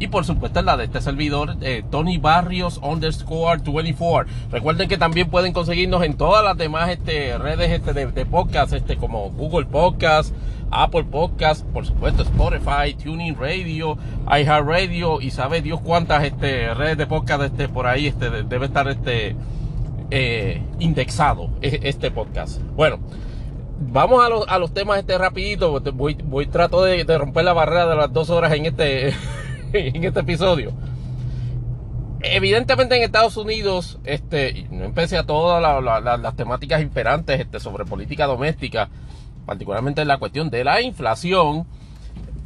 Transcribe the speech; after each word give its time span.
Y 0.00 0.06
por 0.08 0.24
supuesto 0.24 0.62
la 0.62 0.76
de 0.76 0.84
este 0.84 1.00
servidor, 1.00 1.56
eh, 1.60 1.82
Tony 1.90 2.18
Barrios 2.18 2.78
underscore 2.82 3.60
24. 3.64 4.32
Recuerden 4.50 4.88
que 4.88 4.96
también 4.96 5.28
pueden 5.28 5.52
conseguirnos 5.52 6.04
en 6.04 6.16
todas 6.16 6.44
las 6.44 6.56
demás 6.56 6.88
este, 6.90 7.36
redes 7.36 7.70
este, 7.72 7.92
de, 7.92 8.26
podcast, 8.26 8.72
este, 8.72 8.96
como 8.96 9.30
Google 9.30 9.66
Podcast, 9.66 10.32
Apple 10.70 11.04
Podcast, 11.04 11.64
por 11.66 11.84
supuesto 11.84 12.22
Spotify, 12.22 12.94
Tuning 12.94 13.36
Radio, 13.36 13.98
iHeartRadio 14.26 15.20
y 15.20 15.32
sabe 15.32 15.62
Dios 15.62 15.80
cuántas 15.80 16.22
este, 16.22 16.72
redes 16.74 16.96
de 16.96 17.06
podcast 17.06 17.42
este, 17.42 17.68
por 17.68 17.88
ahí 17.88 18.06
este, 18.06 18.30
debe 18.30 18.66
estar 18.66 18.86
este, 18.86 19.34
eh, 20.10 20.62
indexado 20.78 21.50
este 21.60 22.10
podcast. 22.10 22.60
Bueno. 22.76 22.98
Vamos 23.80 24.26
a 24.26 24.28
los, 24.28 24.44
a 24.48 24.58
los 24.58 24.74
temas 24.74 24.98
este 24.98 25.16
rapidito. 25.16 25.80
Voy, 25.92 26.18
voy 26.24 26.46
trato 26.46 26.82
de, 26.82 27.04
de 27.04 27.16
romper 27.16 27.44
la 27.44 27.52
barrera 27.52 27.86
de 27.86 27.94
las 27.94 28.12
dos 28.12 28.28
horas 28.28 28.52
en 28.52 28.66
este 28.66 29.14
en 29.72 30.04
este 30.04 30.20
episodio. 30.20 30.72
Evidentemente 32.20 32.96
en 32.96 33.02
Estados 33.02 33.36
Unidos, 33.36 33.98
este, 34.04 34.66
no 34.70 34.84
empecé 34.84 35.18
a 35.18 35.24
todas 35.24 35.62
la, 35.62 36.00
la, 36.00 36.16
las 36.16 36.36
temáticas 36.36 36.82
imperantes 36.82 37.40
este, 37.40 37.60
sobre 37.60 37.84
política 37.84 38.26
doméstica, 38.26 38.88
particularmente 39.46 40.02
en 40.02 40.08
la 40.08 40.18
cuestión 40.18 40.50
de 40.50 40.64
la 40.64 40.80
inflación, 40.80 41.66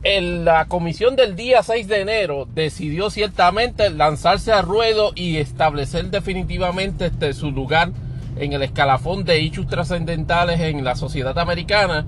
la 0.05 0.65
comisión 0.67 1.15
del 1.15 1.37
día 1.37 1.63
6 1.63 1.87
de 1.87 2.01
enero 2.01 2.49
decidió 2.53 3.09
ciertamente 3.09 3.89
lanzarse 3.89 4.53
a 4.53 4.61
ruedo 4.61 5.13
y 5.15 5.37
establecer 5.37 6.11
definitivamente 6.11 7.07
este, 7.07 7.33
su 7.35 7.53
lugar 7.53 7.93
en 8.37 8.53
el 8.53 8.63
escalafón 8.63 9.25
de 9.25 9.39
hechos 9.41 9.69
trascendentales 9.69 10.61
en 10.61 10.85
la 10.85 10.97
sociedad 10.97 11.39
americana 11.39 12.05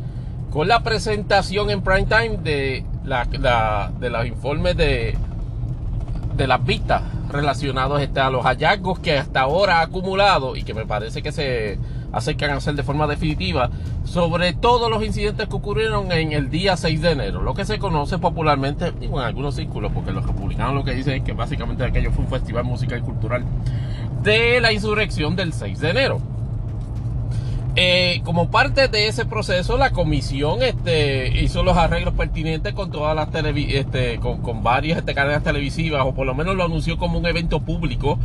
con 0.50 0.66
la 0.66 0.82
presentación 0.82 1.70
en 1.70 1.82
prime 1.82 2.06
time 2.06 2.36
de, 2.38 2.84
la, 3.04 3.26
la, 3.38 3.92
de 3.98 4.10
los 4.10 4.26
informes 4.26 4.76
de, 4.76 5.16
de 6.36 6.46
las 6.46 6.64
vistas 6.64 7.02
relacionados 7.30 8.00
este, 8.00 8.20
a 8.20 8.30
los 8.30 8.44
hallazgos 8.44 8.98
que 8.98 9.18
hasta 9.18 9.42
ahora 9.42 9.78
ha 9.78 9.82
acumulado 9.82 10.56
y 10.56 10.62
que 10.62 10.74
me 10.74 10.86
parece 10.86 11.22
que 11.22 11.32
se 11.32 11.78
acercan 12.12 12.50
a 12.50 12.56
hacer 12.56 12.74
de 12.74 12.82
forma 12.82 13.06
definitiva 13.06 13.70
sobre 14.04 14.52
todos 14.52 14.88
los 14.88 15.04
incidentes 15.04 15.48
que 15.48 15.56
ocurrieron 15.56 16.12
en 16.12 16.32
el 16.32 16.48
día 16.48 16.76
6 16.76 17.02
de 17.02 17.10
enero, 17.10 17.42
lo 17.42 17.54
que 17.54 17.64
se 17.64 17.78
conoce 17.78 18.18
popularmente, 18.18 18.92
digo, 18.92 19.20
en 19.20 19.26
algunos 19.26 19.56
círculos, 19.56 19.90
porque 19.92 20.12
los 20.12 20.24
republicanos 20.24 20.74
lo 20.74 20.84
que 20.84 20.92
dicen 20.92 21.14
es 21.14 21.22
que 21.22 21.32
básicamente 21.32 21.84
aquello 21.84 22.12
fue 22.12 22.24
un 22.24 22.30
festival 22.30 22.64
musical 22.64 23.00
y 23.00 23.02
cultural 23.02 23.44
de 24.22 24.60
la 24.60 24.72
insurrección 24.72 25.34
del 25.34 25.52
6 25.52 25.80
de 25.80 25.90
enero. 25.90 26.33
Eh, 27.76 28.20
como 28.24 28.50
parte 28.50 28.86
de 28.86 29.08
ese 29.08 29.24
proceso, 29.24 29.76
la 29.76 29.90
comisión 29.90 30.62
este, 30.62 31.42
hizo 31.42 31.64
los 31.64 31.76
arreglos 31.76 32.14
pertinentes 32.14 32.72
con 32.72 32.92
todas 32.92 33.16
las 33.16 33.28
este, 33.34 34.20
con, 34.20 34.42
con, 34.42 34.62
varias 34.62 34.98
este, 34.98 35.12
cadenas 35.12 35.42
televisivas, 35.42 36.02
o 36.06 36.14
por 36.14 36.24
lo 36.24 36.36
menos 36.36 36.54
lo 36.54 36.64
anunció 36.64 36.98
como 36.98 37.18
un 37.18 37.26
evento 37.26 37.60
público 37.60 38.18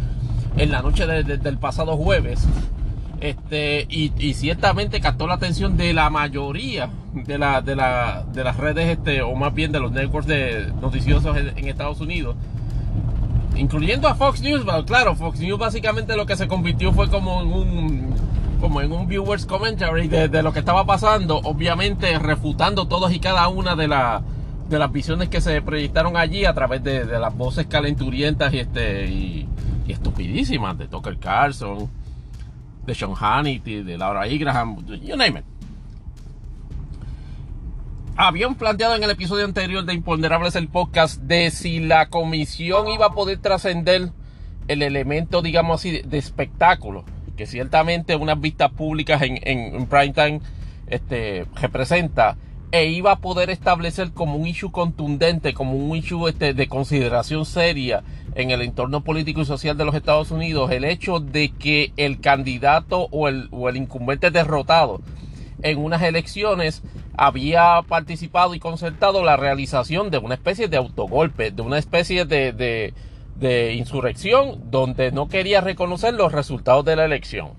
en 0.57 0.71
la 0.71 0.83
noche 0.83 1.07
de, 1.07 1.23
de, 1.23 1.37
del 1.37 1.57
pasado 1.57 1.97
jueves. 1.97 2.47
Este, 3.21 3.85
y, 3.89 4.33
ciertamente 4.33 5.01
captó 5.01 5.27
la 5.27 5.33
atención 5.33 5.75
de 5.75 5.93
la 5.93 6.09
mayoría 6.09 6.89
de, 7.13 7.37
la, 7.37 7.61
de, 7.61 7.75
la, 7.75 8.25
de 8.31 8.43
las 8.43 8.55
redes, 8.55 8.87
este, 8.87 9.23
o 9.23 9.33
más 9.35 9.53
bien 9.53 9.71
de 9.71 9.79
los 9.79 9.91
networks 9.91 10.27
de 10.27 10.71
noticiosos 10.79 11.35
en, 11.35 11.57
en 11.57 11.67
Estados 11.67 11.99
Unidos 12.01 12.35
incluyendo 13.55 14.07
a 14.07 14.15
Fox 14.15 14.41
News, 14.41 14.63
claro, 14.85 15.15
Fox 15.15 15.39
News 15.39 15.59
básicamente 15.59 16.15
lo 16.15 16.25
que 16.25 16.37
se 16.37 16.47
convirtió 16.47 16.93
fue 16.93 17.09
como 17.09 17.41
en 17.41 17.51
un 17.51 18.13
como 18.59 18.81
en 18.81 18.91
un 18.91 19.07
viewers 19.07 19.45
commentary 19.45 20.07
de, 20.07 20.27
de, 20.27 20.43
lo 20.43 20.51
que 20.53 20.59
estaba 20.59 20.85
pasando, 20.85 21.37
obviamente 21.37 22.17
refutando 22.19 22.87
todas 22.87 23.13
y 23.13 23.19
cada 23.19 23.47
una 23.47 23.75
de, 23.75 23.87
la, 23.87 24.21
de 24.69 24.79
las 24.79 24.91
visiones 24.91 25.29
que 25.29 25.41
se 25.41 25.61
proyectaron 25.61 26.17
allí 26.17 26.45
a 26.45 26.53
través 26.53 26.83
de, 26.83 27.05
las 27.05 27.35
voces 27.35 27.67
calenturientas 27.67 28.53
y, 28.53 28.59
este, 28.59 29.07
y, 29.07 29.47
y, 29.87 29.91
estupidísimas 29.91 30.77
de 30.77 30.87
Tucker 30.87 31.17
Carlson, 31.17 31.89
de 32.85 32.95
Sean 32.95 33.13
Hannity, 33.15 33.83
de 33.83 33.97
Laura 33.97 34.27
Ingraham, 34.27 34.85
you 34.85 35.15
name 35.15 35.39
it. 35.39 35.45
Habían 38.17 38.55
planteado 38.55 38.95
en 38.95 39.03
el 39.03 39.11
episodio 39.11 39.45
anterior 39.45 39.85
de 39.85 39.93
Imponderables 39.93 40.57
el 40.57 40.67
podcast 40.67 41.21
de 41.21 41.51
si 41.51 41.79
la 41.79 42.09
comisión 42.09 42.89
iba 42.89 43.05
a 43.05 43.11
poder 43.11 43.37
trascender 43.37 44.11
el 44.67 44.81
elemento, 44.81 45.41
digamos 45.41 45.79
así, 45.79 46.01
de 46.01 46.17
espectáculo 46.17 47.05
que 47.39 47.47
ciertamente 47.47 48.17
unas 48.17 48.41
vistas 48.41 48.69
públicas 48.69 49.21
en, 49.21 49.39
en, 49.43 49.73
en 49.73 49.85
prime 49.87 50.11
time 50.11 50.41
este, 50.87 51.45
representa 51.55 52.35
e 52.73 52.87
iba 52.87 53.13
a 53.13 53.19
poder 53.19 53.49
establecer 53.49 54.11
como 54.11 54.35
un 54.35 54.45
issue 54.45 54.73
contundente, 54.73 55.53
como 55.53 55.77
un 55.77 55.95
issue 55.95 56.27
este, 56.27 56.53
de 56.53 56.67
consideración 56.67 57.45
seria 57.45 58.03
en 58.35 58.51
el 58.51 58.61
entorno 58.61 59.05
político 59.05 59.39
y 59.39 59.45
social 59.45 59.77
de 59.77 59.85
los 59.85 59.95
Estados 59.95 60.31
Unidos, 60.31 60.69
el 60.71 60.83
hecho 60.83 61.21
de 61.21 61.53
que 61.57 61.93
el 61.95 62.19
candidato 62.19 63.07
o 63.09 63.29
el, 63.29 63.47
o 63.51 63.69
el 63.69 63.77
incumbente 63.77 64.31
derrotado 64.31 64.99
en 65.63 65.77
unas 65.77 66.01
elecciones 66.01 66.83
había 67.15 67.81
participado 67.87 68.53
y 68.53 68.59
concertado 68.59 69.23
la 69.23 69.37
realización 69.37 70.11
de 70.11 70.17
una 70.17 70.33
especie 70.33 70.67
de 70.67 70.75
autogolpe, 70.75 71.51
de 71.51 71.61
una 71.61 71.77
especie 71.77 72.25
de, 72.25 72.51
de 72.51 72.93
de 73.39 73.73
insurrección 73.73 74.71
donde 74.71 75.11
no 75.11 75.27
quería 75.27 75.61
reconocer 75.61 76.13
los 76.13 76.31
resultados 76.31 76.85
de 76.85 76.95
la 76.95 77.05
elección. 77.05 77.51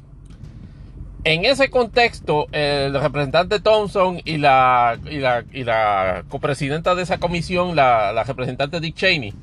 En 1.25 1.44
ese 1.44 1.69
contexto, 1.69 2.47
el 2.53 2.99
representante 2.99 3.61
Thompson 3.61 4.23
y 4.25 4.38
la, 4.38 4.99
y 5.11 5.19
la, 5.19 5.44
y 5.53 5.65
la 5.65 6.25
copresidenta 6.29 6.94
de 6.94 7.03
esa 7.03 7.19
comisión, 7.19 7.77
la, 7.77 8.12
la 8.12 8.25
representante 8.25 8.81
Dick 8.81 8.94
Cheney, 8.94 9.35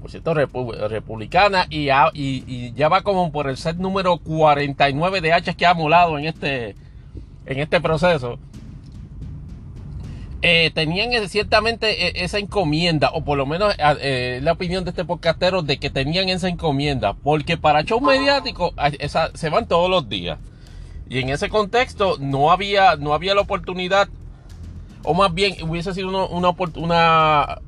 por 0.00 0.10
cierto, 0.10 0.34
repu 0.34 0.72
republicana, 0.72 1.66
y 1.68 1.86
ya, 1.86 2.10
y, 2.14 2.42
y 2.46 2.72
ya, 2.72 2.88
va 2.88 3.02
como 3.02 3.30
por 3.30 3.48
el 3.48 3.56
set 3.56 3.76
número 3.76 4.18
49 4.18 5.20
de 5.20 5.32
hachas 5.32 5.54
que 5.54 5.66
ha 5.66 5.74
molado 5.74 6.18
en 6.18 6.24
este, 6.24 6.74
en 7.46 7.58
este 7.60 7.80
proceso. 7.80 8.38
Eh, 10.42 10.70
tenían 10.74 11.28
ciertamente 11.28 12.24
esa 12.24 12.38
encomienda, 12.38 13.10
o 13.12 13.22
por 13.22 13.36
lo 13.36 13.44
menos 13.44 13.74
eh, 13.78 14.40
la 14.42 14.52
opinión 14.52 14.84
de 14.84 14.90
este 14.90 15.04
podcastero 15.04 15.60
de 15.60 15.78
que 15.78 15.90
tenían 15.90 16.30
esa 16.30 16.48
encomienda, 16.48 17.12
porque 17.12 17.58
para 17.58 17.82
shows 17.82 18.00
mediáticos 18.00 18.72
esa, 18.98 19.30
se 19.34 19.50
van 19.50 19.68
todos 19.68 19.90
los 19.90 20.08
días. 20.08 20.38
Y 21.10 21.18
en 21.18 21.28
ese 21.28 21.50
contexto 21.50 22.16
no 22.18 22.52
había, 22.52 22.96
no 22.96 23.12
había 23.12 23.34
la 23.34 23.42
oportunidad, 23.42 24.08
o 25.02 25.12
más 25.12 25.34
bien 25.34 25.56
hubiese 25.68 25.92
sido 25.92 26.08
una, 26.08 26.24
una, 26.24 26.54
una 26.76 27.60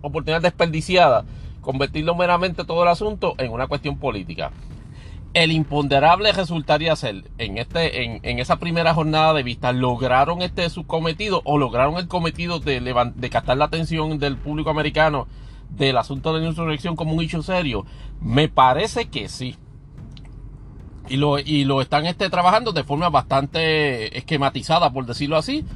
oportunidad 0.00 0.40
desperdiciada, 0.40 1.26
convertirlo 1.60 2.14
meramente 2.14 2.64
todo 2.64 2.82
el 2.82 2.88
asunto 2.88 3.34
en 3.36 3.52
una 3.52 3.66
cuestión 3.66 3.98
política 3.98 4.52
el 5.36 5.52
imponderable 5.52 6.32
resultaría 6.32 6.96
ser 6.96 7.30
en 7.36 7.58
este 7.58 8.04
en, 8.04 8.20
en, 8.22 8.38
esa 8.38 8.56
primera 8.56 8.94
jornada 8.94 9.34
de 9.34 9.42
vista 9.42 9.70
lograron 9.70 10.40
este 10.40 10.70
su 10.70 10.86
cometido 10.86 11.42
o 11.44 11.58
lograron 11.58 11.98
el 11.98 12.08
cometido 12.08 12.58
de, 12.58 12.80
de 12.80 13.30
captar 13.30 13.58
la 13.58 13.66
atención 13.66 14.18
del 14.18 14.38
público 14.38 14.70
americano 14.70 15.28
del 15.68 15.98
asunto 15.98 16.32
de 16.32 16.40
la 16.40 16.46
insurrección 16.46 16.96
como 16.96 17.12
un 17.12 17.22
hecho 17.22 17.42
serio 17.42 17.84
me 18.18 18.48
parece 18.48 19.10
que 19.10 19.28
sí. 19.28 19.56
Y 21.08 21.18
lo, 21.18 21.38
y 21.38 21.64
lo 21.64 21.82
están 21.82 22.06
este, 22.06 22.30
trabajando 22.30 22.72
de 22.72 22.82
forma 22.82 23.10
bastante 23.10 24.16
esquematizada 24.16 24.90
por 24.90 25.04
decirlo 25.04 25.36
así. 25.36 25.66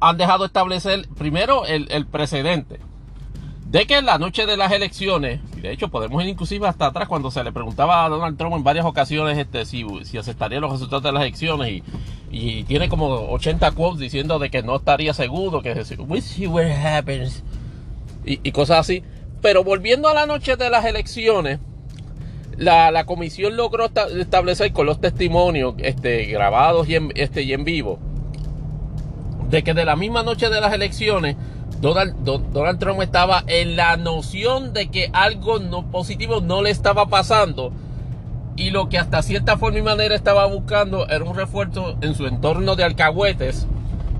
Han 0.00 0.16
dejado 0.16 0.46
establecer 0.46 1.06
primero 1.18 1.66
el, 1.66 1.86
el 1.90 2.06
precedente 2.06 2.80
de 3.74 3.88
que 3.88 3.96
en 3.96 4.06
la 4.06 4.18
noche 4.18 4.46
de 4.46 4.56
las 4.56 4.70
elecciones, 4.70 5.40
y 5.56 5.60
de 5.62 5.72
hecho 5.72 5.88
podemos 5.88 6.22
ir 6.22 6.28
inclusive 6.28 6.68
hasta 6.68 6.86
atrás 6.86 7.08
cuando 7.08 7.32
se 7.32 7.42
le 7.42 7.50
preguntaba 7.50 8.04
a 8.04 8.08
Donald 8.08 8.38
Trump 8.38 8.54
en 8.54 8.62
varias 8.62 8.86
ocasiones 8.86 9.36
este, 9.36 9.66
si, 9.66 9.84
si 10.04 10.16
aceptaría 10.16 10.60
los 10.60 10.70
resultados 10.70 11.02
de 11.02 11.10
las 11.10 11.22
elecciones 11.22 11.72
y, 11.72 11.82
y 12.30 12.62
tiene 12.62 12.88
como 12.88 13.06
80 13.32 13.72
quotes 13.72 13.98
diciendo 13.98 14.38
de 14.38 14.48
que 14.48 14.62
no 14.62 14.76
estaría 14.76 15.12
seguro, 15.12 15.60
que 15.60 15.72
we 16.06 16.20
see 16.20 16.46
what 16.46 16.70
happens 16.70 17.42
y, 18.24 18.52
cosas 18.52 18.78
así. 18.78 19.02
Pero 19.42 19.64
volviendo 19.64 20.08
a 20.08 20.14
la 20.14 20.26
noche 20.26 20.54
de 20.54 20.70
las 20.70 20.84
elecciones, 20.84 21.58
la, 22.56 23.04
comisión 23.06 23.56
logró 23.56 23.90
establecer 24.20 24.72
con 24.72 24.86
los 24.86 25.00
testimonios 25.00 25.74
este, 25.78 26.26
grabados 26.26 26.88
y 26.88 26.94
este, 27.16 27.42
y 27.42 27.52
en 27.52 27.64
vivo 27.64 27.98
de 29.50 29.64
que 29.64 29.74
de 29.74 29.84
la 29.84 29.96
misma 29.96 30.22
noche 30.22 30.48
de 30.48 30.60
las 30.60 30.72
elecciones 30.72 31.36
Donald, 31.80 32.14
Donald 32.24 32.78
Trump 32.78 33.02
estaba 33.02 33.44
en 33.46 33.76
la 33.76 33.96
noción 33.96 34.72
de 34.72 34.88
que 34.88 35.10
algo 35.12 35.58
no 35.58 35.90
positivo 35.90 36.40
no 36.40 36.62
le 36.62 36.70
estaba 36.70 37.06
pasando 37.06 37.72
y 38.56 38.70
lo 38.70 38.88
que 38.88 38.98
hasta 38.98 39.22
cierta 39.22 39.56
forma 39.56 39.78
y 39.78 39.82
manera 39.82 40.14
estaba 40.14 40.46
buscando 40.46 41.08
era 41.08 41.24
un 41.24 41.36
refuerzo 41.36 41.96
en 42.00 42.14
su 42.14 42.26
entorno 42.26 42.76
de 42.76 42.84
alcahuetes 42.84 43.66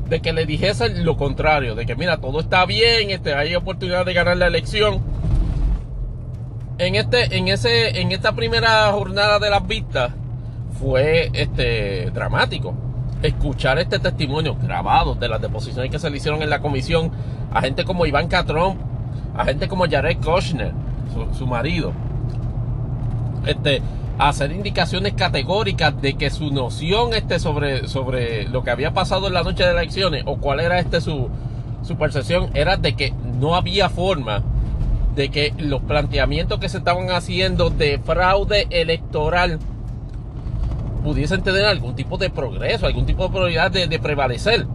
de 0.08 0.20
que 0.20 0.32
le 0.32 0.44
dijesen 0.44 1.04
lo 1.04 1.16
contrario, 1.16 1.74
de 1.74 1.86
que 1.86 1.96
mira, 1.96 2.18
todo 2.18 2.40
está 2.40 2.66
bien, 2.66 3.10
este, 3.10 3.34
hay 3.34 3.54
oportunidad 3.54 4.04
de 4.04 4.12
ganar 4.12 4.36
la 4.36 4.46
elección. 4.46 5.02
En 6.78 6.96
este, 6.96 7.36
en 7.36 7.48
ese, 7.48 8.00
en 8.00 8.12
esta 8.12 8.32
primera 8.32 8.90
jornada 8.92 9.38
de 9.38 9.50
las 9.50 9.66
vistas 9.66 10.12
fue 10.78 11.30
este 11.32 12.10
dramático. 12.10 12.74
Escuchar 13.24 13.78
este 13.78 13.98
testimonio 13.98 14.54
grabado 14.54 15.14
de 15.14 15.28
las 15.28 15.40
deposiciones 15.40 15.90
que 15.90 15.98
se 15.98 16.10
le 16.10 16.18
hicieron 16.18 16.42
en 16.42 16.50
la 16.50 16.60
comisión 16.60 17.10
a 17.54 17.62
gente 17.62 17.84
como 17.84 18.04
Iván 18.04 18.28
Trump, 18.28 18.78
a 19.34 19.46
gente 19.46 19.66
como 19.66 19.88
Jared 19.88 20.18
Kushner, 20.18 20.72
su, 21.14 21.34
su 21.34 21.46
marido. 21.46 21.94
Este, 23.46 23.80
hacer 24.18 24.52
indicaciones 24.52 25.14
categóricas 25.14 25.98
de 26.02 26.14
que 26.14 26.28
su 26.28 26.50
noción 26.50 27.14
este 27.14 27.38
sobre, 27.38 27.88
sobre 27.88 28.46
lo 28.46 28.62
que 28.62 28.70
había 28.70 28.92
pasado 28.92 29.26
en 29.26 29.32
la 29.32 29.42
noche 29.42 29.64
de 29.64 29.70
elecciones 29.70 30.24
o 30.26 30.36
cuál 30.36 30.60
era 30.60 30.78
este 30.78 31.00
su, 31.00 31.30
su 31.82 31.96
percepción 31.96 32.50
era 32.52 32.76
de 32.76 32.94
que 32.94 33.14
no 33.40 33.54
había 33.54 33.88
forma 33.88 34.42
de 35.16 35.30
que 35.30 35.54
los 35.58 35.80
planteamientos 35.80 36.58
que 36.58 36.68
se 36.68 36.76
estaban 36.76 37.10
haciendo 37.10 37.70
de 37.70 37.98
fraude 38.04 38.66
electoral 38.68 39.60
pudiesen 41.04 41.42
tener 41.42 41.66
algún 41.66 41.94
tipo 41.94 42.16
de 42.16 42.30
progreso, 42.30 42.86
algún 42.86 43.06
tipo 43.06 43.24
de 43.24 43.28
probabilidad 43.28 43.70
de, 43.70 43.98
prevalecer. 44.00 44.66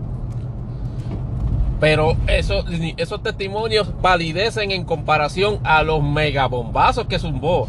Pero 1.79 2.15
eso, 2.27 2.63
esos 2.97 3.23
testimonios 3.23 3.91
validecen 4.01 4.71
en 4.71 4.85
comparación 4.85 5.59
a 5.63 5.81
los 5.81 6.03
megabombazos 6.03 7.07
que 7.07 7.19
zumbó 7.19 7.67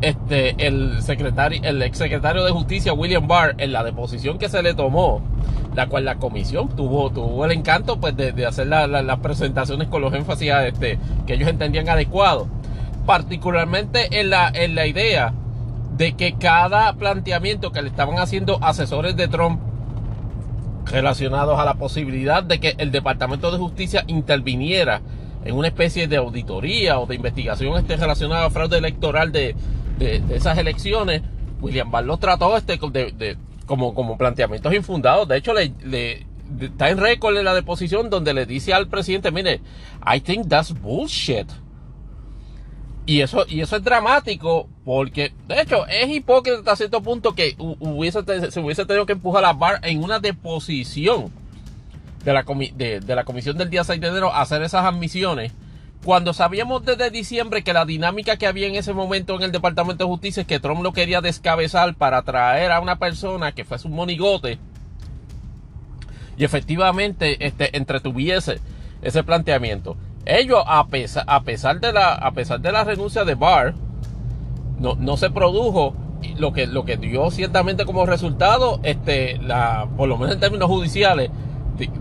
este, 0.00 0.66
el 0.66 1.02
secretario, 1.02 1.60
el 1.62 1.82
ex 1.82 1.98
secretario 1.98 2.44
de 2.44 2.50
justicia 2.50 2.92
William 2.92 3.28
Barr 3.28 3.54
en 3.58 3.72
la 3.72 3.84
deposición 3.84 4.38
que 4.38 4.48
se 4.48 4.62
le 4.62 4.74
tomó, 4.74 5.20
la 5.74 5.86
cual 5.88 6.04
la 6.04 6.16
comisión 6.16 6.68
tuvo, 6.74 7.10
tuvo 7.10 7.44
el 7.44 7.52
encanto 7.52 8.00
pues 8.00 8.16
de, 8.16 8.46
hacer 8.46 8.68
las 8.68 9.18
presentaciones 9.18 9.88
con 9.88 10.00
los 10.02 10.14
énfasis 10.14 10.50
este, 10.66 10.98
que 11.26 11.34
ellos 11.34 11.48
entendían 11.48 11.88
adecuados. 11.88 12.48
Particularmente 13.06 14.20
en 14.20 14.30
la, 14.30 14.48
en 14.48 14.76
la 14.76 14.86
idea 14.86 15.34
de 16.02 16.14
que 16.16 16.34
cada 16.34 16.92
planteamiento 16.94 17.70
que 17.70 17.80
le 17.80 17.88
estaban 17.88 18.18
haciendo 18.18 18.58
asesores 18.60 19.14
de 19.14 19.28
Trump 19.28 19.60
relacionados 20.86 21.60
a 21.60 21.64
la 21.64 21.74
posibilidad 21.74 22.42
de 22.42 22.58
que 22.58 22.74
el 22.78 22.90
Departamento 22.90 23.52
de 23.52 23.58
Justicia 23.58 24.02
interviniera 24.08 25.00
en 25.44 25.54
una 25.54 25.68
especie 25.68 26.08
de 26.08 26.16
auditoría 26.16 26.98
o 26.98 27.06
de 27.06 27.14
investigación 27.14 27.78
este 27.78 27.96
relacionada 27.96 28.46
al 28.46 28.50
fraude 28.50 28.78
electoral 28.78 29.30
de, 29.30 29.54
de, 30.00 30.20
esas 30.34 30.58
elecciones, 30.58 31.22
William 31.60 31.92
Barr 31.92 32.04
lo 32.04 32.16
trató 32.16 32.56
este 32.56 32.80
de, 32.90 33.36
como, 33.66 33.94
como 33.94 34.18
planteamientos 34.18 34.74
infundados. 34.74 35.28
De 35.28 35.36
hecho, 35.36 35.54
le, 35.54 36.26
está 36.60 36.90
en 36.90 36.98
récord 36.98 37.38
en 37.38 37.44
la 37.44 37.54
deposición 37.54 38.10
donde 38.10 38.34
le 38.34 38.44
dice 38.44 38.74
al 38.74 38.88
presidente, 38.88 39.30
mire, 39.30 39.60
I 40.04 40.18
think 40.18 40.48
that's 40.48 40.72
bullshit. 40.72 41.46
Y 43.04 43.20
eso, 43.20 43.44
y 43.48 43.60
eso 43.60 43.76
es 43.76 43.82
dramático 43.82 44.68
porque, 44.84 45.32
de 45.48 45.60
hecho, 45.60 45.86
es 45.88 46.08
hipócrita 46.08 46.58
hasta 46.58 46.76
cierto 46.76 47.02
punto 47.02 47.34
que 47.34 47.56
se 48.50 48.60
hubiese 48.60 48.86
tenido 48.86 49.06
que 49.06 49.14
empujar 49.14 49.44
a 49.44 49.52
Barr 49.52 49.80
en 49.82 50.02
una 50.02 50.20
deposición 50.20 51.32
de 52.24 52.32
la, 52.32 52.44
de 52.44 53.14
la 53.14 53.24
comisión 53.24 53.58
del 53.58 53.70
día 53.70 53.82
6 53.82 54.00
de 54.00 54.06
enero 54.06 54.32
a 54.32 54.42
hacer 54.42 54.62
esas 54.62 54.84
admisiones 54.84 55.52
cuando 56.04 56.32
sabíamos 56.32 56.84
desde 56.84 57.10
diciembre 57.10 57.62
que 57.62 57.72
la 57.72 57.84
dinámica 57.84 58.36
que 58.36 58.46
había 58.46 58.66
en 58.66 58.74
ese 58.74 58.92
momento 58.92 59.36
en 59.36 59.42
el 59.42 59.52
Departamento 59.52 60.04
de 60.04 60.10
Justicia 60.10 60.40
es 60.40 60.46
que 60.46 60.58
Trump 60.58 60.82
lo 60.82 60.92
quería 60.92 61.20
descabezar 61.20 61.94
para 61.94 62.22
traer 62.22 62.72
a 62.72 62.80
una 62.80 62.96
persona 62.96 63.52
que 63.52 63.64
fuese 63.64 63.86
un 63.86 63.94
monigote 63.94 64.58
y 66.36 66.44
efectivamente 66.44 67.46
este, 67.46 67.76
entretuviese 67.76 68.58
ese 69.00 69.22
planteamiento. 69.22 69.96
Ellos, 70.24 70.62
a 70.66 70.86
pesar, 70.86 71.24
a 71.26 71.42
pesar, 71.42 71.80
de, 71.80 71.92
la, 71.92 72.14
a 72.14 72.32
pesar 72.32 72.60
de 72.60 72.72
la 72.72 72.84
renuncia 72.84 73.24
de 73.24 73.34
Barr, 73.34 73.74
no, 74.78 74.94
no 74.94 75.16
se 75.16 75.30
produjo 75.30 75.94
lo 76.36 76.52
que, 76.52 76.66
lo 76.66 76.84
que 76.84 76.96
dio 76.96 77.30
ciertamente 77.30 77.84
como 77.84 78.06
resultado, 78.06 78.80
este, 78.82 79.38
la, 79.38 79.88
por 79.96 80.08
lo 80.08 80.16
menos 80.16 80.34
en 80.34 80.40
términos 80.40 80.68
judiciales, 80.68 81.30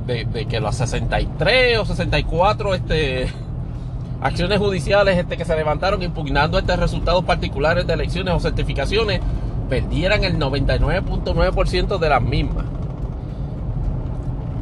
de, 0.06 0.26
de 0.26 0.46
que 0.46 0.60
los 0.60 0.76
63 0.76 1.80
o 1.80 1.86
64 1.86 2.76
este, 2.76 3.28
acciones 4.22 4.60
judiciales 4.60 5.18
este, 5.18 5.38
que 5.38 5.46
se 5.46 5.56
levantaron 5.56 6.04
impugnando 6.04 6.60
estos 6.60 6.78
resultados 6.78 7.24
particulares 7.24 7.88
de 7.88 7.94
elecciones 7.94 8.34
o 8.34 8.40
certificaciones 8.40 9.20
perdieran 9.70 10.24
el 10.24 10.38
99.9% 10.38 11.98
de 11.98 12.10
las 12.10 12.22
mismas. 12.22 12.66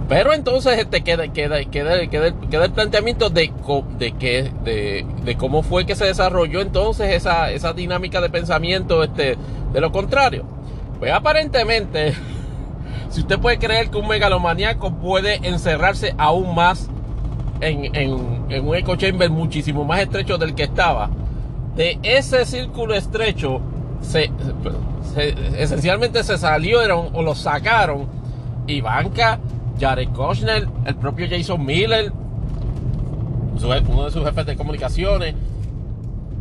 Pero 0.09 0.33
entonces 0.33 0.79
este, 0.79 1.01
queda, 1.01 1.27
queda, 1.27 1.63
queda, 1.65 2.07
queda, 2.07 2.65
el 2.65 2.71
planteamiento 2.71 3.29
de, 3.29 3.53
de, 3.99 4.11
que, 4.13 4.51
de, 4.63 5.05
de, 5.23 5.37
cómo 5.37 5.61
fue 5.61 5.85
que 5.85 5.95
se 5.95 6.05
desarrolló 6.05 6.61
entonces 6.61 7.13
esa, 7.13 7.51
esa 7.51 7.73
dinámica 7.73 8.19
de 8.19 8.31
pensamiento 8.31 9.03
este, 9.03 9.37
de 9.71 9.81
lo 9.81 9.91
contrario. 9.91 10.45
Pues 10.97 11.13
aparentemente, 11.13 12.15
si 13.11 13.21
usted 13.21 13.37
puede 13.37 13.59
creer 13.59 13.91
que 13.91 13.99
un 13.99 14.07
megalomaníaco 14.07 14.95
puede 14.95 15.47
encerrarse 15.47 16.15
aún 16.17 16.55
más 16.55 16.89
en, 17.61 18.11
un 18.11 18.75
eco 18.75 18.95
chamber 18.95 19.29
muchísimo 19.29 19.85
más 19.85 19.99
estrecho 19.99 20.39
del 20.39 20.55
que 20.55 20.63
estaba. 20.63 21.11
De 21.75 21.99
ese 22.01 22.45
círculo 22.45 22.95
estrecho, 22.95 23.61
se, 24.01 24.31
esencialmente 25.57 26.23
se 26.23 26.37
salieron 26.39 27.09
o 27.13 27.21
lo 27.21 27.35
sacaron 27.35 28.07
Ivanka, 28.67 29.39
Jared 29.79 30.09
Kushner, 30.09 30.67
el 30.85 30.95
propio 30.95 31.27
Jason 31.29 31.65
Miller, 31.65 32.11
uno 33.53 34.05
de 34.05 34.11
sus 34.11 34.23
jefes 34.23 34.45
de 34.45 34.55
comunicaciones, 34.55 35.35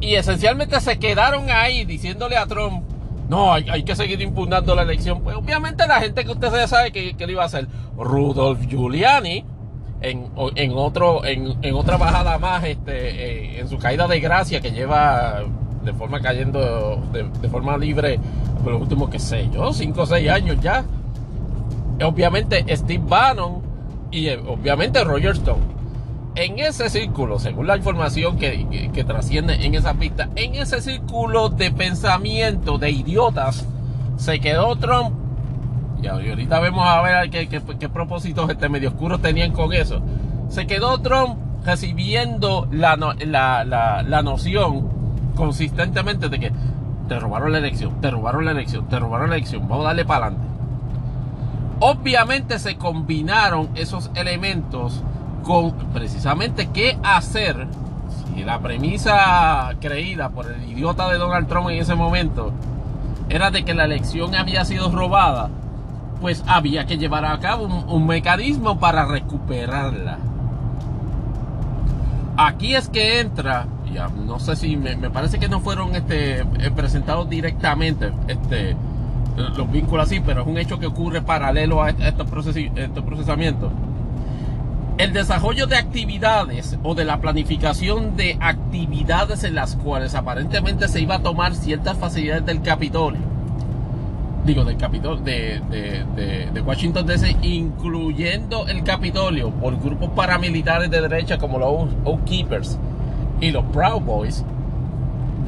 y 0.01 0.15
esencialmente 0.15 0.81
se 0.81 0.99
quedaron 0.99 1.51
ahí 1.51 1.85
diciéndole 1.85 2.37
a 2.37 2.47
Trump, 2.47 2.85
no, 3.29 3.53
hay, 3.53 3.83
que 3.83 3.95
seguir 3.95 4.23
impugnando 4.23 4.75
la 4.75 4.83
elección. 4.83 5.21
Pues 5.23 5.37
obviamente 5.37 5.87
la 5.87 6.01
gente 6.01 6.25
que 6.25 6.31
usted 6.31 6.67
sabe 6.67 6.93
que, 6.93 7.15
que 7.15 7.27
lo 7.27 7.33
iba 7.33 7.43
a 7.43 7.47
hacer, 7.47 7.67
Rudolf 7.97 8.67
Giuliani, 8.67 9.45
en, 10.01 10.31
en 10.55 10.73
otro 10.75 11.25
en, 11.25 11.75
otra 11.75 11.97
bajada 11.97 12.39
más 12.39 12.65
este 12.65 13.57
eh, 13.57 13.61
en 13.61 13.69
su 13.69 13.79
caída 13.79 14.07
de 14.07 14.21
gracia 14.21 14.61
que 14.61 14.71
lleva 14.71 15.43
de 15.85 15.93
forma 15.93 16.21
cayendo 16.21 17.03
de, 17.13 17.49
forma 17.49 17.77
libre 17.77 18.21
por 18.63 18.73
los 18.73 18.83
últimos 18.83 19.11
que 19.11 19.19
sé 19.19 19.49
yo 19.53 19.73
5 19.73 20.01
o 20.01 20.07
6 20.07 20.31
años 20.31 20.59
ya 20.61 20.85
obviamente 22.05 22.65
Steve 22.77 23.05
Bannon 23.07 23.63
y 24.11 24.29
eh, 24.29 24.39
obviamente 24.47 25.03
Roger 25.05 25.33
Stone 25.33 25.79
en 26.39 26.61
ese 26.61 26.89
círculo, 26.89 27.41
según 27.41 27.67
la 27.67 27.77
información 27.77 28.39
que, 28.39 28.89
que, 28.93 29.05
trasciende 29.05 29.67
en 29.67 29.75
esa 29.75 29.95
pista, 29.95 30.29
en 30.37 30.55
ese 30.55 30.81
círculo 30.81 31.49
de 31.49 31.73
pensamiento 31.73 32.79
de 32.79 32.91
idiotas, 32.91 33.67
se 34.17 34.39
quedó 34.39 34.77
Trump 34.77 35.17
y 36.01 36.07
ahorita 36.07 36.61
vemos 36.61 36.87
a 36.87 37.03
ver 37.03 37.31
qué, 37.31 37.49
qué, 37.49 37.89
propósitos 37.89 38.49
este 38.51 38.69
medio 38.69 38.91
oscuros 38.91 39.21
tenían 39.21 39.53
con 39.53 39.73
eso. 39.73 40.01
Se 40.49 40.67
quedó 40.69 41.01
Trump 41.01 41.39
recibiendo 41.65 42.69
la, 42.71 42.97
la, 42.97 43.65
la, 43.65 44.03
la 44.05 44.23
noción 44.23 44.89
consistentemente 45.35 46.29
de 46.29 46.39
que 46.39 46.53
te 47.09 47.19
robaron 47.19 47.51
la 47.51 47.59
elección, 47.59 48.01
te 48.01 48.13
robaron 48.13 48.45
la 48.45 48.53
elección, 48.53 48.89
te 48.89 49.01
robaron 49.01 49.31
la 49.31 49.37
elección, 49.37 49.69
vamos 49.69 49.87
a 49.87 49.89
darle 49.89 50.05
para 50.05 50.27
adelante. 50.27 50.48
Obviamente 51.81 52.59
se 52.59 52.77
combinaron 52.77 53.71
esos 53.75 54.11
elementos 54.15 55.03
con 55.45 55.73
precisamente 55.93 56.69
qué 56.73 56.99
hacer 57.03 57.67
si 58.35 58.45
la 58.45 58.59
premisa 58.59 59.71
creída 59.81 60.31
por 60.31 60.51
el 60.51 60.71
idiota 60.71 61.09
de 61.09 61.19
Donald 61.19 61.47
Trump 61.49 61.71
en 61.71 61.79
ese 61.79 61.95
momento 61.95 62.53
era 63.29 63.51
de 63.51 63.65
que 63.65 63.75
la 63.75 63.85
elección 63.85 64.35
había 64.35 64.65
sido 64.65 64.91
robada 64.91 65.51
pues 66.21 66.43
había 66.47 66.87
que 66.87 66.99
llevar 66.99 67.25
a 67.25 67.39
cabo 67.39 67.65
un, 67.67 68.07
mecanismo 68.07 68.79
para 68.79 69.05
recuperarla. 69.05 70.19
Aquí 72.37 72.75
es 72.75 72.89
que 72.89 73.21
entra, 73.21 73.67
ya 73.93 74.09
no 74.09 74.39
sé 74.39 74.57
si 74.57 74.77
me, 74.77 74.97
parece 75.11 75.39
que 75.39 75.49
no 75.49 75.61
fueron 75.61 75.95
este, 75.95 76.41
eh, 76.41 76.71
presentados 76.75 77.29
directamente, 77.29 78.13
este, 78.29 78.77
los 79.39 79.71
vínculos 79.71 80.07
así, 80.07 80.21
pero 80.21 80.43
es 80.43 80.47
un 80.47 80.59
hecho 80.59 80.79
que 80.79 80.87
ocurre 80.87 81.23
paralelo 81.23 81.83
a 81.83 81.91
estos, 81.91 82.27
estos 82.57 83.05
procesamientos. 83.05 83.73
El 84.99 85.13
desarrollo 85.13 85.69
de 85.69 85.77
actividades 85.77 86.77
o 86.83 86.95
de 86.95 87.05
la 87.05 87.21
planificación 87.21 88.17
de 88.17 88.37
actividades 88.41 89.45
en 89.45 89.55
las 89.55 89.77
cuales 89.77 90.17
aparentemente 90.17 90.89
se 90.89 91.01
iba 91.01 91.17
a 91.17 91.23
tomar 91.23 91.55
ciertas 91.55 91.97
facilidades 91.97 92.45
del 92.45 92.63
Capitolio, 92.63 93.21
digo, 94.45 94.65
del 94.65 94.77
Capitolio, 94.77 95.23
de, 95.23 95.61
de, 95.71 96.49
de, 96.53 96.61
Washington 96.63 97.07
DC, 97.07 97.37
incluyendo 97.43 98.67
el 98.67 98.83
Capitolio 98.83 99.51
por 99.51 99.79
grupos 99.79 100.11
paramilitares 100.11 100.91
de 100.91 101.01
derecha 101.01 101.39
como 101.39 101.59
los 101.59 101.91
Oath 102.05 102.25
Keepers 102.25 102.79
y 103.41 103.53
los 103.53 103.65
Proud 103.67 104.03
Boys, 104.03 104.45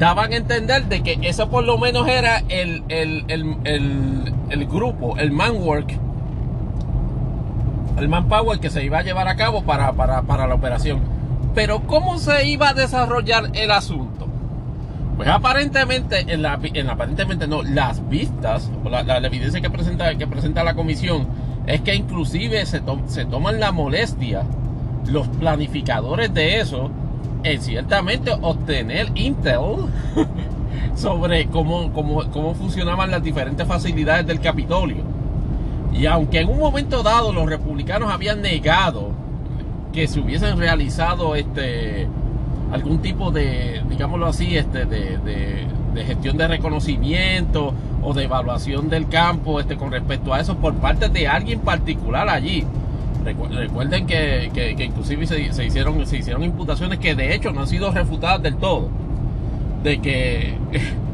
daban 0.00 0.32
a 0.32 0.36
entender 0.36 0.86
de 0.86 1.02
que 1.02 1.18
eso 1.22 1.50
por 1.50 1.62
lo 1.62 1.76
menos 1.76 2.08
era 2.08 2.42
el, 2.48 2.82
el, 2.88 3.24
el, 3.28 4.34
el 4.48 4.66
grupo, 4.66 5.18
el 5.18 5.30
manwork, 5.30 5.92
el 7.98 8.08
manpower 8.08 8.58
que 8.60 8.70
se 8.70 8.82
iba 8.82 9.00
a 9.00 9.02
llevar 9.02 9.28
a 9.28 9.36
cabo 9.36 9.62
para, 9.62 9.92
para, 9.92 10.22
para 10.22 10.46
la 10.46 10.54
operación. 10.54 11.00
Pero 11.54 11.82
¿cómo 11.86 12.18
se 12.18 12.48
iba 12.48 12.70
a 12.70 12.74
desarrollar 12.74 13.50
el 13.52 13.70
asunto? 13.70 14.26
Pues 15.18 15.28
aparentemente, 15.28 16.32
en 16.32 16.40
la, 16.40 16.58
en 16.62 16.88
aparentemente 16.88 17.46
no, 17.46 17.62
las 17.62 18.08
vistas, 18.08 18.70
o 18.82 18.88
la, 18.88 19.02
la, 19.02 19.18
evidencia 19.18 19.60
que 19.60 19.68
presenta, 19.68 20.16
que 20.16 20.26
presenta 20.26 20.64
la 20.64 20.72
comisión, 20.72 21.28
es 21.66 21.82
que 21.82 21.94
inclusive 21.94 22.64
se, 22.64 22.80
se 23.06 23.26
toman 23.26 23.60
la 23.60 23.70
molestia 23.70 24.44
los 25.06 25.28
planificadores 25.28 26.32
de 26.32 26.60
eso 26.60 26.90
en 27.42 27.60
ciertamente 27.60 28.32
obtener 28.40 29.08
intel 29.14 29.60
sobre 30.94 31.46
cómo, 31.46 31.92
cómo, 31.92 32.30
cómo 32.30 32.54
funcionaban 32.54 33.10
las 33.10 33.22
diferentes 33.22 33.66
facilidades 33.66 34.26
del 34.26 34.40
Capitolio. 34.40 35.02
Y 35.92 36.06
aunque 36.06 36.40
en 36.40 36.48
un 36.48 36.58
momento 36.58 37.02
dado 37.02 37.32
los 37.32 37.48
republicanos 37.48 38.12
habían 38.12 38.42
negado 38.42 39.10
que 39.92 40.06
se 40.06 40.20
hubiesen 40.20 40.56
realizado 40.58 41.34
este 41.34 42.08
algún 42.72 43.02
tipo 43.02 43.32
de, 43.32 43.82
digámoslo 43.88 44.26
así, 44.26 44.56
este, 44.56 44.84
de, 44.84 45.18
de, 45.18 46.04
gestión 46.04 46.38
de 46.38 46.48
reconocimiento 46.48 47.74
o 48.02 48.14
de 48.14 48.24
evaluación 48.24 48.88
del 48.88 49.08
campo 49.08 49.60
este, 49.60 49.76
con 49.76 49.90
respecto 49.90 50.32
a 50.32 50.40
eso 50.40 50.56
por 50.56 50.74
parte 50.74 51.08
de 51.08 51.28
alguien 51.28 51.60
particular 51.60 52.28
allí. 52.28 52.64
Recuerden 53.24 54.06
que, 54.06 54.50
que, 54.52 54.84
inclusive 54.84 55.26
se, 55.26 55.64
hicieron, 55.64 56.06
se 56.06 56.18
hicieron 56.18 56.42
imputaciones 56.42 56.98
que 56.98 57.14
de 57.14 57.34
hecho 57.34 57.52
no 57.52 57.60
han 57.60 57.66
sido 57.66 57.90
refutadas 57.90 58.42
del 58.42 58.56
todo. 58.56 58.88
De 59.82 60.00
que, 60.00 60.54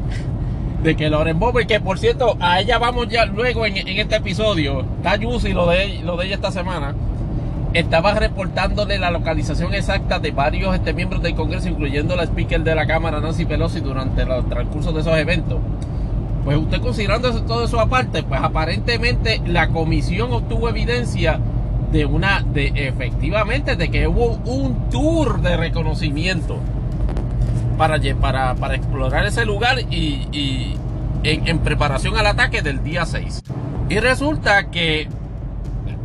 de 0.83 0.95
que 0.95 1.09
Loren 1.09 1.39
Bober, 1.39 1.67
que 1.67 1.79
por 1.79 1.99
cierto, 1.99 2.37
a 2.39 2.59
ella 2.61 2.77
vamos 2.77 3.09
ya 3.09 3.25
luego 3.25 3.65
en, 3.65 3.77
este 3.77 4.17
episodio, 4.17 4.85
está 4.97 5.17
lo 5.17 5.67
de, 5.67 6.01
lo 6.03 6.17
de 6.17 6.25
ella 6.25 6.35
esta 6.35 6.51
semana, 6.51 6.95
estaba 7.73 8.13
reportándole 8.13 8.97
la 8.97 9.11
localización 9.11 9.73
exacta 9.73 10.19
de 10.19 10.31
varios 10.31 10.73
este, 10.73 10.93
miembros 10.93 11.21
del 11.21 11.35
Congreso, 11.35 11.67
incluyendo 11.67 12.15
la 12.15 12.23
speaker 12.23 12.63
de 12.63 12.75
la 12.75 12.87
Cámara, 12.87 13.19
Nancy 13.19 13.45
Pelosi, 13.45 13.81
durante 13.81 14.21
el 14.21 14.45
transcurso 14.45 14.93
de 14.93 15.01
esos 15.01 15.17
eventos. 15.17 15.59
Pues 16.45 16.57
usted 16.57 16.79
considerando 16.79 17.29
todo 17.43 17.65
eso 17.65 17.79
aparte, 17.81 18.23
pues 18.23 18.41
aparentemente 18.41 19.41
la 19.45 19.67
comisión 19.67 20.31
obtuvo 20.31 20.69
evidencia 20.69 21.41
de 21.91 22.05
una, 22.05 22.41
de 22.41 22.71
efectivamente, 22.75 23.75
de 23.75 23.89
que 23.89 24.07
hubo 24.07 24.39
un 24.45 24.89
tour 24.89 25.41
de 25.41 25.55
reconocimiento 25.57 26.57
para, 27.77 27.99
para, 28.19 28.55
para 28.55 28.75
explorar 28.75 29.25
ese 29.25 29.45
lugar 29.45 29.79
y, 29.89 30.75
en, 31.23 31.59
preparación 31.59 32.17
al 32.17 32.27
ataque 32.27 32.61
del 32.61 32.83
día 32.83 33.05
6. 33.05 33.43
Y 33.89 33.99
resulta 33.99 34.69
que 34.69 35.07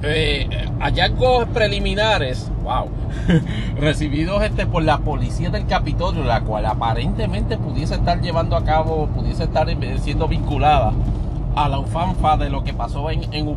eh, 0.03 0.49
hallazgos 0.81 1.47
preliminares, 1.47 2.51
wow, 2.63 2.89
recibidos 3.77 4.43
este 4.43 4.67
por 4.67 4.83
la 4.83 4.99
policía 4.99 5.51
del 5.51 5.67
Capitolio, 5.67 6.25
la 6.25 6.43
cual 6.43 6.67
aparentemente 6.67 7.57
pudiese 7.57 7.95
estar 7.95 8.21
llevando 8.21 8.57
a 8.57 8.65
cabo, 8.65 9.09
pudiese 9.09 9.45
estar 9.45 9.69
siendo 10.01 10.29
vinculada 10.29 10.93
a 11.57 11.69
la 11.69 11.79
ufanfa 11.79 12.37
de 12.37 12.51
lo 12.51 12.65
que 12.65 12.73
pasó 12.73 13.11
en, 13.11 13.33
en 13.33 13.55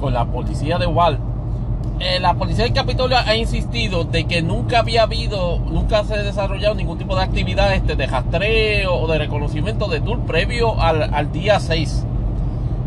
con 0.00 0.14
la 0.14 0.24
policía 0.24 0.78
de 0.78 0.86
Uval 0.86 1.18
eh, 2.00 2.18
la 2.20 2.34
policía 2.34 2.64
del 2.64 2.72
Capitolio 2.72 3.16
ha 3.16 3.34
insistido 3.36 4.04
de 4.04 4.24
que 4.24 4.42
nunca 4.42 4.80
había 4.80 5.02
habido, 5.02 5.58
nunca 5.60 6.04
se 6.04 6.14
ha 6.14 6.22
desarrollado 6.22 6.74
ningún 6.74 6.98
tipo 6.98 7.14
de 7.14 7.22
actividad 7.22 7.72
este, 7.74 7.94
de 7.96 8.06
rastreo 8.06 8.94
o 8.94 9.06
de 9.06 9.18
reconocimiento 9.18 9.88
de 9.88 10.00
tour 10.00 10.20
previo 10.20 10.80
al, 10.80 11.32
día 11.32 11.60
6. 11.60 12.04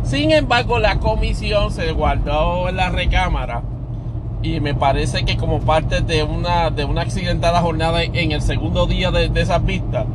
Sin 0.03 0.31
embargo, 0.31 0.79
la 0.79 0.99
comisión 0.99 1.71
se 1.71 1.91
guardó 1.91 2.69
en 2.69 2.75
la 2.75 2.89
recámara 2.89 3.63
y 4.43 4.59
me 4.59 4.75
parece 4.75 5.25
que 5.25 5.37
como 5.37 5.61
parte 5.61 6.01
de 6.01 6.23
una, 6.23 6.69
de 6.69 6.85
una 6.85 7.01
accidentada 7.01 7.61
jornada 7.61 8.03
en 8.03 8.31
el 8.31 8.41
segundo 8.41 8.85
día 8.85 9.11
de, 9.11 9.29
de 9.29 9.41
esas 9.41 9.65
vistas, 9.65 10.05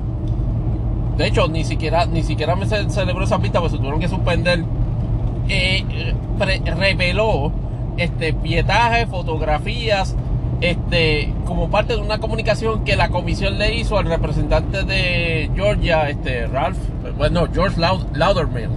de 1.21 1.27
hecho, 1.27 1.49
ni 1.49 1.65
siquiera, 1.65 2.07
ni 2.07 2.23
siquiera 2.23 2.57
me 2.57 2.65
celebró 2.65 3.25
esa 3.25 3.37
vistas, 3.37 3.61
pues 3.61 3.73
se 3.73 3.77
tuvieron 3.77 4.01
que 4.01 4.09
suspender, 4.09 4.65
eh, 5.51 6.15
reveló 6.65 7.53
este, 8.01 8.33
pietaje, 8.33 9.07
fotografías, 9.07 10.17
este, 10.63 11.35
como 11.45 11.71
parte 11.71 11.95
de 11.95 12.01
una 12.01 12.19
comunicación 12.19 12.83
que 12.83 12.97
la 12.97 13.11
comisión 13.11 13.59
le 13.59 13.75
hizo 13.75 13.99
al 13.99 14.07
representante 14.07 14.85
de 14.85 15.51
Georgia, 15.55 16.09
este, 16.09 16.47
Ralph, 16.47 16.79
bueno, 17.19 17.47
George 17.53 17.79
Laudermilk, 17.79 18.71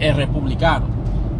el 0.00 0.16
republicano. 0.16 0.86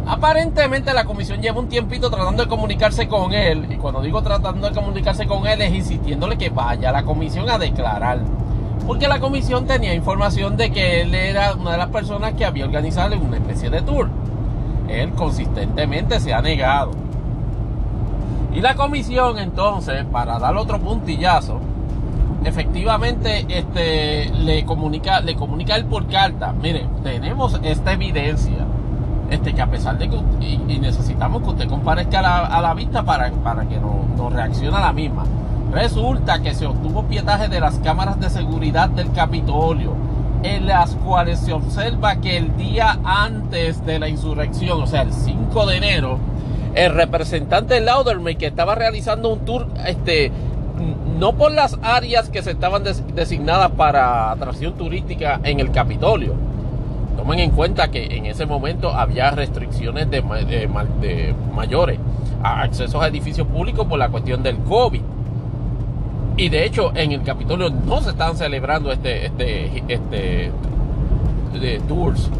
Aparentemente 0.07 0.93
la 0.93 1.03
comisión 1.03 1.41
lleva 1.41 1.59
un 1.59 1.67
tiempito 1.67 2.09
tratando 2.09 2.43
de 2.43 2.49
comunicarse 2.49 3.09
con 3.09 3.33
él, 3.33 3.67
y 3.69 3.75
cuando 3.75 4.01
digo 4.01 4.21
tratando 4.21 4.69
de 4.69 4.73
comunicarse 4.73 5.27
con 5.27 5.45
él 5.47 5.61
es 5.61 5.73
insistiéndole 5.73 6.37
que 6.37 6.49
vaya 6.51 6.89
a 6.89 6.93
la 6.93 7.03
comisión 7.03 7.49
a 7.49 7.57
declarar. 7.57 8.19
Porque 8.87 9.09
la 9.09 9.19
comisión 9.19 9.67
tenía 9.67 9.93
información 9.93 10.55
de 10.55 10.71
que 10.71 11.01
él 11.01 11.13
era 11.13 11.53
una 11.53 11.73
de 11.73 11.77
las 11.77 11.89
personas 11.89 12.33
que 12.33 12.45
había 12.45 12.63
organizado 12.63 13.15
una 13.17 13.37
especie 13.37 13.69
de 13.69 13.81
tour 13.81 14.09
él 14.91 15.11
consistentemente 15.11 16.19
se 16.19 16.33
ha 16.33 16.41
negado. 16.41 16.91
Y 18.53 18.59
la 18.59 18.75
comisión 18.75 19.39
entonces, 19.39 20.03
para 20.11 20.37
dar 20.37 20.57
otro 20.57 20.79
puntillazo, 20.79 21.59
efectivamente 22.43 23.45
este, 23.47 24.29
le, 24.29 24.65
comunica, 24.65 25.21
le 25.21 25.35
comunica 25.35 25.75
él 25.75 25.85
por 25.85 26.07
carta, 26.07 26.53
mire, 26.53 26.85
tenemos 27.03 27.59
esta 27.63 27.93
evidencia, 27.93 28.65
este, 29.29 29.53
que 29.53 29.61
a 29.61 29.67
pesar 29.67 29.97
de 29.97 30.09
que 30.09 30.17
y, 30.41 30.57
necesitamos 30.79 31.43
que 31.43 31.49
usted 31.49 31.69
comparezca 31.69 32.19
a 32.19 32.61
la, 32.61 32.73
vista 32.73 33.03
para, 33.03 33.31
para 33.31 33.65
que 33.67 33.79
nos 33.79 34.07
no 34.17 34.29
reaccione 34.29 34.75
a 34.75 34.81
la 34.81 34.93
misma. 34.93 35.23
Resulta 35.71 36.41
que 36.41 36.53
se 36.53 36.65
obtuvo 36.65 37.03
pietaje 37.03 37.47
de 37.47 37.61
las 37.61 37.79
cámaras 37.79 38.19
de 38.19 38.29
seguridad 38.29 38.89
del 38.89 39.11
Capitolio 39.13 39.95
en 40.43 40.65
las 40.65 40.95
cuales 40.95 41.39
se 41.39 41.53
observa 41.53 42.15
que 42.17 42.37
el 42.37 42.55
día 42.57 42.99
antes 43.03 43.85
de 43.85 43.99
la 43.99 44.09
insurrección, 44.09 44.81
o 44.81 44.87
sea, 44.87 45.01
el 45.01 45.13
5 45.13 45.65
de 45.65 45.77
enero, 45.77 46.19
el 46.75 46.93
representante 46.93 47.79
Lauderman 47.81 48.37
que 48.37 48.47
estaba 48.47 48.75
realizando 48.75 49.29
un 49.29 49.39
tour, 49.45 49.67
este, 49.85 50.31
no 51.19 51.33
por 51.33 51.51
las 51.51 51.77
áreas 51.83 52.29
que 52.29 52.41
se 52.41 52.51
estaban 52.51 52.83
designadas 53.13 53.71
para 53.71 54.31
atracción 54.31 54.73
turística 54.73 55.39
en 55.43 55.59
el 55.59 55.71
Capitolio. 55.71 56.33
Tomen 57.17 57.39
en 57.39 57.51
cuenta 57.51 57.91
que 57.91 58.15
en 58.15 58.25
ese 58.25 58.45
momento 58.45 58.89
había 58.89 59.31
restricciones 59.31 60.09
de 60.09 60.23
mayores 61.53 61.99
a 62.43 62.61
accesos 62.61 63.01
a 63.01 63.07
edificios 63.07 63.47
públicos 63.47 63.85
por 63.85 63.99
la 63.99 64.09
cuestión 64.09 64.43
del 64.43 64.57
COVID. 64.57 65.01
Y 66.41 66.49
de 66.49 66.65
hecho, 66.65 66.91
en 66.95 67.11
el 67.11 67.21
Capitolio 67.21 67.69
no 67.69 68.01
se 68.01 68.09
están 68.09 68.35
celebrando 68.35 68.91
este, 68.91 69.27
este, 69.27 69.67
este 71.53 71.79
tours. 71.87 72.31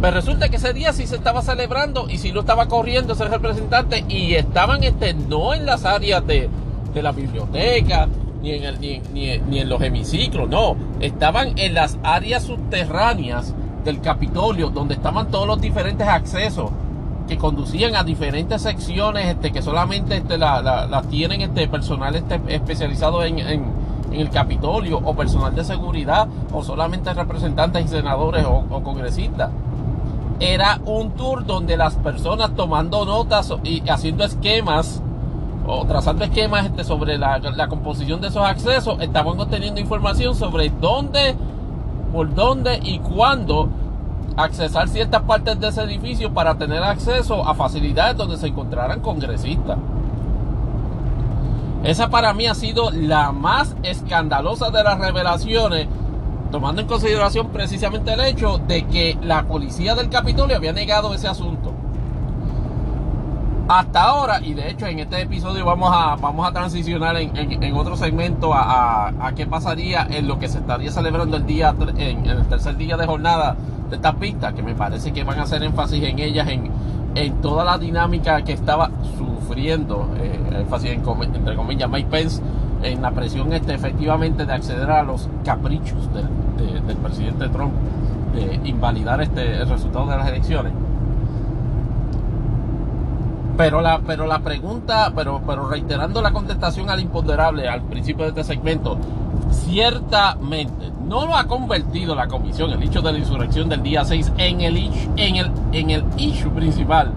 Pero 0.00 0.14
resulta 0.14 0.48
que 0.48 0.56
ese 0.56 0.72
día 0.72 0.94
sí 0.94 1.06
se 1.06 1.16
estaba 1.16 1.42
celebrando 1.42 2.08
y 2.08 2.16
sí 2.16 2.32
lo 2.32 2.40
estaba 2.40 2.68
corriendo 2.68 3.12
ese 3.12 3.28
representante 3.28 4.02
y 4.08 4.32
estaban 4.32 4.82
este, 4.82 5.12
no 5.12 5.52
en 5.52 5.66
las 5.66 5.84
áreas 5.84 6.26
de, 6.26 6.48
de 6.94 7.02
la 7.02 7.12
biblioteca 7.12 8.08
ni 8.40 8.52
en, 8.52 8.64
el, 8.64 8.80
ni, 8.80 9.02
ni, 9.12 9.36
ni 9.36 9.58
en 9.58 9.68
los 9.68 9.82
hemiciclos, 9.82 10.48
no, 10.48 10.76
estaban 11.00 11.58
en 11.58 11.74
las 11.74 11.98
áreas 12.02 12.44
subterráneas 12.44 13.54
del 13.84 14.00
Capitolio 14.00 14.70
donde 14.70 14.94
estaban 14.94 15.30
todos 15.30 15.46
los 15.46 15.60
diferentes 15.60 16.08
accesos 16.08 16.70
que 17.28 17.36
conducían 17.36 17.94
a 17.94 18.02
diferentes 18.02 18.62
secciones 18.62 19.26
este, 19.26 19.52
que 19.52 19.62
solamente 19.62 20.16
este, 20.16 20.38
las 20.38 21.06
tienen 21.08 21.42
este, 21.42 21.68
personal 21.68 22.16
especializado 22.48 23.22
en, 23.22 23.88
el 24.10 24.30
Capitolio 24.30 24.96
o 25.04 25.14
personal 25.14 25.54
de 25.54 25.62
seguridad 25.62 26.26
o 26.50 26.64
solamente 26.64 27.12
representantes 27.12 27.84
y 27.84 27.88
senadores 27.88 28.46
o, 28.46 28.82
congresistas. 28.82 29.50
Era 30.40 30.80
un 30.86 31.10
tour 31.10 31.44
donde 31.44 31.76
las 31.76 31.96
personas 31.96 32.54
tomando 32.56 33.04
notas 33.04 33.52
y 33.64 33.86
haciendo 33.86 34.24
esquemas 34.24 35.02
o 35.66 35.84
trazando 35.84 36.24
esquemas 36.24 36.70
sobre 36.86 37.18
la, 37.18 37.38
la 37.38 37.68
composición 37.68 38.22
de 38.22 38.28
esos 38.28 38.42
accesos, 38.42 38.98
estaban 39.02 39.38
obteniendo 39.38 39.78
información 39.78 40.34
sobre 40.34 40.70
dónde, 40.70 41.36
por 42.10 42.34
dónde 42.34 42.80
y 42.82 43.00
cuándo 43.00 43.68
accesar 44.38 44.88
ciertas 44.88 45.22
partes 45.22 45.58
de 45.58 45.68
ese 45.68 45.82
edificio 45.82 46.32
para 46.32 46.54
tener 46.54 46.82
acceso 46.82 47.46
a 47.46 47.54
facilidades 47.54 48.16
donde 48.16 48.36
se 48.36 48.46
encontraran 48.46 49.00
congresistas. 49.00 49.78
Esa 51.82 52.08
para 52.08 52.32
mí 52.32 52.46
ha 52.46 52.54
sido 52.54 52.90
la 52.90 53.32
más 53.32 53.74
escandalosa 53.82 54.70
de 54.70 54.82
las 54.82 54.98
revelaciones, 54.98 55.88
tomando 56.50 56.80
en 56.80 56.86
consideración 56.86 57.48
precisamente 57.48 58.12
el 58.12 58.20
hecho 58.20 58.58
de 58.58 58.86
que 58.86 59.18
la 59.22 59.44
policía 59.44 59.94
del 59.94 60.08
Capitolio 60.08 60.56
había 60.56 60.72
negado 60.72 61.14
ese 61.14 61.28
asunto. 61.28 61.72
Hasta 63.68 64.02
ahora, 64.02 64.40
y 64.40 64.54
de 64.54 64.70
hecho 64.70 64.86
en 64.86 64.98
este 65.00 65.20
episodio 65.20 65.64
vamos 65.66 65.90
a, 65.92 66.16
vamos 66.16 66.48
a 66.48 66.52
transicionar 66.52 67.16
en, 67.16 67.74
otro 67.74 67.96
segmento 67.96 68.54
a, 68.54 69.32
qué 69.36 69.46
pasaría 69.46 70.06
en 70.10 70.26
lo 70.26 70.38
que 70.38 70.48
se 70.48 70.58
estaría 70.58 70.90
celebrando 70.90 71.36
el 71.36 71.44
día 71.44 71.74
en, 71.96 72.24
el 72.24 72.46
tercer 72.46 72.76
día 72.78 72.96
de 72.96 73.06
jornada 73.06 73.56
de 73.88 73.96
esta 73.96 74.14
pista, 74.14 74.52
que 74.52 74.62
me 74.62 74.74
parece 74.74 75.12
que 75.12 75.24
van 75.24 75.38
a 75.38 75.42
hacer 75.42 75.62
énfasis 75.62 76.02
en 76.02 76.18
ellas, 76.18 76.48
en, 76.48 76.70
en 77.14 77.34
toda 77.40 77.64
la 77.64 77.78
dinámica 77.78 78.42
que 78.42 78.52
estaba 78.52 78.90
sufriendo, 79.16 80.08
eh, 80.20 80.60
énfasis 80.60 80.90
entre 80.90 81.56
comillas, 81.56 81.88
Mike 81.88 82.08
Pence, 82.10 82.42
en 82.82 83.02
la 83.02 83.10
presión 83.10 83.52
este, 83.52 83.74
efectivamente 83.74 84.46
de 84.46 84.52
acceder 84.52 84.90
a 84.90 85.02
los 85.02 85.28
caprichos 85.44 86.08
del, 86.12 86.28
presidente 86.96 87.48
Trump, 87.48 87.72
de 88.34 88.68
invalidar 88.68 89.20
este, 89.20 89.56
el 89.56 89.68
resultado 89.68 90.06
de 90.06 90.16
las 90.16 90.28
elecciones. 90.28 90.72
Pero 93.56 93.80
la, 93.80 94.00
pero 94.06 94.26
la 94.26 94.38
pregunta, 94.40 95.12
pero, 95.14 95.40
pero 95.46 95.68
reiterando 95.68 96.22
la 96.22 96.30
contestación 96.30 96.90
al 96.90 97.00
imponderable 97.00 97.68
al 97.68 97.82
principio 97.82 98.24
de 98.24 98.30
este 98.30 98.44
segmento, 98.44 98.96
ciertamente 99.50 100.90
no 101.06 101.26
lo 101.26 101.36
ha 101.36 101.44
convertido 101.44 102.14
la 102.14 102.28
comisión, 102.28 102.70
el 102.70 102.82
hecho 102.82 103.00
de 103.00 103.12
la 103.12 103.18
insurrección 103.18 103.68
del 103.68 103.82
día 103.82 104.04
6, 104.04 104.32
en 104.36 104.60
el, 104.60 104.76
en 105.16 105.36
el, 105.36 105.50
en 105.72 105.90
el 105.90 106.04
issue 106.18 106.50
principal 106.50 107.12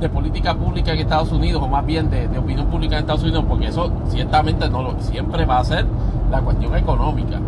de 0.00 0.08
política 0.08 0.54
pública 0.54 0.92
en 0.92 1.00
Estados 1.00 1.30
Unidos, 1.30 1.62
o 1.62 1.68
más 1.68 1.84
bien 1.84 2.10
de, 2.10 2.26
opinión 2.38 2.66
pública 2.66 2.96
en 2.96 3.00
Estados 3.00 3.22
Unidos, 3.22 3.44
porque 3.48 3.68
eso 3.68 3.92
ciertamente 4.08 4.68
no 4.68 4.82
lo, 4.82 5.00
siempre 5.00 5.44
va 5.44 5.58
a 5.58 5.64
ser 5.64 5.86
la 6.30 6.40
cuestión 6.40 6.76
económica. 6.76 7.40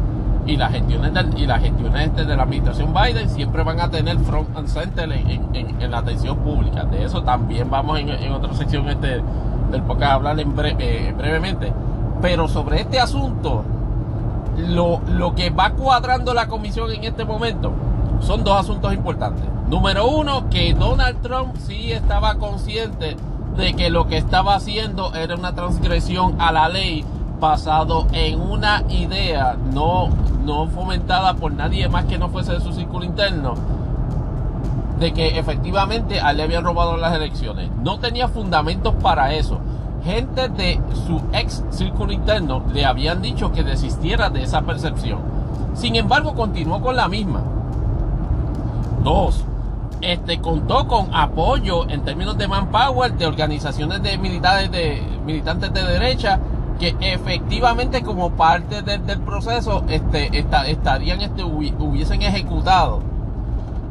Y 0.47 0.57
las 0.57 0.71
gestiones, 0.71 1.13
y 1.37 1.45
las 1.45 1.61
gestiones 1.61 2.07
este 2.07 2.25
de 2.25 2.37
la 2.37 2.45
administración 2.45 2.95
Biden 2.95 3.29
siempre 3.29 3.65
van 3.65 3.81
a 3.81 3.91
tener 3.91 4.17
front 4.21 4.57
and 4.57 4.69
center 4.69 5.11
en, 5.11 5.91
la 5.91 5.99
atención 5.99 6.37
pública. 6.39 6.85
De 6.85 7.05
eso 7.05 7.23
también 7.23 7.69
vamos 7.69 7.99
en, 7.99 8.33
otra 8.33 8.55
sección 8.55 8.89
este 8.89 9.23
del 9.73 9.83
podcast 9.83 10.13
a 10.13 10.15
hablar 10.15 10.39
en 10.39 10.55
eh, 10.79 11.13
brevemente. 11.19 11.73
Pero 12.23 12.47
sobre 12.47 12.81
este 12.81 13.01
asunto, 13.01 13.65
lo, 14.57 15.01
lo 15.09 15.35
que 15.35 15.51
va 15.51 15.71
cuadrando 15.71 16.35
la 16.35 16.49
comisión 16.49 16.91
en 16.93 17.05
este 17.05 17.25
momento 17.25 17.73
son 18.21 18.45
dos 18.45 18.59
asuntos 18.59 18.93
importantes. 18.95 19.45
Número 19.69 20.07
uno, 20.09 20.49
que 20.49 20.75
Donald 20.75 21.21
Trump 21.23 21.57
sí 21.59 21.93
estaba 21.93 22.37
consciente 22.37 23.17
de 23.57 23.75
que 23.75 23.91
lo 23.91 24.07
que 24.07 24.17
estaba 24.17 24.55
haciendo 24.55 25.15
era 25.15 25.35
una 25.35 25.55
transgresión 25.55 26.41
a 26.41 26.53
la 26.53 26.69
ley 26.69 27.05
basado 27.41 28.07
en 28.13 28.41
una 28.41 28.85
idea 28.89 29.57
no, 29.73 30.09
no 30.45 30.69
fomentada 30.69 31.35
por 31.35 31.53
nadie 31.53 31.89
más 31.89 32.05
que 32.07 32.19
no 32.19 32.29
fuese 32.29 32.53
de 32.53 32.61
su 32.61 32.73
círculo 32.73 33.05
interno 33.05 33.55
de 34.99 35.13
que 35.13 35.39
efectivamente 35.39 36.21
le 36.35 36.43
habían 36.43 36.65
robado 36.65 36.97
las 36.97 37.15
elecciones. 37.15 37.71
No 37.83 37.99
tenía 37.99 38.29
fundamentos 38.29 38.95
para 38.95 39.35
eso 39.35 39.61
gente 40.07 40.49
de 40.49 40.81
su 41.05 41.21
ex 41.33 41.65
círculo 41.71 42.13
interno 42.13 42.63
le 42.73 42.85
habían 42.85 43.21
dicho 43.21 43.51
que 43.51 43.65
desistiera 43.65 44.31
de 44.31 44.45
esa 44.45 44.63
percepción. 44.63 45.19
Sin 45.75 45.97
embargo, 45.97 46.35
continuó 46.35 46.81
con 46.81 46.95
la 46.95 47.09
misma. 47.09 47.43
Dos, 49.03 49.45
este 50.01 50.41
contó 50.41 50.87
con 50.87 51.13
apoyo 51.13 51.89
en 51.89 52.03
términos 52.05 52.39
de 52.39 52.47
manpower 52.47 53.15
de 53.15 53.27
organizaciones 53.27 54.01
de 54.03 54.17
militares 54.17 54.71
de 54.71 55.03
militantes 55.25 55.73
de 55.73 55.83
derecha 55.83 56.39
que 56.79 56.95
efectivamente 57.01 58.03
como 58.03 58.31
parte 58.31 58.83
del 58.83 59.21
proceso 59.21 59.85
este, 59.89 60.31
estarían 60.39 61.21
este, 61.21 61.43
hubiesen 61.43 62.23
ejecutado 62.23 63.01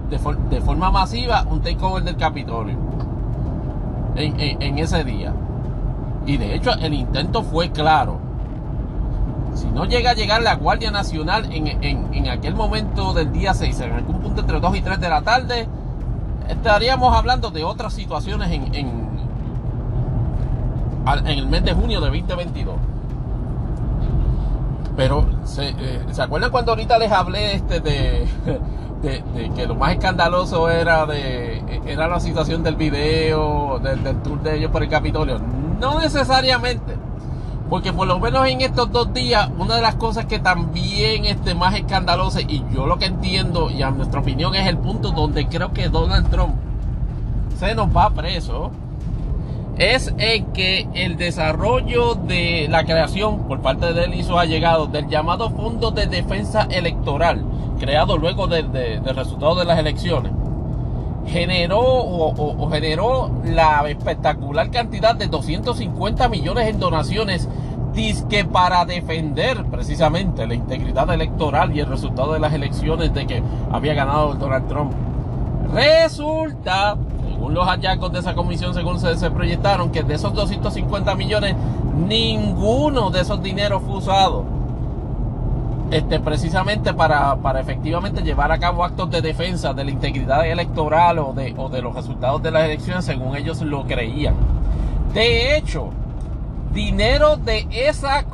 de, 0.10 0.20
de, 0.50 0.62
forma 0.62 0.92
masiva 0.92 1.46
un 1.50 1.62
takeover 1.62 2.04
del 2.04 2.16
Capitolio 2.16 2.78
en 4.16 4.78
ese 4.78 5.04
día. 5.04 5.34
Y 6.26 6.38
de 6.38 6.56
hecho 6.56 6.72
el 6.74 6.94
intento 6.94 7.44
fue 7.44 7.72
claro. 7.72 8.20
Si 9.54 9.68
no 9.68 9.86
llega 9.86 10.12
a 10.12 10.14
llegar 10.14 10.42
la 10.42 10.56
Guardia 10.56 10.92
Nacional 10.92 11.48
en, 11.52 12.28
aquel 12.28 12.56
momento 12.56 13.14
del 13.14 13.32
día 13.32 13.54
6, 13.54 13.80
en 13.82 13.92
algún 13.94 14.20
punto 14.20 14.42
entre 14.42 14.60
2 14.60 14.76
y 14.76 14.82
3 14.82 15.00
de 15.00 15.10
la 15.10 15.22
tarde, 15.22 15.68
estaríamos 16.50 17.16
hablando 17.16 17.52
de 17.52 17.64
otras 17.64 17.94
situaciones 17.94 18.52
en, 18.52 18.76
en, 18.76 19.06
el 21.28 21.48
mes 21.48 21.64
de 21.64 21.74
junio 21.74 22.02
de 22.02 22.08
2022. 22.08 22.76
Pero, 24.98 25.26
¿se, 25.44 25.70
eh, 25.70 26.06
¿se 26.12 26.22
acuerdan 26.22 26.52
cuando 26.52 26.72
ahorita 26.72 26.98
les 26.98 27.12
hablé 27.12 27.56
este 27.56 27.80
de, 27.80 28.28
de, 29.06 29.52
que 29.56 29.68
lo 29.68 29.76
más 29.76 29.94
escandaloso 29.94 30.70
era 30.70 31.06
de 31.06 31.62
era 31.86 32.08
la 32.08 32.20
situación 32.20 32.64
del 32.64 32.76
video, 32.76 33.80
del, 33.80 34.22
tour 34.22 34.42
de 34.42 34.58
ellos 34.58 34.72
por 34.72 34.84
el 34.84 34.90
Capitolio? 34.90 35.40
No 35.80 36.00
necesariamente. 36.00 36.96
Porque 37.70 37.94
por 37.94 38.08
lo 38.08 38.20
menos 38.20 38.48
en 38.48 38.62
estos 38.62 38.92
dos 38.92 39.12
días, 39.14 39.50
una 39.58 39.76
de 39.76 39.82
las 39.82 39.96
cosas 39.96 40.26
que 40.26 40.38
también 40.38 41.26
este, 41.26 41.56
más 41.56 41.74
escandalosa, 41.76 42.42
y 42.42 42.64
yo 42.72 42.86
lo 42.86 43.00
que 43.00 43.06
entiendo, 43.06 43.72
y 43.72 43.82
a 43.82 43.90
nuestra 43.90 44.20
opinión, 44.20 44.54
es 44.54 44.68
el 44.68 44.78
punto 44.78 45.12
donde 45.12 45.48
creo 45.48 45.74
que 45.74 45.90
Donald 45.90 46.30
Trump 46.30 46.56
se 47.58 47.74
nos 47.74 47.96
va 47.96 48.12
preso, 48.12 48.72
es 49.78 50.14
en 50.18 50.46
que 50.54 50.88
el 50.94 51.18
desarrollo 51.18 52.16
de 52.16 52.68
la 52.70 52.86
creación 52.86 53.48
por 53.48 53.62
parte 53.62 53.94
de 53.94 54.06
él 54.06 54.14
y 54.14 54.24
sus 54.24 54.38
allegados 54.38 54.92
del 54.92 55.08
llamado 55.08 55.50
Fondo 55.50 55.92
de 55.92 56.06
Defensa 56.06 56.68
Electoral, 56.70 57.44
creado 57.80 58.18
luego 58.18 58.48
del 58.48 59.04
resultado 59.04 59.56
de 59.56 59.66
las 59.66 59.80
elecciones, 59.80 60.32
generó 61.28 61.82
o, 61.82 62.70
generó 62.70 63.32
la 63.44 63.88
espectacular 63.90 64.70
cantidad 64.70 65.16
de 65.16 65.28
250 65.28 66.30
millones 66.30 66.68
en 66.68 66.80
donaciones 66.80 67.50
disque 67.94 68.44
para 68.44 68.86
defender 68.86 69.64
precisamente 69.66 70.46
la 70.46 70.54
integridad 70.54 71.10
electoral 71.14 71.76
y 71.76 71.80
el 71.80 71.88
resultado 71.88 72.34
de 72.34 72.40
las 72.40 72.54
elecciones 72.54 73.14
de 73.14 73.26
que 73.26 73.44
había 73.72 73.94
ganado 73.94 74.34
Donald 74.34 74.68
Trump. 74.68 74.92
Resulta, 75.74 76.98
según 77.28 77.54
los 77.54 77.66
hallazgos 77.66 78.12
de 78.12 78.20
esa 78.20 78.36
comisión, 78.36 78.74
según 78.74 79.00
se, 79.00 79.16
se 79.18 79.32
proyectaron, 79.32 79.92
que 79.92 80.04
de 80.04 80.16
esos 80.16 80.34
250 80.34 81.16
millones, 81.16 81.56
ninguno 82.08 83.10
de 83.12 83.22
esos 83.22 83.42
dineros 83.42 83.82
fue 83.82 83.98
usado 83.98 84.55
este, 85.92 86.20
precisamente 86.20 86.94
para, 86.94 87.38
efectivamente 87.60 88.24
llevar 88.24 88.52
a 88.52 88.58
cabo 88.58 88.84
actos 88.84 89.10
de 89.12 89.22
defensa 89.22 89.74
de 89.74 89.86
la 89.86 89.92
integridad 89.92 90.46
electoral 90.48 91.20
o 91.20 91.34
de, 91.34 91.54
o 91.58 91.70
de 91.70 91.82
los 91.82 91.96
resultados 91.96 92.42
de 92.42 92.52
las 92.52 92.66
elecciones 92.66 93.06
según 93.06 93.36
ellos 93.36 93.62
lo 93.62 93.86
creían. 93.86 94.36
De 95.14 95.56
hecho, 95.56 95.90
dinero 96.74 97.38
de 97.38 97.68
esa, 97.72 98.26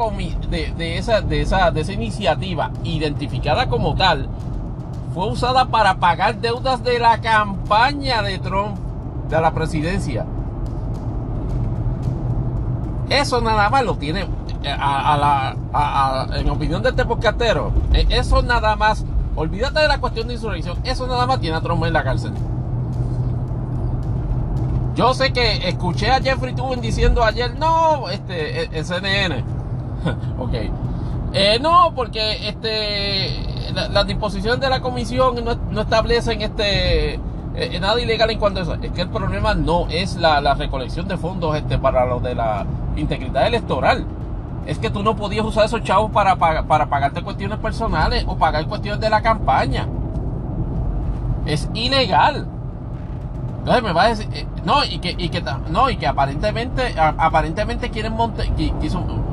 de, 0.50 0.74
de, 0.76 0.98
esa, 0.98 1.22
de, 1.22 1.42
esa, 1.42 1.72
de 1.72 1.82
esa 1.82 1.94
iniciativa 1.94 2.72
identificada 2.84 3.68
como 3.68 3.96
tal 3.96 4.28
fue 5.14 5.28
usada 5.28 5.66
para 5.66 5.96
pagar 5.96 6.40
deudas 6.40 6.84
de 6.84 6.98
la 7.00 7.20
campaña 7.20 8.22
de 8.22 8.40
Trump 8.40 8.78
de 9.30 9.42
la 9.42 9.52
presidencia. 9.52 10.26
Eso 13.12 13.41
nada 13.41 13.69
más 13.69 13.84
lo 13.84 13.95
tiene 13.95 14.26
a, 14.65 15.17
la, 15.17 16.28
en 16.38 16.50
opinión 16.50 16.82
de 16.82 16.89
este 16.89 17.04
podcastero, 17.04 17.74
eh, 17.93 18.06
eso 18.10 18.41
nada 18.41 18.78
más, 18.78 19.04
olvídate 19.36 19.82
de 19.82 19.88
la 19.89 20.00
cuestión 20.00 20.30
de 20.30 20.36
insurrección, 20.36 20.78
eso 20.86 21.08
nada 21.08 21.26
más 21.26 21.41
tiene 21.41 21.58
a 21.58 21.62
Trump 21.62 21.84
en 21.84 21.91
la 21.91 22.04
cárcel. 22.04 22.32
Yo 24.95 25.13
sé 25.13 25.34
que 25.34 25.67
escuché 25.67 26.10
a 26.10 26.21
Jeffrey 26.21 26.54
Tubin 26.54 26.80
diciendo 26.80 27.24
ayer, 27.24 27.54
no, 27.58 28.10
este, 28.10 28.78
en 28.78 28.86
CNN. 28.86 29.43
ok. 30.39 30.54
Eh, 31.34 31.60
no, 31.62 31.93
porque 31.93 32.47
este, 32.47 33.71
las 33.74 34.08
disposiciones 34.08 34.62
de 34.62 34.69
la 34.69 34.82
comisión 34.82 35.43
no, 35.43 35.82
establecen 35.82 36.41
este, 36.41 37.19
eh, 37.65 37.80
nada 37.80 38.00
ilegal 38.00 38.30
en 38.30 38.39
cuanto 38.39 38.60
a 38.60 38.63
eso. 38.63 38.74
Es 38.82 38.91
que 38.91 39.02
el 39.02 39.10
problema 39.10 39.54
no 39.54 39.88
es 39.89 40.15
la, 40.15 40.41
la 40.41 40.54
recolección 40.54 41.08
de 41.08 41.17
fondos 41.17 41.56
este, 41.56 41.78
para 41.78 42.06
lo 42.06 42.19
de 42.19 42.36
la 42.36 42.65
integridad 42.95 43.47
electoral 43.47 44.06
es 44.65 44.78
que 44.78 44.89
tú 44.89 45.04
no 45.04 45.15
podías 45.15 45.45
usar 45.45 45.65
esos 45.65 45.84
chavos 45.84 46.12
para, 46.12 46.36
para, 46.36 46.63
para 46.63 46.88
pagarte 46.88 47.21
cuestiones 47.24 47.58
personales 47.60 48.24
o 48.28 48.38
pagar 48.38 48.65
cuestiones 48.67 49.00
de 49.00 49.10
la 49.10 49.21
campaña. 49.21 49.88
Es 51.45 51.67
ilegal. 51.74 52.47
Entonces 53.60 53.84
me 53.84 53.93
va 53.93 54.04
a 54.04 54.08
decir, 54.10 54.28
eh, 54.34 54.47
no, 54.63 54.84
y 54.84 55.00
que, 55.00 55.15
y 55.17 55.30
que, 55.30 55.43
no, 55.69 55.89
y 55.89 55.97
que 55.97 56.08
aparentemente, 56.08 56.95
aparentemente 56.97 57.89
quieren 57.89 58.13
montar, 58.13 58.45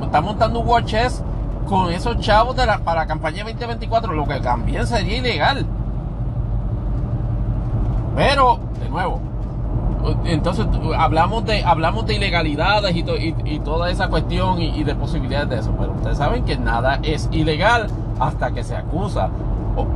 están 0.03 0.25
montando 0.25 0.61
un 0.61 0.69
war 0.69 0.85
chest 0.85 1.23
con 1.67 1.93
esos 1.93 2.19
chavos 2.21 2.57
de 2.57 2.65
la, 2.65 2.79
para 2.79 3.03
la 3.03 3.07
campaña 3.07 3.45
2024, 3.45 4.13
lo 4.13 4.27
que 4.27 4.41
también 4.41 4.87
sería 4.87 5.17
ilegal. 5.17 5.67
Pero, 8.19 8.59
de 8.83 8.89
nuevo, 8.89 9.21
entonces 10.25 10.67
hablamos 10.97 11.45
de 11.45 11.63
hablamos 11.63 12.05
de 12.05 12.17
ilegalidades 12.17 12.97
y, 12.97 13.59
toda 13.61 13.91
esa 13.91 14.09
cuestión 14.09 14.61
y, 14.61 14.83
de 14.83 14.97
posibilidades 14.97 15.49
de 15.49 15.59
eso 15.59 15.75
pero 15.79 15.93
ustedes 15.93 16.19
saben 16.19 16.45
que 16.45 16.57
nada 16.57 16.99
es 17.03 17.29
ilegal 17.31 17.89
hasta 18.19 18.51
que 18.53 18.65
se 18.65 18.75
acusa 18.75 19.29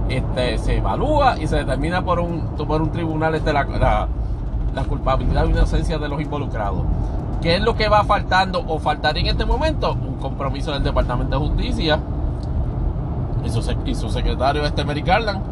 este, 0.08 0.58
se 0.58 0.76
evalúa 0.76 1.38
y 1.40 1.46
se 1.46 1.56
determina 1.56 2.02
por 2.02 2.20
un 2.20 2.42
por 2.56 2.82
un 2.82 2.90
tribunal 2.90 3.34
este, 3.34 3.52
la, 3.52 3.64
la, 3.64 4.08
la 4.74 4.84
culpabilidad 4.84 5.46
o 5.46 5.50
inocencia 5.50 5.98
de 5.98 6.08
los 6.08 6.20
involucrados 6.20 6.82
¿Qué 7.42 7.56
es 7.56 7.60
lo 7.60 7.74
que 7.74 7.88
va 7.88 8.04
faltando 8.04 8.64
o 8.68 8.78
faltaría 8.78 9.22
en 9.22 9.28
este 9.30 9.44
momento? 9.44 9.94
Un 9.94 10.14
compromiso 10.20 10.70
del 10.70 10.84
Departamento 10.84 11.40
de 11.40 11.46
Justicia 11.48 11.98
y 13.44 13.50
su, 13.94 14.10
secretario, 14.10 14.64
este 14.64 14.84
Mary 14.84 15.02
Garland, 15.02 15.42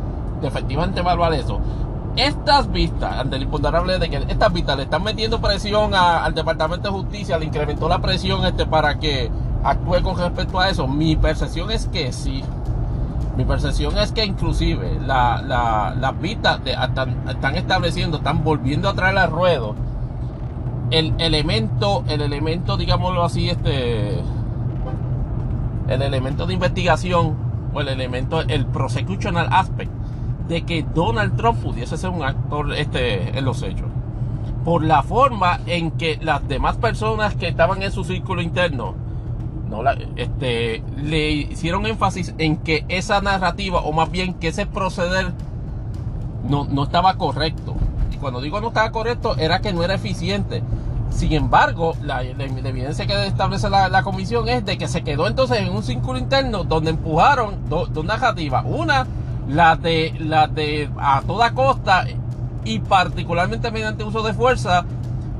de 0.40 0.46
efectivamente 0.46 1.00
evaluar 1.00 1.32
eso. 1.34 1.58
Estas 2.16 2.70
vistas, 2.70 3.18
ante 3.18 3.36
el 3.36 3.42
imponderable 3.42 3.98
de 3.98 4.10
que 4.10 4.16
estas 4.16 4.52
vistas 4.52 4.76
le 4.76 4.82
están 4.84 5.02
metiendo 5.02 5.40
presión 5.40 5.94
al 5.94 6.34
Departamento 6.34 6.88
de 6.88 6.94
Justicia, 6.94 7.38
le 7.38 7.46
incrementó 7.46 7.88
la 7.88 8.00
presión 8.00 8.44
este 8.44 8.66
para 8.66 8.98
que 8.98 9.30
actúe 9.62 10.02
con 10.02 10.18
respecto 10.18 10.58
a 10.58 10.68
eso. 10.68 10.88
Mi 10.88 11.16
percepción 11.16 11.70
es 11.70 11.86
que 11.86 12.12
sí. 12.12 12.42
Mi 13.36 13.44
percepción 13.44 13.96
es 13.96 14.12
que 14.12 14.24
inclusive 14.24 14.98
las 15.00 16.20
vistas 16.20 16.60
están, 16.64 17.54
estableciendo, 17.54 18.18
están 18.18 18.42
volviendo 18.42 18.88
a 18.88 18.94
traer 18.94 19.16
al 19.16 19.30
ruedo 19.30 19.74
el 20.90 21.14
elemento, 21.18 22.02
el 22.08 22.20
elemento, 22.20 22.76
digámoslo 22.76 23.22
así, 23.24 23.48
este, 23.48 24.18
el 25.88 26.02
elemento 26.02 26.46
de 26.46 26.54
investigación 26.54 27.36
o 27.72 27.80
el 27.80 27.88
elemento, 27.88 28.40
el 28.40 28.66
prosecutional 28.66 29.48
aspect 29.52 29.92
de 30.50 30.62
que 30.62 30.82
Donald 30.82 31.36
Trump 31.36 31.62
pudiese 31.62 31.96
ser 31.96 32.10
un 32.10 32.24
actor 32.24 32.74
este, 32.74 33.38
en 33.38 33.44
los 33.44 33.62
hechos. 33.62 33.86
Por 34.64 34.84
la 34.84 35.04
forma 35.04 35.60
en 35.64 35.92
que 35.92 36.18
las 36.20 36.46
demás 36.46 36.76
personas 36.76 37.36
que 37.36 37.46
estaban 37.46 37.82
en 37.84 37.92
su 37.92 38.02
círculo 38.02 38.42
interno 38.42 38.96
no 39.70 39.84
la, 39.84 39.96
este, 40.16 40.82
le 40.96 41.30
hicieron 41.30 41.86
énfasis 41.86 42.34
en 42.38 42.56
que 42.56 42.84
esa 42.88 43.20
narrativa, 43.20 43.78
o 43.78 43.92
más 43.92 44.10
bien 44.10 44.34
que 44.34 44.48
ese 44.48 44.66
proceder, 44.66 45.32
no, 46.48 46.64
no 46.64 46.82
estaba 46.82 47.14
correcto. 47.14 47.76
Y 48.12 48.16
cuando 48.16 48.40
digo 48.40 48.60
no 48.60 48.68
estaba 48.68 48.90
correcto, 48.90 49.36
era 49.38 49.60
que 49.60 49.72
no 49.72 49.84
era 49.84 49.94
eficiente. 49.94 50.64
Sin 51.10 51.32
embargo, 51.32 51.94
la, 52.02 52.24
evidencia 52.24 53.06
que 53.06 53.26
establece 53.26 53.70
la, 53.70 54.02
comisión 54.02 54.48
es 54.48 54.64
de 54.64 54.76
que 54.76 54.88
se 54.88 55.02
quedó 55.02 55.28
entonces 55.28 55.58
en 55.58 55.68
un 55.68 55.84
círculo 55.84 56.18
interno 56.18 56.64
donde 56.64 56.90
empujaron 56.90 57.68
dos 57.68 58.04
narrativas. 58.04 58.64
Una 58.66 59.06
la 59.52 59.76
de, 59.76 60.14
la 60.18 60.46
de 60.46 60.88
a 60.98 61.22
toda 61.22 61.54
costa 61.54 62.06
y 62.64 62.78
particularmente 62.78 63.70
mediante 63.70 64.04
uso 64.04 64.22
de 64.22 64.32
fuerza, 64.32 64.84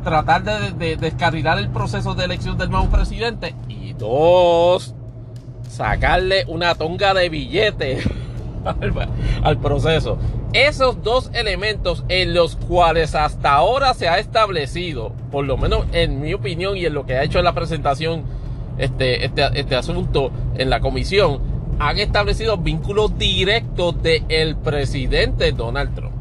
tratar 0.03 0.42
de, 0.75 0.96
descarrilar 0.96 1.59
el 1.59 1.68
proceso 1.68 2.14
de 2.14 2.25
elección 2.25 2.59
del 2.59 2.70
nuevo 2.70 2.88
presidente. 2.88 3.55
Y 3.68 3.92
dos, 3.92 4.94
sacarle 5.68 6.44
una 6.49 6.75
tonga 6.75 7.14
de 7.14 7.29
billete 7.29 8.03
al, 9.42 9.59
proceso. 9.59 10.18
Esos 10.53 11.03
dos 11.03 11.31
elementos 11.33 12.05
en 12.09 12.35
los 12.35 12.57
cuales 12.57 13.14
hasta 13.14 13.53
ahora 13.53 13.94
se 13.94 14.09
ha 14.09 14.18
establecido, 14.18 15.12
por 15.31 15.44
lo 15.44 15.57
menos 15.57 15.87
en 15.92 16.20
mi 16.20 16.35
opinión 16.35 16.77
y 16.77 16.87
en 16.87 16.94
lo 16.94 17.07
que 17.07 17.14
ha 17.14 17.23
hecho 17.23 17.38
en 17.38 17.44
la 17.44 17.55
presentación 17.55 18.25
este, 18.79 19.25
este, 19.25 19.46
este 19.55 19.77
asunto 19.77 20.33
en 20.57 20.70
la 20.70 20.81
comisión, 20.81 21.49
han 21.81 21.99
establecido 21.99 22.59
vínculos 22.59 23.16
directos 23.16 23.95
del 24.03 24.55
presidente 24.57 25.51
Donald 25.53 25.95
Trump. 25.95 26.12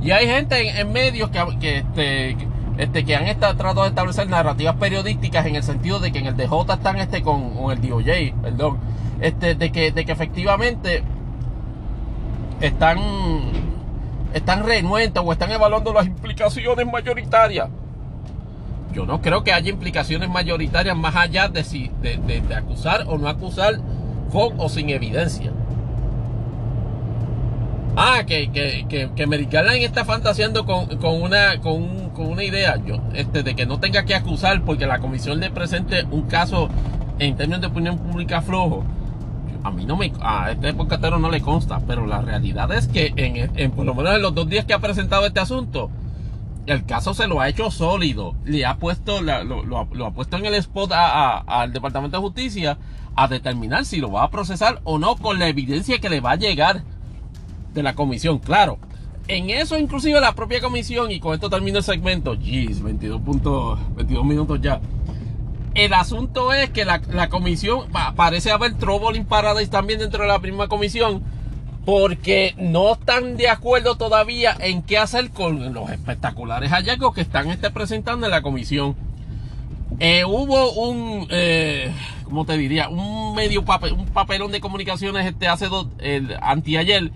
Y 0.00 0.10
hay 0.10 0.26
gente 0.26 0.80
en, 0.80 0.90
medios 0.90 1.28
que, 1.28 1.38
que, 1.60 1.78
este, 1.78 2.36
este, 2.78 3.04
que 3.04 3.14
han 3.14 3.26
estado 3.26 3.54
tratando 3.56 3.82
de 3.82 3.88
establecer 3.88 4.26
narrativas 4.26 4.76
periodísticas 4.76 5.44
en 5.44 5.56
el 5.56 5.62
sentido 5.62 6.00
de 6.00 6.12
que 6.12 6.20
en 6.20 6.26
el 6.26 6.36
DJ 6.36 6.72
están 6.72 6.96
este 6.96 7.22
con, 7.22 7.70
el 7.70 7.80
DOJ, 7.86 8.40
perdón, 8.40 8.78
este, 9.20 9.54
de 9.54 9.70
que, 9.70 9.92
de 9.92 10.06
que 10.06 10.12
efectivamente 10.12 11.02
están, 12.62 12.98
están 14.32 14.64
renuentes 14.64 15.22
o 15.22 15.30
están 15.30 15.50
evaluando 15.50 15.92
las 15.92 16.06
implicaciones 16.06 16.86
mayoritarias. 16.90 17.68
Yo 18.94 19.04
no 19.04 19.20
creo 19.20 19.44
que 19.44 19.52
haya 19.52 19.68
implicaciones 19.68 20.30
mayoritarias 20.30 20.96
más 20.96 21.16
allá 21.16 21.48
de, 21.48 21.64
si, 21.64 21.90
de, 22.00 22.16
de 22.16 22.54
acusar 22.54 23.04
o 23.08 23.18
no 23.18 23.28
acusar 23.28 23.78
con 24.30 24.58
o 24.58 24.68
sin 24.68 24.90
evidencia. 24.90 25.52
Ah, 27.98 28.24
que, 28.26 28.50
que, 28.52 28.84
que, 28.90 29.10
que 29.14 29.84
está 29.84 30.04
fantaseando 30.04 30.66
con, 30.66 30.86
una, 31.22 31.60
con, 31.62 32.10
una 32.14 32.44
idea 32.44 32.76
yo, 32.84 33.00
este, 33.14 33.42
de 33.42 33.56
que 33.56 33.64
no 33.64 33.80
tenga 33.80 34.04
que 34.04 34.14
acusar 34.14 34.62
porque 34.64 34.86
la 34.86 34.98
comisión 34.98 35.40
le 35.40 35.50
presente 35.50 36.04
un 36.10 36.22
caso 36.24 36.68
en 37.18 37.36
términos 37.36 37.62
de 37.62 37.68
opinión 37.68 37.98
pública 37.98 38.42
flojo. 38.42 38.84
A 39.64 39.70
mí 39.70 39.86
no 39.86 39.96
me, 39.96 40.12
a 40.20 40.50
este 40.50 40.74
podcastero 40.74 41.18
no 41.18 41.30
le 41.30 41.40
consta, 41.40 41.80
pero 41.86 42.06
la 42.06 42.20
realidad 42.20 42.70
es 42.70 42.86
que 42.86 43.14
en, 43.16 43.70
por 43.70 43.86
lo 43.86 43.94
menos 43.94 44.14
en 44.14 44.20
los 44.20 44.34
dos 44.34 44.46
días 44.46 44.66
que 44.66 44.74
ha 44.74 44.78
presentado 44.78 45.24
este 45.24 45.40
asunto, 45.40 45.90
el 46.66 46.84
caso 46.84 47.14
se 47.14 47.26
lo 47.26 47.40
ha 47.40 47.48
hecho 47.48 47.70
sólido, 47.70 48.34
le 48.44 48.66
ha 48.66 48.76
puesto, 48.76 49.22
lo, 49.22 49.78
ha 49.78 50.10
puesto 50.10 50.36
en 50.36 50.44
el 50.44 50.54
spot 50.56 50.92
al 50.92 51.72
Departamento 51.72 52.18
de 52.18 52.22
Justicia 52.22 52.76
a 53.16 53.28
determinar 53.28 53.84
si 53.84 53.98
lo 53.98 54.12
va 54.12 54.24
a 54.24 54.30
procesar 54.30 54.80
o 54.84 54.98
no 54.98 55.16
con 55.16 55.38
la 55.38 55.48
evidencia 55.48 55.98
que 55.98 56.10
le 56.10 56.20
va 56.20 56.32
a 56.32 56.36
llegar 56.36 56.82
de 57.72 57.82
la 57.82 57.94
comisión. 57.94 58.38
Claro, 58.38 58.78
en 59.28 59.50
eso 59.50 59.78
inclusive 59.78 60.20
la 60.20 60.34
propia 60.34 60.60
comisión, 60.60 61.10
y 61.10 61.18
con 61.18 61.34
esto 61.34 61.50
termino 61.50 61.78
el 61.78 61.84
segmento, 61.84 62.36
jeez, 62.38 62.82
22, 62.82 63.20
22 63.96 64.24
minutos 64.24 64.60
ya. 64.60 64.80
El 65.74 65.92
asunto 65.92 66.52
es 66.52 66.70
que 66.70 66.84
la, 66.84 67.00
comisión, 67.28 67.86
parece 68.14 68.50
haber 68.50 68.74
trouble 68.74 69.18
in 69.18 69.26
paradise 69.26 69.70
también 69.70 69.98
dentro 69.98 70.22
de 70.22 70.28
la 70.28 70.38
misma 70.38 70.68
comisión, 70.68 71.22
porque 71.84 72.54
no 72.58 72.94
están 72.94 73.36
de 73.36 73.48
acuerdo 73.48 73.96
todavía 73.96 74.56
en 74.58 74.82
qué 74.82 74.98
hacer 74.98 75.30
con 75.30 75.74
los 75.74 75.90
espectaculares 75.90 76.70
hallazgos 76.70 77.14
que 77.14 77.20
están 77.20 77.50
este, 77.50 77.70
presentando 77.70 78.26
en 78.26 78.32
la 78.32 78.42
comisión. 78.42 78.96
Eh, 79.98 80.24
hubo 80.24 80.72
un, 80.72 81.26
eh, 81.30 81.90
¿cómo 82.24 82.44
te 82.44 82.58
diría? 82.58 82.88
Un 82.88 83.34
medio 83.34 83.64
papel, 83.64 83.92
un 83.92 84.06
papelón 84.06 84.52
de 84.52 84.60
comunicaciones 84.60 85.24
este 85.26 85.48
hace 85.48 85.68
el 85.98 86.36
anteayer, 86.42 87.10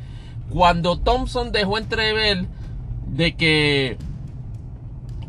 cuando 0.48 0.98
Thompson 0.98 1.52
dejó 1.52 1.78
entrever 1.78 2.46
de 3.06 3.34
que 3.34 3.98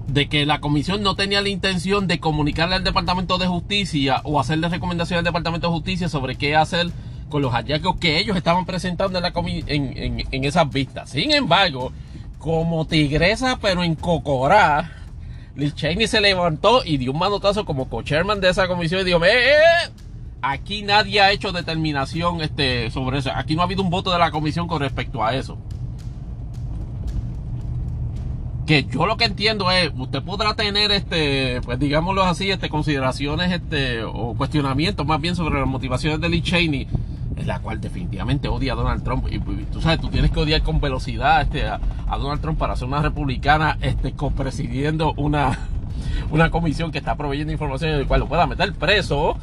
de 0.08 0.28
que 0.28 0.46
la 0.46 0.60
comisión 0.60 1.04
no 1.04 1.16
tenía 1.16 1.40
la 1.42 1.48
intención 1.48 2.06
de 2.08 2.20
comunicarle 2.20 2.76
al 2.76 2.84
Departamento 2.84 3.38
de 3.38 3.48
Justicia 3.48 4.22
o 4.26 4.40
hacerle 4.40 4.68
recomendaciones 4.68 5.20
al 5.20 5.26
Departamento 5.26 5.68
de 5.68 5.74
Justicia 5.74 6.10
sobre 6.10 6.36
qué 6.36 6.56
hacer 6.56 6.92
con 7.30 7.42
los 7.42 7.54
hallazgos 7.54 7.98
que 7.98 8.20
ellos 8.20 8.36
estaban 8.36 8.66
presentando 8.66 9.20
en, 9.20 10.26
en 10.30 10.44
esas 10.44 10.70
vistas. 10.70 11.12
Sin 11.12 11.32
embargo, 11.32 11.94
como 12.40 12.86
tigresa 12.86 13.58
pero 13.62 13.84
en 13.84 13.96
cocorá, 13.96 15.01
Liz 15.56 15.76
Cheney 15.76 16.08
se 16.08 16.22
levantó 16.22 16.82
y 16.86 16.98
dio 16.98 17.12
un 17.12 17.20
manotazo 17.20 17.66
como 17.66 17.90
co-chairman 17.90 18.40
de 18.40 18.50
esa 18.50 18.68
comisión 18.68 19.02
y 19.02 19.04
dijo, 19.04 19.24
eh, 19.26 19.32
eh, 19.32 19.92
aquí 20.42 20.82
nadie 20.82 21.22
ha 21.22 21.32
hecho 21.32 21.52
determinación 21.52 22.42
este, 22.42 22.90
sobre 22.92 23.20
eso. 23.20 23.32
Aquí 23.36 23.56
no 23.56 23.62
ha 23.62 23.66
habido 23.66 23.84
un 23.84 23.90
voto 23.90 24.12
de 24.12 24.20
la 24.20 24.32
comisión 24.32 24.68
con 24.68 24.80
respecto 24.80 25.24
a 25.24 25.36
eso. 25.36 25.58
Que 28.66 28.86
yo 28.86 29.06
lo 29.06 29.18
que 29.18 29.26
entiendo 29.26 29.70
es, 29.72 29.92
usted 29.98 30.24
podrá 30.24 30.54
tener, 30.56 30.92
este, 30.92 31.60
pues 31.62 31.78
digámoslo 31.80 32.24
así, 32.24 32.50
este, 32.50 32.70
consideraciones 32.70 33.52
este, 33.52 34.04
o 34.04 34.34
cuestionamientos 34.36 35.06
más 35.06 35.20
bien 35.20 35.36
sobre 35.36 35.60
las 35.60 35.68
motivaciones 35.68 36.22
de 36.22 36.30
Liz 36.30 36.44
Cheney 36.44 36.88
la 37.46 37.60
cual 37.60 37.80
definitivamente 37.80 38.48
odia 38.48 38.74
a 38.74 38.76
Donald 38.76 39.04
Trump. 39.04 39.28
Y, 39.32 39.40
tú 39.40 39.82
sabes, 39.82 40.00
tú 40.00 40.10
tienes 40.10 40.32
que 40.32 40.40
odiar 40.40 40.62
con 40.62 40.80
velocidad 40.80 41.42
este, 41.42 41.68
a, 41.68 41.80
Donald 42.18 42.42
Trump 42.42 42.58
para 42.58 42.76
ser 42.76 42.88
una 42.88 43.02
republicana 43.02 43.78
este, 43.82 44.14
copresidiendo 44.14 45.14
una, 45.18 45.58
una 46.32 46.52
comisión 46.52 46.92
que 46.92 46.98
está 46.98 47.16
proveyendo 47.16 47.54
información 47.54 47.92
en 47.92 48.02
la 48.02 48.08
cual 48.08 48.22
lo 48.22 48.28
pueda 48.28 48.48
meter 48.48 48.74
preso. 48.74 49.38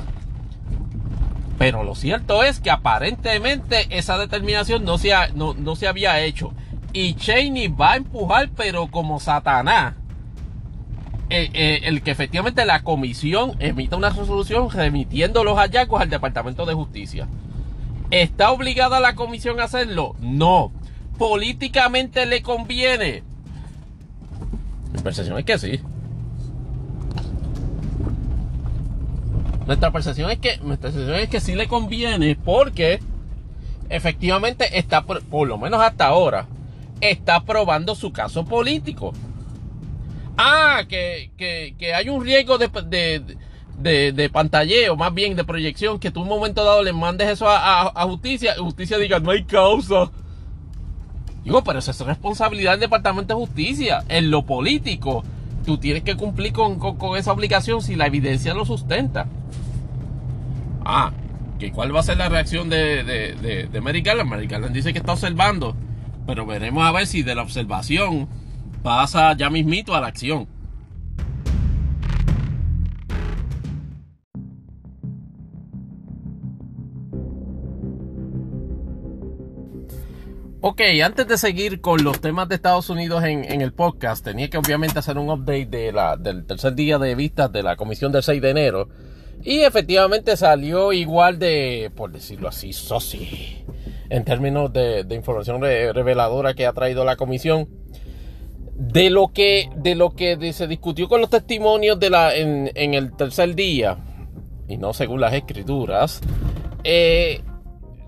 Pero 1.59 1.83
lo 1.83 1.95
cierto 1.95 2.45
es 2.45 2.61
que 2.61 2.71
aparentemente 2.71 3.87
esa 3.91 4.17
determinación 4.17 4.85
no 4.85 4.97
se, 4.97 5.13
no, 5.35 5.55
no 5.55 5.75
se 5.75 5.89
había 5.89 6.21
hecho. 6.21 6.53
Y 6.93 7.15
Cheney 7.15 7.69
va 7.69 7.93
a 7.93 7.97
empujar, 7.97 8.51
pero 8.57 8.87
como 8.89 9.19
Satanás. 9.19 9.95
Eh, 11.31 11.51
eh, 11.53 11.81
el 11.85 12.01
que 12.01 12.11
efectivamente 12.11 12.65
la 12.65 12.83
comisión 12.83 13.55
emita 13.59 13.97
una 13.97 14.09
resolución 14.09 14.71
remitiendo 14.71 15.45
los 15.45 15.59
hallazgos 15.59 16.01
al 16.01 16.09
Departamento 16.09 16.65
de 16.65 16.73
Justicia. 16.73 17.29
¿Está 18.11 18.53
obligada 18.53 19.01
la 19.01 19.15
comisión 19.15 19.61
a 19.61 19.65
hacerlo? 19.65 20.17
No. 20.21 20.73
¿Políticamente 21.19 22.25
le 22.27 22.43
conviene? 22.43 23.23
Mi 24.93 25.01
percepción 25.03 25.39
es 25.39 25.45
que 25.45 25.59
sí. 25.59 25.81
Nuestra 29.67 29.91
percepción 29.91 30.31
es 30.31 30.39
que, 30.39 30.57
nuestra 30.59 30.91
percepción 30.91 31.19
es 31.19 31.29
que 31.29 31.41
sí 31.41 31.55
le 31.55 31.69
conviene 31.69 32.37
porque 32.37 33.01
efectivamente 33.91 34.79
está, 34.79 35.03
por, 35.03 35.47
lo 35.47 35.59
menos 35.59 35.83
hasta 35.83 36.07
ahora, 36.07 36.47
está 37.03 37.45
probando 37.45 37.95
su 37.95 38.11
caso 38.11 38.47
político. 38.47 39.13
Ah, 40.39 40.85
que, 40.89 41.33
que, 41.37 41.95
hay 41.95 42.09
un 42.09 42.25
riesgo 42.25 42.57
de, 42.57 43.37
de, 43.79 44.31
pantalleo, 44.33 44.97
más 44.97 45.15
bien 45.15 45.37
de 45.37 45.45
proyección, 45.45 45.99
que 45.99 46.11
tú 46.11 46.23
un 46.23 46.29
momento 46.29 46.65
dado 46.65 46.83
le 46.83 46.93
mandes 46.93 47.29
eso 47.29 47.47
a, 47.49 47.91
justicia 48.05 48.55
y 48.57 48.61
justicia 48.61 48.99
diga, 48.99 49.21
no 49.21 49.31
hay 49.31 49.45
causa. 49.45 50.11
Digo, 51.45 51.63
pero 51.63 51.79
esa 51.79 51.93
es 51.93 52.01
responsabilidad 52.01 52.73
del 52.73 52.81
Departamento 52.81 53.35
de 53.35 53.41
Justicia. 53.41 54.05
En 54.09 54.31
lo 54.31 54.45
político, 54.45 55.25
tú 55.65 55.79
tienes 55.79 56.03
que 56.03 56.17
cumplir 56.17 56.53
con, 56.53 56.79
esa 57.17 57.33
obligación 57.33 57.81
si 57.81 57.95
la 57.95 58.07
evidencia 58.07 58.55
lo 58.55 58.65
sustenta. 58.65 59.27
Ah, 60.85 61.13
¿que 61.59 61.73
¿cuál 61.73 61.95
va 61.95 62.01
a 62.01 62.03
ser 62.03 62.17
la 62.19 62.29
reacción 62.29 62.69
de, 62.69 63.05
de, 63.05 63.35
de, 63.35 63.67
de 63.67 63.81
Mary 63.81 64.03
dice 64.73 64.93
que 64.93 64.99
está 64.99 65.13
observando, 65.13 65.75
pero 66.27 66.47
veremos 66.47 66.85
a 66.85 66.93
ver 66.93 67.07
si 67.07 67.23
de 67.23 67.35
la 67.35 67.43
observación 67.43 68.29
pasa 68.83 69.35
ya 69.37 69.51
mismito 69.51 69.95
a 69.95 70.01
la 70.01 70.09
acción. 70.09 70.49
Ok, 80.71 80.83
antes 81.03 81.27
de 81.27 81.39
seguir 81.39 81.81
con 81.81 82.05
los 82.05 82.21
temas 82.21 82.47
de 82.47 82.57
Estados 82.57 82.91
Unidos 82.91 83.25
en, 83.25 83.63
el 83.63 83.73
podcast, 83.73 84.23
tenía 84.23 84.51
que 84.51 84.59
obviamente 84.59 84.99
hacer 84.99 85.17
un 85.17 85.31
update 85.31 85.65
de 85.65 85.93
la, 85.93 86.19
del 86.19 86.45
tercer 86.45 86.75
día 86.75 86.99
de 86.99 87.15
vistas 87.15 87.51
de 87.51 87.63
la 87.63 87.75
comisión 87.75 88.13
del 88.13 88.23
6 88.23 88.43
de 88.43 88.51
enero. 88.51 88.89
Y 89.43 89.61
efectivamente 89.61 90.37
salió 90.37 90.93
igual 90.93 91.39
de, 91.39 91.91
por 91.97 92.13
decirlo 92.13 92.49
así, 92.49 92.75
sosi, 92.75 93.65
en 94.11 94.27
términos 94.27 94.71
de, 94.71 95.07
información 95.11 95.63
reveladora 95.63 96.53
que 96.53 96.67
ha 96.67 96.75
traído 96.75 97.03
la 97.07 97.17
comisión. 97.17 97.67
De 98.75 99.09
lo 99.09 99.33
que, 99.33 99.71
de 99.75 99.95
lo 99.95 100.11
que 100.11 100.53
se 100.53 100.67
discutió 100.67 101.09
con 101.09 101.23
los 101.23 101.31
testimonios 101.31 101.99
de 101.99 102.11
la, 102.11 102.37
en, 102.37 102.71
en 102.75 102.93
el 102.93 103.17
tercer 103.17 103.55
día, 103.55 103.97
y 104.69 104.77
no 104.77 104.93
según 104.93 105.23
las 105.23 105.33
escrituras, 105.33 106.21
eh, 106.85 107.41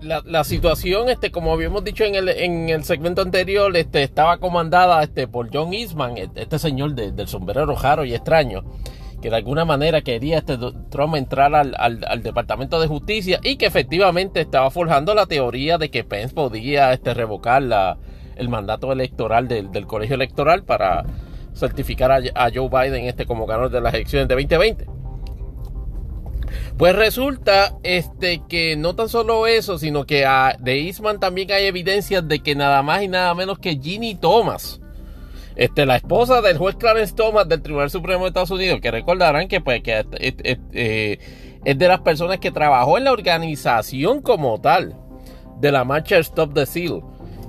la, 0.01 0.43
situación, 0.43 1.09
este, 1.09 1.31
como 1.31 1.53
habíamos 1.53 1.83
dicho 1.83 2.03
en 2.03 2.15
el, 2.15 2.29
en 2.29 2.69
el 2.69 2.83
segmento 2.83 3.21
anterior, 3.21 3.75
este, 3.75 4.03
estaba 4.03 4.37
comandada 4.37 5.03
este, 5.03 5.27
por 5.27 5.49
John 5.53 5.73
Eastman, 5.73 6.17
este 6.17 6.59
señor 6.59 6.95
del 6.95 7.27
sombrero 7.27 7.75
raro 7.75 8.03
y 8.03 8.13
extraño, 8.13 8.63
que 9.21 9.29
de 9.29 9.35
alguna 9.35 9.65
manera 9.65 10.01
quería 10.01 10.39
este 10.39 10.57
Trump 10.89 11.15
entrar 11.15 11.53
al, 11.53 11.75
al, 11.77 12.23
Departamento 12.23 12.79
de 12.79 12.87
Justicia 12.87 13.39
y 13.43 13.57
que 13.57 13.67
efectivamente 13.67 14.41
estaba 14.41 14.71
forjando 14.71 15.13
la 15.13 15.27
teoría 15.27 15.77
de 15.77 15.91
que 15.91 16.03
Pence 16.03 16.33
podía 16.33 16.91
este, 16.93 17.13
revocar 17.13 17.61
la, 17.61 17.97
el 18.35 18.49
mandato 18.49 18.91
electoral 18.91 19.47
del, 19.47 19.71
del 19.71 19.85
colegio 19.85 20.15
electoral 20.15 20.63
para 20.63 21.05
certificar 21.53 22.11
a, 22.11 22.19
a 22.33 22.49
Joe 22.53 22.69
Biden 22.69 23.05
este, 23.05 23.25
como 23.25 23.45
ganador 23.45 23.69
de 23.71 23.81
las 23.81 23.93
elecciones 23.93 24.27
de 24.27 24.35
2020. 24.35 25.00
Pues 26.77 26.95
resulta 26.95 27.75
este, 27.83 28.41
que 28.47 28.75
no 28.75 28.95
tan 28.95 29.09
solo 29.09 29.47
eso, 29.47 29.77
sino 29.77 30.05
que 30.05 30.25
de 30.59 30.79
Eastman 30.79 31.19
también 31.19 31.51
hay 31.51 31.65
evidencias 31.65 32.27
de 32.27 32.39
que 32.39 32.55
nada 32.55 32.81
más 32.83 33.03
y 33.03 33.07
nada 33.07 33.33
menos 33.35 33.59
que 33.59 33.77
Ginny 33.77 34.15
Thomas, 34.15 34.81
este, 35.55 35.85
la 35.85 35.97
esposa 35.97 36.41
del 36.41 36.57
juez 36.57 36.75
Clarence 36.75 37.13
Thomas 37.13 37.47
del 37.47 37.61
Tribunal 37.61 37.89
Supremo 37.89 38.23
de 38.23 38.29
Estados 38.29 38.51
Unidos, 38.51 38.79
que 38.81 38.91
recordarán 38.91 39.47
que, 39.47 39.61
pues, 39.61 39.83
que 39.83 40.05
eh, 40.13 41.19
es 41.63 41.77
de 41.77 41.87
las 41.87 41.99
personas 42.01 42.39
que 42.39 42.51
trabajó 42.51 42.97
en 42.97 43.03
la 43.03 43.11
organización 43.11 44.21
como 44.21 44.59
tal 44.59 44.95
de 45.59 45.71
la 45.71 45.83
marcha 45.83 46.17
Stop 46.17 46.53
the 46.53 46.65
Seal. 46.65 47.01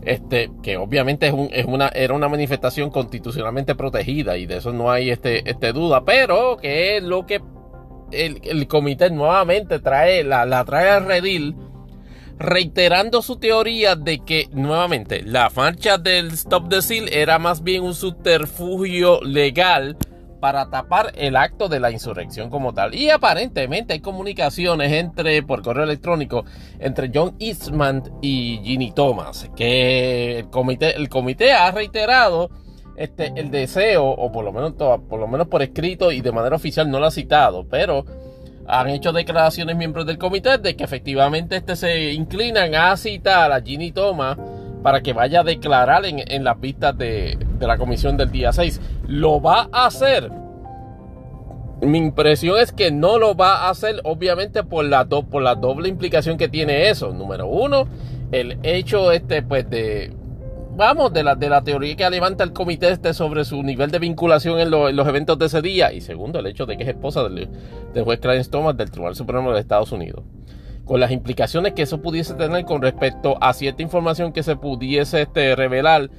Este, 0.04 0.50
que 0.64 0.76
obviamente 0.76 1.32
es, 1.52 1.64
una, 1.64 1.86
era 1.88 2.12
una 2.12 2.28
manifestación 2.28 2.90
constitucionalmente 2.90 3.76
protegida 3.76 4.36
y 4.36 4.46
de 4.46 4.56
eso 4.56 4.72
no 4.72 4.90
hay 4.90 5.10
este, 5.10 5.48
este 5.48 5.72
duda, 5.72 6.04
pero 6.04 6.56
que 6.56 6.96
es 6.96 7.04
lo 7.04 7.24
que 7.24 7.40
el, 8.12 8.66
comité 8.68 9.10
nuevamente 9.10 9.78
trae, 9.78 10.24
la, 10.24 10.64
trae 10.64 10.90
al 10.90 11.06
redil, 11.06 11.56
reiterando 12.38 13.22
su 13.22 13.36
teoría 13.36 13.96
de 13.96 14.20
que 14.20 14.48
nuevamente 14.52 15.22
la 15.22 15.50
marcha 15.54 15.98
del 15.98 16.32
Stop 16.32 16.68
the 16.68 16.82
Seal 16.82 17.08
era 17.12 17.38
más 17.38 17.62
bien 17.62 17.82
un 17.82 17.94
subterfugio 17.94 19.20
legal 19.22 19.96
para 20.40 20.68
tapar 20.70 21.12
el 21.14 21.36
acto 21.36 21.68
de 21.68 21.78
la 21.78 21.92
insurrección 21.92 22.50
como 22.50 22.74
tal. 22.74 22.96
Y 22.96 23.10
aparentemente 23.10 23.92
hay 23.92 24.00
comunicaciones 24.00 24.90
entre, 24.92 25.40
por 25.44 25.62
correo 25.62 25.84
electrónico, 25.84 26.44
entre 26.80 27.12
John 27.14 27.36
Eastman 27.38 28.02
y 28.22 28.60
Ginny 28.64 28.90
Thomas, 28.90 29.48
que 29.54 30.40
el 30.40 30.50
comité, 30.50 30.96
el 30.96 31.08
comité 31.08 31.52
ha 31.52 31.70
reiterado 31.70 32.50
este, 33.02 33.32
el 33.34 33.50
deseo, 33.50 34.04
o 34.06 34.30
por 34.30 34.44
lo, 34.44 34.52
menos, 34.52 34.74
por 34.74 35.18
lo 35.18 35.26
menos 35.26 35.48
por 35.48 35.60
escrito 35.60 36.12
y 36.12 36.20
de 36.20 36.30
manera 36.30 36.54
oficial 36.54 36.88
no 36.88 37.00
lo 37.00 37.06
ha 37.06 37.10
citado, 37.10 37.66
pero 37.68 38.04
han 38.68 38.90
hecho 38.90 39.12
declaraciones 39.12 39.76
miembros 39.76 40.06
del 40.06 40.18
comité 40.18 40.58
de 40.58 40.76
que 40.76 40.84
efectivamente 40.84 41.56
este 41.56 41.74
se 41.74 42.12
inclinan 42.12 42.76
a 42.76 42.96
citar 42.96 43.50
a 43.50 43.60
Ginny 43.60 43.90
Thomas 43.90 44.38
para 44.84 45.00
que 45.00 45.12
vaya 45.12 45.40
a 45.40 45.42
declarar 45.42 46.04
en, 46.06 46.44
las 46.44 46.60
vistas 46.60 46.96
de, 46.96 47.36
la 47.58 47.76
comisión 47.76 48.16
del 48.16 48.30
día 48.30 48.52
6. 48.52 48.80
¿Lo 49.08 49.42
va 49.42 49.68
a 49.72 49.86
hacer? 49.86 50.30
Mi 51.80 51.98
impresión 51.98 52.56
es 52.58 52.70
que 52.70 52.92
no 52.92 53.18
lo 53.18 53.34
va 53.34 53.66
a 53.66 53.70
hacer, 53.70 54.00
obviamente, 54.04 54.62
por 54.62 54.84
la, 54.84 55.04
por 55.06 55.42
la 55.42 55.56
doble 55.56 55.88
implicación 55.88 56.38
que 56.38 56.48
tiene 56.48 56.88
eso. 56.88 57.12
Número 57.12 57.48
uno, 57.48 57.88
el 58.30 58.58
hecho 58.62 59.10
este, 59.10 59.42
pues, 59.42 59.68
de, 59.68 60.12
vamos, 60.74 61.12
de 61.12 61.22
la, 61.22 61.34
de 61.34 61.48
la 61.48 61.62
teoría 61.62 61.96
que 61.96 62.08
levanta 62.10 62.44
el 62.44 62.52
comité 62.52 62.90
este 62.90 63.14
sobre 63.14 63.44
su 63.44 63.62
nivel 63.62 63.90
de 63.90 63.98
vinculación 63.98 64.58
en, 64.58 64.70
los 64.70 65.08
eventos 65.08 65.38
de 65.38 65.46
ese 65.46 65.62
día. 65.62 65.92
Y 65.92 66.00
segundo, 66.00 66.38
el 66.38 66.46
hecho 66.46 66.66
de 66.66 66.76
que 66.76 66.82
es 66.82 66.88
esposa 66.88 67.22
del, 67.24 67.48
juez 68.04 68.20
Clarence 68.20 68.50
Thomas 68.50 68.76
del 68.76 68.90
Tribunal 68.90 69.14
Supremo 69.14 69.52
de 69.52 69.60
Estados 69.60 69.92
Unidos. 69.92 70.24
Con 70.84 71.00
las 71.00 71.12
implicaciones 71.12 71.74
que 71.74 71.82
eso 71.82 72.02
pudiese 72.02 72.34
tener 72.34 72.64
con 72.64 72.82
respecto 72.82 73.36
a 73.40 73.52
cierta 73.52 73.82
información 73.82 74.32
que 74.32 74.42
se 74.42 74.56
pudiese 74.56 75.22
este, 75.22 75.54
revelar. 75.54 76.10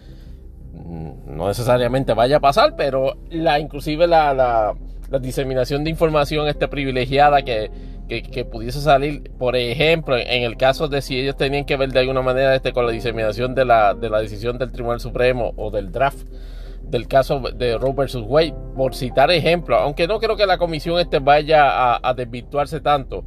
Mm, 0.73 1.35
no 1.35 1.47
necesariamente 1.47 2.13
vaya 2.13 2.37
a 2.37 2.39
pasar, 2.39 2.75
pero 2.75 3.17
la, 3.29 3.59
inclusive 3.59 4.07
la, 4.07 4.33
la, 4.33 4.73
la 5.09 5.19
diseminación 5.19 5.83
de 5.83 5.89
información 5.89 6.47
este, 6.47 6.67
privilegiada 6.67 7.43
que 7.43 7.69
que, 8.21 8.45
pudiese 8.45 8.79
salir, 8.81 9.31
por 9.39 9.55
ejemplo, 9.55 10.17
en 10.17 10.43
el 10.43 10.57
caso 10.57 10.87
de 10.87 11.01
si 11.01 11.19
ellos 11.19 11.35
tenían 11.35 11.65
que 11.65 11.77
ver 11.77 11.91
de 11.91 11.99
alguna 11.99 12.21
manera 12.21 12.55
este, 12.55 12.71
con 12.71 12.85
la 12.85 12.91
diseminación 12.91 13.55
de 13.55 13.65
la, 13.65 13.93
de 13.93 14.09
la 14.09 14.19
decisión 14.21 14.57
del 14.57 14.71
Tribunal 14.71 14.99
Supremo 14.99 15.53
o 15.57 15.71
del 15.71 15.91
draft 15.91 16.27
del 16.83 17.07
caso 17.07 17.39
de 17.39 17.77
Roe 17.77 17.93
versus 17.93 18.23
Wade, 18.27 18.53
por 18.75 18.93
citar 18.93 19.31
ejemplos, 19.31 19.79
aunque 19.81 20.07
no 20.07 20.19
creo 20.19 20.35
que 20.35 20.45
la 20.45 20.57
comisión 20.57 20.99
este 20.99 21.19
vaya 21.19 21.95
a, 21.95 22.13
desvirtuarse 22.13 22.81
tanto 22.81 23.23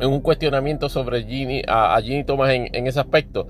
en 0.00 0.08
un 0.08 0.20
cuestionamiento 0.20 0.88
sobre 0.88 1.22
Ginny, 1.22 1.62
a, 1.68 2.00
Ginny 2.02 2.24
Thomas 2.24 2.50
en, 2.50 2.74
en, 2.74 2.86
ese 2.86 2.98
aspecto, 2.98 3.46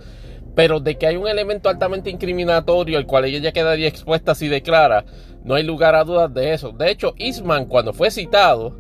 pero 0.55 0.81
de 0.81 0.99
que 0.99 1.07
hay 1.07 1.17
un 1.17 1.29
elemento 1.29 1.69
altamente 1.69 2.11
incriminatorio 2.11 2.99
al 2.99 3.07
cual 3.07 3.25
ella 3.25 3.53
quedaría 3.53 3.87
expuesta 3.87 4.35
si 4.35 4.49
declara, 4.49 5.05
no 5.45 5.55
hay 5.55 5.63
lugar 5.63 5.95
a 5.95 6.05
dudas 6.05 6.33
de 6.35 6.53
eso. 6.53 6.73
De 6.73 6.91
hecho, 6.91 7.15
Eastman 7.17 7.67
cuando 7.67 7.93
fue 7.93 8.11
citado, 8.11 8.80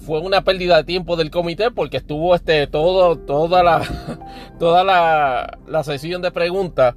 fue 0.00 0.20
una 0.20 0.42
pérdida 0.42 0.78
de 0.78 0.84
tiempo 0.84 1.16
del 1.16 1.30
comité 1.30 1.70
porque 1.70 1.98
estuvo 1.98 2.34
este 2.34 2.66
todo 2.66 3.16
toda 3.18 3.62
la 3.62 3.82
toda 4.58 4.82
la, 4.82 5.58
la 5.68 5.84
sesión 5.84 6.22
de 6.22 6.30
preguntas 6.30 6.94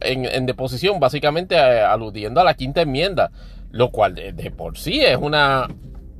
en, 0.00 0.24
en, 0.24 0.46
deposición 0.46 1.00
básicamente 1.00 1.54
eh, 1.56 1.80
aludiendo 1.80 2.40
a 2.40 2.44
la 2.44 2.54
quinta 2.54 2.82
enmienda 2.82 3.30
lo 3.70 3.90
cual 3.90 4.14
de, 4.14 4.50
por 4.50 4.78
sí 4.78 5.00
es 5.00 5.16
una 5.16 5.68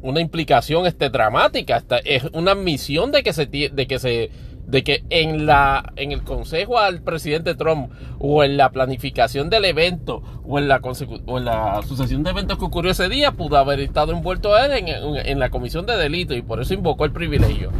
una 0.02 0.20
implicación 0.20 0.86
este 0.86 1.08
dramática. 1.08 1.82
Es 2.04 2.24
una 2.34 2.52
admisión 2.52 3.10
de 3.10 3.22
que 3.22 3.32
se 3.32 3.46
de 3.46 3.86
que 3.86 3.98
se 3.98 4.30
de 4.66 4.82
que 4.82 5.04
en 5.10 5.46
la 5.46 5.92
en 5.96 6.12
el 6.12 6.22
consejo 6.22 6.78
al 6.78 7.02
presidente 7.02 7.54
Trump 7.54 7.90
o 8.18 8.44
en 8.44 8.56
la 8.56 8.70
planificación 8.70 9.50
del 9.50 9.66
evento 9.66 10.22
o 10.46 10.58
en 10.58 10.68
la 10.68 10.80
o 11.26 11.38
en 11.38 11.44
la 11.44 11.82
sucesión 11.82 12.22
de 12.22 12.30
eventos 12.30 12.58
que 12.58 12.64
ocurrió 12.64 12.92
ese 12.92 13.08
día 13.08 13.32
pudo 13.32 13.58
haber 13.58 13.80
estado 13.80 14.12
envuelto 14.12 14.56
él 14.56 14.72
en, 14.72 14.88
en, 14.88 15.38
la 15.38 15.50
comisión 15.50 15.84
de 15.86 15.96
delito 15.96 16.34
y 16.34 16.42
por 16.42 16.60
eso 16.60 16.72
invocó 16.72 17.04
el 17.04 17.12
privilegio. 17.12 17.70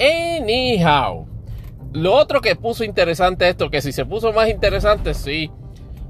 Anyhow, 0.00 1.26
lo 1.92 2.14
otro 2.14 2.40
que 2.40 2.56
puso 2.56 2.84
interesante 2.84 3.48
esto, 3.48 3.70
que 3.70 3.80
si 3.80 3.92
se 3.92 4.04
puso 4.04 4.32
más 4.32 4.48
interesante, 4.48 5.14
sí. 5.14 5.50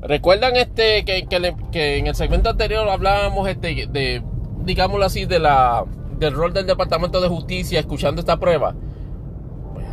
Recuerdan 0.03 0.57
este 0.57 1.05
que, 1.05 1.27
que, 1.73 1.99
en 1.99 2.07
el 2.07 2.15
segmento 2.15 2.51
anterior 2.51 2.89
hablábamos 2.89 3.49
este 3.49 3.87
de 3.87 4.23
digámoslo 4.65 5.05
así 5.05 5.27
de 5.27 5.39
la 5.39 5.85
del 6.19 6.33
rol 6.33 6.53
del 6.55 6.67
Departamento 6.67 7.21
de 7.21 7.29
Justicia 7.29 7.79
escuchando 7.79 8.21
esta 8.21 8.39
prueba 8.39 8.75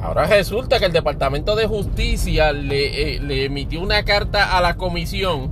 Ahora 0.03 0.25
resulta 0.25 0.79
que 0.79 0.85
el 0.85 0.91
Departamento 0.91 1.55
de 1.55 1.65
Justicia 1.65 2.51
le, 2.51 3.15
eh, 3.15 3.45
emitió 3.45 3.79
una 3.81 4.03
carta 4.03 4.57
a 4.57 4.59
la 4.59 4.75
comisión 4.75 5.49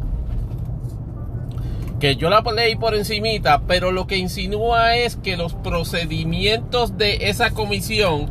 que 2.02 2.18
yo 2.18 2.30
la 2.30 2.42
leí 2.42 2.76
por 2.76 2.94
encimita, 2.94 3.62
pero 3.66 3.94
lo 3.94 4.08
que 4.08 4.18
insinúa 4.18 4.98
es 4.98 5.16
que 5.16 5.38
los 5.38 5.54
procedimientos 5.54 6.98
de 6.98 7.30
esa 7.30 7.52
comisión 7.52 8.30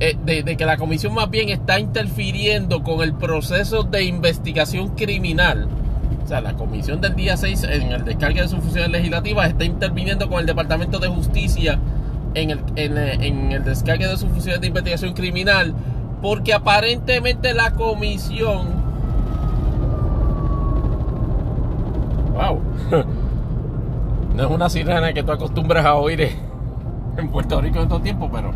eh, 0.00 0.18
de, 0.22 0.56
que 0.56 0.66
la 0.66 0.76
comisión 0.76 1.14
más 1.14 1.30
bien 1.30 1.48
está 1.48 1.80
interfiriendo 1.80 2.82
con 2.82 3.00
el 3.00 3.14
proceso 3.14 3.84
de 3.84 4.04
investigación 4.04 4.90
criminal. 4.96 5.66
O 6.22 6.28
sea, 6.28 6.42
la 6.42 6.52
comisión 6.54 7.00
del 7.00 7.14
día 7.14 7.38
6 7.38 7.62
en 7.64 7.92
el 7.92 8.04
descargue 8.04 8.42
de 8.42 8.48
sus 8.48 8.60
funciones 8.60 8.90
legislativas 8.90 9.48
está 9.48 9.64
interviniendo 9.64 10.28
con 10.28 10.40
el 10.40 10.46
Departamento 10.46 10.98
de 10.98 11.08
Justicia 11.08 11.78
en 12.34 12.50
el, 12.50 12.60
en 12.76 13.52
el 13.52 13.64
descargue 13.64 14.06
de 14.06 14.16
sus 14.16 14.28
funciones 14.30 14.60
de 14.60 14.66
investigación 14.68 15.12
criminal 15.14 15.74
porque 16.22 16.54
aparentemente 16.54 17.52
la 17.52 17.72
comisión... 17.72 18.80
Wow. 22.32 22.60
no 24.36 24.42
es 24.42 24.50
una 24.50 24.70
sirena 24.70 25.12
que 25.12 25.22
tú 25.22 25.32
acostumbras 25.32 25.84
a 25.84 25.96
oír 25.96 26.36
en 27.16 27.28
Puerto 27.28 27.60
Rico 27.60 27.80
en 27.80 27.88
todo 27.88 28.00
tiempo, 28.00 28.30
pero... 28.32 28.52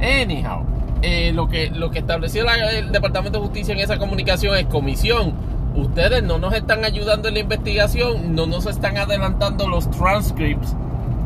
Anyhow, 0.00 0.64
eh, 1.02 1.32
lo, 1.32 1.48
que, 1.48 1.70
lo 1.70 1.90
que 1.90 2.00
estableció 2.00 2.44
el 2.50 2.92
Departamento 2.92 3.38
de 3.38 3.44
Justicia 3.44 3.72
en 3.74 3.80
esa 3.80 3.98
comunicación 3.98 4.56
es 4.56 4.66
comisión. 4.66 5.32
Ustedes 5.76 6.24
no 6.24 6.38
nos 6.38 6.52
están 6.54 6.84
ayudando 6.84 7.28
en 7.28 7.34
la 7.34 7.40
investigación, 7.40 8.34
no 8.34 8.46
nos 8.46 8.66
están 8.66 8.96
adelantando 8.96 9.68
los 9.68 9.88
transcripts 9.90 10.74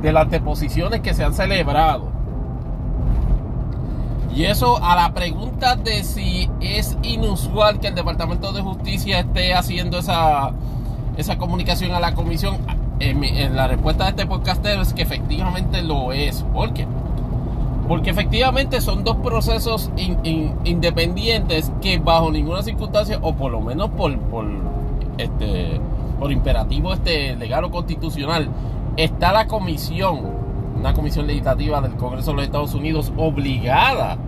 de 0.02 0.12
las 0.12 0.30
deposiciones 0.30 1.00
que 1.00 1.14
se 1.14 1.24
han 1.24 1.32
celebrado. 1.32 2.10
Y 4.34 4.44
eso 4.44 4.82
a 4.82 4.96
la 4.96 5.12
pregunta 5.12 5.76
de 5.76 6.04
si 6.04 6.48
es 6.60 6.96
inusual 7.02 7.80
que 7.80 7.88
el 7.88 7.94
Departamento 7.94 8.52
de 8.52 8.62
Justicia 8.62 9.20
esté 9.20 9.54
haciendo 9.54 9.98
esa, 9.98 10.52
esa 11.16 11.36
comunicación 11.36 11.92
a 11.92 12.00
la 12.00 12.14
comisión, 12.14 12.56
en, 12.98 13.56
la 13.56 13.68
respuesta 13.68 14.04
de 14.04 14.10
este 14.10 14.26
podcastero 14.26 14.82
es 14.82 14.94
que 14.94 15.02
efectivamente 15.02 15.82
lo 15.82 16.12
es. 16.12 16.44
¿Por 16.54 16.72
qué? 16.72 16.86
Porque 17.88 18.10
efectivamente 18.10 18.80
son 18.80 19.04
dos 19.04 19.16
procesos 19.16 19.90
independientes 19.96 21.72
que 21.82 21.98
bajo 21.98 22.30
ninguna 22.30 22.62
circunstancia, 22.62 23.18
o 23.20 23.34
por 23.34 23.50
lo 23.52 23.60
menos 23.60 23.90
por, 23.90 24.16
por, 24.18 24.46
este, 25.18 25.80
por 26.18 26.32
imperativo 26.32 26.94
este 26.94 27.36
legal 27.36 27.64
o 27.64 27.70
constitucional, 27.70 28.48
está 28.96 29.32
la 29.32 29.46
comisión 29.46 30.42
una 30.82 30.94
comisión 30.94 31.28
legislativa 31.28 31.80
del 31.80 31.94
Congreso 31.94 32.32
de 32.32 32.38
los 32.38 32.44
Estados 32.44 32.74
Unidos 32.74 33.12
obligada 33.16 34.18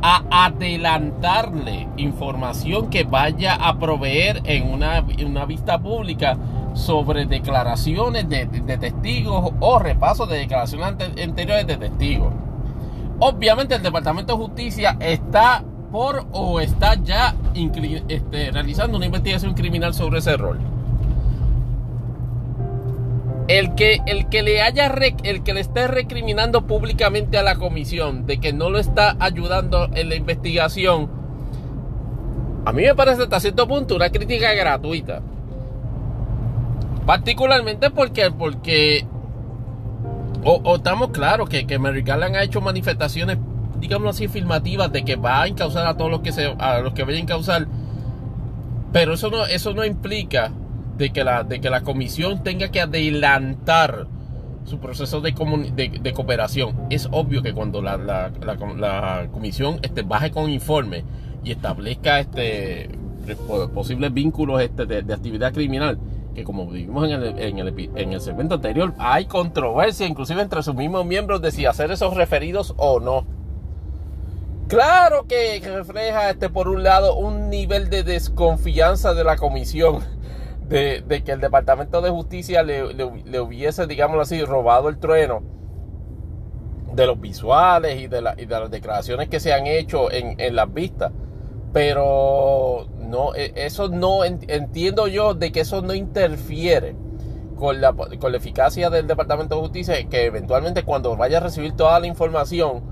a 0.00 0.44
adelantarle 0.44 1.88
información 1.96 2.88
que 2.88 3.02
vaya 3.02 3.54
a 3.56 3.80
proveer 3.80 4.40
en 4.44 4.70
una, 4.70 5.44
vista 5.44 5.80
pública 5.80 6.36
sobre 6.74 7.26
declaraciones 7.26 8.28
de, 8.28 8.46
testigos 8.46 9.52
o 9.58 9.78
repaso 9.80 10.26
de 10.26 10.38
declaraciones 10.38 10.86
anteriores 11.20 11.66
de 11.66 11.76
testigos. 11.76 12.32
Obviamente 13.18 13.74
el 13.74 13.82
Departamento 13.82 14.34
de 14.36 14.44
Justicia 14.44 14.96
está 15.00 15.64
por 15.90 16.26
o 16.30 16.60
está 16.60 16.94
ya 16.94 17.34
este, 18.06 18.52
realizando 18.52 18.96
una 18.98 19.06
investigación 19.06 19.54
criminal 19.54 19.94
sobre 19.94 20.20
ese 20.20 20.36
rol 20.36 20.77
el 23.48 23.74
que, 23.74 24.00
el 24.06 24.28
que 24.28 24.42
le 24.42 24.60
haya 24.60 24.86
el 25.24 25.42
que 25.42 25.54
le 25.54 25.60
esté 25.60 25.88
recriminando 25.88 26.66
públicamente 26.66 27.38
a 27.38 27.42
la 27.42 27.56
comisión 27.56 28.26
de 28.26 28.38
que 28.38 28.52
no 28.52 28.68
lo 28.68 28.78
está 28.78 29.16
ayudando 29.18 29.88
en 29.94 30.10
la 30.10 30.14
investigación, 30.14 31.10
a 32.66 32.72
mí 32.72 32.82
me 32.82 32.94
parece 32.94 33.22
hasta 33.22 33.40
cierto 33.40 33.66
punto 33.66 33.96
una 33.96 34.10
crítica 34.10 34.52
gratuita. 34.52 35.22
Particularmente 37.06 37.90
porque, 37.90 38.30
porque 38.30 39.06
o, 40.44 40.76
estamos 40.76 41.08
claros 41.08 41.48
que, 41.48 41.66
que 41.66 41.78
Mary 41.78 42.02
Garland 42.02 42.36
ha 42.36 42.42
hecho 42.42 42.60
manifestaciones, 42.60 43.38
digamos 43.80 44.14
así, 44.14 44.26
afirmativas 44.26 44.92
de 44.92 45.06
que 45.06 45.16
va 45.16 45.42
a 45.42 45.46
encauzar 45.46 45.86
a 45.86 45.96
todos 45.96 46.10
los 46.10 46.20
que 46.20 46.32
se, 46.32 46.54
a 46.58 46.80
los 46.80 46.92
que 46.92 47.04
vayan 47.04 47.20
a 47.20 47.22
encauzar. 47.22 47.66
Pero 48.92 49.14
eso 49.14 49.30
no, 49.30 49.46
eso 49.46 49.72
no 49.72 49.86
implica 49.86 50.52
de 50.98 51.10
que 51.10 51.24
la, 51.24 51.44
de 51.44 51.60
que 51.60 51.70
la 51.70 51.82
comisión 51.82 52.42
tenga 52.42 52.68
que 52.68 52.80
adelantar 52.80 54.08
su 54.64 54.78
proceso 54.78 55.20
de, 55.20 55.32
de, 56.02 56.12
cooperación. 56.12 56.76
Es 56.90 57.08
obvio 57.10 57.42
que 57.42 57.54
cuando 57.54 57.80
la, 57.80 57.96
la, 57.96 59.28
comisión 59.32 59.78
este, 59.82 60.02
baje 60.02 60.30
con 60.30 60.50
informe 60.50 61.04
y 61.42 61.52
establezca 61.52 62.20
este, 62.20 62.90
posibles 63.72 64.12
vínculos 64.12 64.60
este, 64.60 64.84
de, 64.84 65.14
actividad 65.14 65.54
criminal, 65.54 65.98
que 66.34 66.44
como 66.44 66.66
vimos 66.66 67.04
en 67.06 67.22
el, 67.22 67.38
en, 67.38 67.58
el, 67.58 67.90
en 67.96 68.12
el 68.12 68.20
segmento 68.20 68.56
anterior, 68.56 68.92
hay 68.98 69.24
controversia 69.24 70.06
inclusive 70.06 70.42
entre 70.42 70.62
sus 70.62 70.74
mismos 70.74 71.06
miembros 71.06 71.40
de 71.40 71.50
si 71.50 71.64
hacer 71.64 71.90
esos 71.90 72.14
referidos 72.14 72.74
o 72.76 73.00
no. 73.00 73.24
Claro 74.68 75.24
que 75.26 75.62
refleja 75.64 76.28
este 76.28 76.50
por 76.50 76.68
un 76.68 76.82
lado 76.82 77.16
un 77.16 77.48
nivel 77.48 77.88
de 77.88 78.02
desconfianza 78.02 79.14
de 79.14 79.24
la 79.24 79.36
comisión 79.36 80.17
de, 80.68 81.22
que 81.24 81.32
el 81.32 81.40
Departamento 81.40 82.00
de 82.00 82.10
Justicia 82.10 82.62
le, 82.62 82.92
le, 82.92 83.40
hubiese, 83.40 83.86
digámoslo 83.86 84.22
así, 84.22 84.44
robado 84.44 84.88
el 84.88 84.98
trueno 84.98 85.42
de 86.92 87.06
los 87.06 87.20
visuales 87.20 88.00
y 88.00 88.06
de, 88.06 88.20
la, 88.20 88.34
y 88.36 88.46
de 88.46 88.60
las 88.60 88.70
declaraciones 88.70 89.28
que 89.28 89.40
se 89.40 89.52
han 89.52 89.66
hecho 89.66 90.10
en, 90.10 90.38
en 90.38 90.56
las 90.56 90.72
vistas. 90.72 91.12
Pero 91.72 92.86
no, 92.98 93.34
e, 93.34 93.52
eso 93.56 93.88
no 93.88 94.24
entiendo 94.24 95.06
yo 95.06 95.34
de 95.34 95.52
que 95.52 95.60
eso 95.60 95.80
no 95.82 95.94
interfiere 95.94 96.96
con 97.56 97.80
la, 97.80 97.92
con 97.92 98.32
la 98.32 98.38
eficacia 98.38 98.90
del 98.90 99.06
Departamento 99.06 99.56
de 99.56 99.60
Justicia, 99.62 100.08
que 100.08 100.26
eventualmente 100.26 100.84
cuando 100.84 101.16
vaya 101.16 101.38
a 101.38 101.40
recibir 101.40 101.72
toda 101.72 101.98
la 101.98 102.06
información, 102.06 102.82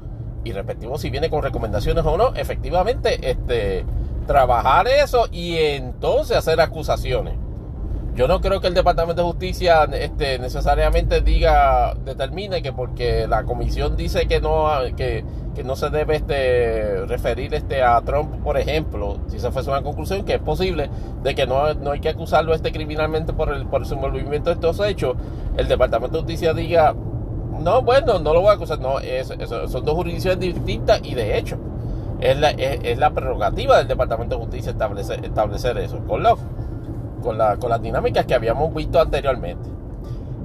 y 0.44 0.52
respectivo 0.52 0.98
si 0.98 1.10
viene 1.10 1.30
con 1.30 1.42
recomendaciones 1.42 2.04
o 2.04 2.16
no, 2.16 2.34
efectivamente, 2.34 3.30
este, 3.30 3.84
trabajar 4.26 4.88
eso 4.88 5.26
y 5.30 5.56
entonces 5.56 6.36
hacer 6.36 6.60
acusaciones. 6.60 7.45
Yo 8.16 8.26
no 8.26 8.40
creo 8.40 8.62
que 8.62 8.68
el 8.68 8.72
Departamento 8.72 9.20
de 9.20 9.29
Justicia 9.29 9.85
este, 9.92 10.38
necesariamente 10.38 11.20
diga, 11.20 11.92
determine 12.02 12.62
que 12.62 12.72
porque 12.72 13.26
la 13.26 13.44
comisión 13.44 13.94
dice 13.94 14.26
que 14.26 14.40
no, 14.40 14.70
que, 14.96 15.22
no 15.62 15.76
se 15.76 15.90
debe 15.90 16.16
este, 16.16 17.05
referir 17.05 17.52
este, 17.52 17.83
a 17.83 18.00
Trump, 18.00 18.42
por 18.42 18.57
ejemplo, 18.57 19.18
si 19.29 19.37
esa 19.37 19.52
fuese 19.52 19.68
una 19.68 19.83
conclusión, 19.83 20.24
que 20.24 20.37
es 20.37 20.40
posible 20.40 20.88
de 21.22 21.35
que 21.35 21.46
no, 21.46 21.74
no 21.74 21.90
hay 21.90 22.00
que 22.00 22.09
acusarlo 22.09 22.55
este 22.55 22.72
criminalmente 22.72 23.35
por, 23.35 23.52
el, 23.52 23.66
por 23.66 23.85
su 23.85 23.92
envolvimiento 23.92 24.48
de 24.48 24.55
estos 24.55 24.81
hechos, 24.81 25.14
el 25.59 25.68
Departamento 25.68 26.16
de 26.16 26.22
Justicia 26.22 26.55
diga, 26.55 26.94
no, 27.61 27.83
bueno, 27.83 28.18
no 28.18 28.33
lo 28.33 28.40
voy 28.40 28.50
a 28.50 28.55
acusar, 28.55 28.79
no, 28.79 28.99
es, 28.99 29.28
son 29.28 29.84
dos 29.84 29.95
jurisdicciones 29.95 30.40
distintas 30.40 31.01
y 31.03 31.14
de 31.14 31.36
hecho 31.36 31.59
es 32.20 32.38
la, 32.38 32.51
es, 32.51 32.99
la 32.99 33.11
prerrogativa 33.11 33.76
del 33.76 33.88
Departamento 33.88 34.36
de 34.36 34.43
Justicia 34.43 34.72
establecer, 34.72 35.22
establecer 35.22 35.76
eso. 35.78 35.99
Con 36.07 36.22
con, 37.27 37.37
la, 37.37 37.57
con 37.57 37.70
las 37.70 37.83
dinámicas 37.83 38.24
que 38.24 38.35
habíamos 38.35 38.72
visto 38.72 39.01
anteriormente. 39.01 39.68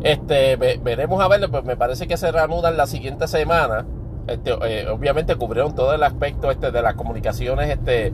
Este, 0.04 0.56
veremos 0.56 1.22
a 1.22 1.28
ver, 1.28 1.48
pues 1.52 1.64
me 1.64 1.78
parece 1.78 2.08
que 2.08 2.18
se 2.18 2.32
reanudan 2.32 2.76
la 2.76 2.88
siguiente 2.88 3.28
semana. 3.28 3.86
Este, 4.26 4.52
eh, 4.64 4.88
obviamente 4.90 5.36
cubrieron 5.36 5.76
todo 5.76 5.94
el 5.94 6.04
aspecto 6.04 6.50
este 6.50 6.72
de 6.72 6.82
las 6.82 6.96
comunicaciones 6.96 7.70
este, 7.70 8.12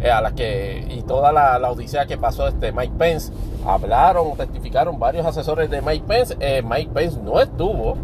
eh, 0.00 0.10
a 0.10 0.20
las 0.20 0.32
que 0.32 0.84
y 0.90 1.02
toda 1.02 1.30
la, 1.30 1.58
la, 1.58 1.70
odisea 1.70 2.06
que 2.06 2.18
pasó 2.18 2.48
este 2.48 2.72
Mike 2.72 2.94
Pence. 2.98 3.32
Hablaron, 3.64 4.36
testificaron 4.36 4.98
varios 4.98 5.24
asesores 5.24 5.70
de 5.70 5.80
Mike 5.80 6.04
Pence. 6.08 6.36
Eh, 6.40 6.62
Mike 6.64 6.90
Pence 6.92 7.20
no 7.22 7.40
estuvo 7.40 7.96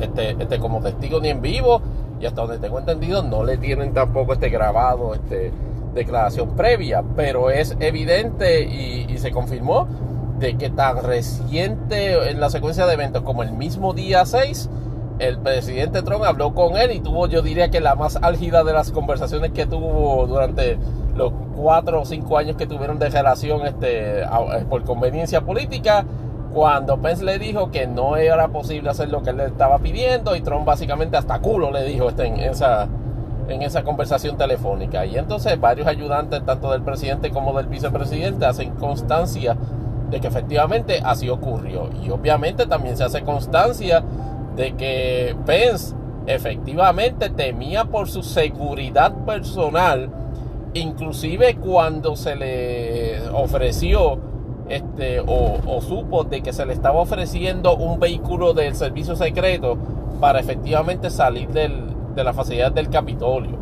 este, 0.00 0.30
este, 0.30 0.58
como 0.58 0.80
testigo 0.80 1.20
ni 1.20 1.28
en 1.28 1.42
vivo 1.42 1.82
y 2.18 2.24
hasta 2.24 2.40
donde 2.40 2.58
tengo 2.58 2.78
entendido 2.78 3.22
no 3.22 3.44
le 3.44 3.58
tienen 3.58 3.92
tampoco 3.92 4.32
este 4.32 4.48
grabado 4.48 5.12
este 5.14 5.52
declaración 5.96 6.54
previa, 6.54 7.02
pero 7.16 7.50
es 7.50 7.76
evidente 7.80 8.62
y, 8.62 9.06
se 9.16 9.32
confirmó 9.32 9.88
de 10.38 10.58
que 10.58 10.68
tan 10.68 11.02
reciente 11.02 12.30
en 12.30 12.38
la 12.38 12.50
secuencia 12.50 12.86
de 12.86 12.92
eventos 12.92 13.22
como 13.22 13.42
el 13.42 13.52
mismo 13.52 13.94
día 13.94 14.26
6, 14.26 14.68
el 15.18 15.38
presidente 15.38 16.02
Trump 16.02 16.22
habló 16.24 16.54
con 16.54 16.76
él 16.76 16.92
y 16.92 17.00
tuvo, 17.00 17.26
yo 17.26 17.40
diría 17.40 17.70
que 17.70 17.80
la 17.80 17.94
más 17.94 18.16
álgida 18.20 18.62
de 18.62 18.74
las 18.74 18.90
conversaciones 18.90 19.52
que 19.52 19.64
tuvo 19.64 20.26
durante 20.26 20.78
los 21.16 21.32
cuatro 21.56 22.02
o 22.02 22.04
cinco 22.04 22.36
años 22.36 22.56
que 22.56 22.66
tuvieron 22.66 22.98
de 22.98 23.08
relación 23.08 23.66
este, 23.66 24.20
eh, 24.20 24.26
por 24.68 24.84
conveniencia 24.84 25.40
política, 25.40 26.04
cuando 26.52 27.00
Pence 27.00 27.24
le 27.24 27.38
dijo 27.38 27.70
que 27.70 27.86
no 27.86 28.16
era 28.16 28.48
posible 28.48 28.90
hacer 28.90 29.08
lo 29.08 29.22
que 29.22 29.30
él 29.30 29.38
le 29.38 29.46
estaba 29.46 29.78
pidiendo 29.78 30.36
y 30.36 30.42
Trump 30.42 30.66
básicamente 30.66 31.16
hasta 31.16 31.38
culo 31.38 31.70
le 31.70 31.84
dijo 31.84 32.10
este, 32.10 32.26
en 32.26 32.36
esa 32.36 32.86
en 33.48 33.62
esa 33.62 33.82
conversación 33.84 34.36
telefónica. 34.36 35.06
Y 35.06 35.16
entonces 35.16 35.60
varios 35.60 35.86
ayudantes, 35.86 36.44
tanto 36.44 36.72
del 36.72 36.82
presidente 36.82 37.30
como 37.30 37.56
del 37.56 37.66
vicepresidente, 37.66 38.46
hacen 38.46 38.72
constancia 38.72 39.56
de 40.10 40.20
que 40.20 40.28
efectivamente 40.28 41.00
así 41.04 41.28
ocurrió. 41.28 41.90
Y 42.02 42.10
obviamente 42.10 42.66
también 42.66 42.96
se 42.96 43.04
hace 43.04 43.22
constancia 43.22 44.02
de 44.56 44.74
que 44.74 45.36
Pence 45.44 45.94
efectivamente 46.26 47.30
temía 47.30 47.84
por 47.84 48.08
su 48.08 48.22
seguridad 48.22 49.12
personal, 49.24 50.10
inclusive 50.74 51.56
cuando 51.56 52.16
se 52.16 52.36
le 52.36 53.28
ofreció 53.30 54.18
este, 54.68 55.20
o, 55.20 55.58
o 55.66 55.80
supo 55.80 56.24
de 56.24 56.42
que 56.42 56.52
se 56.52 56.66
le 56.66 56.72
estaba 56.72 57.00
ofreciendo 57.00 57.76
un 57.76 58.00
vehículo 58.00 58.52
del 58.52 58.74
servicio 58.74 59.14
secreto 59.14 59.78
para 60.20 60.40
efectivamente 60.40 61.10
salir 61.10 61.48
del, 61.48 61.95
de 62.16 62.24
la 62.24 62.32
facilidad 62.32 62.72
del 62.72 62.90
Capitolio. 62.90 63.56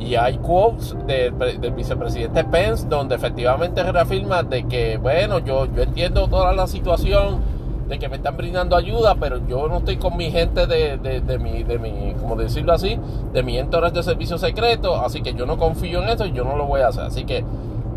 Y 0.00 0.14
hay 0.14 0.38
quotes 0.38 0.96
del, 1.06 1.32
vicepresidente 1.72 2.44
Pence 2.44 2.86
donde 2.88 3.16
efectivamente 3.16 3.82
reafirma 3.82 4.42
de 4.42 4.66
que, 4.66 4.96
bueno, 4.96 5.40
yo, 5.40 5.66
yo 5.66 5.82
entiendo 5.82 6.28
toda 6.28 6.52
la 6.52 6.66
situación, 6.66 7.40
de 7.88 7.98
que 7.98 8.08
me 8.08 8.16
están 8.16 8.36
brindando 8.36 8.76
ayuda, 8.76 9.16
pero 9.18 9.40
yo 9.48 9.66
no 9.66 9.78
estoy 9.78 9.96
con 9.96 10.16
mi 10.16 10.30
gente 10.30 10.66
de, 10.66 10.98
de, 10.98 11.38
mi, 11.38 11.62
de 11.62 11.78
mi, 11.78 12.14
como 12.20 12.36
decirlo 12.36 12.74
así, 12.74 12.98
de 13.32 13.42
mi 13.42 13.58
entorno 13.58 13.90
de 13.90 14.02
servicio 14.02 14.36
secreto, 14.36 15.00
así 15.00 15.22
que 15.22 15.32
yo 15.32 15.46
no 15.46 15.56
confío 15.56 16.02
en 16.02 16.10
esto 16.10 16.26
y 16.26 16.32
yo 16.32 16.44
no 16.44 16.56
lo 16.56 16.66
voy 16.66 16.82
a 16.82 16.88
hacer. 16.88 17.04
Así 17.04 17.24
que 17.24 17.44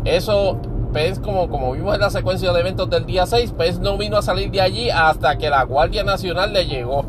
eso, 0.04 0.58
Pence, 0.92 1.20
como, 1.20 1.48
como 1.48 1.72
vimos 1.72 1.94
en 1.94 2.00
la 2.00 2.10
secuencia 2.10 2.52
de 2.52 2.60
eventos 2.60 2.88
del 2.88 3.04
día 3.04 3.26
6, 3.26 3.52
Pence 3.52 3.80
no 3.80 3.98
vino 3.98 4.16
a 4.16 4.22
salir 4.22 4.50
de 4.50 4.62
allí 4.62 4.88
hasta 4.88 5.36
que 5.36 5.50
la 5.50 5.62
Guardia 5.64 6.04
Nacional 6.04 6.54
le 6.54 6.66
llegó. 6.66 7.04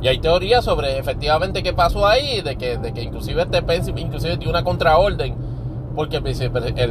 Y 0.00 0.08
hay 0.08 0.18
teorías 0.20 0.64
sobre 0.64 0.98
efectivamente 0.98 1.62
qué 1.62 1.72
pasó 1.72 2.06
ahí, 2.06 2.40
de 2.40 2.56
que, 2.56 2.78
de 2.78 2.92
que 2.92 3.02
inclusive 3.02 3.42
este 3.42 3.62
Pence 3.62 3.92
inclusive 3.96 4.36
dio 4.36 4.48
una 4.48 4.62
contraorden, 4.62 5.36
porque 5.94 6.18
el, 6.18 6.22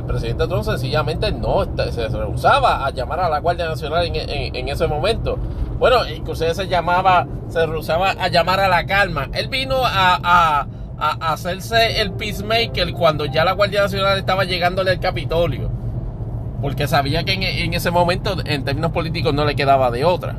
presidente 0.03 0.47
Trump 0.47 0.65
sencillamente 0.65 1.31
no 1.31 1.63
se 1.91 2.09
rehusaba 2.09 2.85
a 2.85 2.89
llamar 2.89 3.21
a 3.21 3.29
la 3.29 3.39
Guardia 3.39 3.69
Nacional 3.69 4.05
en, 4.13 4.67
ese 4.67 4.87
momento. 4.87 5.37
Bueno, 5.79 6.05
inclusive 6.09 6.53
se 6.53 6.67
llamaba, 6.67 7.25
se 7.47 7.65
rehusaba 7.65 8.11
a 8.11 8.27
llamar 8.27 8.59
a 8.59 8.67
la 8.67 8.85
calma. 8.85 9.29
Él 9.33 9.47
vino 9.47 9.77
a, 9.81 10.67
hacerse 10.99 12.01
el 12.01 12.11
peacemaker 12.13 12.91
cuando 12.91 13.25
ya 13.25 13.45
la 13.45 13.53
Guardia 13.53 13.83
Nacional 13.83 14.17
estaba 14.17 14.43
llegándole 14.43 14.91
al 14.91 14.99
Capitolio. 14.99 15.71
Porque 16.61 16.87
sabía 16.87 17.23
que 17.23 17.33
en 17.33 17.73
ese 17.73 17.91
momento, 17.91 18.35
en 18.43 18.65
términos 18.65 18.91
políticos, 18.91 19.33
no 19.33 19.45
le 19.45 19.55
quedaba 19.55 19.89
de 19.91 20.03
otra. 20.03 20.35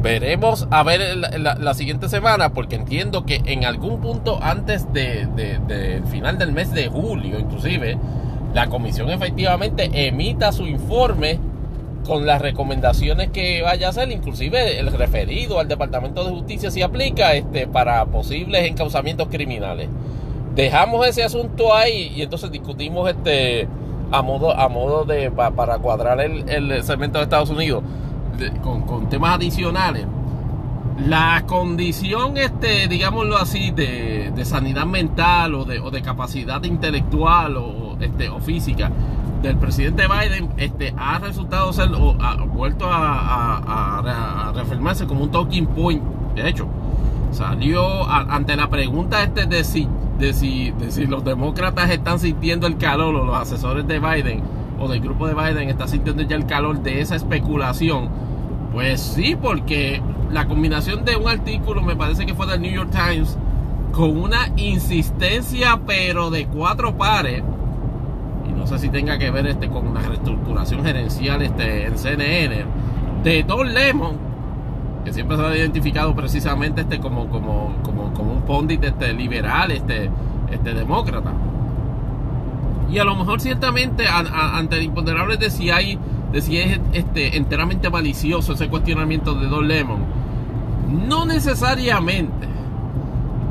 Veremos 0.00 0.68
a 0.70 0.84
ver 0.84 1.16
la, 1.16 1.74
siguiente 1.74 2.08
semana 2.08 2.50
porque 2.50 2.76
entiendo 2.76 3.26
que 3.26 3.42
en 3.46 3.64
algún 3.64 4.00
punto 4.00 4.38
antes 4.40 4.92
del 4.92 5.34
de, 5.34 6.02
final 6.08 6.38
del 6.38 6.52
mes 6.52 6.72
de 6.72 6.86
julio 6.86 7.40
inclusive 7.40 7.98
la 8.54 8.68
comisión 8.68 9.10
efectivamente 9.10 9.90
emita 10.06 10.52
su 10.52 10.66
informe 10.66 11.40
con 12.06 12.26
las 12.26 12.40
recomendaciones 12.40 13.30
que 13.30 13.60
vaya 13.62 13.88
a 13.88 13.90
hacer, 13.90 14.10
inclusive 14.12 14.78
el 14.78 14.92
referido 14.92 15.58
al 15.58 15.66
Departamento 15.66 16.24
de 16.24 16.30
Justicia 16.30 16.70
si 16.70 16.80
aplica 16.80 17.34
este, 17.34 17.66
para 17.66 18.06
posibles 18.06 18.66
encauzamientos 18.66 19.26
criminales. 19.28 19.88
Dejamos 20.54 21.06
ese 21.08 21.24
asunto 21.24 21.74
ahí 21.74 22.12
y 22.16 22.22
entonces 22.22 22.52
discutimos 22.52 23.10
este 23.10 23.66
a 24.12 24.22
modo, 24.22 24.52
a 24.54 24.68
modo 24.68 25.04
de 25.04 25.30
para 25.30 25.78
cuadrar 25.78 26.20
el 26.20 26.84
segmento 26.84 27.18
de 27.18 27.24
Estados 27.24 27.50
Unidos 27.50 27.82
con, 28.62 29.08
temas 29.08 29.36
adicionales, 29.36 30.06
la 31.06 31.44
condición, 31.46 32.36
este, 32.36 32.88
digámoslo 32.88 33.36
así, 33.36 33.70
de, 33.70 34.32
sanidad 34.44 34.86
mental 34.86 35.54
o 35.54 35.64
de, 35.64 35.80
o 35.80 35.90
de, 35.90 36.02
capacidad 36.02 36.62
intelectual 36.64 37.56
o, 37.56 37.96
este, 38.00 38.28
o 38.28 38.40
física 38.40 38.90
del 39.42 39.56
presidente 39.56 40.04
Biden 40.08 40.50
este, 40.56 40.92
ha 40.96 41.18
resultado 41.18 41.72
ser 41.72 41.90
o 41.92 42.16
ha 42.20 42.34
vuelto 42.44 42.86
a, 42.88 44.52
reafirmarse 44.54 45.06
como 45.06 45.24
un 45.24 45.30
talking 45.30 45.66
point. 45.66 46.02
De 46.34 46.48
hecho, 46.48 46.66
salió 47.32 48.08
ante 48.08 48.56
la 48.56 48.68
pregunta 48.68 49.22
este 49.22 49.46
de 49.46 49.64
si, 49.64 49.88
de, 50.18 50.32
si, 50.32 50.70
de 50.72 50.90
si 50.90 51.06
los 51.06 51.24
demócratas 51.24 51.90
están 51.90 52.18
sintiendo 52.18 52.66
el 52.66 52.76
calor 52.76 53.14
o 53.14 53.24
los 53.24 53.36
asesores 53.36 53.86
de 53.86 54.00
Biden 54.00 54.57
o 54.78 54.88
del 54.88 55.00
grupo 55.00 55.26
de 55.26 55.34
Biden 55.34 55.68
está 55.68 55.88
sintiendo 55.88 56.22
ya 56.22 56.36
el 56.36 56.46
calor 56.46 56.82
de 56.82 57.00
esa 57.00 57.16
especulación 57.16 58.08
pues 58.72 59.00
sí, 59.00 59.36
porque 59.40 60.02
la 60.30 60.46
combinación 60.46 61.04
de 61.04 61.16
un 61.16 61.28
artículo, 61.28 61.82
me 61.82 61.96
parece 61.96 62.26
que 62.26 62.34
fue 62.34 62.46
del 62.46 62.60
New 62.60 62.72
York 62.72 62.90
Times, 62.90 63.36
con 63.92 64.16
una 64.16 64.50
insistencia 64.56 65.80
pero 65.86 66.30
de 66.30 66.46
cuatro 66.46 66.96
pares, 66.96 67.42
y 68.48 68.52
no 68.52 68.66
sé 68.66 68.78
si 68.78 68.88
tenga 68.90 69.18
que 69.18 69.30
ver 69.30 69.46
este 69.46 69.68
con 69.68 69.86
una 69.86 70.00
reestructuración 70.02 70.84
gerencial 70.84 71.42
este, 71.42 71.86
en 71.86 71.98
CNN, 71.98 72.64
de 73.24 73.42
Don 73.42 73.72
Lemon, 73.72 74.16
que 75.04 75.12
siempre 75.12 75.36
se 75.36 75.42
ha 75.44 75.56
identificado 75.56 76.14
precisamente 76.14 76.82
este 76.82 77.00
como, 77.00 77.28
como, 77.28 77.74
como, 77.82 78.12
como 78.12 78.32
un 78.34 78.42
pondit 78.42 78.84
este, 78.84 79.12
liberal, 79.14 79.70
este, 79.70 80.10
este 80.52 80.74
demócrata. 80.74 81.32
Y 82.90 82.98
a 82.98 83.04
lo 83.04 83.14
mejor 83.16 83.40
ciertamente 83.40 84.06
ante 84.08 84.76
el 84.76 84.84
imponderable 84.84 85.36
de 85.36 85.50
si 85.50 85.70
hay 85.70 85.98
si 86.40 86.58
es 86.58 86.80
este, 86.92 87.36
enteramente 87.36 87.90
malicioso 87.90 88.52
ese 88.52 88.68
cuestionamiento 88.68 89.34
de 89.34 89.46
Don 89.46 89.66
Lemon. 89.66 89.98
No 91.08 91.24
necesariamente. 91.24 92.46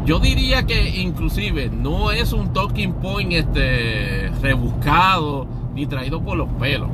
Yo 0.06 0.20
diría 0.20 0.64
que 0.64 1.02
inclusive 1.02 1.70
no 1.70 2.12
es 2.12 2.32
un 2.34 2.54
talking 2.54 2.94
point 2.94 3.34
este, 3.34 4.32
rebuscado 4.42 5.48
ni 5.76 5.86
traído 5.86 6.22
por 6.22 6.38
los 6.38 6.48
pelos. 6.54 6.90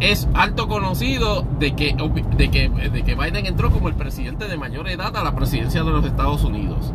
Es 0.00 0.28
alto 0.34 0.68
conocido 0.68 1.44
de 1.58 1.74
que, 1.74 1.96
de, 2.36 2.50
que, 2.50 2.68
de 2.68 3.02
que 3.02 3.14
Biden 3.16 3.46
entró 3.46 3.72
como 3.72 3.88
el 3.88 3.94
presidente 3.94 4.46
de 4.46 4.56
mayor 4.56 4.88
edad 4.88 5.16
a 5.16 5.24
la 5.24 5.34
presidencia 5.34 5.82
de 5.82 5.90
los 5.90 6.04
Estados 6.04 6.44
Unidos. 6.44 6.92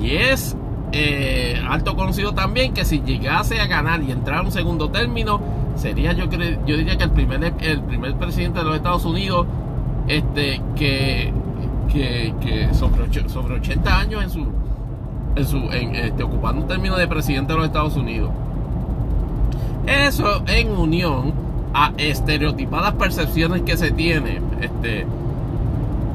Y 0.00 0.12
es 0.12 0.56
eh, 0.92 1.60
alto 1.68 1.96
conocido 1.96 2.32
también 2.34 2.72
que 2.72 2.84
si 2.84 3.00
llegase 3.00 3.60
a 3.60 3.66
ganar 3.66 4.02
y 4.02 4.10
entrar 4.10 4.38
a 4.38 4.42
un 4.42 4.52
segundo 4.52 4.90
término, 4.90 5.40
sería 5.76 6.12
yo 6.12 6.24
yo 6.26 6.76
diría 6.76 6.96
que 6.96 7.04
el 7.04 7.10
primer 7.10 7.54
el 7.60 7.82
primer 7.82 8.14
presidente 8.14 8.60
de 8.60 8.64
los 8.64 8.76
Estados 8.76 9.04
Unidos 9.04 9.46
este 10.08 10.60
que 10.76 11.32
que, 11.92 12.68
sobre, 12.72 13.28
sobre 13.28 13.54
80 13.54 13.98
años 13.98 14.22
en 14.22 14.30
su 14.30 14.46
en 15.36 15.46
su 15.46 15.58
este, 15.70 16.22
ocupando 16.22 16.62
un 16.62 16.68
término 16.68 16.96
de 16.96 17.06
presidente 17.06 17.52
de 17.52 17.58
los 17.58 17.66
Estados 17.66 17.96
Unidos. 17.96 18.30
Eso 19.86 20.42
en 20.46 20.70
unión 20.70 21.32
a 21.72 21.92
estereotipadas 21.96 22.94
percepciones 22.94 23.62
que 23.62 23.76
se 23.76 23.90
tiene 23.90 24.40
este 24.60 25.06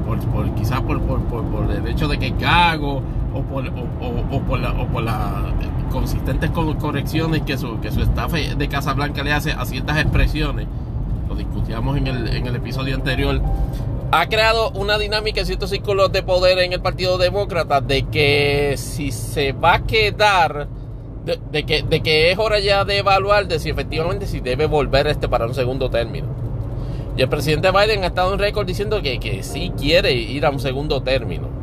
por, 0.05 0.19
por 0.19 0.55
quizás 0.55 0.81
por, 0.81 0.99
por, 1.01 1.21
por, 1.21 1.71
el 1.71 1.87
hecho 1.87 2.07
de 2.07 2.19
que 2.19 2.27
es 2.27 2.39
gago 2.39 3.01
o 3.33 3.41
por, 3.41 3.65
o, 3.67 4.39
por 4.41 4.59
la, 4.59 4.71
o 4.71 4.87
por 4.87 5.03
la 5.03 5.53
consistentes 5.91 6.49
correcciones 6.51 7.43
que 7.43 7.57
su, 7.57 7.79
que 7.79 7.91
su 7.91 8.01
staff 8.01 8.33
de 8.33 8.67
Casablanca 8.67 9.23
le 9.23 9.31
hace 9.31 9.51
a 9.51 9.65
ciertas 9.65 9.99
expresiones, 9.99 10.67
lo 11.29 11.35
discutíamos 11.35 11.97
en 11.97 12.07
el, 12.07 12.27
en 12.35 12.47
el 12.47 12.55
episodio 12.55 12.95
anterior, 12.95 13.41
ha 14.11 14.27
creado 14.27 14.71
una 14.71 14.97
dinámica 14.97 15.41
en 15.41 15.45
ciertos 15.45 15.69
círculos 15.69 16.11
de 16.11 16.21
poder 16.23 16.59
en 16.59 16.73
el 16.73 16.81
Partido 16.81 17.17
Demócrata 17.17 17.81
de 17.81 18.03
que 18.03 18.75
si 18.77 19.11
se 19.11 19.53
va 19.53 19.75
a 19.75 19.83
quedar, 19.83 20.67
de, 21.25 21.63
que, 21.63 21.83
de 21.83 22.01
que 22.01 22.31
es 22.31 22.37
hora 22.37 22.59
ya 22.59 22.85
de 22.85 22.99
evaluar 22.99 23.47
de 23.47 23.59
si 23.59 23.69
efectivamente 23.69 24.27
si 24.27 24.39
debe 24.39 24.67
volver 24.67 25.07
este 25.07 25.27
para 25.27 25.45
un 25.45 25.55
segundo 25.55 25.89
término. 25.89 26.27
Y 27.15 27.21
el 27.21 27.29
presidente 27.29 27.71
Biden 27.71 28.03
ha 28.03 28.07
estado 28.07 28.33
en 28.33 28.39
récord 28.39 28.67
diciendo 28.67 29.01
que, 29.01 29.19
que 29.19 29.43
sí 29.43 29.71
quiere 29.77 30.13
ir 30.13 30.45
a 30.45 30.49
un 30.49 30.59
segundo 30.59 31.01
término. 31.01 31.62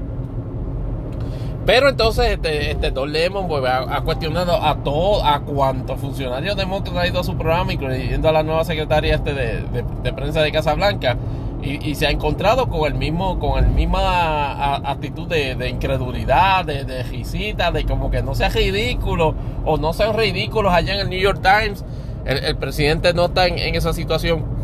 Pero 1.70 1.88
entonces 1.88 2.32
este, 2.32 2.72
este 2.72 2.90
Don 2.90 3.12
Lemon 3.12 3.46
pues, 3.46 3.62
ha, 3.64 4.00
cuestionado 4.00 4.60
a 4.60 4.82
todo, 4.82 5.24
a 5.24 5.38
cuantos 5.38 6.00
funcionarios 6.00 6.56
demócratas 6.56 7.04
ha 7.04 7.06
ido 7.06 7.20
a 7.20 7.22
su 7.22 7.36
programa, 7.36 7.72
incluyendo 7.72 8.28
a 8.28 8.32
la 8.32 8.42
nueva 8.42 8.64
secretaria 8.64 9.14
este 9.14 9.34
de, 9.34 10.12
prensa 10.12 10.42
de 10.42 10.50
Casablanca, 10.50 11.16
y, 11.62 11.88
y, 11.88 11.94
se 11.94 12.08
ha 12.08 12.10
encontrado 12.10 12.68
con 12.68 12.90
el 12.90 12.98
mismo, 12.98 13.38
con 13.38 13.64
el 13.64 13.70
misma 13.70 14.78
actitud 14.78 15.28
de, 15.28 15.68
incredulidad, 15.68 16.64
de, 16.64 16.82
de 16.82 17.04
risita, 17.04 17.70
de 17.70 17.84
como 17.84 18.10
que 18.10 18.20
no 18.20 18.34
sea 18.34 18.48
ridículo 18.48 19.36
o 19.64 19.76
no 19.76 19.92
sean 19.92 20.18
ridículos 20.18 20.72
allá 20.72 20.94
en 20.94 21.00
el 21.02 21.08
New 21.08 21.20
York 21.20 21.40
Times. 21.40 21.84
El, 22.24 22.56
presidente 22.56 23.14
no 23.14 23.26
está 23.26 23.46
en 23.46 23.76
esa 23.76 23.92
situación 23.92 24.59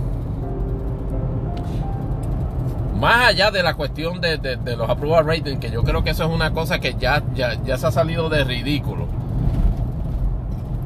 más 2.98 3.26
allá 3.28 3.50
de 3.50 3.62
la 3.62 3.74
cuestión 3.74 4.20
de, 4.20 4.38
los 4.76 4.88
approval 4.88 5.26
ratings, 5.26 5.60
que 5.60 5.70
yo 5.70 5.82
creo 5.82 6.02
que 6.02 6.10
eso 6.10 6.24
es 6.24 6.30
una 6.30 6.52
cosa 6.52 6.78
que 6.78 6.94
ya, 6.98 7.22
ya, 7.34 7.76
se 7.76 7.86
ha 7.86 7.90
salido 7.90 8.28
de 8.28 8.44
ridículo. 8.44 9.06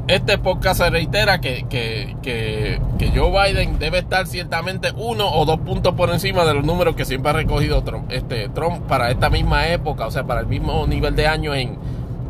Este 0.09 0.39
podcast 0.39 0.81
se 0.81 0.91
reitera 0.91 1.41
que, 1.41 1.67
que, 1.71 2.17
que, 2.21 3.13
Joe 3.15 3.31
Biden 3.31 3.79
debe 3.79 3.99
estar 3.99 4.27
ciertamente 4.27 4.93
uno 4.97 5.31
o 5.31 5.45
dos 5.45 5.61
puntos 5.61 5.95
por 5.95 6.11
encima 6.11 6.45
de 6.45 6.55
los 6.55 6.65
números 6.65 6.97
que 6.97 7.05
siempre 7.05 7.31
ha 7.31 7.35
recogido 7.35 7.83
Trump, 7.85 8.11
este, 8.11 8.49
Trump 8.49 8.87
para 8.89 9.11
esta 9.11 9.31
misma 9.31 9.69
época, 9.69 10.07
o 10.07 10.11
sea, 10.11 10.25
para 10.25 10.41
el 10.41 10.47
mismo 10.47 10.85
nivel 10.89 11.15
de 11.15 11.29
año 11.29 11.55
en, 11.55 11.79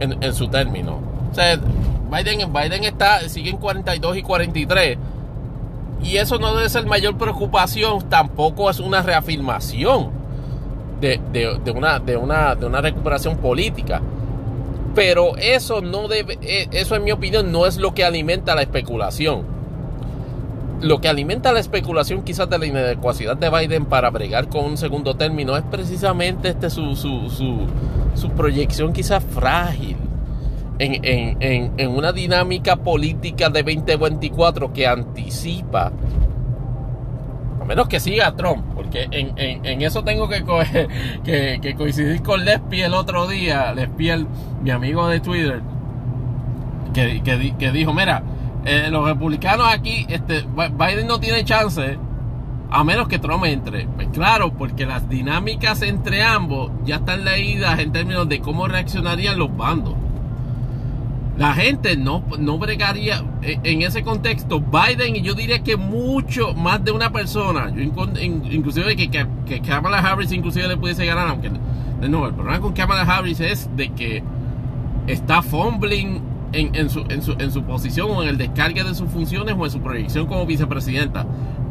en, 0.00 0.34
su 0.34 0.48
término. 0.48 1.00
O 1.30 1.34
sea, 1.34 1.58
Biden, 2.10 2.52
Biden 2.52 2.84
está, 2.84 3.20
sigue 3.28 3.48
en 3.48 3.56
42 3.56 4.16
y 4.18 4.22
43 4.22 4.98
y 6.02 6.16
eso 6.16 6.38
no 6.38 6.54
debe 6.54 6.68
ser 6.68 6.86
mayor 6.86 7.16
preocupación, 7.18 8.08
tampoco 8.08 8.70
es 8.70 8.80
una 8.80 9.02
reafirmación 9.02 10.10
de, 11.00 11.20
una, 11.74 11.98
de, 11.98 12.16
una, 12.16 12.54
de 12.54 12.66
una 12.66 12.80
recuperación 12.80 13.36
política. 13.36 14.00
Pero 14.94 15.36
eso 15.36 15.80
no 15.80 16.08
debe, 16.08 16.38
e, 16.42 16.68
eso 16.72 16.96
en 16.96 17.04
mi 17.04 17.12
opinión 17.12 17.52
no 17.52 17.66
es 17.66 17.76
lo 17.76 17.94
que 17.94 18.04
alimenta 18.04 18.54
la 18.54 18.62
especulación. 18.62 19.44
lo 20.82 21.00
que 21.00 21.08
alimenta 21.08 21.52
la 21.52 21.60
especulación 21.60 22.22
quizás 22.22 22.48
de 22.48 22.58
la 22.58 22.66
inadecuacidad 22.66 23.36
de 23.36 23.50
Biden 23.50 23.84
para 23.84 24.08
bregar 24.10 24.48
con 24.48 24.64
un 24.64 24.78
segundo 24.78 25.14
término 25.14 25.54
es 25.56 25.62
precisamente 25.70 26.48
este 26.48 26.70
su, 26.70 26.96
su, 26.96 27.28
su, 27.28 27.66
su 28.14 28.30
proyección 28.30 28.94
quizás 28.94 29.22
frágil 29.22 29.96
en, 30.80 31.04
en, 31.40 31.72
en, 31.76 31.90
una 31.90 32.10
dinámica 32.10 32.76
política 32.76 33.50
de 33.50 33.62
2024 33.62 34.72
que 34.72 34.86
anticipa, 34.86 35.92
a 37.60 37.64
menos 37.66 37.86
que 37.86 38.00
siga 38.00 38.34
Trump, 38.34 38.64
porque 38.74 39.06
en, 39.10 39.82
eso 39.82 40.02
tengo 40.02 40.26
que, 40.26 40.42
que, 41.24 41.58
que, 41.60 41.74
coincidir 41.74 42.22
con 42.22 42.44
Lespi 42.44 42.80
el 42.80 42.94
otro 42.94 43.28
día, 43.28 43.74
Lespi, 43.74 44.10
mi 44.62 44.70
amigo 44.70 45.06
de 45.06 45.20
Twitter, 45.20 45.60
que, 46.94 47.22
que 47.58 47.70
dijo, 47.70 47.92
mira, 47.92 48.22
eh, 48.64 48.88
los 48.90 49.06
republicanos 49.06 49.66
aquí, 49.70 50.06
este, 50.08 50.46
Biden 50.54 51.06
no 51.06 51.20
tiene 51.20 51.44
chance 51.44 51.98
a 52.70 52.84
menos 52.84 53.08
que 53.08 53.18
Trump 53.18 53.44
entre. 53.44 53.86
Pues 53.86 54.08
claro, 54.08 54.52
porque 54.52 54.86
las 54.86 55.08
dinámicas 55.08 55.82
entre 55.82 56.22
ambos 56.22 56.70
ya 56.84 56.96
están 56.96 57.24
leídas 57.24 57.78
en 57.80 57.92
términos 57.92 58.28
de 58.28 58.40
cómo 58.40 58.68
reaccionarían 58.68 59.38
los 59.38 59.54
bandos. 59.54 59.94
La 61.40 61.54
gente 61.54 61.96
no, 61.96 62.22
no 62.38 62.58
bregaría 62.58 63.24
eh, 63.40 63.58
en 63.62 63.80
ese 63.80 64.02
contexto. 64.02 64.60
Biden 64.60 65.16
y 65.16 65.22
yo 65.22 65.32
diría 65.32 65.62
que 65.62 65.78
mucho 65.78 66.52
más 66.52 66.84
de 66.84 66.92
una 66.92 67.10
persona, 67.10 67.72
yo 67.74 67.80
inclusive 67.80 68.94
que, 68.94 69.10
que, 69.10 69.26
que 69.46 69.62
Kamala 69.62 70.00
Harris 70.00 70.32
inclusive 70.32 70.68
le 70.68 70.76
pudiese 70.76 71.06
ganar, 71.06 71.28
aunque 71.28 71.50
nuevo 72.02 72.26
el 72.26 72.34
problema 72.34 72.60
con 72.60 72.74
Kamala 72.74 73.04
Harris 73.04 73.40
es 73.40 73.74
de 73.74 73.88
que 73.88 74.22
está 75.06 75.40
fumbling 75.40 76.20
en, 76.52 76.90
su, 76.90 77.06
en, 77.08 77.22
su, 77.22 77.32
en 77.32 77.50
su 77.50 77.62
posición 77.62 78.10
o 78.10 78.22
en 78.22 78.28
el 78.28 78.36
descargue 78.36 78.84
de 78.84 78.94
sus 78.94 79.08
funciones 79.08 79.54
o 79.58 79.64
en 79.64 79.70
su 79.70 79.80
proyección 79.80 80.26
como 80.26 80.44
vicepresidenta. 80.44 81.24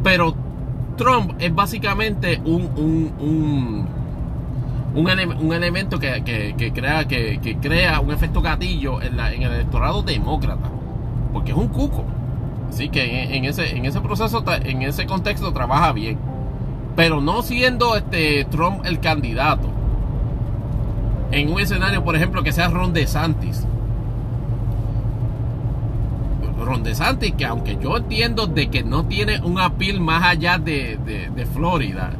Pero 0.03 0.33
Trump 0.97 1.33
es 1.37 1.53
básicamente 1.53 2.41
un, 2.43 2.71
un, 2.75 3.13
un, 3.19 3.87
un, 4.99 5.53
elemento 5.53 5.99
que, 5.99 6.23
crea, 6.73 7.07
que, 7.07 7.57
crea 7.61 7.99
un 7.99 8.11
efecto 8.11 8.41
gatillo 8.41 9.01
en, 9.01 9.17
la, 9.17 9.33
en 9.33 9.43
el 9.43 9.51
electorado 9.53 10.01
demócrata. 10.03 10.69
Porque 11.33 11.51
es 11.51 11.57
un 11.57 11.67
cuco. 11.67 12.05
Así 12.69 12.89
que 12.89 13.35
en, 13.35 13.45
ese, 13.45 13.75
en 13.75 13.85
ese 13.85 14.01
proceso, 14.01 14.43
en 14.63 14.81
ese 14.83 15.05
contexto 15.05 15.51
trabaja 15.53 15.91
bien. 15.91 16.19
Pero 16.95 17.21
no 17.21 17.41
siendo 17.41 17.95
este 17.95 18.45
Trump 18.45 18.85
el 18.85 18.99
candidato. 18.99 19.69
En 21.31 21.51
un 21.51 21.59
escenario, 21.59 22.03
por 22.03 22.15
ejemplo, 22.15 22.43
que 22.43 22.51
sea 22.51 22.67
Ron 22.69 22.93
DeSantis 22.93 23.65
Ron 26.65 26.83
DeSantis, 26.83 27.33
que 27.33 27.45
aunque 27.45 27.77
yo 27.81 27.97
entiendo 27.97 28.47
de 28.47 28.69
que 28.69 28.83
no 28.83 29.05
tiene 29.05 29.41
un 29.41 29.59
appeal 29.59 29.99
más 29.99 30.23
allá 30.23 30.57
de, 30.57 30.99
Florida, 31.53 32.11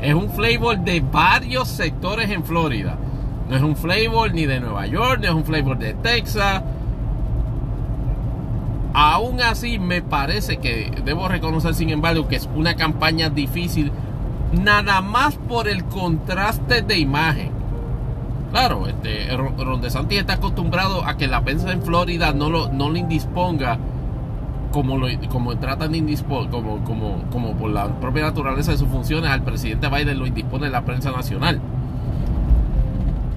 es 0.00 0.14
un 0.14 0.30
flavor 0.30 0.78
de 0.78 1.00
varios 1.00 1.68
sectores 1.68 2.30
en 2.30 2.44
Florida. 2.44 2.96
No 3.48 3.56
es 3.56 3.62
un 3.62 3.76
flavor 3.76 4.32
ni 4.32 4.46
de 4.46 4.60
Nueva 4.60 4.86
York, 4.86 5.18
ni 5.20 5.26
es 5.26 5.32
un 5.32 5.44
flavor 5.44 5.78
de 5.78 5.94
Texas. 5.94 6.62
Aún 8.94 9.40
así, 9.40 9.78
me 9.78 10.02
parece 10.02 10.58
que 10.58 10.90
debo 11.04 11.28
reconocer, 11.28 11.74
sin 11.74 11.90
embargo, 11.90 12.28
que 12.28 12.36
es 12.36 12.48
una 12.54 12.76
campaña 12.76 13.30
difícil, 13.30 13.90
nada 14.52 15.00
más 15.00 15.34
por 15.36 15.68
el 15.68 15.84
contraste 15.84 16.82
de 16.82 16.98
imagen. 16.98 17.50
Claro, 18.52 18.86
este, 18.86 19.34
Ron 19.34 19.80
DeSantis 19.80 20.18
está 20.18 20.34
acostumbrado 20.34 21.06
a 21.06 21.16
que 21.16 21.26
la 21.26 21.42
prensa 21.42 21.72
en 21.72 21.82
Florida 21.82 22.32
no 22.34 22.50
lo, 22.50 22.70
no 22.70 22.90
le 22.90 22.98
indisponga 22.98 23.78
como, 24.72 24.98
lo, 24.98 25.06
como 25.28 25.56
tratan 25.56 25.92
de 25.92 26.16
como, 26.50 26.82
como, 26.84 27.22
como 27.30 27.56
por 27.56 27.70
la 27.70 27.88
propia 28.00 28.22
naturaleza 28.22 28.72
de 28.72 28.78
sus 28.78 28.88
funciones, 28.88 29.30
al 29.30 29.42
presidente 29.42 29.88
Biden 29.88 30.18
lo 30.18 30.26
indispone 30.26 30.68
la 30.70 30.82
prensa 30.84 31.12
nacional. 31.12 31.60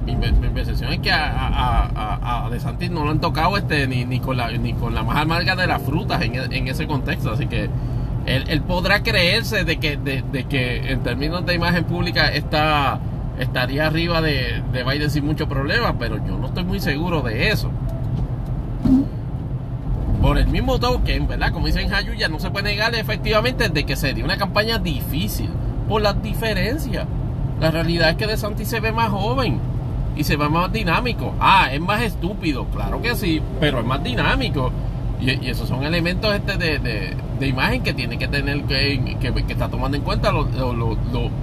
Mi, 0.05 0.15
percepción 0.15 0.93
es 0.93 0.99
que 0.99 1.11
a, 1.11 1.27
a, 1.27 2.45
a, 2.45 2.49
DeSantis 2.49 2.91
no 2.91 3.03
lo 3.03 3.11
han 3.11 3.19
tocado 3.19 3.57
este, 3.57 3.87
ni, 3.87 4.05
ni, 4.05 4.19
con 4.19 4.37
la, 4.37 4.51
ni 4.51 4.73
con 4.73 4.93
la 4.93 5.03
más 5.03 5.17
amarga 5.17 5.55
de 5.55 5.67
las 5.67 5.81
frutas 5.81 6.21
en, 6.21 6.67
ese 6.67 6.87
contexto. 6.87 7.31
Así 7.31 7.47
que 7.47 7.69
él, 8.25 8.61
podrá 8.61 9.03
creerse 9.03 9.63
de 9.63 9.77
que, 9.77 9.97
de, 9.97 10.23
de 10.31 10.43
que 10.45 10.91
en 10.91 11.01
términos 11.01 11.45
de 11.45 11.55
imagen 11.55 11.83
pública 11.83 12.27
está 12.29 12.99
estaría 13.39 13.87
arriba 13.87 14.21
de, 14.21 14.63
de 14.71 14.83
Biden 14.83 15.09
sin 15.09 15.25
mucho 15.25 15.47
problema, 15.47 15.97
pero 15.97 16.17
yo 16.25 16.37
no 16.37 16.47
estoy 16.47 16.63
muy 16.63 16.79
seguro 16.79 17.21
de 17.21 17.49
eso. 17.49 17.69
Por 20.25 20.39
el 20.39 20.47
mismo 20.47 20.79
token, 20.79 21.27
¿verdad? 21.27 21.51
Como 21.51 21.67
dicen 21.67 21.87
ya 22.17 22.29
no 22.29 22.39
se 22.39 22.49
puede 22.49 22.71
negar 22.71 22.95
efectivamente 22.95 23.69
de 23.69 23.85
que 23.85 23.95
sería 23.95 24.25
una 24.25 24.37
campaña 24.37 24.79
difícil 24.79 25.51
por 25.87 26.01
las 26.01 26.19
diferencias. 26.23 27.05
La 27.61 27.69
realidad 27.69 28.09
es 28.09 28.15
que 28.15 28.25
De 28.25 28.35
Santi 28.35 28.65
se 28.65 28.79
ve 28.79 28.91
más 28.91 29.09
joven 29.09 29.59
y 30.15 30.23
se 30.23 30.35
ve 30.35 30.49
más 30.49 30.73
dinámico. 30.73 31.35
Ah, 31.39 31.69
es 31.71 31.79
más 31.79 32.01
estúpido, 32.01 32.65
claro 32.73 33.03
que 33.03 33.13
sí, 33.13 33.39
pero 33.59 33.81
es 33.81 33.85
más 33.85 34.03
dinámico. 34.03 34.71
Y, 35.21 35.47
esos 35.47 35.69
son 35.69 35.83
elementos 35.83 36.33
este 36.33 36.57
de, 36.57 36.79
de, 36.79 37.47
imagen 37.47 37.83
que 37.83 37.93
tiene 37.93 38.17
que 38.17 38.27
tener 38.27 38.63
que, 38.63 39.17
que, 39.19 39.53
está 39.53 39.69
tomando 39.69 39.95
en 39.95 40.01
cuenta 40.01 40.33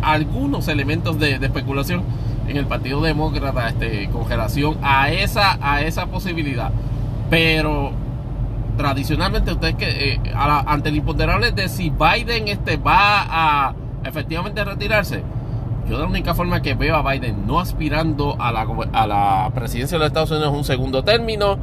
algunos 0.02 0.66
elementos 0.66 1.20
de, 1.20 1.34
especulación 1.36 2.02
en 2.48 2.56
el 2.56 2.66
Partido 2.66 3.00
Demócrata 3.00 3.68
este, 3.68 4.08
con 4.08 4.28
relación 4.28 4.76
a 4.82 5.12
esa, 5.12 5.56
a 5.62 5.82
esa 5.82 6.06
posibilidad. 6.06 6.72
Pero 7.30 8.01
tradicionalmente 8.76 9.52
ustedes 9.52 9.74
que 9.76 10.14
eh, 10.14 10.20
ante 10.34 10.88
el 10.88 10.96
imponderable 10.96 11.52
de 11.52 11.68
si 11.68 11.90
Biden 11.90 12.48
este, 12.48 12.76
va 12.76 13.26
a 13.68 13.74
efectivamente 14.04 14.64
retirarse, 14.64 15.22
yo 15.88 15.98
la 15.98 16.06
única 16.06 16.34
forma 16.34 16.62
que 16.62 16.74
veo 16.74 16.96
a 16.96 17.12
Biden 17.12 17.46
no 17.46 17.60
aspirando 17.60 18.36
a 18.40 18.52
la, 18.52 18.66
a 18.92 19.06
la 19.06 19.50
presidencia 19.54 19.96
de 19.96 20.00
los 20.00 20.08
Estados 20.08 20.30
Unidos 20.30 20.54
un 20.54 20.64
segundo 20.64 21.02
término 21.02 21.58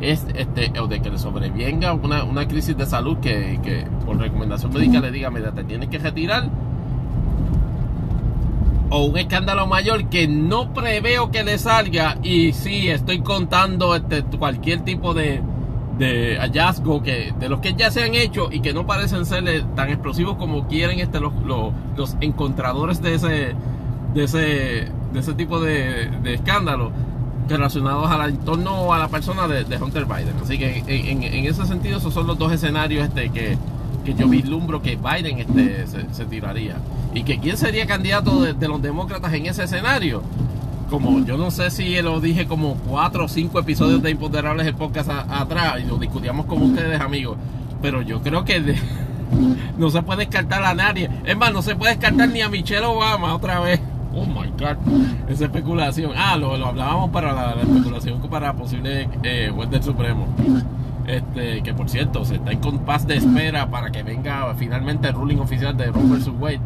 es 0.00 0.26
este, 0.34 0.72
o 0.80 0.86
de 0.86 1.00
que 1.00 1.10
le 1.10 1.18
sobrevenga 1.18 1.92
una, 1.92 2.24
una 2.24 2.48
crisis 2.48 2.76
de 2.76 2.86
salud 2.86 3.18
que, 3.18 3.60
que, 3.62 3.84
por 4.06 4.18
recomendación 4.18 4.72
médica 4.72 5.00
le 5.00 5.10
diga, 5.10 5.30
mira, 5.30 5.52
te 5.52 5.62
tienes 5.64 5.88
que 5.88 5.98
retirar. 5.98 6.48
O 8.88 9.04
un 9.04 9.18
escándalo 9.18 9.66
mayor 9.66 10.08
que 10.08 10.26
no 10.26 10.72
preveo 10.72 11.30
que 11.30 11.44
le 11.44 11.58
salga. 11.58 12.16
Y 12.22 12.52
sí, 12.54 12.88
estoy 12.88 13.20
contando 13.20 13.94
este, 13.94 14.22
cualquier 14.22 14.80
tipo 14.80 15.14
de, 15.14 15.42
de 16.00 16.38
hallazgo 16.38 17.02
que, 17.02 17.34
de 17.38 17.48
los 17.50 17.60
que 17.60 17.74
ya 17.74 17.90
se 17.90 18.02
han 18.02 18.14
hecho 18.14 18.48
y 18.50 18.60
que 18.60 18.72
no 18.72 18.86
parecen 18.86 19.26
ser 19.26 19.44
tan 19.76 19.90
explosivos 19.90 20.36
como 20.36 20.66
quieren 20.66 20.98
este, 20.98 21.20
los, 21.20 21.34
los, 21.44 21.74
los 21.94 22.16
encontradores 22.22 23.02
de 23.02 23.14
ese, 23.14 23.54
de 24.14 24.24
ese, 24.24 24.38
de 25.12 25.20
ese 25.20 25.34
tipo 25.34 25.60
de, 25.60 26.10
de 26.22 26.34
escándalo 26.34 26.90
relacionados 27.50 28.10
al 28.10 28.30
entorno 28.30 28.80
o 28.80 28.94
a 28.94 28.98
la 28.98 29.08
persona 29.08 29.46
de, 29.46 29.76
Hunter 29.76 30.06
Biden. 30.06 30.34
Así 30.42 30.58
que 30.58 30.82
en, 30.86 31.44
ese 31.44 31.66
sentido 31.66 31.98
esos 31.98 32.14
son 32.14 32.26
los 32.26 32.38
dos 32.38 32.50
escenarios 32.50 33.06
este, 33.06 33.28
que, 33.28 33.58
que 34.04 34.14
yo 34.14 34.26
vislumbro 34.26 34.80
que 34.80 34.96
Biden 34.96 35.40
este, 35.40 35.86
se, 35.86 36.24
tiraría. 36.24 36.76
Y 37.12 37.24
que 37.24 37.38
quién 37.40 37.58
sería 37.58 37.86
candidato 37.86 38.40
de, 38.40 38.68
los 38.68 38.80
demócratas 38.80 39.34
en 39.34 39.44
ese 39.44 39.64
escenario. 39.64 40.22
Como 40.90 41.24
yo 41.24 41.36
no 41.36 41.52
sé 41.52 41.70
si 41.70 42.02
lo 42.02 42.20
dije 42.20 42.46
como 42.48 42.74
cuatro 42.74 43.26
o 43.26 43.28
cinco 43.28 43.60
episodios 43.60 44.02
de 44.02 44.10
Imponderables 44.10 44.66
el 44.66 44.74
podcast 44.74 45.08
atrás 45.08 45.78
y 45.80 45.86
lo 45.86 45.98
discutíamos 45.98 46.46
con 46.46 46.60
ustedes 46.62 47.00
amigos. 47.00 47.38
Pero 47.80 48.02
yo 48.02 48.20
creo 48.22 48.44
que 48.44 48.74
no 49.78 49.90
se 49.90 50.02
puede 50.02 50.26
descartar 50.26 50.64
a 50.64 50.74
nadie. 50.74 51.08
Es 51.24 51.36
más, 51.36 51.52
no 51.52 51.62
se 51.62 51.76
puede 51.76 51.92
descartar 51.92 52.28
ni 52.28 52.40
a 52.42 52.48
Michelle 52.48 52.84
Obama 52.84 53.34
otra 53.34 53.60
vez. 53.60 53.80
Oh 54.12 54.26
my 54.26 54.50
god, 54.58 54.76
esa 55.28 55.44
especulación. 55.44 56.10
Ah, 56.16 56.36
lo, 56.36 56.52
hablábamos 56.54 57.10
para 57.10 57.32
la, 57.32 57.62
especulación 57.62 58.20
para 58.28 58.52
posible 58.54 59.08
eh, 59.22 59.52
juez 59.54 59.70
del 59.70 59.84
Supremo. 59.84 60.26
Este, 61.06 61.62
que 61.62 61.72
por 61.72 61.88
cierto, 61.88 62.24
se 62.24 62.34
está 62.34 62.50
en 62.50 62.58
compás 62.58 63.06
de 63.06 63.16
espera 63.16 63.70
para 63.70 63.92
que 63.92 64.02
venga 64.02 64.52
finalmente 64.56 65.08
el 65.08 65.14
ruling 65.14 65.38
oficial 65.38 65.76
de 65.76 65.86
Roe 65.86 66.02
vs. 66.02 66.30
Wade. 66.38 66.60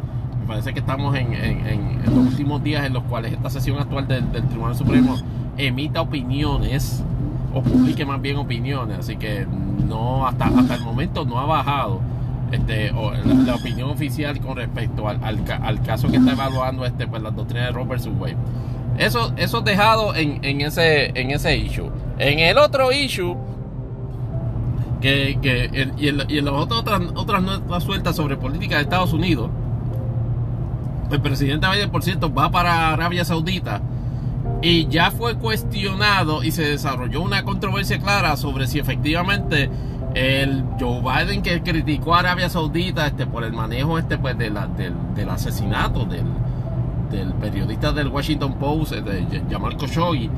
Parece 0.47 0.73
que 0.73 0.81
estamos 0.81 1.17
en, 1.17 1.33
en, 1.33 2.03
los 2.05 2.33
últimos 2.33 2.63
días 2.63 2.85
en 2.85 2.93
los 2.93 3.03
cuales 3.05 3.33
esta 3.33 3.51
sesión 3.51 3.79
actual 3.79 4.07
del, 4.07 4.31
Tribunal 4.31 4.77
Supremo 4.77 5.17
emita 5.57 6.01
opiniones 6.01 7.03
o 7.55 7.63
publique 7.63 8.05
más 8.05 8.21
bien 8.21 8.37
opiniones. 8.37 8.99
Así 8.99 9.17
que 9.17 9.47
no, 9.89 10.27
hasta, 10.27 10.47
hasta 10.47 10.75
el 10.75 10.83
momento 10.83 11.25
no 11.25 11.39
ha 11.39 11.47
bajado 11.47 12.01
este, 12.53 12.93
la, 12.93 13.55
opinión 13.55 13.91
oficial 13.91 14.39
con 14.41 14.57
respecto 14.57 15.09
al, 15.09 15.19
al, 15.23 15.83
caso 15.83 16.09
que 16.09 16.19
está 16.19 16.33
evaluando 16.33 16.85
este, 16.85 17.07
pues, 17.07 17.23
la 17.23 17.31
doctrina 17.31 17.67
de 17.67 17.73
Robert 17.73 18.03
Wade. 18.19 18.37
Eso, 18.99 19.33
eso 19.37 19.61
dejado 19.61 20.15
en, 20.15 20.45
en, 20.45 20.61
ese, 20.61 21.19
en 21.19 21.31
ese 21.31 21.57
issue. 21.57 21.91
En 22.19 22.39
el 22.39 22.59
otro 22.59 22.93
issue, 22.93 23.37
que, 25.01 25.39
que 25.43 25.89
y, 25.99 26.09
en, 26.09 26.23
y 26.29 26.39
en 26.39 26.45
las 26.45 26.55
otras, 26.55 27.01
otras 27.15 27.43
notas 27.43 27.83
sueltas 27.83 28.15
sobre 28.15 28.37
política 28.37 28.77
de 28.77 28.83
Estados 28.83 29.13
Unidos, 29.13 29.51
el 31.11 31.21
presidente 31.21 31.67
Biden, 31.69 31.91
por 31.91 32.03
cierto, 32.03 32.33
va 32.33 32.51
para 32.51 32.93
Arabia 32.93 33.25
Saudita 33.25 33.81
y 34.63 34.87
ya 34.89 35.11
fue 35.11 35.37
cuestionado 35.37 36.43
y 36.43 36.51
se 36.51 36.63
desarrolló 36.63 37.21
una 37.23 37.45
controversia 37.45 37.99
clara 37.99 38.37
sobre 38.37 38.67
si 38.67 38.79
efectivamente 38.79 39.71
el 40.15 40.65
Joe 40.79 41.01
Biden 41.01 41.43
que 41.43 41.63
criticó 41.63 42.15
a 42.15 42.21
Arabia 42.21 42.49
Saudita 42.49 43.07
este, 43.07 43.27
por 43.27 43.45
el 43.45 43.53
manejo 43.53 43.99
este, 43.99 44.17
pues, 44.17 44.39
del, 44.39 44.57
del, 45.15 45.29
asesinato 45.29 46.07
del, 46.07 46.25
periodista 47.41 47.93
del 47.93 48.09
Washington 48.09 48.55
Post, 48.55 48.93
eh, 48.93 49.03
de 49.03 49.43
Jamal 49.51 49.77
Khashoggi, 49.77 50.31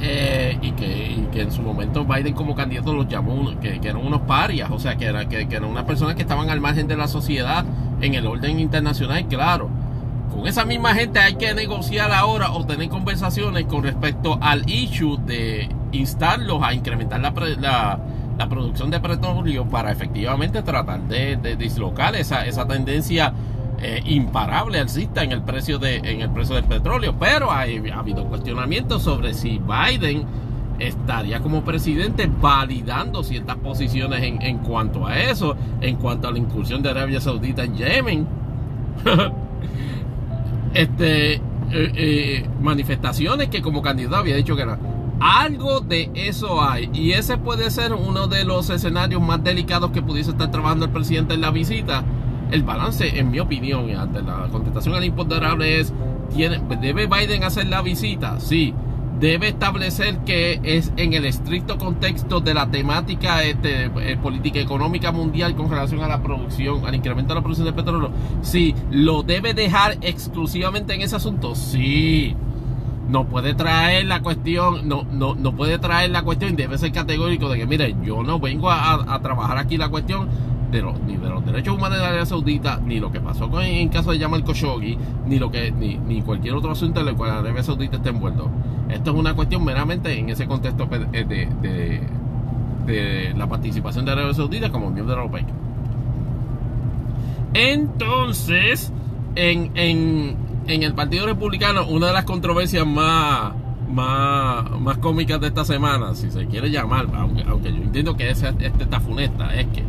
eh, 0.00 0.58
y, 0.60 0.72
que, 0.72 0.86
y, 0.86 1.28
que, 1.32 1.42
en 1.42 1.52
su 1.52 1.62
momento 1.62 2.04
Biden 2.04 2.34
como 2.34 2.54
candidato 2.54 2.92
los 2.92 3.08
llamó 3.08 3.58
que, 3.60 3.80
que 3.80 3.88
eran 3.88 4.04
unos 4.04 4.22
parias, 4.22 4.70
o 4.70 4.78
sea, 4.78 4.96
que, 4.96 5.06
era, 5.06 5.28
que, 5.28 5.48
que 5.48 5.56
eran 5.56 5.70
unas 5.70 5.84
personas 5.84 6.16
que 6.16 6.22
estaban 6.22 6.50
al 6.50 6.60
margen 6.60 6.88
de 6.88 6.96
la 6.96 7.08
sociedad 7.08 7.64
en 8.00 8.14
el 8.14 8.26
orden 8.26 8.60
internacional, 8.60 9.26
claro. 9.26 9.70
Con 10.34 10.48
esa 10.48 10.64
misma 10.64 10.94
gente 10.94 11.20
hay 11.20 11.34
que 11.36 11.54
negociar 11.54 12.12
ahora 12.12 12.50
o 12.52 12.66
tener 12.66 12.88
conversaciones 12.88 13.66
con 13.66 13.82
respecto 13.82 14.38
al 14.40 14.68
issue 14.68 15.16
de 15.24 15.68
instarlos 15.92 16.62
a 16.62 16.74
incrementar 16.74 17.20
la, 17.20 17.98
la 18.38 18.48
producción 18.48 18.90
de 18.90 19.00
petróleo 19.00 19.64
para 19.64 19.92
efectivamente 19.92 20.62
tratar 20.62 21.00
de, 21.02 21.56
dislocar 21.56 22.16
esa, 22.16 22.46
esa 22.46 22.66
tendencia 22.66 23.32
eh, 23.80 24.02
imparable 24.04 24.80
alcista 24.80 25.22
en 25.22 25.32
el 25.32 25.42
precio 25.42 25.78
de 25.78 25.96
en 25.96 26.20
el 26.20 26.30
precio 26.30 26.56
del 26.56 26.64
petróleo. 26.64 27.14
Pero 27.18 27.50
ha 27.50 27.62
habido 27.62 28.24
cuestionamientos 28.26 29.02
sobre 29.02 29.34
si 29.34 29.60
Biden 29.60 30.24
estaría 30.80 31.40
como 31.40 31.62
presidente 31.62 32.28
validando 32.40 33.22
ciertas 33.22 33.56
posiciones 33.56 34.22
en, 34.22 34.42
en 34.42 34.58
cuanto 34.58 35.06
a 35.06 35.16
eso 35.20 35.56
en 35.80 35.94
cuanto 35.96 36.26
a 36.26 36.32
la 36.32 36.38
incursión 36.38 36.82
de 36.82 36.90
Arabia 36.90 37.20
Saudita 37.20 37.62
en 37.62 37.76
Yemen 37.76 38.26
este 40.74 41.34
eh, 41.34 41.40
eh, 41.72 42.48
manifestaciones 42.60 43.48
que 43.48 43.62
como 43.62 43.82
candidato 43.82 44.16
había 44.16 44.36
dicho 44.36 44.54
que 44.54 44.62
era 44.62 44.78
algo 45.20 45.80
de 45.80 46.10
eso 46.14 46.62
hay. 46.62 46.90
Y 46.92 47.12
ese 47.12 47.38
puede 47.38 47.70
ser 47.70 47.92
uno 47.92 48.26
de 48.26 48.44
los 48.44 48.70
escenarios 48.70 49.22
más 49.22 49.42
delicados 49.42 49.90
que 49.90 50.02
pudiese 50.02 50.30
estar 50.30 50.50
trabajando 50.50 50.86
el 50.86 50.90
presidente 50.90 51.34
en 51.34 51.40
la 51.40 51.50
visita. 51.50 52.04
El 52.50 52.62
balance, 52.62 53.18
en 53.18 53.30
mi 53.30 53.40
opinión, 53.40 53.90
ante 53.96 54.22
la 54.22 54.48
contestación 54.52 54.94
al 54.94 55.04
imponderable 55.04 55.80
es, 55.80 55.92
¿tiene, 56.34 56.60
¿debe 56.80 57.06
Biden 57.06 57.42
hacer 57.42 57.66
la 57.66 57.80
visita? 57.82 58.38
Sí. 58.38 58.74
Debe 59.18 59.48
establecer 59.48 60.18
que 60.24 60.60
es 60.62 60.92
en 60.96 61.14
el 61.14 61.24
estricto 61.24 61.78
contexto 61.78 62.40
de 62.40 62.52
la 62.52 62.70
temática 62.70 63.42
este, 63.42 63.84
eh, 63.84 64.16
política 64.20 64.60
económica 64.60 65.12
mundial 65.12 65.54
con 65.54 65.70
relación 65.70 66.02
a 66.02 66.08
la 66.08 66.22
producción, 66.22 66.84
al 66.86 66.94
incremento 66.94 67.32
de 67.32 67.36
la 67.36 67.42
producción 67.42 67.66
de 67.66 67.72
petróleo. 67.72 68.10
Sí. 68.42 68.74
¿Lo 68.90 69.22
debe 69.22 69.54
dejar 69.54 69.98
exclusivamente 70.00 70.94
en 70.94 71.02
ese 71.02 71.16
asunto? 71.16 71.54
Sí 71.54 72.36
no 73.08 73.26
puede 73.26 73.54
traer 73.54 74.06
la 74.06 74.22
cuestión, 74.22 74.88
no, 74.88 75.04
no, 75.04 75.34
no 75.34 75.54
puede 75.54 75.78
traer 75.78 76.10
la 76.10 76.22
cuestión 76.22 76.54
y 76.54 76.56
debe 76.56 76.78
ser 76.78 76.92
categórico 76.92 77.48
de 77.48 77.58
que, 77.58 77.66
mire, 77.66 77.94
yo 78.02 78.22
no 78.22 78.38
vengo 78.38 78.70
a, 78.70 79.20
trabajar 79.22 79.58
aquí 79.58 79.76
la 79.76 79.88
cuestión 79.88 80.28
ni 80.82 81.16
de 81.16 81.28
los 81.28 81.44
derechos 81.44 81.76
humanos 81.76 81.98
de 81.98 82.04
Arabia 82.04 82.26
Saudita, 82.26 82.80
ni 82.84 82.98
lo 83.00 83.12
que 83.12 83.20
pasó 83.20 83.48
con, 83.48 83.62
en 83.62 83.88
caso 83.88 84.10
de 84.10 84.18
Yamal 84.18 84.44
Khashoggi, 84.44 84.98
ni 85.26 85.38
lo 85.38 85.50
que, 85.50 85.70
ni, 85.70 85.96
ni 85.96 86.22
cualquier 86.22 86.54
otro 86.54 86.72
asunto 86.72 87.00
en 87.00 87.08
el 87.08 87.14
cual 87.14 87.30
Arabia 87.30 87.62
Saudita 87.62 87.96
esté 87.96 88.08
envuelto. 88.10 88.50
Esto 88.88 89.10
es 89.12 89.16
una 89.16 89.34
cuestión 89.34 89.64
meramente 89.64 90.18
en 90.18 90.28
ese 90.28 90.46
contexto 90.46 90.86
de, 90.86 91.24
de, 91.24 92.00
de 92.86 93.34
la 93.36 93.46
participación 93.46 94.04
de 94.04 94.12
Arabia 94.12 94.34
Saudita 94.34 94.70
como 94.70 94.90
miembro 94.90 95.14
de 95.14 95.20
la 95.20 95.26
OPEC. 95.26 95.46
Entonces, 97.54 98.92
en, 99.36 99.70
en, 99.76 100.36
en 100.66 100.82
el 100.82 100.94
Partido 100.94 101.26
Republicano, 101.26 101.86
una 101.86 102.08
de 102.08 102.12
las 102.12 102.24
controversias 102.24 102.84
más, 102.86 103.52
más, 103.88 104.70
más 104.80 104.98
cómicas 104.98 105.40
de 105.40 105.46
esta 105.46 105.64
semana, 105.64 106.14
si 106.14 106.30
se 106.30 106.46
quiere 106.46 106.70
llamar, 106.70 107.06
aunque, 107.14 107.44
aunque 107.44 107.70
yo 107.72 107.78
entiendo 107.78 108.16
que 108.16 108.28
este 108.28 108.48
está 108.66 108.98
funesta, 109.00 109.54
es 109.54 109.66
que 109.68 109.84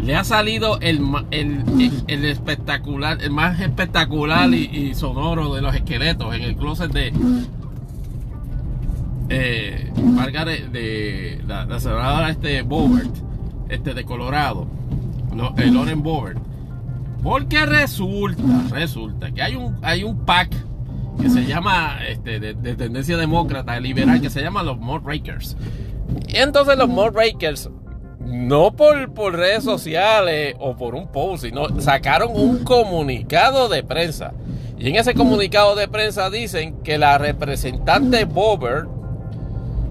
le 0.00 0.14
ha 0.14 0.24
salido 0.24 0.78
el, 0.80 1.00
el, 1.30 1.64
el, 2.06 2.24
espectacular, 2.24 3.22
el 3.22 3.30
más 3.30 3.60
espectacular 3.60 4.52
y, 4.52 4.94
sonoro 4.94 5.54
de 5.54 5.62
los 5.62 5.74
esqueletos 5.74 6.34
en 6.34 6.42
el 6.42 6.56
closet 6.56 6.92
de 6.92 7.12
eh, 9.28 9.92
Margaret, 10.02 10.70
de 10.70 11.42
la, 11.46 11.64
la 11.64 11.80
senadora 11.80 12.30
este 12.30 12.62
Bobert, 12.62 13.14
este 13.68 13.94
de 13.94 14.04
Colorado, 14.04 14.68
el 15.56 15.74
Loren 15.74 16.02
Bobert. 16.02 16.38
Porque 17.22 17.66
resulta, 17.66 18.42
resulta 18.70 19.32
que 19.32 19.42
hay 19.42 19.56
un, 19.56 19.76
hay 19.82 20.04
un 20.04 20.24
pack 20.24 20.50
que 21.20 21.30
se 21.30 21.44
llama, 21.46 21.98
este, 22.08 22.38
de, 22.38 22.54
tendencia 22.76 23.16
demócrata, 23.16 23.80
liberal, 23.80 24.20
que 24.20 24.30
se 24.30 24.42
llama 24.42 24.62
los 24.62 24.78
Rakers. 25.02 25.56
Y 26.28 26.36
entonces 26.36 26.76
los 26.78 26.88
Rakers, 27.14 27.70
no 28.26 28.72
por, 28.72 29.12
por 29.12 29.34
redes 29.34 29.64
sociales 29.64 30.54
o 30.58 30.76
por 30.76 30.94
un 30.94 31.08
post, 31.08 31.44
sino 31.44 31.80
sacaron 31.80 32.30
un 32.34 32.64
comunicado 32.64 33.68
de 33.68 33.82
prensa. 33.82 34.32
Y 34.78 34.90
en 34.90 34.96
ese 34.96 35.14
comunicado 35.14 35.74
de 35.74 35.88
prensa 35.88 36.28
dicen 36.28 36.82
que 36.82 36.98
la 36.98 37.16
representante 37.16 38.24
Bober, 38.24 38.86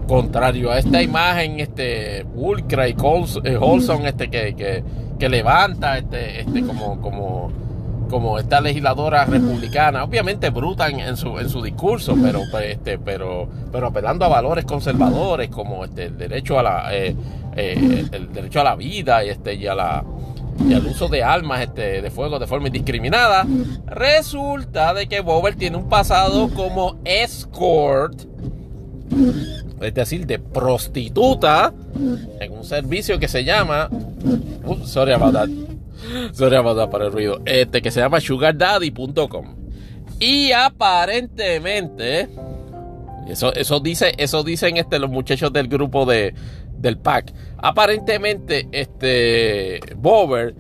contrario 0.08 0.72
a 0.72 0.78
esta 0.78 1.02
imagen, 1.02 1.60
este, 1.60 2.26
pulcra 2.26 2.88
y 2.88 2.92
eh, 2.92 3.58
Holson, 3.60 4.06
este, 4.06 4.30
que, 4.30 4.56
que 4.56 4.84
que 5.18 5.30
levanta 5.30 5.98
este, 5.98 6.42
este 6.42 6.64
como, 6.64 7.02
como, 7.02 7.52
como 8.10 8.39
esta 8.39 8.62
legisladora 8.62 9.26
republicana, 9.26 10.03
obviamente 10.03 10.49
bruta 10.49 10.88
en, 10.88 11.18
su, 11.18 11.38
en 11.39 11.49
su 11.49 11.62
discurso, 11.62 12.16
pero, 12.22 12.41
pues, 12.51 12.72
este, 12.72 12.97
pero, 12.97 13.47
pero 13.72 13.88
apelando 13.88 14.26
a 14.26 14.28
valores 14.30 14.66
conservadores 14.66 15.49
como 15.49 15.86
este, 15.86 16.06
el 16.06 16.18
derecho 16.18 16.60
a 16.60 16.64
la 16.64 16.95
eh, 16.95 17.16
eh, 17.56 18.06
el 18.12 18.34
derecho 18.34 18.62
a 18.62 18.64
la 18.64 18.76
vida 18.76 19.24
y 19.24 19.30
este 19.30 19.56
y 19.56 19.68
a 19.68 19.76
la 19.76 20.03
y 20.68 20.74
al 20.74 20.86
uso 20.86 21.08
de 21.08 21.24
armas 21.24 21.62
este, 21.62 22.01
de 22.01 22.12
fuego 22.12 22.39
de 22.39 22.47
forma 22.47 22.68
indiscriminada, 22.68 23.45
resulta 23.88 24.93
de 24.93 25.08
que 25.08 25.20
Bober 25.20 25.56
tiene 25.56 25.78
un 25.78 25.89
pasado 25.89 26.49
como 26.49 26.97
escort 27.03 28.22
es 29.82 29.93
decir, 29.93 30.26
de 30.26 30.39
prostituta 30.39 31.74
en 32.39 32.51
un 32.51 32.64
servicio 32.64 33.20
que 33.20 33.28
se 33.28 33.43
llama. 33.43 33.89
Uh, 34.66 34.86
sorry 34.86 35.14
about 35.14 35.34
that. 35.34 35.64
Sorry 36.34 36.56
that 36.56 36.89
para 36.89 37.06
el 37.06 37.12
ruido. 37.12 37.41
Este 37.45 37.82
que 37.82 37.91
se 37.91 37.99
llama 37.99 38.20
sugardaddy.com. 38.20 39.56
Y 40.20 40.51
aparentemente. 40.51 42.30
Eso, 43.28 43.53
eso, 43.53 43.80
dice, 43.80 44.14
eso 44.18 44.43
dicen 44.43 44.78
este, 44.78 44.99
los 44.99 45.10
muchachos 45.10 45.51
del 45.51 45.68
grupo 45.68 46.06
de, 46.06 46.34
del 46.78 46.97
PAC. 46.97 47.34
Aparentemente, 47.58 48.68
este. 48.72 49.80
Bober 49.95 50.56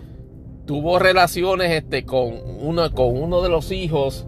tuvo 0.65 0.99
relaciones 0.99 1.71
este, 1.71 2.05
con, 2.05 2.39
uno, 2.59 2.91
con 2.91 3.15
uno 3.21 3.41
de 3.41 3.49
los 3.49 3.71
hijos 3.71 4.25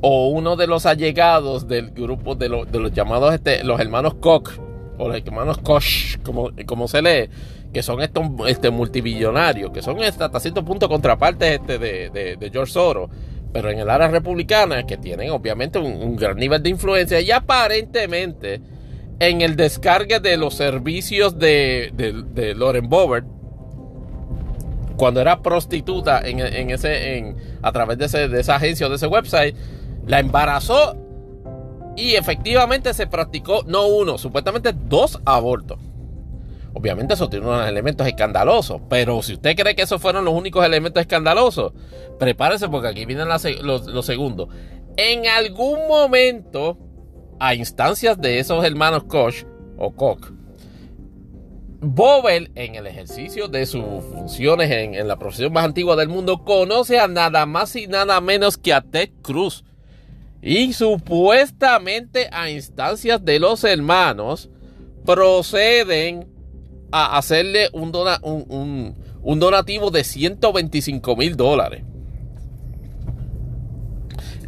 o 0.00 0.28
uno 0.28 0.56
de 0.56 0.66
los 0.66 0.86
allegados 0.86 1.68
del 1.68 1.90
grupo 1.90 2.34
de, 2.34 2.48
de 2.70 2.78
los 2.78 2.92
llamados 2.92 3.34
este, 3.34 3.64
los 3.64 3.80
hermanos 3.80 4.14
Koch 4.14 4.50
o 4.98 5.08
los 5.08 5.16
hermanos 5.16 5.58
Koch, 5.58 6.18
como, 6.24 6.50
como 6.66 6.88
se 6.88 7.02
lee, 7.02 7.30
que 7.72 7.82
son 7.82 8.00
estos 8.00 8.24
este, 8.46 8.70
multibillonarios, 8.70 9.70
que 9.70 9.82
son 9.82 10.02
hasta 10.02 10.40
cierto 10.40 10.64
punto 10.64 10.88
contrapartes 10.88 11.60
este, 11.60 11.78
de, 11.78 12.36
de, 12.36 12.50
George 12.50 12.72
Soros, 12.72 13.10
pero 13.52 13.70
en 13.70 13.78
el 13.78 13.90
área 13.90 14.08
republicana, 14.08 14.86
que 14.86 14.96
tienen 14.96 15.30
obviamente 15.30 15.78
un, 15.78 16.16
gran 16.16 16.36
nivel 16.36 16.62
de 16.62 16.70
influencia 16.70 17.20
y 17.20 17.30
aparentemente 17.30 18.60
en 19.20 19.40
el 19.40 19.56
descargue 19.56 20.20
de 20.20 20.36
los 20.36 20.54
servicios 20.54 21.38
de, 21.38 21.92
de, 21.94 22.54
Lauren 22.54 22.88
Bobert, 22.88 23.26
cuando 24.96 25.20
era 25.20 25.42
prostituta 25.42 26.20
en, 26.20 26.40
en 26.40 26.70
ese, 26.70 27.18
en, 27.18 27.36
a 27.62 27.70
través 27.72 27.98
de, 27.98 28.06
ese, 28.06 28.28
de 28.28 28.40
esa 28.40 28.56
agencia 28.56 28.86
o 28.86 28.90
de 28.90 28.96
ese 28.96 29.06
website, 29.06 29.54
la 30.06 30.20
embarazó 30.20 30.96
y 31.96 32.14
efectivamente 32.14 32.94
se 32.94 33.06
practicó 33.06 33.62
no 33.66 33.86
uno, 33.86 34.18
supuestamente 34.18 34.72
dos 34.72 35.20
abortos. 35.24 35.78
Obviamente 36.78 37.14
eso 37.14 37.28
tiene 37.28 37.44
unos 37.44 37.66
elementos 37.66 38.06
escandalosos, 38.06 38.80
pero 38.88 39.20
si 39.20 39.32
usted 39.32 39.56
cree 39.56 39.74
que 39.74 39.82
esos 39.82 40.00
fueron 40.00 40.24
los 40.24 40.32
únicos 40.32 40.64
elementos 40.64 41.00
escandalosos, 41.00 41.72
prepárese 42.20 42.68
porque 42.68 42.86
aquí 42.86 43.04
vienen 43.04 43.26
los, 43.26 44.06
segundos. 44.06 44.48
En 44.96 45.26
algún 45.26 45.88
momento, 45.88 46.78
a 47.40 47.56
instancias 47.56 48.20
de 48.20 48.38
esos 48.38 48.64
hermanos 48.64 49.02
Koch 49.08 49.44
o 49.76 49.90
Koch, 49.90 50.30
Bobel, 51.80 52.52
en 52.54 52.76
el 52.76 52.86
ejercicio 52.86 53.48
de 53.48 53.66
sus 53.66 53.82
funciones 54.12 54.70
en, 54.70 54.94
en, 54.94 55.08
la 55.08 55.18
profesión 55.18 55.52
más 55.52 55.64
antigua 55.64 55.96
del 55.96 56.08
mundo, 56.08 56.44
conoce 56.44 57.00
a 57.00 57.08
nada 57.08 57.44
más 57.44 57.74
y 57.74 57.88
nada 57.88 58.20
menos 58.20 58.56
que 58.56 58.72
a 58.72 58.82
Ted 58.82 59.10
Cruz, 59.20 59.64
y 60.40 60.74
supuestamente 60.74 62.28
a 62.30 62.48
instancias 62.50 63.24
de 63.24 63.40
los 63.40 63.64
hermanos 63.64 64.48
proceden 65.04 66.37
a 66.90 67.18
hacerle 67.18 67.68
un, 67.72 67.92
un, 69.22 69.38
donativo 69.38 69.90
de 69.90 70.04
125 70.04 71.16
mil 71.16 71.36
dólares. 71.36 71.84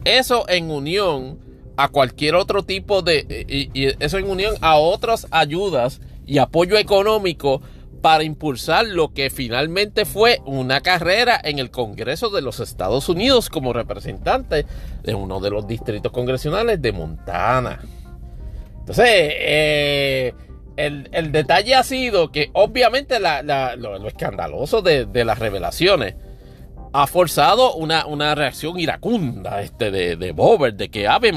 Eso 0.04 0.48
en 0.48 0.70
unión 0.70 1.38
a 1.76 1.88
cualquier 1.88 2.34
otro 2.34 2.62
tipo 2.62 3.02
de... 3.02 3.46
Y 3.48 3.84
eso 4.02 4.18
en 4.18 4.28
unión 4.28 4.54
a 4.60 4.76
otras 4.76 5.26
ayudas 5.30 6.00
y 6.26 6.38
apoyo 6.38 6.78
económico 6.78 7.60
para 8.00 8.24
impulsar 8.24 8.86
lo 8.86 9.12
que 9.12 9.30
finalmente 9.30 10.04
fue 10.04 10.40
una 10.46 10.80
carrera 10.80 11.38
en 11.42 11.58
el 11.58 11.70
Congreso 11.70 12.30
de 12.30 12.40
los 12.40 12.60
Estados 12.60 13.08
Unidos 13.08 13.50
como 13.50 13.72
representante 13.72 14.64
de 15.02 15.14
uno 15.14 15.40
de 15.40 15.50
los 15.50 15.66
distritos 15.66 16.10
congresionales 16.12 16.80
de 16.80 16.92
Montana. 16.92 17.80
Entonces, 18.80 19.06
eh, 19.08 20.34
el, 20.86 21.32
detalle 21.32 21.74
ha 21.74 21.82
sido 21.82 22.32
que 22.32 22.50
obviamente 22.52 23.18
lo, 23.20 24.06
escandaloso 24.06 24.82
de, 24.82 25.24
las 25.24 25.38
revelaciones 25.38 26.14
ha 26.92 27.06
forzado 27.06 27.74
una, 27.74 28.34
reacción 28.34 28.78
iracunda 28.78 29.62
este, 29.62 29.90
de, 29.90 30.16
de 30.16 30.32
Bober, 30.32 30.74
de 30.74 30.90
que 30.90 31.06
Ave 31.06 31.32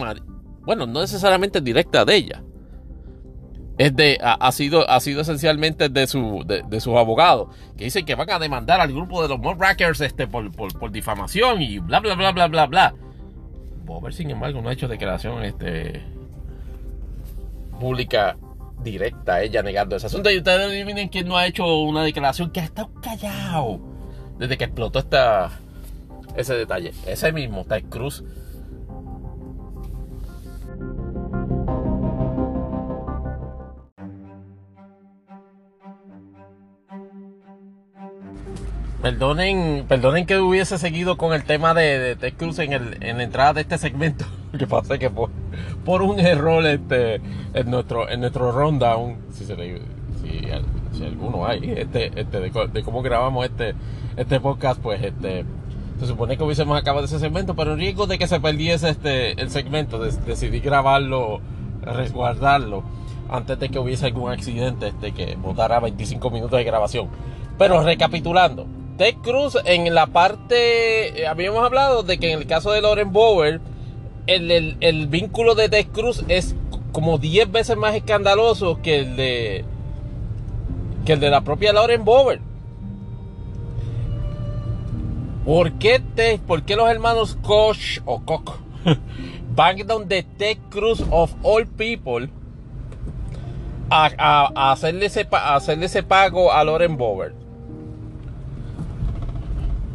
bueno, 0.62 0.86
no 0.88 1.02
necesariamente 1.02 1.62
directa 1.62 2.06
de 2.06 2.16
ella, 2.16 2.44
es 3.78 3.96
de, 3.96 4.18
ha, 4.22 4.52
sido, 4.52 4.88
ha 4.89 5.00
sido 5.00 5.22
esencialmente 5.22 5.89
de, 5.89 6.06
su, 6.06 6.44
de, 6.46 6.80
sus 6.80 6.96
abogados, 6.96 7.50
que 7.76 7.86
dicen 7.86 8.06
que 8.06 8.16
van 8.16 8.30
a 8.30 8.39
demandar 8.39 8.80
al 8.80 8.94
grupo 8.94 9.22
de 9.24 9.30
los 9.30 9.39
Modrackers 9.39 10.00
este, 10.02 10.28
por, 10.28 10.52
por, 10.52 10.91
difamación 10.91 11.62
y 11.62 11.80
bla, 11.80 12.00
bla, 12.00 12.14
bla, 12.16 12.32
bla, 12.32 12.48
bla, 12.48 12.66
bla. 12.68 12.94
Bober, 13.84 14.14
sin 14.14 14.30
embargo, 14.30 14.62
no 14.62 14.70
ha 14.70 14.74
hecho 14.74 14.88
declaración 14.88 15.44
este, 15.44 16.04
pública 17.80 18.38
directa, 18.84 19.41
ella 19.41 19.63
negando 19.63 19.95
ese 19.95 20.07
asunto. 20.07 20.29
Y 20.29 20.38
ustedes 20.38 20.67
adivinen 20.67 21.09
quién 21.09 21.27
no 21.27 21.38
ha 21.38 21.47
hecho 21.47 21.65
una 21.79 22.03
declaración 22.03 22.51
que 22.51 22.59
ha 22.59 22.65
estado 22.65 22.89
callado 23.01 23.79
desde 24.38 24.57
que 24.57 24.65
explotó 24.65 24.99
esta, 24.99 25.51
ese 26.36 26.55
detalle. 26.55 26.93
Ese 27.05 27.31
mismo, 27.31 27.65
Ted 27.65 27.86
Cruz 27.89 28.23
Perdonen, 39.04 39.84
perdonen 39.86 40.26
que 40.26 40.38
hubiese 40.38 40.78
seguido 40.78 41.18
con 41.18 41.34
el 41.34 41.43
tema 41.43 41.74
de, 41.74 42.16
Ted 42.16 42.36
Cruz 42.38 42.58
en, 42.60 42.72
el, 42.72 43.04
en 43.04 43.18
la 43.18 43.24
entrada 43.24 43.51
de 43.51 43.60
este 43.60 43.78
segmento. 43.78 44.24
que 44.58 44.66
pasa 44.66 44.97
que 44.97 45.10
por, 45.10 45.30
por 45.84 46.01
un 46.01 46.22
error 46.22 46.66
este, 46.66 47.20
en 47.54 47.70
nuestro 47.70 48.10
en 48.10 48.22
nuestro 48.22 48.54
rundown, 48.54 49.18
si, 49.34 49.43
se, 49.43 49.58
si, 49.58 50.97
si 50.97 51.04
alguno 51.04 51.45
hay, 51.45 51.74
este, 51.76 52.18
este, 52.18 52.39
de, 52.39 52.82
cómo 52.82 53.01
grabamos 53.01 53.45
este, 53.45 53.76
este 54.16 54.39
podcast, 54.39 54.80
pues 54.80 55.04
este 55.04 55.43
se 55.99 56.08
supone 56.08 56.38
que 56.38 56.43
hubiésemos 56.45 56.80
acabado 56.80 57.04
ese 57.04 57.20
segmento, 57.20 57.58
pero 57.58 57.74
en 57.74 57.80
riesgo 57.80 58.08
de 58.08 58.18
que 58.18 58.28
se 58.28 58.39
perdiese 58.39 58.88
este 58.88 59.34
el 59.34 59.49
segmento, 59.49 59.99
decidí 59.99 60.62
grabarlo, 60.62 61.41
resguardarlo, 61.82 62.84
antes 63.30 63.60
de 63.60 63.68
que 63.68 63.80
hubiese 63.80 64.06
algún 64.06 64.32
accidente 64.32 64.88
este, 64.88 65.12
que 65.12 65.36
botara 65.36 65.82
25 65.82 66.30
minutos 66.30 66.58
de 66.58 66.64
grabación. 66.64 67.10
Pero 67.58 67.84
recapitulando, 67.84 68.66
Ted 68.98 69.16
Cruz 69.24 69.58
en 69.66 69.94
la 69.94 70.08
parte, 70.08 71.22
eh, 71.22 71.28
habíamos 71.28 71.64
hablado 71.64 72.04
de 72.04 72.18
que 72.18 72.32
en 72.32 72.39
el 72.39 72.48
caso 72.48 72.72
de 72.72 72.82
Loren 72.82 73.12
Bower, 73.12 73.60
el, 74.28 75.08
vínculo 75.08 75.56
de 75.56 75.70
Ted 75.70 75.88
Cruz 75.88 76.24
es 76.28 76.56
como 76.91 77.18
10 77.18 77.52
veces 77.52 77.76
más 77.76 77.96
escandaloso 77.96 78.82
que 78.82 79.00
el 79.00 79.16
de 79.16 79.66
que 81.06 81.14
el 81.14 81.20
de 81.20 81.30
la 81.30 81.41
propia 81.41 81.74
Lauren 81.74 82.06
Bower. 82.06 82.39
¿Por 85.44 85.74
qué, 85.74 86.02
¿Por 86.48 86.64
qué 86.64 86.78
los 86.78 86.89
hermanos 86.89 87.38
Koch 87.41 88.00
o 88.06 88.22
Koch 88.22 88.60
van 89.56 89.86
donde 89.86 90.24
Ted 90.24 90.58
Cruz 90.70 91.04
of 91.10 91.34
all 91.44 91.68
people 91.68 92.30
a, 93.89 94.72
hacerle, 94.72 95.08
ese, 95.08 95.28
a 95.32 95.56
hacerle 95.56 95.88
ese 95.88 96.04
pago 96.04 96.54
a 96.54 96.64
Lauren 96.64 96.96
Bower? 96.96 97.43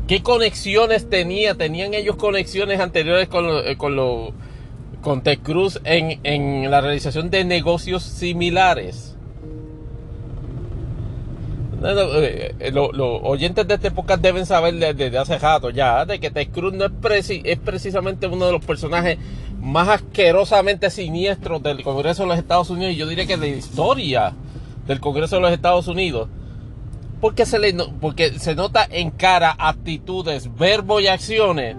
¿Qué 0.08 0.22
conexiones 0.22 1.10
tenía? 1.10 1.54
¿Tenían 1.54 1.92
ellos 1.92 2.16
conexiones 2.16 2.80
anteriores 2.80 3.28
con, 3.28 3.44
eh, 3.46 3.76
con, 3.76 3.94
lo, 3.94 4.32
Cruz 5.42 5.80
en, 5.84 6.18
en 6.24 6.70
la 6.70 6.80
realización 6.80 7.28
de 7.28 7.44
negocios 7.44 8.04
similares? 8.04 9.16
Eh, 11.84 12.54
eh, 12.58 12.72
los 12.72 12.90
oyentes 13.22 13.68
de 13.68 13.74
este 13.74 13.90
podcast 13.90 14.22
deben 14.22 14.46
saber 14.46 14.74
desde, 14.74 15.16
hace 15.16 15.38
rato 15.38 15.68
ya 15.68 16.06
de 16.06 16.18
que 16.18 16.30
Ted 16.30 16.48
Cruz 16.52 16.72
no 16.72 16.86
es, 16.86 17.30
es 17.30 17.58
precisamente 17.58 18.26
uno 18.26 18.46
de 18.46 18.52
los 18.52 18.64
personajes 18.64 19.18
más 19.60 19.88
asquerosamente 19.88 20.88
siniestros 20.88 21.62
del 21.62 21.82
Congreso 21.82 22.22
de 22.22 22.30
los 22.30 22.38
Estados 22.38 22.70
Unidos 22.70 22.94
y 22.94 22.96
yo 22.96 23.06
diría 23.06 23.26
que 23.26 23.36
de 23.36 23.50
la 23.50 23.56
historia 23.56 24.32
del 24.86 25.00
Congreso 25.00 25.36
de 25.36 25.42
los 25.42 25.52
Estados 25.52 25.86
Unidos 25.86 26.28
porque 27.20 27.46
se, 27.46 27.58
le, 27.58 27.74
porque 28.00 28.38
se 28.38 28.54
nota 28.54 28.86
en 28.90 29.10
cara 29.10 29.54
actitudes, 29.58 30.54
verbos 30.56 31.02
y 31.02 31.08
acciones 31.08 31.76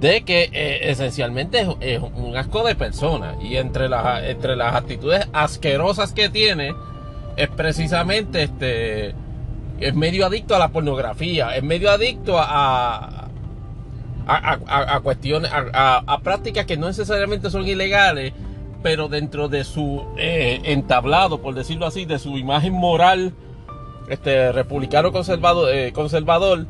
de 0.00 0.22
que 0.22 0.50
eh, 0.52 0.90
esencialmente 0.90 1.66
es, 1.80 2.00
un 2.00 2.36
asco 2.36 2.64
de 2.64 2.74
persona. 2.74 3.36
Y 3.40 3.56
entre 3.56 3.88
las, 3.88 4.24
entre 4.24 4.56
las 4.56 4.74
actitudes 4.74 5.28
asquerosas 5.32 6.12
que 6.12 6.28
tiene, 6.28 6.74
es 7.36 7.48
precisamente 7.48 8.42
este. 8.42 9.14
Es 9.80 9.94
medio 9.94 10.26
adicto 10.26 10.54
a 10.54 10.58
la 10.58 10.68
pornografía, 10.68 11.56
es 11.56 11.62
medio 11.62 11.90
adicto 11.90 12.38
a, 12.38 13.28
a, 14.26 14.58
a, 14.66 15.00
cuestiones, 15.00 15.50
a, 15.52 16.20
prácticas 16.22 16.64
que 16.64 16.76
no 16.76 16.86
necesariamente 16.86 17.50
son 17.50 17.66
ilegales, 17.66 18.32
pero 18.84 19.08
dentro 19.08 19.48
de 19.48 19.64
su 19.64 20.04
eh, 20.16 20.60
entablado, 20.62 21.42
por 21.42 21.54
decirlo 21.54 21.86
así, 21.86 22.04
de 22.04 22.20
su 22.20 22.38
imagen 22.38 22.72
moral 22.72 23.34
este 24.08 24.52
republicano 24.52 25.12
conservador, 25.12 25.74
eh, 25.74 25.92
conservador 25.92 26.66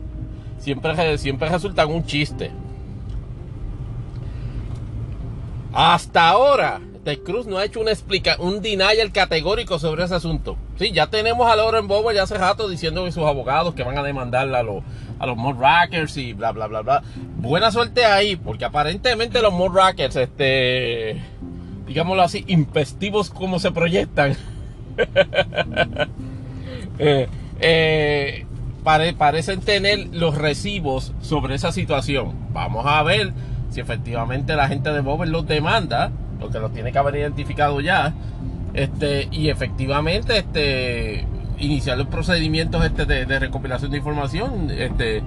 siempre, 0.58 1.18
siempre 1.18 1.48
resultan 1.48 1.90
un 1.90 2.04
chiste. 2.06 2.50
Hasta 5.72 6.28
ahora, 6.28 6.80
Ted 7.04 7.18
Cruz 7.24 7.46
no 7.46 7.58
ha 7.58 7.64
hecho 7.64 7.80
una 7.80 7.90
explica 7.90 8.36
un 8.38 8.62
denial 8.62 9.12
categórico 9.12 9.78
sobre 9.78 10.04
ese 10.04 10.14
asunto. 10.14 10.56
Sí, 10.78 10.92
ya 10.92 11.08
tenemos 11.08 11.50
a 11.50 11.56
Lauren 11.56 11.86
Bower 11.86 12.14
ya 12.14 12.22
hace 12.22 12.38
rato 12.38 12.68
diciendo 12.68 13.04
que 13.04 13.12
sus 13.12 13.24
abogados 13.24 13.74
que 13.74 13.82
van 13.82 13.98
a 13.98 14.02
demandar 14.02 14.52
a 14.54 14.62
los 14.62 14.82
a 15.18 15.26
los 15.26 15.36
mod 15.36 15.60
rackers 15.60 16.16
y 16.16 16.32
bla 16.32 16.52
bla 16.52 16.66
bla 16.66 16.82
bla. 16.82 17.02
Buena 17.36 17.70
suerte 17.70 18.04
ahí, 18.04 18.36
porque 18.36 18.64
aparentemente 18.64 19.42
los 19.42 19.52
mod 19.52 19.74
rackers, 19.74 20.16
este, 20.16 21.22
digámoslo 21.86 22.22
así, 22.22 22.44
impestivos 22.46 23.30
como 23.30 23.58
se 23.58 23.70
proyectan. 23.70 24.36
Eh, 26.98 27.28
eh, 27.60 28.46
parecen 29.18 29.60
tener 29.60 30.08
los 30.12 30.36
recibos 30.36 31.12
sobre 31.20 31.54
esa 31.54 31.72
situación. 31.72 32.34
Vamos 32.52 32.84
a 32.86 33.02
ver 33.02 33.32
si 33.70 33.80
efectivamente 33.80 34.54
la 34.54 34.68
gente 34.68 34.92
de 34.92 35.00
Bober 35.00 35.28
los 35.28 35.46
demanda, 35.46 36.12
porque 36.38 36.58
los 36.58 36.72
tiene 36.72 36.92
que 36.92 36.98
haber 36.98 37.16
identificado 37.16 37.80
ya, 37.80 38.12
este, 38.74 39.28
y 39.30 39.48
efectivamente 39.48 40.38
este, 40.38 41.26
iniciar 41.58 41.96
los 41.96 42.08
procedimientos 42.08 42.84
este, 42.84 43.06
de, 43.06 43.38
recopilación 43.38 43.90
de 43.90 43.98
información, 43.98 44.70
este, 44.70 45.22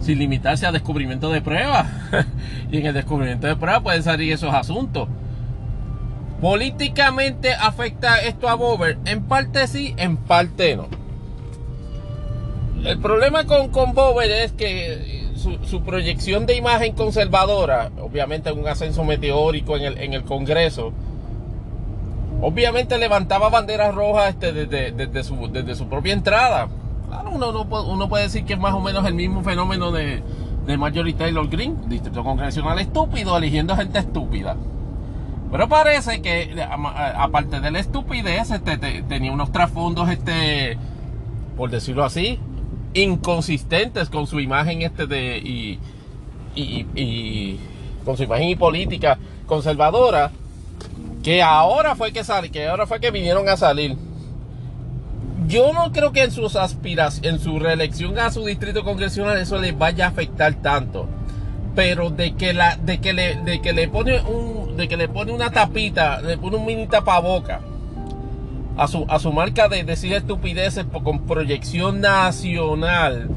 sin 0.00 0.18
limitarse 0.18 0.66
a 0.66 0.72
descubrimiento 0.72 1.30
de 1.30 1.40
pruebas. 1.40 1.86
y 2.70 2.78
en 2.78 2.86
el 2.86 2.94
descubrimiento 2.94 3.46
de 3.46 3.56
pruebas 3.56 3.82
pueden 3.82 4.02
salir 4.02 4.32
esos 4.32 4.52
asuntos. 4.52 5.08
¿Políticamente 6.44 7.54
afecta 7.54 8.18
esto 8.18 8.50
a 8.50 8.54
Bober? 8.54 8.98
En 9.06 9.22
parte 9.22 9.66
sí, 9.66 9.94
en 9.96 10.18
parte 10.18 10.76
no. 10.76 10.88
El 12.84 12.98
problema 12.98 13.46
con, 13.46 13.70
con 13.70 13.94
Bober 13.94 14.30
es 14.30 14.52
que 14.52 15.24
su, 15.36 15.80
proyección 15.80 16.44
de 16.44 16.54
imagen 16.54 16.92
conservadora, 16.92 17.90
obviamente 17.98 18.52
un 18.52 18.68
ascenso 18.68 19.04
meteórico 19.04 19.78
en 19.78 19.84
el, 19.84 19.96
en 19.96 20.12
el 20.12 20.24
Congreso, 20.24 20.92
obviamente 22.42 22.98
levantaba 22.98 23.48
banderas 23.48 23.94
rojas 23.94 24.34
este, 24.34 24.52
desde, 24.52 25.24
su, 25.24 25.50
desde 25.50 25.74
su 25.74 25.88
propia 25.88 26.12
entrada. 26.12 26.68
Claro, 27.08 27.30
uno, 27.30 27.62
uno, 27.62 28.08
puede 28.10 28.24
decir 28.24 28.44
que 28.44 28.52
es 28.52 28.58
más 28.58 28.74
o 28.74 28.80
menos 28.80 29.06
el 29.06 29.14
mismo 29.14 29.42
fenómeno 29.42 29.92
de, 29.92 30.22
de 30.66 30.76
Marjorie 30.76 31.14
Taylor 31.14 31.48
Green, 31.48 31.88
distrito 31.88 32.22
congresional 32.22 32.78
estúpido, 32.80 33.34
eligiendo 33.34 33.74
gente 33.74 34.00
estúpida. 34.00 34.58
Pero 35.54 35.68
parece 35.68 36.20
que, 36.20 36.66
aparte 37.16 37.60
de 37.60 37.70
la 37.70 37.78
estupidez, 37.78 38.50
este, 38.50 38.76
tenía 38.76 39.30
unos 39.30 39.52
trasfondos, 39.52 40.10
este, 40.10 40.76
por 41.56 41.70
decirlo 41.70 42.02
así, 42.02 42.40
inconsistentes 42.92 44.10
con 44.10 44.26
su 44.26 44.40
imagen 44.40 44.82
este 44.82 45.06
de 45.06 45.78
y, 46.56 47.60
con 48.04 48.16
su 48.16 48.24
imagen 48.24 48.48
y 48.48 48.56
política 48.56 49.16
conservadora 49.46 50.32
que 51.22 51.40
ahora 51.40 51.94
fue 51.94 52.12
que 52.12 52.24
sal, 52.24 52.50
que 52.50 52.66
ahora 52.66 52.88
fue 52.88 52.98
que 52.98 53.12
vinieron 53.12 53.48
a 53.48 53.56
salir. 53.56 53.96
Yo 55.46 55.72
no 55.72 55.92
creo 55.92 56.10
que 56.10 56.24
en 56.24 56.32
sus 56.32 56.56
aspiraciones, 56.56 57.32
en 57.32 57.38
su 57.38 57.60
reelección 57.60 58.18
a 58.18 58.32
su 58.32 58.44
distrito 58.44 58.82
congresional 58.82 59.38
eso 59.38 59.60
le 59.60 59.70
vaya 59.70 60.06
a 60.06 60.08
afectar 60.08 60.52
tanto 60.54 61.06
pero 61.74 62.10
de 62.10 62.34
que 62.34 62.52
la 62.52 62.76
de 62.76 63.00
que 63.00 63.12
le 63.12 63.36
de 63.36 63.60
que 63.60 63.72
le 63.72 63.88
pone 63.88 64.20
un 64.20 64.76
de 64.76 64.88
que 64.88 64.96
le 64.96 65.08
pone 65.08 65.32
una 65.32 65.50
tapita 65.50 66.20
le 66.20 66.38
pone 66.38 66.56
un 66.56 66.66
mini 66.66 66.86
tapaboca 66.86 67.60
a 68.76 68.88
su, 68.88 69.04
a 69.08 69.18
su 69.18 69.32
marca 69.32 69.68
de 69.68 69.84
decir 69.84 70.12
estupideces 70.12 70.86
con 71.02 71.20
proyección 71.20 72.00
nacional, 72.00 73.28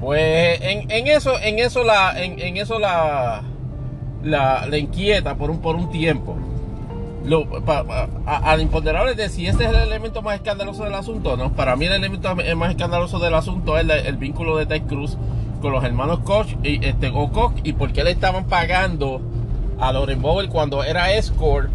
pues 0.00 0.60
en, 0.62 0.90
en 0.90 1.06
eso, 1.08 1.38
en 1.40 1.58
eso 1.58 1.84
la, 1.84 2.22
en, 2.22 2.38
en 2.38 2.56
eso 2.56 2.78
la, 2.78 3.42
la, 4.22 4.66
la, 4.66 4.78
inquieta 4.78 5.34
por 5.36 5.50
un, 5.50 5.60
por 5.60 5.76
un 5.76 5.90
tiempo. 5.90 6.36
Lo, 7.22 7.46
al 8.24 8.62
imponderable 8.62 9.14
de 9.14 9.28
si 9.28 9.46
este 9.46 9.64
es 9.64 9.70
el 9.70 9.76
elemento 9.76 10.22
más 10.22 10.36
escandaloso 10.36 10.84
del 10.84 10.94
asunto, 10.94 11.36
no. 11.36 11.52
Para 11.52 11.76
mí 11.76 11.84
el 11.84 11.92
elemento 11.92 12.34
más 12.34 12.70
escandaloso 12.70 13.18
del 13.18 13.34
asunto 13.34 13.76
es 13.76 13.86
el, 14.06 14.16
vínculo 14.16 14.56
de 14.56 14.64
Ted 14.64 14.82
Cruz 14.86 15.18
con 15.60 15.72
los 15.72 15.84
hermanos 15.84 16.20
Koch 16.20 16.48
y 16.62 16.84
este 16.84 17.12
Koch 17.12 17.52
y 17.62 17.74
por 17.74 17.92
qué 17.92 18.04
le 18.04 18.10
estaban 18.10 18.46
pagando 18.46 19.20
a 19.78 19.92
Loren 19.92 20.20
Bowell 20.20 20.48
cuando 20.48 20.84
era 20.84 21.12
escort 21.12 21.70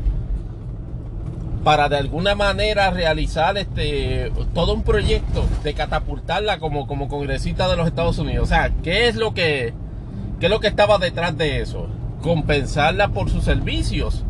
para 1.64 1.90
de 1.90 1.98
alguna 1.98 2.36
manera 2.36 2.92
realizar 2.92 3.58
este 3.58 4.32
todo 4.54 4.74
un 4.76 4.84
proyecto 4.84 5.46
de 5.64 5.74
catapultarla 5.74 6.60
como, 6.60 6.86
como 6.86 7.08
congresista 7.08 7.68
de 7.68 7.76
los 7.76 7.88
Estados 7.88 8.20
Unidos. 8.20 8.44
O 8.44 8.48
sea, 8.48 8.72
¿qué 8.84 9.08
es 9.08 9.16
lo 9.16 9.34
que 9.34 9.74
qué 10.40 10.46
es 10.46 10.50
lo 10.52 10.60
que 10.60 10.68
estaba 10.68 11.00
detrás 11.00 11.36
de 11.38 11.62
eso? 11.62 11.88
Compensarla 12.22 13.08
por 13.10 13.32
sus 13.32 13.44
servicios 13.44 14.24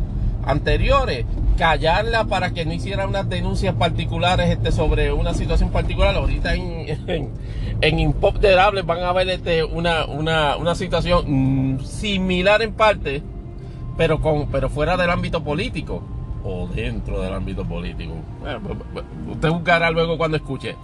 anteriores, 0.46 1.26
callarla 1.58 2.24
para 2.24 2.52
que 2.52 2.64
no 2.64 2.72
hiciera 2.72 3.06
unas 3.06 3.28
denuncias 3.28 3.74
particulares 3.74 4.48
este, 4.48 4.72
sobre 4.72 5.12
una 5.12 5.34
situación 5.34 5.70
particular. 5.70 6.14
Ahorita 6.14 6.54
en, 6.54 6.86
en 7.80 8.14
van 8.20 9.02
a 9.02 9.12
ver 9.12 9.28
este, 9.28 9.64
una, 9.64 10.06
una, 10.06 10.56
una 10.56 10.74
situación 10.74 11.76
mm, 11.76 11.80
similar 11.80 12.62
en 12.62 12.72
parte, 12.72 13.22
pero, 13.96 14.20
con, 14.20 14.48
pero 14.48 14.68
fuera 14.70 14.96
del 14.96 15.10
ámbito 15.10 15.42
político 15.44 16.02
o 16.44 16.68
dentro 16.68 17.20
del 17.20 17.34
ámbito 17.34 17.64
político. 17.64 18.14
usted 19.30 19.50
buscará 19.50 19.90
luego 19.90 20.16
cuando 20.16 20.36
escuche. 20.36 20.76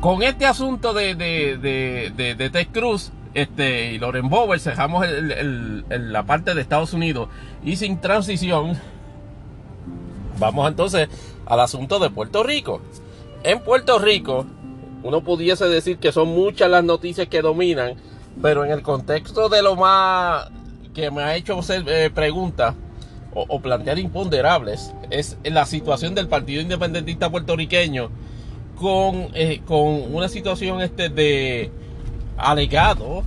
Con 0.00 0.22
este 0.22 0.46
asunto 0.46 0.94
de, 0.94 1.14
de, 1.14 1.58
de, 1.58 2.34
de, 2.34 2.50
Ted 2.50 2.68
Cruz 2.72 3.12
este, 3.34 3.92
y 3.92 3.98
Loren 3.98 4.30
Bower, 4.30 4.58
cerramos 4.58 5.06
la 5.06 6.22
parte 6.24 6.54
de 6.54 6.62
Estados 6.62 6.94
Unidos 6.94 7.28
y 7.62 7.76
sin 7.76 8.00
transición, 8.00 8.78
vamos 10.38 10.66
entonces 10.68 11.10
al 11.44 11.60
asunto 11.60 11.98
de 11.98 12.08
Puerto 12.08 12.42
Rico. 12.42 12.80
En 13.42 13.60
Puerto 13.60 13.98
Rico, 13.98 14.46
uno 15.02 15.22
pudiese 15.22 15.66
decir 15.66 15.98
que 15.98 16.12
son 16.12 16.28
muchas 16.28 16.70
las 16.70 16.84
noticias 16.84 17.28
que 17.28 17.42
dominan, 17.42 17.94
pero 18.40 18.64
en 18.64 18.70
el 18.70 18.82
contexto 18.82 19.48
de 19.48 19.62
lo 19.62 19.76
más 19.76 20.50
que 20.94 21.10
me 21.10 21.22
ha 21.22 21.36
hecho 21.36 21.58
hacer 21.58 21.84
eh, 21.88 22.10
preguntas, 22.10 22.74
o, 23.32 23.60
plantear 23.60 23.98
imponderables 23.98 24.92
es 25.10 25.38
la 25.44 25.64
situación 25.64 26.14
del 26.14 26.28
Partido 26.28 26.62
Independentista 26.62 27.30
puertorriqueño 27.30 28.10
con, 28.74 29.28
eh, 29.34 29.60
con 29.64 30.12
una 30.12 30.28
situación 30.28 30.80
este 30.80 31.08
de 31.08 31.70
alegado 32.36 33.22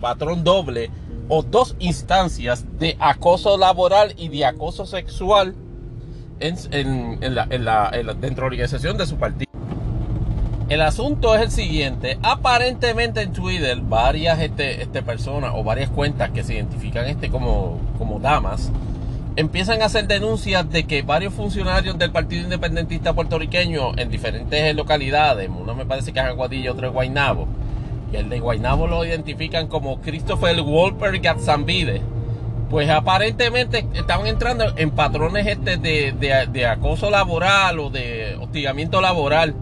patrón 0.00 0.44
doble 0.44 0.90
o 1.28 1.42
dos 1.42 1.74
instancias 1.78 2.64
de 2.78 2.96
acoso 3.00 3.56
laboral 3.56 4.14
y 4.16 4.28
de 4.28 4.44
acoso 4.44 4.86
sexual 4.86 5.54
en, 6.40 6.56
en, 6.72 7.34
la, 7.34 7.46
dentro 7.46 8.28
de 8.28 8.36
la 8.36 8.46
organización 8.46 8.96
de 8.98 9.06
su 9.06 9.16
partido. 9.16 9.51
El 10.68 10.80
asunto 10.80 11.34
es 11.34 11.42
el 11.42 11.50
siguiente. 11.50 12.18
Aparentemente 12.22 13.22
en 13.22 13.32
Twitter 13.32 13.78
varias 13.80 14.40
este, 14.40 14.82
este 14.82 15.02
personas 15.02 15.52
o 15.54 15.64
varias 15.64 15.90
cuentas 15.90 16.30
que 16.30 16.44
se 16.44 16.54
identifican 16.54 17.06
este 17.06 17.30
como, 17.30 17.78
como 17.98 18.18
damas 18.20 18.70
empiezan 19.36 19.82
a 19.82 19.86
hacer 19.86 20.06
denuncias 20.06 20.70
de 20.70 20.84
que 20.84 21.02
varios 21.02 21.32
funcionarios 21.32 21.98
del 21.98 22.10
Partido 22.10 22.44
Independentista 22.44 23.14
puertorriqueño 23.14 23.96
en 23.96 24.10
diferentes 24.10 24.74
localidades, 24.74 25.48
uno 25.48 25.74
me 25.74 25.86
parece 25.86 26.12
que 26.12 26.20
es 26.20 26.26
Aguadilla, 26.26 26.72
otro 26.72 26.88
es 26.88 26.92
Guaynabo, 26.92 27.48
y 28.12 28.16
el 28.16 28.28
de 28.28 28.40
Guaynabo 28.40 28.86
lo 28.86 29.04
identifican 29.04 29.68
como 29.68 30.00
Christopher 30.00 30.60
Wolper 30.60 31.18
Gatzambide, 31.20 32.02
pues 32.68 32.90
aparentemente 32.90 33.86
estaban 33.94 34.26
entrando 34.26 34.64
en 34.76 34.90
patrones 34.90 35.46
este 35.46 35.76
de, 35.76 36.12
de 36.12 36.66
acoso 36.66 37.10
laboral 37.10 37.78
o 37.80 37.90
de 37.90 38.36
hostigamiento 38.40 39.00
laboral. 39.00 39.54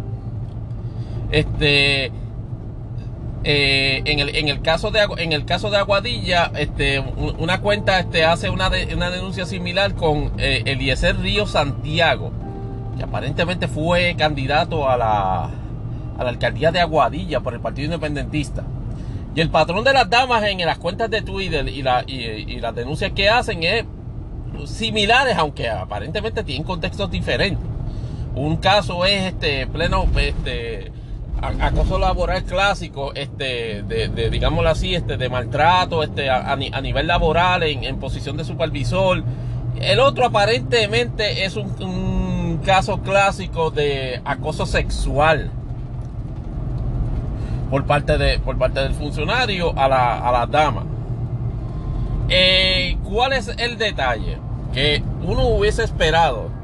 Este, 1.31 2.13
eh, 3.43 4.03
en, 4.05 4.19
el, 4.19 4.37
en, 4.37 4.49
el 4.49 4.61
caso 4.61 4.91
de, 4.91 5.01
en 5.17 5.33
el 5.33 5.47
caso 5.47 5.71
de 5.71 5.79
Aguadilla, 5.79 6.53
este, 6.57 7.01
una 7.01 7.61
cuenta 7.61 7.99
este, 7.99 8.25
hace 8.25 8.51
una, 8.51 8.71
una 8.95 9.11
denuncia 9.11 9.47
similar 9.47 9.95
con 9.95 10.33
eh, 10.39 10.63
Eliezer 10.67 11.17
Río 11.19 11.47
Santiago, 11.47 12.33
que 12.99 13.05
aparentemente 13.05 13.67
fue 13.67 14.15
candidato 14.19 14.91
a 14.91 14.99
la, 14.99 15.45
a 15.45 16.25
la 16.25 16.29
alcaldía 16.29 16.71
de 16.71 16.81
Aguadilla 16.81 17.41
por 17.41 17.55
el 17.55 17.61
Partido 17.61 17.87
Independentista. 17.87 18.63
Y 19.35 19.41
el 19.41 19.49
patrón 19.49 19.85
de 19.85 19.93
las 19.93 20.11
damas 20.11 20.43
en 20.45 20.59
las 20.59 20.79
cuentas 20.79 21.09
de 21.09 21.23
Twitter 21.23 21.67
y, 21.69 21.83
la, 21.83 22.05
y, 22.07 22.59
las 22.61 22.75
denuncias 22.75 23.13
que 23.13 23.31
hacen 23.31 23.63
es 23.63 23.85
similares, 24.67 25.37
aunque 25.39 25.71
aparentemente 25.71 26.45
tienen 26.45 26.65
contextos 26.65 27.11
diferentes. 27.11 27.65
Un 28.35 28.57
caso 28.57 29.05
es 29.07 29.33
este 29.33 29.67
pleno 29.67 30.07
este 30.17 30.93
acoso 31.41 31.99
laboral 31.99 32.45
clásico, 32.45 33.13
este, 33.15 33.83
de, 33.83 34.31
digámoslo 34.31 34.69
así, 34.69 34.95
este, 34.95 35.17
de 35.17 35.29
maltrato, 35.29 36.03
este, 36.03 36.31
a, 36.31 36.57
nivel 36.57 37.07
laboral, 37.07 37.63
en, 37.63 37.99
posición 37.99 38.37
de 38.37 38.45
supervisor. 38.45 39.23
El 39.81 40.01
otro 40.01 40.27
aparentemente 40.27 41.45
es 41.45 41.57
un, 41.57 42.61
caso 42.65 42.99
clásico 43.01 43.71
de 43.71 44.21
acoso 44.23 44.67
sexual 44.67 45.51
por 47.71 47.87
parte, 47.87 48.19
de, 48.19 48.39
por 48.39 48.59
parte 48.59 48.81
del 48.81 48.93
funcionario 48.93 49.73
a 49.79 49.89
la, 49.89 50.19
a 50.19 50.31
la 50.33 50.47
dama. 50.47 50.85
Eh, 52.29 52.99
¿Cuál 53.03 53.33
es 53.33 53.49
el 53.57 53.79
detalle? 53.79 54.37
Que 54.75 55.03
uno 55.23 55.47
hubiese 55.49 55.83
esperado 55.83 56.60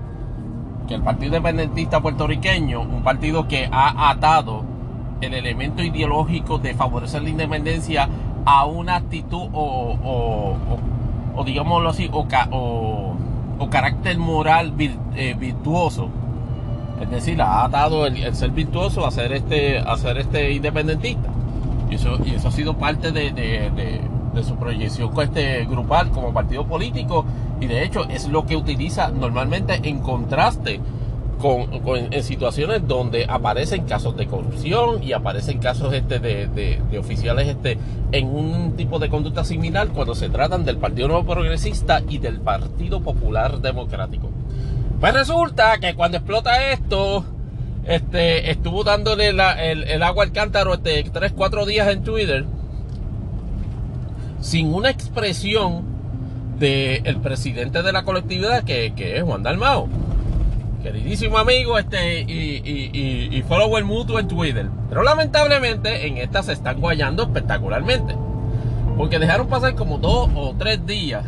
que 0.86 0.94
el 0.94 1.02
Partido 1.02 1.36
Independentista 1.36 2.00
puertorriqueño, 2.00 2.80
un 2.80 3.02
partido 3.02 3.48
que 3.48 3.68
ha 3.70 4.10
atado 4.10 4.64
el 5.20 5.34
elemento 5.34 5.82
ideológico 5.82 6.58
de 6.58 6.74
favorecer 6.74 7.22
la 7.22 7.30
independencia 7.30 8.08
a 8.44 8.66
una 8.66 8.96
actitud 8.96 9.48
o, 9.52 10.56
o, 11.34 11.44
digámoslo 11.44 11.90
así, 11.90 12.08
o, 12.12 13.16
carácter 13.70 14.18
moral 14.18 14.74
eh, 14.78 15.34
virtuoso. 15.38 16.08
Es 17.00 17.10
decir, 17.10 17.42
ha 17.42 17.64
atado 17.64 18.06
el, 18.06 18.34
ser 18.34 18.50
virtuoso 18.50 19.06
a 19.06 19.10
ser 19.10 19.32
este, 19.32 19.78
a 19.78 19.96
ser 19.96 20.18
este 20.18 20.52
independentista. 20.52 21.28
Y 21.90 21.96
eso, 21.96 22.18
y 22.24 22.34
eso 22.34 22.48
ha 22.48 22.52
sido 22.52 22.74
parte 22.74 23.12
de 23.12 24.00
su 24.42 24.56
proyección 24.56 25.10
este 25.20 25.64
grupal 25.66 26.10
como 26.10 26.32
partido 26.32 26.66
político 26.66 27.24
y 27.60 27.66
de 27.66 27.84
hecho 27.84 28.04
es 28.08 28.28
lo 28.28 28.46
que 28.46 28.56
utiliza 28.56 29.08
normalmente 29.08 29.80
en 29.82 30.00
contraste 30.00 30.80
con, 31.40 31.68
en 32.12 32.22
situaciones 32.22 32.86
donde 32.86 33.26
aparecen 33.28 33.84
casos 33.84 34.16
de 34.16 34.26
corrupción 34.26 35.02
y 35.02 35.12
aparecen 35.12 35.58
casos 35.58 35.92
este 35.92 36.18
de, 36.18 36.46
de, 36.46 36.98
oficiales 36.98 37.48
este 37.48 37.78
en 38.12 38.26
un 38.28 38.74
tipo 38.76 38.98
de 38.98 39.08
conducta 39.08 39.44
similar 39.44 39.88
cuando 39.88 40.14
se 40.14 40.28
tratan 40.28 40.64
del 40.64 40.78
Partido 40.78 41.08
Nuevo 41.08 41.24
Progresista 41.24 42.02
y 42.08 42.18
del 42.18 42.40
Partido 42.40 43.00
Popular 43.00 43.60
Democrático. 43.60 44.30
Pues 44.98 45.12
resulta 45.12 45.78
que 45.78 45.94
cuando 45.94 46.16
explota 46.16 46.72
esto, 46.72 47.24
este, 47.84 48.50
estuvo 48.50 48.82
dándole 48.82 49.28
el, 49.28 49.40
el, 49.84 50.02
agua 50.02 50.24
al 50.24 50.32
cántaro 50.32 50.74
este, 50.74 51.04
3, 51.04 51.32
4 51.36 51.66
días 51.66 51.88
en 51.88 52.02
Twitter 52.02 52.46
sin 54.40 54.72
una 54.72 54.90
expresión 54.90 55.84
del 56.58 57.18
presidente 57.18 57.82
de 57.82 57.92
la 57.92 58.04
colectividad 58.04 58.64
que, 58.64 58.92
es 58.96 59.22
Juan 59.22 59.42
Dalmao 59.42 59.88
queridísimo 60.82 61.36
amigo 61.36 61.78
este, 61.78 62.20
y, 62.22 62.62
y, 62.64 63.28
y, 63.36 63.42
follower 63.42 63.84
mutuo 63.84 64.20
en 64.20 64.28
Twitter. 64.28 64.68
Pero 64.88 65.02
lamentablemente 65.02 66.06
en 66.06 66.18
esta 66.18 66.44
se 66.44 66.52
están 66.52 66.80
guayando 66.80 67.24
espectacularmente. 67.24 68.14
Porque 68.96 69.18
dejaron 69.18 69.48
pasar 69.48 69.74
como 69.74 69.98
dos 69.98 70.30
o 70.36 70.54
tres 70.56 70.86
días 70.86 71.24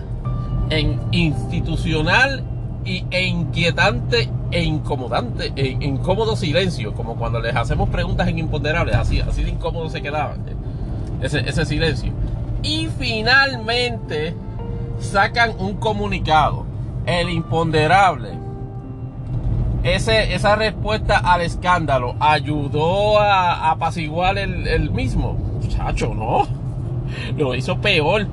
en 0.70 1.00
institucional 1.10 2.44
y, 2.84 3.04
e 3.10 3.26
inquietante 3.26 4.30
e 4.50 4.62
incomodante, 4.62 5.52
e 5.56 5.76
incómodo 5.80 6.36
silencio, 6.36 6.94
como 6.94 7.16
cuando 7.16 7.40
les 7.40 7.54
hacemos 7.54 7.88
preguntas 7.90 8.28
en 8.28 8.38
imponderables, 8.38 8.94
así, 8.94 9.20
así 9.20 9.42
de 9.42 9.50
incómodo 9.50 9.90
se 9.90 10.00
quedaban 10.00 10.40
ese, 11.20 11.40
ese 11.40 11.66
silencio. 11.66 12.12
Y 12.62 12.88
finalmente 12.98 14.34
sacan 15.00 15.52
un 15.58 15.76
comunicado, 15.76 16.66
el 17.06 17.30
imponderable 17.30 18.48
ese, 19.82 20.34
esa 20.34 20.56
respuesta 20.56 21.18
al 21.18 21.42
escándalo 21.42 22.16
ayudó 22.18 23.20
a, 23.20 23.70
apaciguar 23.70 24.38
el, 24.38 24.90
mismo. 24.90 25.34
Muchacho, 25.62 26.14
no. 26.14 26.46
Lo 27.36 27.54
hizo 27.54 27.78
peor. 27.78 28.26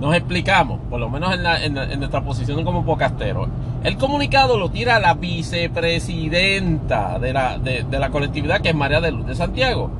Nos 0.00 0.14
explicamos, 0.14 0.80
por 0.90 1.00
lo 1.00 1.08
menos 1.08 1.34
en, 1.62 1.74
nuestra 1.98 2.22
posición 2.22 2.62
como 2.64 2.84
pocastero. 2.84 3.48
El 3.84 3.96
comunicado 3.96 4.58
lo 4.58 4.70
tira 4.70 4.98
la 4.98 5.14
vicepresidenta 5.14 7.18
de 7.18 7.32
la, 7.32 7.58
de, 7.58 7.84
la 7.90 8.10
colectividad, 8.10 8.60
que 8.60 8.70
es 8.70 8.74
María 8.74 9.00
de 9.00 9.12
Luz 9.12 9.26
de 9.26 9.34
Santiago. 9.34 9.90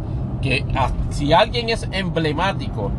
Que 0.42 0.64
si 1.10 1.32
alguien 1.32 1.70
es 1.70 1.88
emblemático 1.90 2.90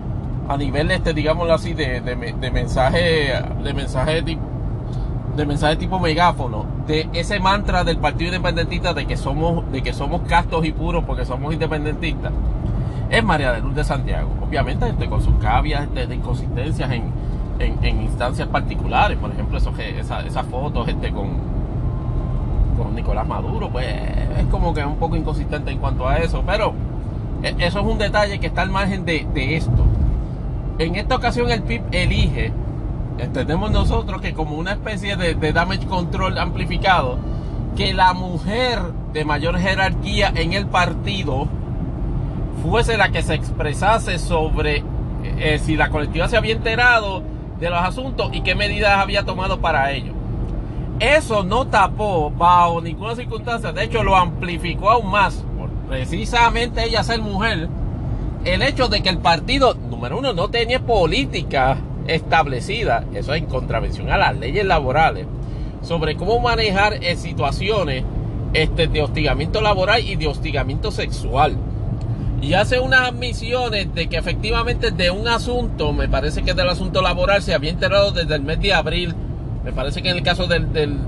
a 0.48 0.58
nivel, 0.58 0.92
este, 0.92 1.14
digámoslo 1.14 1.54
así, 1.54 1.74
de, 1.74 2.02
de 2.02 2.52
mensaje, 2.52 3.34
de 3.64 3.74
mensaje 3.74 4.22
tipo 4.22 4.56
de 5.36 5.46
mensaje 5.46 5.76
tipo 5.76 6.00
megáfono, 6.00 6.66
de 6.88 7.10
ese 7.14 7.40
mantra 7.40 7.84
del 7.84 7.98
Partido 7.98 8.34
Independentista 8.34 8.94
de 8.94 9.06
que 9.06 9.18
somos, 9.18 9.70
de 9.72 9.82
que 9.82 9.94
somos 9.94 10.22
castos 10.22 10.66
y 10.66 10.72
puros 10.72 11.04
porque 11.04 11.26
somos 11.26 11.54
independentistas, 11.54 12.32
es 13.10 13.24
María 13.24 13.52
de 13.52 13.62
Luz 13.62 13.76
de 13.76 13.84
Santiago. 13.84 14.30
Obviamente 14.42 14.88
este, 14.88 15.08
con 15.08 15.22
sus 15.22 15.36
cavias 15.36 15.94
de, 15.94 16.08
de 16.08 16.16
inconsistencias 16.16 16.90
en, 16.92 17.12
en, 17.60 18.02
instancias 18.02 18.48
particulares, 18.48 19.18
por 19.18 19.32
ejemplo, 19.32 19.58
eso, 19.58 19.74
esas 19.78 20.46
fotos 20.46 20.88
este, 20.88 21.12
con, 21.12 21.28
con 22.78 22.96
Nicolás 22.96 23.28
Maduro, 23.28 23.70
pues 23.70 23.88
es 23.88 24.46
como 24.50 24.74
que 24.74 24.86
un 24.86 24.96
poco 24.96 25.18
inconsistente 25.18 25.72
en 25.72 25.80
cuanto 25.80 26.08
a 26.08 26.18
eso, 26.18 26.44
pero 26.46 26.74
e, 27.44 27.56
eso 27.60 27.80
es 27.82 27.86
un 27.86 27.98
detalle 27.98 28.40
que 28.40 28.48
está 28.48 28.62
al 28.62 28.70
margen 28.70 29.04
de, 29.06 29.28
de 29.34 29.58
esto. 29.58 29.86
En 30.78 30.96
esta 30.96 31.16
ocasión 31.16 31.50
el 31.52 31.64
PIB 31.64 31.84
elige 31.92 32.52
entendemos 33.18 33.72
nosotros 33.72 34.22
que 34.22 34.34
como 34.34 34.58
una 34.58 34.74
especie 34.74 35.16
de, 35.16 35.54
damage 35.54 35.86
control 35.86 36.38
amplificado, 36.38 37.18
que 37.76 37.94
la 37.94 38.14
mujer 38.14 38.80
de 39.14 39.26
mayor 39.26 39.58
jerarquía 39.58 40.32
en 40.36 40.54
el 40.54 40.66
partido 40.68 41.48
fuese 42.62 42.98
la 42.98 43.10
que 43.10 43.22
se 43.22 43.36
expresase 43.36 44.20
sobre 44.20 44.84
eh, 45.24 45.60
si 45.64 45.76
la 45.76 45.90
colectiva 45.90 46.28
se 46.28 46.38
había 46.38 46.54
enterado 46.54 47.24
de 47.60 47.70
los 47.70 47.80
asuntos 47.80 48.30
y 48.34 48.42
qué 48.42 48.56
medidas 48.56 48.98
había 48.98 49.24
tomado 49.24 49.62
para 49.62 49.92
ello. 49.92 50.14
Eso 51.00 51.44
no 51.44 51.68
tapó 51.68 52.32
bajo 52.32 52.82
ninguna 52.82 53.16
circunstancia, 53.16 53.72
de 53.72 53.84
hecho 53.84 54.04
lo 54.04 54.16
amplificó 54.16 54.92
aún 54.92 55.10
más, 55.10 55.44
precisamente 55.90 56.84
ella 56.84 57.04
ser 57.04 57.22
mujer, 57.22 57.70
el 58.46 58.62
hecho 58.62 58.88
de 58.88 59.02
que 59.02 59.10
el 59.10 59.18
partido, 59.18 59.74
número 59.74 60.20
uno, 60.20 60.32
no 60.34 60.50
tenía 60.50 60.80
política 60.80 61.78
establecida, 62.08 63.04
eso 63.14 63.34
es 63.34 63.42
en 63.42 63.48
contravención 63.48 64.12
a 64.12 64.18
las 64.18 64.38
leyes 64.38 64.64
laborales, 64.64 65.26
sobre 65.82 66.16
cómo 66.16 66.40
manejar 66.40 67.04
en 67.04 67.18
situaciones 67.18 68.04
este, 68.54 68.88
de 68.88 69.02
hostigamiento 69.02 69.62
laboral 69.62 70.02
y 70.06 70.16
de 70.16 70.28
hostigamiento 70.28 70.92
sexual. 70.92 71.58
Y 72.42 72.54
hace 72.54 72.80
unas 72.80 73.10
admisiones 73.10 73.94
de 73.96 74.08
que 74.08 74.18
efectivamente 74.18 74.92
de 74.92 75.10
un 75.10 75.28
asunto, 75.28 75.92
me 75.92 76.08
parece 76.08 76.44
que 76.44 76.54
del 76.54 76.70
asunto 76.70 77.02
laboral 77.02 77.42
se 77.42 77.56
había 77.56 77.72
enterado 77.72 78.12
desde 78.12 78.36
el 78.36 78.44
mes 78.44 78.60
de 78.60 78.74
abril, 78.74 79.16
me 79.64 79.72
parece 79.72 80.04
que 80.04 80.12
en 80.12 80.18
el 80.18 80.24
caso 80.24 80.46
del, 80.46 81.00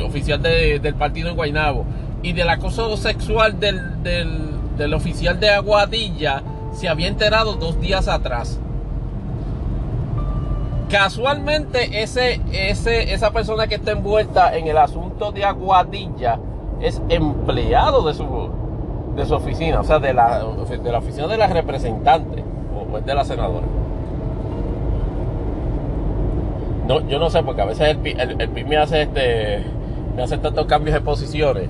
oficial 0.00 0.42
del 0.42 0.94
partido 0.94 1.28
en 1.28 1.36
Guaynabo, 1.36 1.86
y 2.22 2.32
del 2.32 2.50
acoso 2.50 2.96
sexual 2.96 3.60
del 3.60 4.94
oficial 4.94 5.38
de 5.38 5.50
Aguadilla, 5.50 6.42
se 6.72 6.88
había 6.88 7.08
enterado 7.08 7.54
dos 7.54 7.80
días 7.80 8.08
atrás. 8.08 8.58
Casualmente, 10.88 12.02
ese, 12.02 12.40
ese, 12.52 13.12
esa 13.12 13.30
persona 13.30 13.68
que 13.68 13.76
está 13.76 13.92
envuelta 13.92 14.56
en 14.56 14.66
el 14.66 14.76
asunto 14.76 15.30
de 15.30 15.44
Aguadilla 15.44 16.40
es 16.80 17.00
empleado 17.08 18.02
de 18.02 18.14
su, 18.14 18.50
de 19.14 19.24
su 19.24 19.34
oficina, 19.34 19.80
o 19.80 19.84
sea, 19.84 20.00
de 20.00 20.12
la, 20.12 20.40
de 20.40 20.92
la 20.92 20.98
oficina 20.98 21.28
de 21.28 21.36
la 21.36 21.46
representante, 21.46 22.42
o 22.74 22.98
es 22.98 23.06
de 23.06 23.14
la 23.14 23.24
senadora. 23.24 23.66
No, 26.88 27.06
yo 27.06 27.20
no 27.20 27.30
sé, 27.30 27.42
porque 27.44 27.62
a 27.62 27.66
veces 27.66 27.96
el, 28.04 28.40
el, 28.40 28.48
PIB 28.48 28.66
me 28.66 28.76
hace 28.76 29.02
este 29.02 29.64
me 30.16 30.24
hace 30.24 30.38
tantos 30.38 30.66
cambios 30.66 30.94
de 30.94 31.00
posiciones 31.00 31.68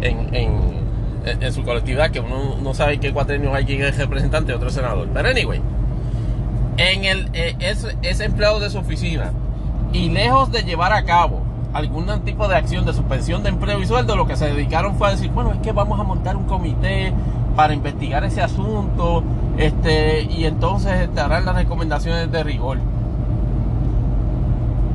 en, 0.00 0.32
en, 0.32 0.83
en 1.24 1.52
su 1.52 1.62
colectividad 1.62 2.10
que 2.10 2.20
uno 2.20 2.56
no 2.62 2.74
sabe 2.74 2.98
qué 2.98 3.12
cuatrenio 3.12 3.54
hay 3.54 3.64
quien 3.64 3.82
es 3.82 3.96
representante 3.96 4.52
otro 4.52 4.70
senador. 4.70 5.08
Pero 5.12 5.28
anyway 5.28 5.60
en 6.76 7.04
el, 7.04 7.30
eh, 7.32 7.56
es, 7.60 8.20
empleado 8.20 8.60
de 8.60 8.70
su 8.70 8.78
oficina 8.78 9.32
y 9.92 10.10
lejos 10.10 10.50
de 10.50 10.62
llevar 10.62 10.92
a 10.92 11.04
cabo 11.04 11.42
algún 11.72 12.06
tipo 12.20 12.48
de 12.48 12.56
acción 12.56 12.84
de 12.84 12.92
suspensión 12.92 13.42
de 13.42 13.48
empleo 13.50 13.80
y 13.80 13.86
sueldo, 13.86 14.16
lo 14.16 14.26
que 14.26 14.36
se 14.36 14.46
dedicaron 14.46 14.96
fue 14.96 15.08
a 15.08 15.10
decir, 15.12 15.30
bueno, 15.30 15.52
es 15.52 15.58
que 15.58 15.72
vamos 15.72 15.98
a 15.98 16.04
montar 16.04 16.36
un 16.36 16.44
comité 16.44 17.12
para 17.56 17.74
investigar 17.74 18.24
ese 18.24 18.42
asunto 18.42 19.22
este, 19.56 20.22
y 20.22 20.44
entonces 20.44 21.00
este, 21.02 21.20
harán 21.20 21.44
las 21.44 21.56
recomendaciones 21.56 22.30
de 22.30 22.42
rigor. 22.42 22.78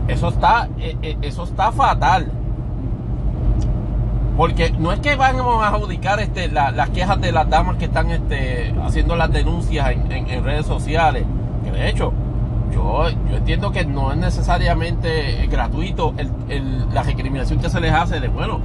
Eso 0.07 0.29
está, 0.29 0.69
eh, 0.79 0.97
eh, 1.01 1.17
eso 1.21 1.43
está 1.43 1.71
fatal. 1.71 2.31
Porque 4.39 4.71
no 4.71 4.93
es 4.93 5.01
que 5.01 5.15
vamos 5.17 5.61
a 5.61 5.67
adjudicar 5.67 6.19
este, 6.21 6.47
las 6.47 6.89
quejas 6.91 7.19
de 7.19 7.31
las 7.31 7.49
damas 7.49 7.75
que 7.75 7.85
están 7.85 8.09
este, 8.09 8.73
haciendo 8.81 9.15
las 9.17 9.31
denuncias 9.31 9.91
en 9.91 10.43
redes 10.43 10.65
sociales 10.65 11.25
de 11.71 11.89
hecho, 11.89 12.13
yo, 12.73 13.07
entiendo 13.07 13.71
que 13.71 13.85
no 13.85 14.11
es 14.11 14.17
necesariamente 14.17 15.47
gratuito 15.47 16.13
la 16.93 17.03
recriminación 17.03 17.59
que 17.59 17.69
se 17.69 17.79
les 17.79 17.93
hace 17.93 18.19
de, 18.19 18.27
bueno, 18.27 18.59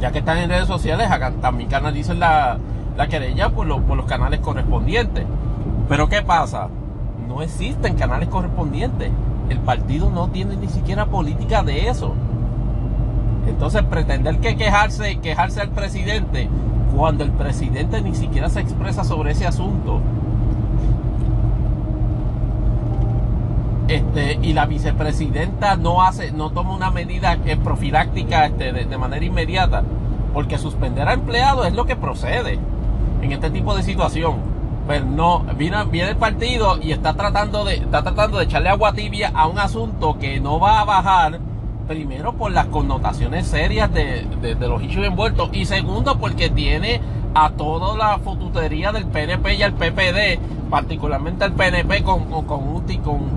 ya 0.00 0.10
que 0.12 0.18
están 0.18 0.38
en 0.38 0.50
redes 0.50 0.66
sociales, 0.66 1.08
también 1.40 1.70
canalicen 1.70 2.20
la, 2.20 2.58
la 2.96 3.06
querella 3.06 3.50
por 3.50 3.66
los 3.66 4.06
canales 4.06 4.40
correspondientes. 4.40 5.24
Pero 5.88 6.08
¿qué 6.08 6.22
pasa? 6.22 6.68
No 7.28 7.42
existen 7.42 7.94
canales 7.94 8.28
correspondientes. 8.28 9.10
El 9.48 9.58
partido 9.60 10.10
no 10.10 10.28
tiene 10.28 10.56
ni 10.56 10.68
siquiera 10.68 11.06
política 11.06 11.62
de 11.62 11.88
eso. 11.88 12.14
Entonces 13.46 13.82
pretender 13.82 14.38
que 14.38 14.56
quejarse, 14.56 15.16
quejarse 15.20 15.60
al 15.60 15.70
presidente 15.70 16.48
cuando 16.96 17.24
el 17.24 17.32
presidente 17.32 18.00
ni 18.00 18.14
siquiera 18.14 18.48
se 18.48 18.60
expresa 18.60 19.04
sobre 19.04 19.32
ese 19.32 19.46
asunto 19.46 20.00
Este, 23.88 24.38
y 24.40 24.54
la 24.54 24.64
vicepresidenta 24.64 25.76
no 25.76 26.02
hace, 26.02 26.32
no 26.32 26.50
toma 26.50 26.74
una 26.74 26.90
medida 26.90 27.36
eh, 27.44 27.56
profiláctica 27.56 28.46
este, 28.46 28.72
de, 28.72 28.98
manera 28.98 29.24
inmediata, 29.24 29.82
porque 30.32 30.56
suspender 30.56 31.06
a 31.06 31.12
empleados 31.12 31.66
es 31.66 31.74
lo 31.74 31.84
que 31.84 31.94
procede 31.94 32.58
en 33.20 33.32
este 33.32 33.50
tipo 33.50 33.76
de 33.76 33.82
situación. 33.82 34.36
Pero 34.88 35.04
no, 35.04 35.40
viene, 35.56 35.84
viene 35.84 36.10
el 36.10 36.16
partido 36.16 36.78
y 36.80 36.92
está 36.92 37.14
tratando 37.14 37.64
de, 37.64 37.74
está 37.74 38.02
tratando 38.02 38.38
de 38.38 38.44
echarle 38.44 38.70
agua 38.70 38.94
tibia 38.94 39.30
a 39.34 39.46
un 39.48 39.58
asunto 39.58 40.18
que 40.18 40.40
no 40.40 40.58
va 40.58 40.80
a 40.80 40.84
bajar, 40.84 41.38
primero 41.86 42.32
por 42.34 42.52
las 42.52 42.66
connotaciones 42.66 43.46
serias 43.46 43.92
de, 43.92 44.26
los 44.60 44.82
hechos 44.82 45.04
envueltos, 45.04 45.50
y 45.52 45.64
segundo 45.64 46.18
porque 46.18 46.50
tiene 46.50 47.00
a 47.34 47.50
toda 47.50 47.96
la 47.96 48.18
fututería 48.18 48.92
del 48.92 49.06
PNP 49.06 49.54
y 49.54 49.62
al 49.62 49.74
PPD 49.74 50.38
particularmente 50.70 51.44
al 51.44 51.52
PNP 51.52 52.02
con, 52.02 52.24
con, 52.24 52.46
con, 52.46 52.68
un, 52.68 52.82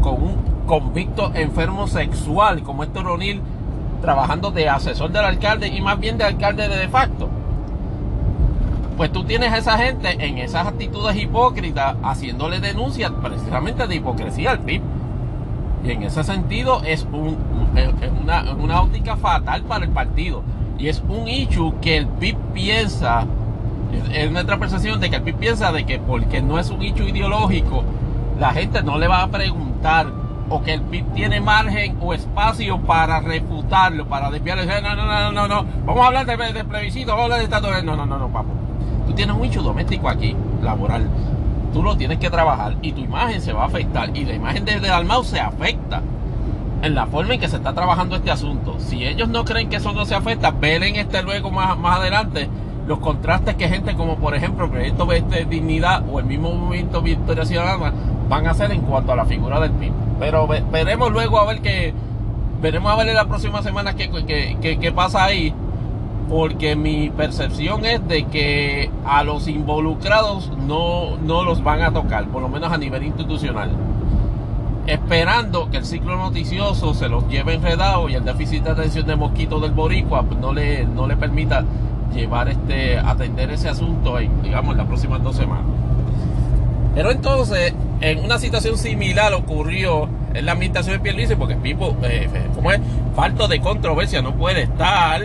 con, 0.01 0.13
un 0.13 0.35
convicto 0.65 1.31
enfermo 1.33 1.87
sexual 1.87 2.63
como 2.63 2.83
Héctor 2.83 3.07
O'Neill 3.07 3.41
trabajando 4.01 4.51
de 4.51 4.69
asesor 4.69 5.11
del 5.11 5.25
alcalde 5.25 5.67
y 5.67 5.81
más 5.81 5.99
bien 5.99 6.17
de 6.17 6.23
alcalde 6.23 6.67
de 6.67 6.77
de 6.77 6.87
facto. 6.87 7.29
Pues 8.95 9.11
tú 9.11 9.23
tienes 9.23 9.53
a 9.53 9.57
esa 9.57 9.77
gente 9.77 10.17
en 10.19 10.39
esas 10.39 10.65
actitudes 10.65 11.15
hipócritas 11.15 11.95
haciéndole 12.03 12.59
denuncias 12.59 13.11
precisamente 13.21 13.87
de 13.87 13.95
hipocresía 13.95 14.51
al 14.51 14.59
PIB. 14.59 14.81
Y 15.87 15.91
en 15.91 16.03
ese 16.03 16.23
sentido 16.23 16.81
es, 16.83 17.07
un, 17.11 17.37
una, 18.21 18.53
una 18.53 18.81
óptica 18.81 19.15
fatal 19.15 19.63
para 19.63 19.85
el 19.85 19.91
partido. 19.91 20.43
Y 20.77 20.89
es 20.89 21.01
un 21.07 21.27
hecho 21.27 21.73
que 21.81 21.97
el 21.97 22.07
PIB 22.07 22.35
piensa 22.53 23.25
es 24.11 24.31
nuestra 24.31 24.57
percepción 24.57 24.99
de 24.99 25.09
que 25.09 25.17
el 25.17 25.21
PIB 25.21 25.35
piensa 25.35 25.71
de 25.71 25.85
que 25.85 25.99
porque 25.99 26.41
no 26.41 26.59
es 26.59 26.69
un 26.69 26.81
hecho 26.81 27.03
ideológico, 27.03 27.83
la 28.39 28.51
gente 28.51 28.83
no 28.83 28.97
le 28.97 29.07
va 29.07 29.23
a 29.23 29.27
preguntar 29.27 30.07
o 30.49 30.61
que 30.61 30.73
el 30.73 30.81
PIB 30.81 31.13
tiene 31.13 31.41
margen 31.41 31.97
o 32.01 32.13
espacio 32.13 32.79
para 32.81 33.19
refutarlo, 33.19 34.07
para 34.07 34.29
desviarlo. 34.29 34.65
No, 34.65 34.95
no, 34.95 35.05
no, 35.05 35.31
no, 35.31 35.47
no, 35.47 35.65
vamos 35.85 36.03
a 36.03 36.07
hablar 36.07 36.25
de, 36.25 36.53
de 36.53 36.63
plebiscito, 36.63 37.11
vamos 37.11 37.21
a 37.21 37.23
hablar 37.25 37.39
de 37.39 37.43
Estado. 37.45 37.83
No, 37.83 37.95
no, 37.95 38.05
no, 38.05 38.17
no, 38.17 38.27
papo. 38.29 38.49
Tú 39.07 39.13
tienes 39.13 39.35
un 39.35 39.45
hecho 39.45 39.61
doméstico 39.61 40.09
aquí, 40.09 40.35
laboral. 40.61 41.07
Tú 41.77 41.83
lo 41.83 41.95
tienes 41.95 42.17
que 42.17 42.31
trabajar 42.31 42.75
y 42.81 42.91
tu 42.91 43.01
imagen 43.01 43.39
se 43.39 43.53
va 43.53 43.61
a 43.61 43.65
afectar. 43.67 44.09
Y 44.17 44.25
la 44.25 44.33
imagen 44.33 44.65
de 44.65 44.79
Dalmau 44.79 45.23
se 45.23 45.39
afecta 45.39 46.01
en 46.81 46.95
la 46.95 47.05
forma 47.05 47.35
en 47.35 47.39
que 47.39 47.47
se 47.47 47.57
está 47.57 47.71
trabajando 47.71 48.15
este 48.15 48.31
asunto. 48.31 48.77
Si 48.79 49.05
ellos 49.05 49.29
no 49.29 49.45
creen 49.45 49.69
que 49.69 49.75
eso 49.75 49.93
no 49.93 50.03
se 50.03 50.15
afecta, 50.15 50.49
velen 50.49 50.95
este 50.95 51.21
luego 51.21 51.51
más, 51.51 51.77
más 51.77 51.99
adelante 51.99 52.49
los 52.87 52.97
contrastes 52.97 53.53
que 53.57 53.69
gente 53.69 53.93
como 53.93 54.15
por 54.15 54.33
ejemplo 54.33 54.71
Proyecto 54.71 55.11
este, 55.11 55.45
Dignidad 55.45 56.03
o 56.09 56.17
el 56.17 56.25
mismo 56.25 56.51
Movimiento 56.51 57.03
Victoria 57.03 57.45
Ciudadana 57.45 57.93
van 58.27 58.47
a 58.47 58.51
hacer 58.51 58.71
en 58.71 58.81
cuanto 58.81 59.11
a 59.11 59.15
la 59.15 59.25
figura 59.25 59.59
del 59.59 59.69
PIB. 59.73 59.91
Pero 60.19 60.47
veremos 60.47 61.11
luego 61.11 61.39
a 61.39 61.45
ver 61.45 61.61
qué, 61.61 61.93
veremos 62.59 62.91
a 62.91 62.95
ver 62.95 63.09
en 63.09 63.15
la 63.15 63.25
próxima 63.25 63.61
semana 63.61 63.93
qué, 63.95 64.09
qué, 64.59 64.91
pasa 64.93 65.25
ahí, 65.25 65.53
porque 66.29 66.75
mi 66.75 67.09
percepción 67.09 67.85
es 67.85 68.05
de 68.07 68.25
que 68.25 68.89
a 69.05 69.23
los 69.23 69.47
involucrados 69.47 70.51
no, 70.67 71.17
no 71.17 71.43
los 71.43 71.63
van 71.63 71.81
a 71.81 71.91
tocar, 71.91 72.27
por 72.27 72.41
lo 72.41 72.49
menos 72.49 72.71
a 72.71 72.77
nivel 72.77 73.03
institucional. 73.03 73.71
esperando 74.87 75.69
que 75.69 75.77
el 75.77 75.85
ciclo 75.85 76.15
noticioso 76.15 76.93
se 76.93 77.09
los 77.09 77.27
lleve 77.27 77.55
enredado 77.55 78.07
y 78.07 78.15
el 78.15 78.23
déficit 78.23 78.63
de 78.63 78.71
atención 78.71 79.05
de 79.05 79.17
mosquito 79.17 79.59
del 79.59 79.71
boricua 79.71 80.23
no 80.39 80.53
le, 80.53 80.85
no 80.85 81.07
le 81.07 81.17
permita 81.17 81.65
llevar 82.13 82.47
este, 82.47 82.97
atender 82.97 83.51
ese 83.51 83.67
asunto 83.67 84.17
en, 84.17 84.41
digamos, 84.41 84.77
las 84.77 84.87
próximas 84.87 85.21
dos 85.21 85.35
semanas. 85.35 85.65
Pero 86.95 87.11
entonces, 87.11 87.73
en 88.01 88.23
una 88.23 88.39
situación 88.39 88.77
similar 88.77 89.33
ocurrió 89.33 90.09
en 90.33 90.45
la 90.45 90.53
administración 90.53 90.95
de 90.95 90.99
Pierluisi, 91.01 91.35
porque 91.35 91.55
Pipo, 91.55 91.95
eh, 92.03 92.29
como 92.55 92.71
es, 92.71 92.79
falto 93.15 93.47
de 93.47 93.59
controversia, 93.59 94.21
no 94.21 94.35
puede 94.35 94.63
estar. 94.63 95.21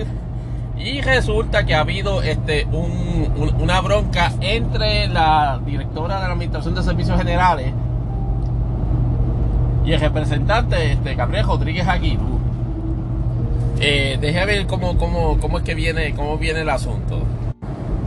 Y 0.84 1.00
resulta 1.00 1.64
que 1.64 1.74
ha 1.74 1.80
habido 1.80 2.22
este, 2.22 2.66
una 2.66 3.80
bronca 3.80 4.32
entre 4.40 5.06
la 5.06 5.60
directora 5.64 6.16
de 6.16 6.26
la 6.26 6.32
Administración 6.32 6.74
de 6.74 6.82
Servicios 6.82 7.16
Generales 7.18 7.72
y 9.84 9.92
el 9.92 10.00
representante 10.00 10.92
este, 10.92 11.14
Gabriel 11.14 11.46
Rodríguez 11.46 11.86
Aguirre. 11.86 12.22
Eh, 13.80 14.18
deje 14.20 14.44
ver 14.44 14.66
cómo, 14.66 14.96
cómo, 14.96 15.38
cómo 15.38 15.58
es 15.58 15.64
que 15.64 15.74
viene, 15.74 16.14
cómo 16.14 16.36
viene 16.38 16.60
el 16.60 16.68
asunto. 16.68 17.22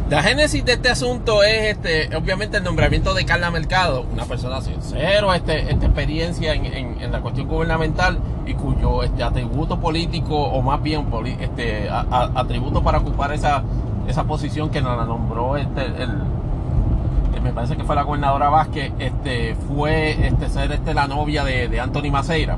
La 0.09 0.21
génesis 0.21 0.63
de 0.63 0.73
este 0.73 0.89
asunto 0.89 1.41
es 1.41 1.77
este, 1.77 2.15
obviamente 2.15 2.57
el 2.57 2.63
nombramiento 2.63 3.15
de 3.15 3.25
Carla 3.25 3.49
Mercado, 3.49 4.05
una 4.13 4.25
persona 4.25 4.61
sin 4.61 4.75
cero 4.79 5.33
este, 5.33 5.71
esta 5.71 5.87
experiencia 5.87 6.53
en, 6.53 7.11
la 7.11 7.21
cuestión 7.21 7.47
gubernamental 7.47 8.19
y 8.45 8.53
cuyo 8.53 9.01
este, 9.01 9.23
atributo 9.23 9.79
político, 9.79 10.35
o 10.35 10.61
más 10.61 10.83
bien 10.83 11.07
este, 11.39 11.89
atributo 11.89 12.83
para 12.83 12.99
ocupar 12.99 13.33
esa, 13.33 13.63
esa 14.07 14.25
posición 14.25 14.69
que 14.69 14.79
nos 14.79 14.95
la 14.95 15.05
nombró 15.05 15.57
este, 15.57 15.85
el, 15.85 16.11
me 17.41 17.51
parece 17.51 17.75
que 17.75 17.83
fue 17.83 17.95
la 17.95 18.03
gobernadora 18.03 18.49
Vázquez, 18.49 18.91
este, 18.99 19.55
fue 19.67 20.27
este, 20.27 20.49
ser 20.49 20.71
este, 20.71 20.93
la 20.93 21.07
novia 21.07 21.43
de, 21.43 21.67
de 21.67 21.79
Anthony 21.79 22.11
Maceira. 22.11 22.57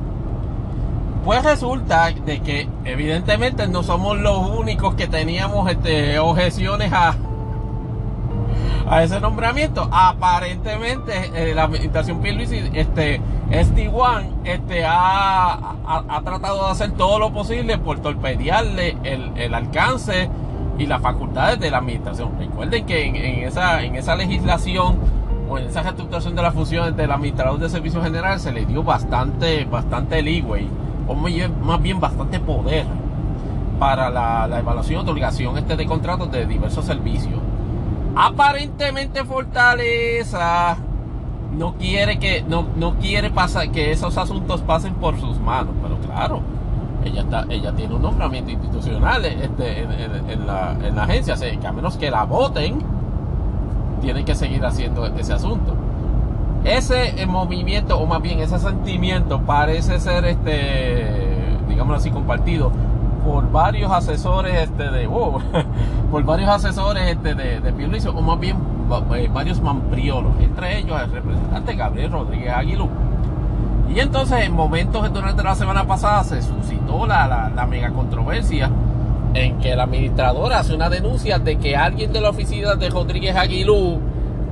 Pues 1.24 1.44
resulta 1.44 2.12
de 2.12 2.40
que 2.42 2.68
evidentemente 2.84 3.68
no 3.70 3.84
somos 3.84 4.18
los 4.18 4.50
únicos 4.50 4.96
que 4.96 5.08
teníamos 5.08 5.70
este, 5.70 6.20
objeciones 6.20 6.92
a, 6.94 7.16
a 8.90 9.04
ese 9.04 9.20
nombramiento. 9.20 9.88
Aparentemente 9.92 11.32
eh, 11.34 11.54
la 11.54 11.64
administración 11.64 12.22
Pierluisi, 12.22 12.64
este, 12.74 13.22
este 13.50 13.92
este, 14.44 14.86
ha, 14.86 15.76
ha, 15.86 16.22
tratado 16.24 16.66
de 16.66 16.72
hacer 16.72 16.92
todo 16.92 17.20
lo 17.20 17.32
posible 17.32 17.78
por 17.78 18.00
torpedearle 18.00 18.98
el, 19.04 19.32
el 19.36 19.54
alcance 19.54 20.30
y 20.78 20.86
las 20.86 21.02
facultades 21.02 21.60
de 21.60 21.72
la 21.72 21.78
administración. 21.80 22.32
Recuerden 22.38 22.86
que 22.86 23.06
en, 23.06 23.16
esa, 23.48 23.84
en 23.84 23.96
esa 23.96 24.16
legislación 24.16 24.98
o 25.50 25.58
en 25.58 25.68
esa 25.68 25.82
reestructuración 25.82 26.36
de 26.36 26.42
las 26.42 26.54
funciones 26.54 26.96
del 26.96 27.12
administrador 27.12 27.60
de 27.60 27.70
servicios 27.70 28.04
generales 28.04 28.42
se 28.42 28.52
le 28.52 28.66
dio 28.66 28.84
bastante, 28.84 29.66
bastante 29.66 30.22
leeway, 30.22 30.68
o 31.08 31.16
más 31.16 31.82
bien 31.82 32.00
bastante 32.00 32.40
poder 32.40 32.86
para 33.80 34.10
la, 34.10 34.60
evaluación 34.60 35.00
y 35.00 35.04
otorgación 35.04 35.58
este 35.58 35.76
de 35.76 35.86
contratos 35.86 36.32
de 36.32 36.46
diversos 36.46 36.86
servicios. 36.86 37.40
Aparentemente 38.20 39.24
Fortaleza 39.24 40.76
no 41.56 41.76
quiere 41.76 42.18
que 42.18 42.42
no, 42.42 42.66
no 42.76 42.96
quiere 42.96 43.30
pasar 43.30 43.70
que 43.70 43.92
esos 43.92 44.18
asuntos 44.18 44.62
pasen 44.62 44.96
por 44.96 45.20
sus 45.20 45.40
manos, 45.40 45.76
pero 45.84 46.00
claro, 46.00 46.42
ella 47.06 47.22
está, 47.22 47.46
ella 47.48 47.74
tiene 47.74 47.94
un 47.94 48.02
nombramiento 48.02 48.50
institucional 48.50 49.24
este, 49.24 49.84
en, 49.84 50.48
la, 50.48 50.76
en 50.84 50.96
la 50.96 51.04
agencia, 51.04 51.36
así 51.36 51.58
que 51.58 51.68
a 51.68 51.72
menos 51.72 51.96
que 51.98 52.10
la 52.10 52.24
voten, 52.24 52.80
tienen 54.02 54.26
que 54.26 54.34
seguir 54.34 54.66
haciendo 54.66 55.06
ese 55.06 55.34
asunto. 55.34 55.76
Ese 56.64 57.22
eh, 57.22 57.28
movimiento, 57.28 58.00
o 58.00 58.08
más 58.08 58.22
bien 58.24 58.40
ese 58.40 58.58
sentimiento, 58.58 59.42
parece 59.42 60.00
ser, 60.00 60.26
este, 60.26 61.06
digamos 61.70 61.98
así, 61.98 62.10
compartido 62.10 62.72
por 63.28 63.52
varios 63.52 63.92
asesores 63.92 64.56
este, 64.56 64.90
de, 64.90 65.06
oh, 65.06 65.42
por 66.12 66.24
varios 66.24 66.50
asesores 66.50 67.04
este, 67.12 67.36
de, 67.36 67.60
de 67.60 68.10
o 68.10 68.22
más 68.22 68.40
bien 68.40 68.56
eh, 69.18 69.30
varios 69.34 69.60
mampriolos, 69.60 70.32
entre 70.40 70.80
ellos 70.80 70.98
el 71.02 71.12
representante 71.12 71.76
Gabriel 71.76 72.12
Rodríguez 72.14 72.54
Aguilú 72.54 72.88
y 73.94 74.00
entonces 74.00 74.46
en 74.46 74.54
momentos 74.54 75.12
durante 75.12 75.44
la 75.44 75.56
semana 75.56 75.86
pasada 75.86 76.24
se 76.24 76.42
suscitó 76.42 77.06
la, 77.06 77.52
la, 77.54 77.66
mega 77.66 77.90
controversia 77.90 78.72
en 79.34 79.58
que 79.60 79.76
la 79.76 79.84
administradora 79.84 80.60
hace 80.60 80.74
una 80.74 80.90
denuncia 80.90 81.38
de 81.38 81.58
que 81.58 81.76
alguien 81.76 82.14
de 82.14 82.22
la 82.22 82.30
oficina 82.30 82.76
de 82.76 82.90
Rodríguez 82.90 83.36
Aguilú 83.36 84.00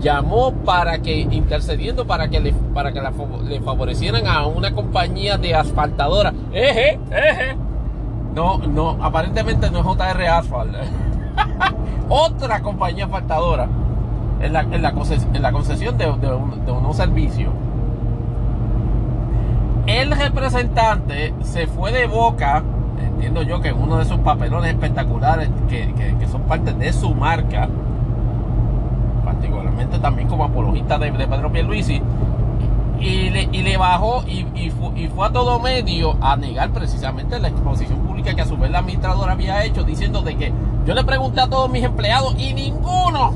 llamó 0.01 0.51
para 0.51 0.99
que 0.99 1.19
intercediendo 1.19 2.05
para 2.05 2.27
que 2.27 2.41
le, 2.41 2.51
para 2.73 2.91
que 2.91 3.01
le 3.47 3.61
favorecieran 3.61 4.27
a 4.27 4.45
una 4.45 4.73
compañía 4.73 5.37
de 5.37 5.55
asfaltadora. 5.55 6.33
Eje, 6.51 6.99
eje. 7.09 7.55
No, 8.35 8.57
no, 8.59 8.97
aparentemente 9.01 9.71
no 9.71 9.79
es 9.79 9.85
JR 9.85 10.27
Asphalt. 10.27 10.75
Otra 12.09 12.61
compañía 12.61 13.05
asfaltadora 13.05 13.67
en 14.41 14.53
la, 14.53 14.91
concesión, 14.91 15.97
de, 15.97 16.05
de, 16.05 16.27
de 16.65 16.71
unos 16.71 16.97
servicios 16.97 17.51
el 19.87 20.11
representante 20.11 21.33
se 21.43 21.67
fue 21.67 21.91
de 21.91 22.07
boca, 22.07 22.63
entiendo 22.99 23.43
yo 23.43 23.61
que 23.61 23.71
uno 23.71 23.97
de 23.97 24.03
esos 24.03 24.19
papelones 24.19 24.71
espectaculares 24.71 25.49
que, 25.69 25.93
son 26.31 26.41
parte 26.43 26.73
de 26.73 26.91
su 26.91 27.13
marca, 27.13 27.69
particularmente 29.23 29.99
también 29.99 30.27
como 30.27 30.43
apologista 30.43 30.97
de, 30.97 31.11
Pedro 31.11 31.51
Pierluisi, 31.51 32.01
y 32.99 33.29
le, 33.29 33.49
y 33.51 33.61
le 33.61 33.77
bajó 33.77 34.23
y, 34.27 34.69
fue, 34.69 35.25
a 35.25 35.31
todo 35.31 35.59
medio 35.59 36.17
a 36.21 36.35
negar 36.35 36.71
precisamente 36.71 37.39
la 37.39 37.49
exposición 37.49 37.99
pública 37.99 38.33
que 38.33 38.41
a 38.41 38.45
su 38.45 38.57
vez 38.57 38.71
la 38.71 38.79
administradora 38.79 39.33
había 39.33 39.63
hecho, 39.63 39.83
diciendo 39.83 40.21
de 40.21 40.35
que 40.35 40.53
yo 40.85 40.93
le 40.93 41.03
pregunté 41.03 41.41
a 41.41 41.47
todos 41.47 41.69
mis 41.69 41.83
empleados 41.83 42.35
y 42.37 42.53
ninguno, 42.53 43.33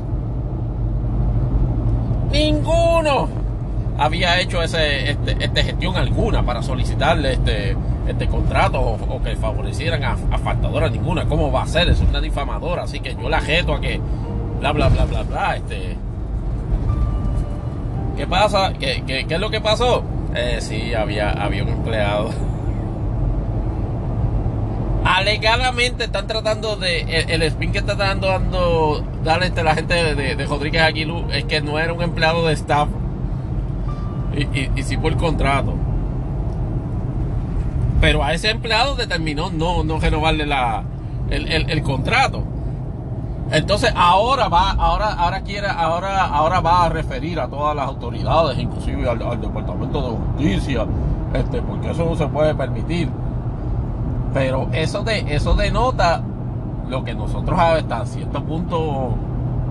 ninguno 2.32 3.28
había 3.98 4.40
hecho 4.40 4.62
ese, 4.62 5.10
este, 5.10 5.36
este, 5.44 5.62
gestión 5.62 5.96
alguna 5.96 6.42
para 6.42 6.62
solicitarle 6.62 7.32
este, 7.32 7.76
este 8.08 8.28
contrato 8.28 8.80
o, 8.80 9.22
que 9.22 9.36
favorecieran 9.36 10.02
a, 10.04 10.12
a, 10.12 10.88
ninguna. 10.88 11.26
¿Cómo 11.26 11.52
va 11.52 11.64
a 11.64 11.66
ser? 11.66 11.90
Es 11.90 12.00
una 12.00 12.20
difamadora, 12.20 12.84
así 12.84 13.00
que 13.00 13.14
yo 13.14 13.28
la 13.28 13.40
jeto 13.40 13.74
a 13.74 13.80
que 13.80 14.00
bla 14.58 14.72
bla 14.72 14.88
bla 14.88 15.04
bla 15.04 15.22
bla. 15.22 15.56
Este. 15.56 15.98
¿Qué 18.20 18.26
pasa? 18.26 18.74
¿Qué, 18.78 19.02
qué, 19.06 19.24
qué 19.26 19.34
es 19.36 19.40
lo 19.40 19.48
que 19.48 19.62
pasó? 19.62 20.04
Eh, 20.34 20.58
sí, 20.60 20.92
había, 20.92 21.30
había 21.30 21.62
un 21.62 21.70
empleado. 21.70 22.28
Alegadamente 25.06 26.04
están 26.04 26.26
tratando 26.26 26.76
de. 26.76 27.24
El, 27.28 27.42
spin 27.44 27.72
que 27.72 27.78
está 27.78 27.94
dando, 27.94 28.26
dando 28.26 29.02
darle 29.24 29.46
este, 29.46 29.62
la 29.62 29.74
gente 29.74 30.14
de, 30.14 30.44
Rodríguez 30.44 30.82
Aguilú 30.82 31.28
es 31.32 31.44
que 31.44 31.62
no 31.62 31.78
era 31.78 31.94
un 31.94 32.02
empleado 32.02 32.46
de 32.46 32.52
staff 32.52 32.90
y, 34.36 34.68
y, 34.78 34.82
sí 34.82 34.98
por 34.98 35.16
contrato. 35.16 35.74
Pero 38.02 38.22
a 38.22 38.34
ese 38.34 38.50
empleado 38.50 38.96
determinó 38.96 39.48
no, 39.48 39.82
no 39.82 39.98
renovarle 39.98 40.44
la, 40.44 40.84
el, 41.30 41.82
contrato. 41.82 42.44
Entonces 43.50 43.92
ahora 43.96 44.48
va, 44.48 44.70
ahora, 44.72 45.12
ahora 45.14 45.40
quiere, 45.40 45.66
ahora, 45.66 46.26
ahora 46.26 46.60
va 46.60 46.84
a 46.84 46.88
referir 46.88 47.40
a 47.40 47.48
todas 47.48 47.74
las 47.74 47.88
autoridades, 47.88 48.58
inclusive 48.58 49.08
al, 49.08 49.18
Departamento 49.40 50.02
de 50.02 50.08
Justicia, 50.16 50.86
este, 51.34 51.60
porque 51.62 51.90
eso 51.90 52.04
no 52.04 52.14
se 52.14 52.26
puede 52.26 52.54
permitir. 52.54 53.10
Pero 54.32 54.68
eso 54.72 55.02
de, 55.02 55.34
eso 55.34 55.54
denota 55.54 56.22
lo 56.88 57.04
que 57.04 57.14
nosotros 57.14 57.58
hasta 57.58 58.06
cierto 58.06 58.42
punto 58.44 59.14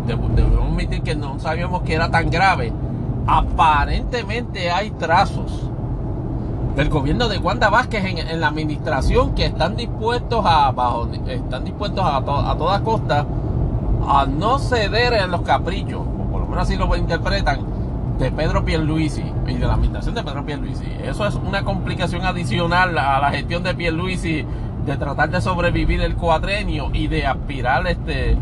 debemos 0.05 0.71
admitir 0.71 1.01
que 1.01 1.15
no 1.15 1.39
sabíamos 1.39 1.83
que 1.83 1.93
era 1.93 2.09
tan 2.09 2.29
grave 2.29 2.73
aparentemente 3.29 4.71
hay 4.71 4.89
trazos 4.91 5.69
del 6.75 6.89
gobierno 6.89 7.27
de 7.29 7.37
Wanda 7.37 7.69
Vázquez 7.69 8.03
en, 8.05 8.39
la 8.39 8.47
administración 8.47 9.35
que 9.35 9.45
están 9.45 9.75
dispuestos 9.75 10.43
a 10.45 10.71
bajo, 10.71 11.07
están 11.27 11.63
dispuestos 11.63 12.03
a, 12.03 12.17
a 12.17 12.57
toda 12.57 12.81
costa 12.81 13.25
a 14.07 14.25
no 14.25 14.59
ceder 14.59 15.13
en 15.13 15.31
los 15.31 15.41
caprichos, 15.41 16.01
o 16.01 16.31
por 16.31 16.41
lo 16.41 16.47
menos 16.47 16.63
así 16.63 16.77
lo 16.77 16.95
interpretan, 16.95 17.59
de 18.17 18.31
Pedro 18.31 18.65
Pierluisi 18.65 19.23
y 19.47 19.53
de 19.53 19.65
la 19.65 19.73
administración 19.73 20.15
de 20.15 20.23
Pedro 20.23 20.45
Pierluisi. 20.45 20.85
Eso 21.03 21.25
es 21.25 21.35
una 21.35 21.63
complicación 21.63 22.25
adicional 22.25 22.97
a 22.97 23.19
la 23.19 23.31
gestión 23.31 23.63
de 23.63 23.73
Pierluisi 23.73 24.45
de 24.85 24.97
tratar 24.97 25.29
de 25.29 25.41
sobrevivir 25.41 26.01
el 26.01 26.15
cuadrenio 26.15 26.89
y 26.93 27.07
de 27.07 27.25
aspirar 27.25 27.87
este 27.87 28.37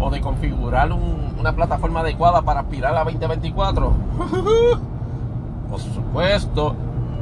o 0.00 0.10
de 0.10 0.20
configurar 0.20 0.92
una 0.92 1.52
plataforma 1.52 2.00
adecuada 2.00 2.42
para 2.42 2.60
aspirar 2.60 2.96
a 2.96 3.04
2024? 3.04 3.92
Por 5.70 5.80
supuesto. 5.80 6.76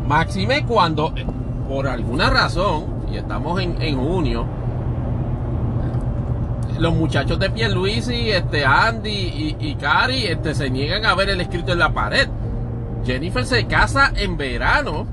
Máxime 0.09 0.67
cuando, 0.67 1.13
por 1.69 1.87
alguna 1.87 2.31
razón, 2.31 2.87
y 3.13 3.17
estamos 3.17 3.61
en, 3.61 3.97
junio, 3.97 4.45
los 6.81 6.95
muchachos 6.95 7.39
de 7.39 7.51
Pierluisi, 7.51 8.31
este, 8.31 8.65
Andy 8.65 9.11
y, 9.11 9.57
y 9.61 9.75
Cari 9.77 10.27
este, 10.27 10.55
se 10.55 10.71
niegan 10.71 11.05
a 11.05 11.15
ver 11.15 11.31
el 11.31 11.41
escrito 11.41 11.73
en 11.73 11.79
la 11.79 11.93
pared. 11.93 12.29
Jennifer 13.05 13.45
se 13.47 13.67
casa 13.67 14.13
en 14.17 14.37
verano 14.37 15.07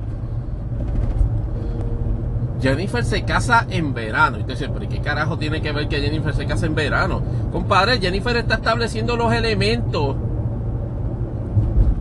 Jennifer 2.61 3.03
se 3.03 3.23
casa 3.23 3.65
en 3.69 3.93
verano. 3.93 4.37
Y 4.37 4.41
usted 4.41 4.53
dice, 4.53 4.69
pero 4.69 4.89
¿qué 4.89 4.99
carajo 4.99 5.37
tiene 5.37 5.61
que 5.61 5.71
ver 5.71 5.87
que 5.87 5.99
Jennifer 5.99 6.33
se 6.33 6.45
casa 6.45 6.65
en 6.65 6.75
verano? 6.75 7.21
Compadre, 7.51 7.99
Jennifer 7.99 8.35
está 8.37 8.55
estableciendo 8.55 9.15
los 9.15 9.31
elementos 9.33 10.15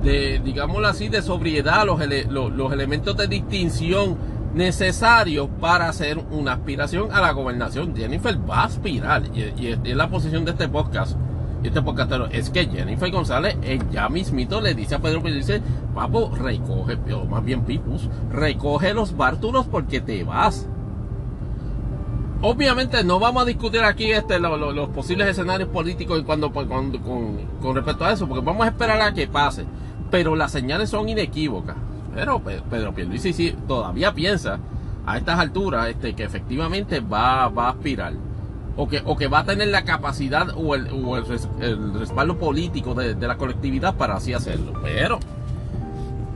de, 0.02 0.40
digámoslo 0.42 0.86
así, 0.88 1.08
de 1.08 1.20
sobriedad, 1.20 1.84
los, 1.84 2.00
los, 2.52 2.72
elementos 2.72 3.16
de 3.16 3.26
distinción 3.26 4.16
necesarios 4.56 5.48
para 5.60 5.88
hacer 5.88 6.18
una 6.30 6.54
aspiración 6.54 7.12
a 7.12 7.20
la 7.20 7.32
gobernación. 7.32 7.94
Jennifer 7.94 8.36
va 8.48 8.62
a 8.62 8.64
aspirar, 8.64 9.22
y, 9.34 9.66
es 9.66 9.96
la 9.96 10.08
posición 10.08 10.44
de 10.44 10.52
este 10.52 10.68
podcast. 10.68 11.16
Y 11.62 11.68
este 11.68 11.82
podcastero 11.82 12.26
es 12.26 12.50
que 12.50 12.66
Jennifer 12.66 13.10
González 13.10 13.56
eh, 13.62 13.78
ya 13.90 14.08
mismito 14.08 14.60
le 14.60 14.74
dice 14.74 14.94
a 14.94 14.98
Pedro 14.98 15.22
Pérez, 15.22 15.46
dice, 15.46 15.62
papo, 15.94 16.32
recoge, 16.34 16.98
o 17.12 17.24
más 17.26 17.44
bien 17.44 17.64
Pipus, 17.64 18.08
recoge 18.32 18.94
los 18.94 19.16
bártulos 19.16 19.66
porque 19.66 20.00
te 20.00 20.24
vas. 20.24 20.68
Obviamente 22.42 23.02
no 23.04 23.18
vamos 23.18 23.42
a 23.42 23.46
discutir 23.46 23.82
aquí 23.82 24.10
este, 24.10 24.38
los 24.38 24.88
posibles 24.90 25.28
escenarios 25.28 25.68
políticos 25.68 26.22
cuando, 26.24 26.52
con, 26.52 26.92
con, 27.60 27.74
respecto 27.74 28.04
a 28.04 28.12
eso, 28.12 28.26
porque 28.26 28.44
vamos 28.44 28.66
a 28.66 28.70
esperar 28.70 29.00
a 29.00 29.12
que 29.12 29.26
pase 29.26 29.64
pero 30.10 30.36
las 30.36 30.52
señales 30.52 30.90
son 30.90 31.08
inequívocas. 31.08 31.76
Pero 32.16 32.40
Pedro 32.40 32.94
Pierluisi 32.94 33.34
sí, 33.34 33.54
todavía 33.68 34.14
piensa 34.14 34.58
a 35.04 35.18
estas 35.18 35.38
alturas 35.38 35.88
este, 35.88 36.14
que 36.14 36.24
efectivamente 36.24 37.00
va, 37.00 37.48
va 37.48 37.66
a 37.66 37.70
aspirar. 37.72 38.14
O 38.78 38.88
que, 38.88 39.02
o 39.04 39.16
que 39.16 39.28
va 39.28 39.40
a 39.40 39.44
tener 39.44 39.68
la 39.68 39.84
capacidad 39.84 40.48
o 40.54 40.74
el, 40.74 40.88
respaldo 41.98 42.38
político 42.38 42.94
de, 42.94 43.14
la 43.14 43.36
colectividad 43.36 43.96
para 43.96 44.16
así 44.16 44.32
hacerlo. 44.32 44.72
Pero 44.82 45.18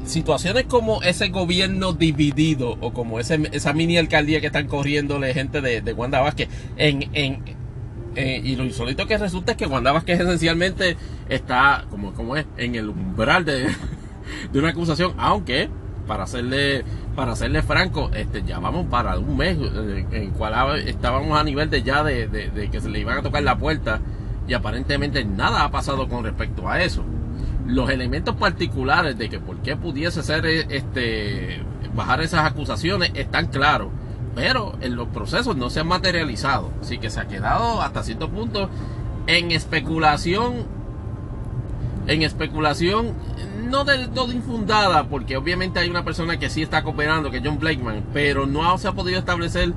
situaciones 0.04 0.64
como 0.64 1.02
ese 1.02 1.28
gobierno 1.28 1.94
dividido 1.94 2.76
o 2.80 2.92
como 2.92 3.18
ese, 3.18 3.48
esa 3.52 3.72
mini 3.72 3.96
alcaldía 3.96 4.40
que 4.40 4.46
están 4.46 4.68
corriéndole 4.68 5.32
gente 5.34 5.60
de, 5.60 5.82
de 5.82 5.92
Wanda 5.92 6.20
Vázquez 6.20 6.48
en, 6.76 7.10
en, 7.12 7.42
eh, 8.16 8.40
y 8.42 8.56
lo 8.56 8.64
insólito 8.64 9.06
que 9.06 9.16
resulta 9.18 9.52
es 9.52 9.58
que 9.58 9.66
Wanda 9.66 9.92
Vázquez 9.92 10.20
esencialmente 10.20 10.96
está, 11.28 11.84
como, 11.90 12.12
como 12.12 12.36
es, 12.36 12.46
en 12.56 12.74
el 12.74 12.88
umbral 12.88 13.44
de, 13.44 13.66
de 14.52 14.58
una 14.58 14.70
acusación, 14.70 15.14
aunque 15.18 15.68
para 16.06 16.24
hacerle 16.24 16.84
para 17.14 17.32
hacerle 17.32 17.62
franco, 17.62 18.10
este, 18.14 18.42
ya 18.42 18.58
vamos 18.58 18.86
para 18.86 19.18
un 19.18 19.36
mes 19.36 19.58
eh, 19.58 20.06
en 20.12 20.30
cual 20.30 20.78
estábamos 20.78 21.38
a 21.38 21.44
nivel 21.44 21.68
de 21.68 21.82
ya 21.82 22.02
de, 22.02 22.28
de, 22.28 22.70
que 22.70 22.80
se 22.80 22.88
le 22.88 23.00
iban 23.00 23.18
a 23.18 23.22
tocar 23.22 23.42
la 23.42 23.58
puerta 23.58 24.00
y 24.46 24.54
aparentemente 24.54 25.24
nada 25.24 25.64
ha 25.64 25.70
pasado 25.70 26.08
con 26.08 26.24
respecto 26.24 26.68
a 26.68 26.82
eso. 26.82 27.04
Los 27.66 27.90
elementos 27.90 28.36
particulares 28.36 29.18
de 29.18 29.28
que 29.28 29.38
por 29.38 29.58
qué 29.58 29.76
pudiese 29.76 30.22
ser 30.22 30.46
este 30.46 31.62
bajar 31.94 32.22
esas 32.22 32.46
acusaciones 32.46 33.10
están 33.14 33.46
claros 33.48 33.88
pero 34.34 34.74
en 34.80 34.96
los 34.96 35.08
procesos 35.08 35.56
no 35.56 35.70
se 35.70 35.80
han 35.80 35.88
materializado. 35.88 36.70
Así 36.80 36.98
que 36.98 37.10
se 37.10 37.20
ha 37.20 37.28
quedado 37.28 37.82
hasta 37.82 38.02
cierto 38.02 38.30
punto 38.30 38.68
en 39.26 39.50
especulación. 39.50 40.66
En 42.06 42.22
especulación 42.22 43.14
no 43.70 43.84
del 43.84 44.10
todo 44.10 44.32
infundada, 44.32 45.08
porque 45.08 45.36
obviamente 45.36 45.78
hay 45.78 45.88
una 45.88 46.04
persona 46.04 46.38
que 46.38 46.50
sí 46.50 46.62
está 46.62 46.82
cooperando, 46.82 47.30
que 47.30 47.38
es 47.38 47.42
John 47.44 47.58
Blakeman, 47.58 48.04
pero 48.12 48.46
no 48.46 48.76
se 48.76 48.88
ha 48.88 48.92
podido 48.92 49.18
establecer 49.18 49.72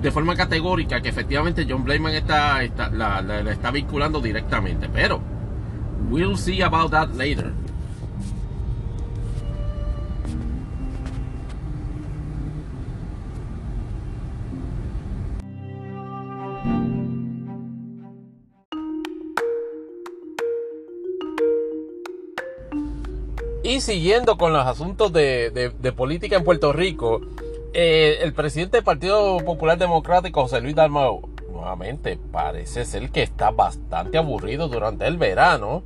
de 0.00 0.10
forma 0.10 0.36
categórica 0.36 1.00
que 1.00 1.08
efectivamente 1.08 1.66
John 1.68 1.84
Blakeman 1.84 2.14
está, 2.14 2.62
está 2.62 2.90
la, 2.90 3.22
la 3.22 3.50
está 3.50 3.70
vinculando 3.70 4.20
directamente. 4.20 4.88
Pero 4.92 5.20
we'll 6.10 6.36
see 6.36 6.62
about 6.62 6.90
that 6.90 7.08
later. 7.14 7.52
Siguiendo 23.80 24.36
con 24.36 24.52
los 24.52 24.66
asuntos 24.66 25.12
de, 25.12 25.72
política 25.96 26.36
en 26.36 26.44
Puerto 26.44 26.72
Rico, 26.72 27.20
eh, 27.72 28.18
el 28.20 28.32
presidente 28.34 28.76
del 28.76 28.84
Partido 28.84 29.38
Popular 29.38 29.78
Democrático, 29.78 30.42
José 30.42 30.60
Luis 30.60 30.74
Dalmau, 30.74 31.28
nuevamente 31.50 32.18
parece 32.30 32.84
ser 32.84 33.10
que 33.10 33.22
está 33.22 33.50
bastante 33.50 34.18
aburrido 34.18 34.68
durante 34.68 35.06
el 35.06 35.16
verano, 35.16 35.82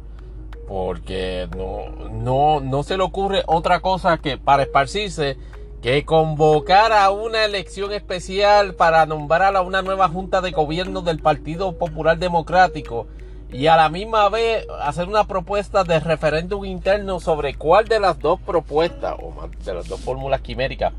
porque 0.67 1.49
no, 1.57 2.11
no, 2.11 2.61
no 2.61 2.83
se 2.83 2.97
le 2.97 3.05
ocurre 3.05 3.43
otra 3.47 3.81
cosa 3.81 4.19
que 4.19 4.37
para 4.37 4.65
esparcirse 4.65 5.37
que 5.81 6.05
convocar 6.05 6.93
a 6.93 7.11
una 7.11 7.45
elección 7.45 7.93
especial 7.93 8.75
para 8.75 9.07
nombrar 9.07 9.55
a 9.55 9.63
una 9.63 9.83
nueva 9.83 10.09
junta 10.09 10.41
de 10.41 10.51
gobierno 10.51 11.03
del 11.03 11.21
Partido 11.21 11.79
Popular 11.79 12.19
Democrático 12.19 13.07
y 13.53 13.69
a 13.69 13.77
la 13.77 13.89
misma 13.89 14.29
vez 14.29 14.67
hacer 14.81 15.09
una 15.09 15.25
propuesta 15.25 15.85
de 15.85 16.01
referéndum 16.01 16.65
interno 16.65 17.21
sobre 17.21 17.55
cuál 17.55 17.87
de 17.87 18.01
las 18.01 18.19
dos 18.19 18.41
propuestas 18.41 19.15
o 19.21 19.49
de 19.65 19.75
las 19.75 19.89
dos 19.89 20.01
fórmulas 20.01 20.41
quiméricas 20.41 20.93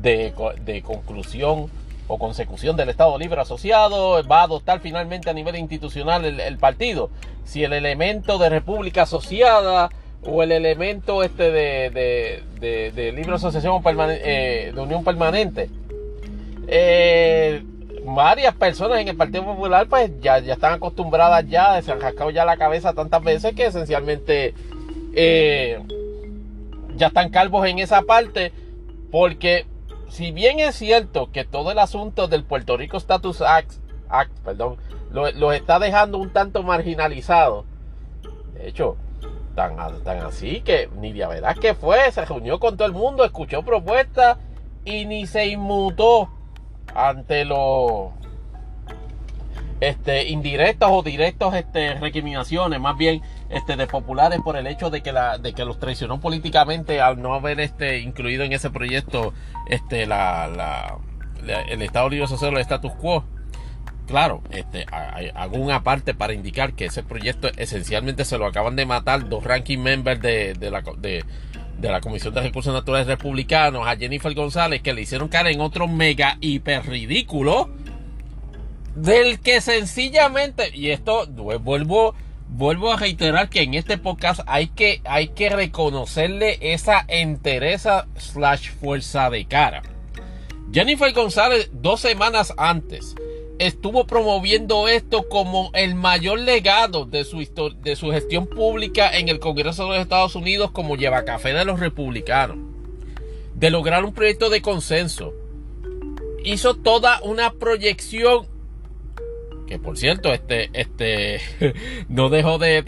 de, 0.00 0.82
conclusión 0.84 1.70
o 2.08 2.18
consecución 2.18 2.76
del 2.76 2.90
Estado 2.90 3.18
Libre 3.18 3.40
Asociado 3.40 4.22
va 4.26 4.40
a 4.40 4.44
adoptar 4.44 4.80
finalmente 4.80 5.30
a 5.30 5.34
nivel 5.34 5.56
institucional 5.56 6.24
el, 6.24 6.58
partido. 6.58 7.10
Si 7.44 7.64
el 7.64 7.72
elemento 7.72 8.38
de 8.38 8.48
República 8.48 9.02
Asociada 9.02 9.90
o 10.26 10.42
el 10.42 10.52
elemento 10.52 11.22
este 11.22 11.50
de, 11.50 12.42
de, 12.60 13.12
Libre 13.12 13.34
Asociación 13.34 13.82
eh, 13.86 14.72
de 14.74 14.80
Unión 14.80 15.04
Permanente. 15.04 15.70
Eh, 16.66 17.62
varias 18.04 18.54
personas 18.54 19.00
en 19.00 19.08
el 19.08 19.16
Partido 19.16 19.44
Popular 19.44 19.86
pues 19.88 20.10
ya, 20.20 20.38
ya 20.38 20.54
están 20.54 20.74
acostumbradas 20.74 21.48
ya, 21.48 21.80
se 21.80 21.90
han 21.90 22.00
rascado 22.00 22.30
ya 22.30 22.44
la 22.44 22.56
cabeza 22.56 22.92
tantas 22.92 23.22
veces 23.22 23.54
que 23.54 23.66
esencialmente 23.66 24.54
eh, 25.14 25.80
ya 26.96 27.06
están 27.08 27.30
calvos 27.30 27.66
en 27.66 27.78
esa 27.78 28.02
parte 28.02 28.52
porque 29.10 29.66
si 30.08 30.32
bien 30.32 30.60
es 30.60 30.74
cierto 30.74 31.30
que 31.32 31.44
todo 31.44 31.72
el 31.72 31.78
asunto 31.78 32.28
del 32.28 32.44
Puerto 32.44 32.76
Rico 32.76 32.98
Status 32.98 33.40
Act, 33.40 33.72
Act 34.08 34.32
perdón, 34.44 34.76
lo, 35.10 35.52
está 35.52 35.78
dejando 35.78 36.18
un 36.18 36.30
tanto 36.30 36.62
marginalizado, 36.62 37.64
de 38.54 38.68
hecho, 38.68 38.96
tan, 39.54 39.76
tan 40.02 40.18
así 40.18 40.60
que 40.60 40.88
ni 41.00 41.12
de 41.12 41.26
verdad 41.26 41.56
que 41.56 41.74
fue, 41.74 42.10
se 42.10 42.24
reunió 42.24 42.58
con 42.58 42.76
todo 42.76 42.86
el 42.86 42.94
mundo, 42.94 43.24
escuchó 43.24 43.62
propuestas 43.62 44.38
y 44.84 45.06
ni 45.06 45.26
se 45.26 45.46
inmutó 45.46 46.28
ante 46.94 47.44
los 47.44 48.12
este, 49.80 50.28
indirectos 50.28 50.88
o 50.90 51.02
directos 51.02 51.54
este, 51.54 51.94
recriminaciones, 51.94 52.80
más 52.80 52.96
bien 52.96 53.22
este, 53.50 53.76
de 53.76 53.86
populares 53.86 54.40
por 54.42 54.56
el 54.56 54.66
hecho 54.66 54.90
de 54.90 55.02
que, 55.02 55.12
la, 55.12 55.38
de 55.38 55.52
que 55.52 55.64
los 55.64 55.78
traicionó 55.78 56.20
políticamente 56.20 57.00
al 57.00 57.20
no 57.20 57.34
haber 57.34 57.60
este, 57.60 57.98
incluido 57.98 58.44
en 58.44 58.52
ese 58.52 58.70
proyecto 58.70 59.34
este, 59.68 60.06
la, 60.06 60.98
el 61.68 61.82
Estado 61.82 62.08
Libre 62.08 62.26
Social, 62.26 62.54
el 62.54 62.60
status 62.60 62.92
quo. 62.94 63.24
Claro, 64.06 64.42
este, 64.50 64.84
hago 65.34 65.56
una 65.56 65.82
parte 65.82 66.12
para 66.12 66.34
indicar 66.34 66.74
que 66.74 66.86
ese 66.86 67.02
proyecto 67.02 67.48
esencialmente 67.56 68.26
se 68.26 68.36
lo 68.36 68.46
acaban 68.46 68.76
de 68.76 68.84
matar 68.84 69.30
dos 69.30 69.44
ranking 69.44 69.78
members 69.78 70.20
de, 70.20 70.52
de 70.52 70.70
la, 70.70 70.82
de, 70.98 71.24
de 71.78 71.90
la 71.90 72.00
Comisión 72.00 72.34
de 72.34 72.40
Recursos 72.42 72.72
Naturales 72.72 73.06
Republicanos 73.06 73.86
a 73.86 73.96
Jennifer 73.96 74.34
González 74.34 74.82
que 74.82 74.94
le 74.94 75.02
hicieron 75.02 75.28
cara 75.28 75.50
en 75.50 75.60
otro 75.60 75.88
mega 75.88 76.38
hiper 76.40 76.86
ridículo 76.86 77.70
del 78.94 79.40
que 79.40 79.60
sencillamente 79.60 80.70
y 80.74 80.90
esto 80.90 81.26
vuelvo 81.26 82.14
vuelvo 82.48 82.92
a 82.92 82.96
reiterar 82.96 83.48
que 83.48 83.62
en 83.62 83.74
este 83.74 83.98
podcast 83.98 84.40
hay 84.46 84.68
que 84.68 85.00
hay 85.04 85.28
que 85.28 85.50
reconocerle 85.50 86.58
esa 86.60 87.04
entereza 87.08 88.06
slash 88.16 88.70
fuerza 88.70 89.30
de 89.30 89.44
cara. 89.46 89.82
Jennifer 90.72 91.12
González 91.12 91.70
dos 91.72 92.00
semanas 92.00 92.52
antes 92.56 93.14
estuvo 93.58 94.06
promoviendo 94.06 94.88
esto 94.88 95.28
como 95.28 95.70
el 95.74 95.94
mayor 95.94 96.40
legado 96.40 97.04
de 97.04 97.24
su, 97.24 97.38
de 97.82 97.96
su 97.96 98.10
gestión 98.10 98.46
pública 98.46 99.16
en 99.16 99.28
el 99.28 99.38
Congreso 99.38 99.84
de 99.84 99.90
los 99.90 99.98
Estados 99.98 100.34
Unidos 100.34 100.70
como 100.70 100.96
lleva 100.96 101.24
café 101.24 101.52
de 101.52 101.64
los 101.64 101.80
republicanos. 101.80 102.56
De 103.54 103.70
lograr 103.70 104.04
un 104.04 104.12
proyecto 104.12 104.50
de 104.50 104.60
consenso. 104.60 105.32
Hizo 106.42 106.74
toda 106.74 107.20
una 107.22 107.52
proyección 107.52 108.48
que 109.66 109.78
por 109.78 109.96
cierto, 109.96 110.32
este, 110.34 110.68
este, 110.74 111.40
no 112.08 112.28
dejó 112.28 112.58
de, 112.58 112.82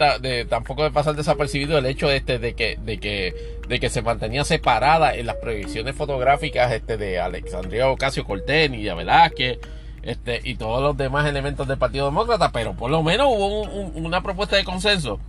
tampoco 0.47 0.83
de 0.83 0.91
pasar 0.91 1.15
desapercibido 1.15 1.77
el 1.77 1.87
hecho 1.87 2.11
este 2.11 2.37
de 2.37 2.53
que, 2.53 2.77
de 2.79 2.99
que, 2.99 3.33
de 3.67 3.79
que 3.79 3.89
se 3.89 4.03
mantenía 4.03 4.43
separada 4.43 5.15
en 5.15 5.25
las 5.25 5.37
proyecciones 5.37 5.95
fotográficas 5.95 6.71
este 6.71 6.97
de 6.97 7.19
Alexandria 7.19 7.89
Ocasio 7.89 8.25
Cortés 8.25 8.71
y 8.71 8.83
de 8.83 8.93
Velázquez 8.93 9.57
este, 10.03 10.41
y 10.43 10.55
todos 10.55 10.81
los 10.81 10.97
demás 10.97 11.27
elementos 11.27 11.67
del 11.67 11.77
Partido 11.77 12.05
Demócrata, 12.05 12.51
pero 12.51 12.73
por 12.73 12.89
lo 12.91 13.03
menos 13.03 13.27
hubo 13.29 13.61
una 13.61 14.21
propuesta 14.21 14.55
de 14.55 14.63
consenso. 14.63 15.19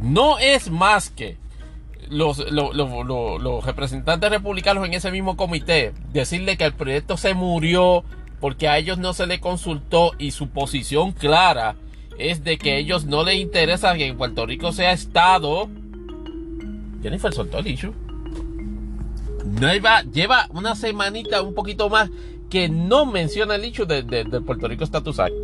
No 0.00 0.38
es 0.38 0.70
más 0.70 1.10
que 1.10 1.36
los, 2.08 2.38
representantes 3.64 4.30
republicanos 4.30 4.86
en 4.86 4.94
ese 4.94 5.10
mismo 5.10 5.36
comité 5.36 5.92
decirle 6.12 6.56
que 6.56 6.64
el 6.64 6.74
proyecto 6.74 7.16
se 7.16 7.34
murió 7.34 8.04
porque 8.40 8.68
a 8.68 8.78
ellos 8.78 8.98
no 8.98 9.14
se 9.14 9.26
le 9.26 9.40
consultó 9.40 10.12
y 10.18 10.32
su 10.32 10.48
posición 10.48 11.12
clara 11.12 11.76
es 12.18 12.44
de 12.44 12.58
que 12.58 12.72
a 12.72 12.76
ellos 12.76 13.06
no 13.06 13.24
les 13.24 13.36
interesa 13.36 13.94
que 13.96 14.12
Puerto 14.14 14.46
Rico 14.46 14.72
sea 14.72 14.92
Estado. 14.92 15.68
Jennifer 17.02 17.32
soltó 17.32 17.58
el 17.58 17.66
issue. 17.66 17.94
No 19.44 19.68
lleva 20.12 20.46
una 20.50 20.74
semanita, 20.74 21.42
un 21.42 21.54
poquito 21.54 21.88
más, 21.88 22.10
que 22.50 22.68
no 22.68 23.06
menciona 23.06 23.56
el 23.56 23.64
issue 23.64 23.86
de, 23.86 24.24
Puerto 24.46 24.68
Rico 24.68 24.84
Status 24.84 25.18
Act. 25.20 25.34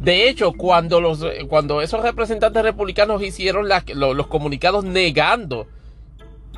De 0.00 0.28
hecho, 0.28 0.52
cuando, 0.52 1.00
los, 1.00 1.24
cuando 1.48 1.82
esos 1.82 2.02
representantes 2.02 2.62
republicanos 2.62 3.22
hicieron 3.22 3.68
los 3.68 4.26
comunicados 4.28 4.84
negando 4.84 5.66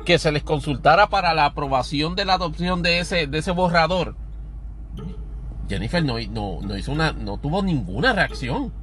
que 0.05 0.17
se 0.17 0.31
les 0.31 0.43
consultara 0.43 1.09
para 1.09 1.33
la 1.33 1.45
aprobación 1.45 2.15
de 2.15 2.25
la 2.25 2.33
adopción 2.33 2.81
de 2.81 2.99
ese, 2.99 3.27
de 3.27 3.37
ese 3.39 3.51
borrador, 3.51 4.15
Jennifer 5.71 6.03
no, 6.03 6.19
hizo 6.19 6.91
una, 6.91 7.13
no 7.13 7.37
tuvo 7.37 7.63
ninguna 7.63 8.11
reacción. 8.11 8.73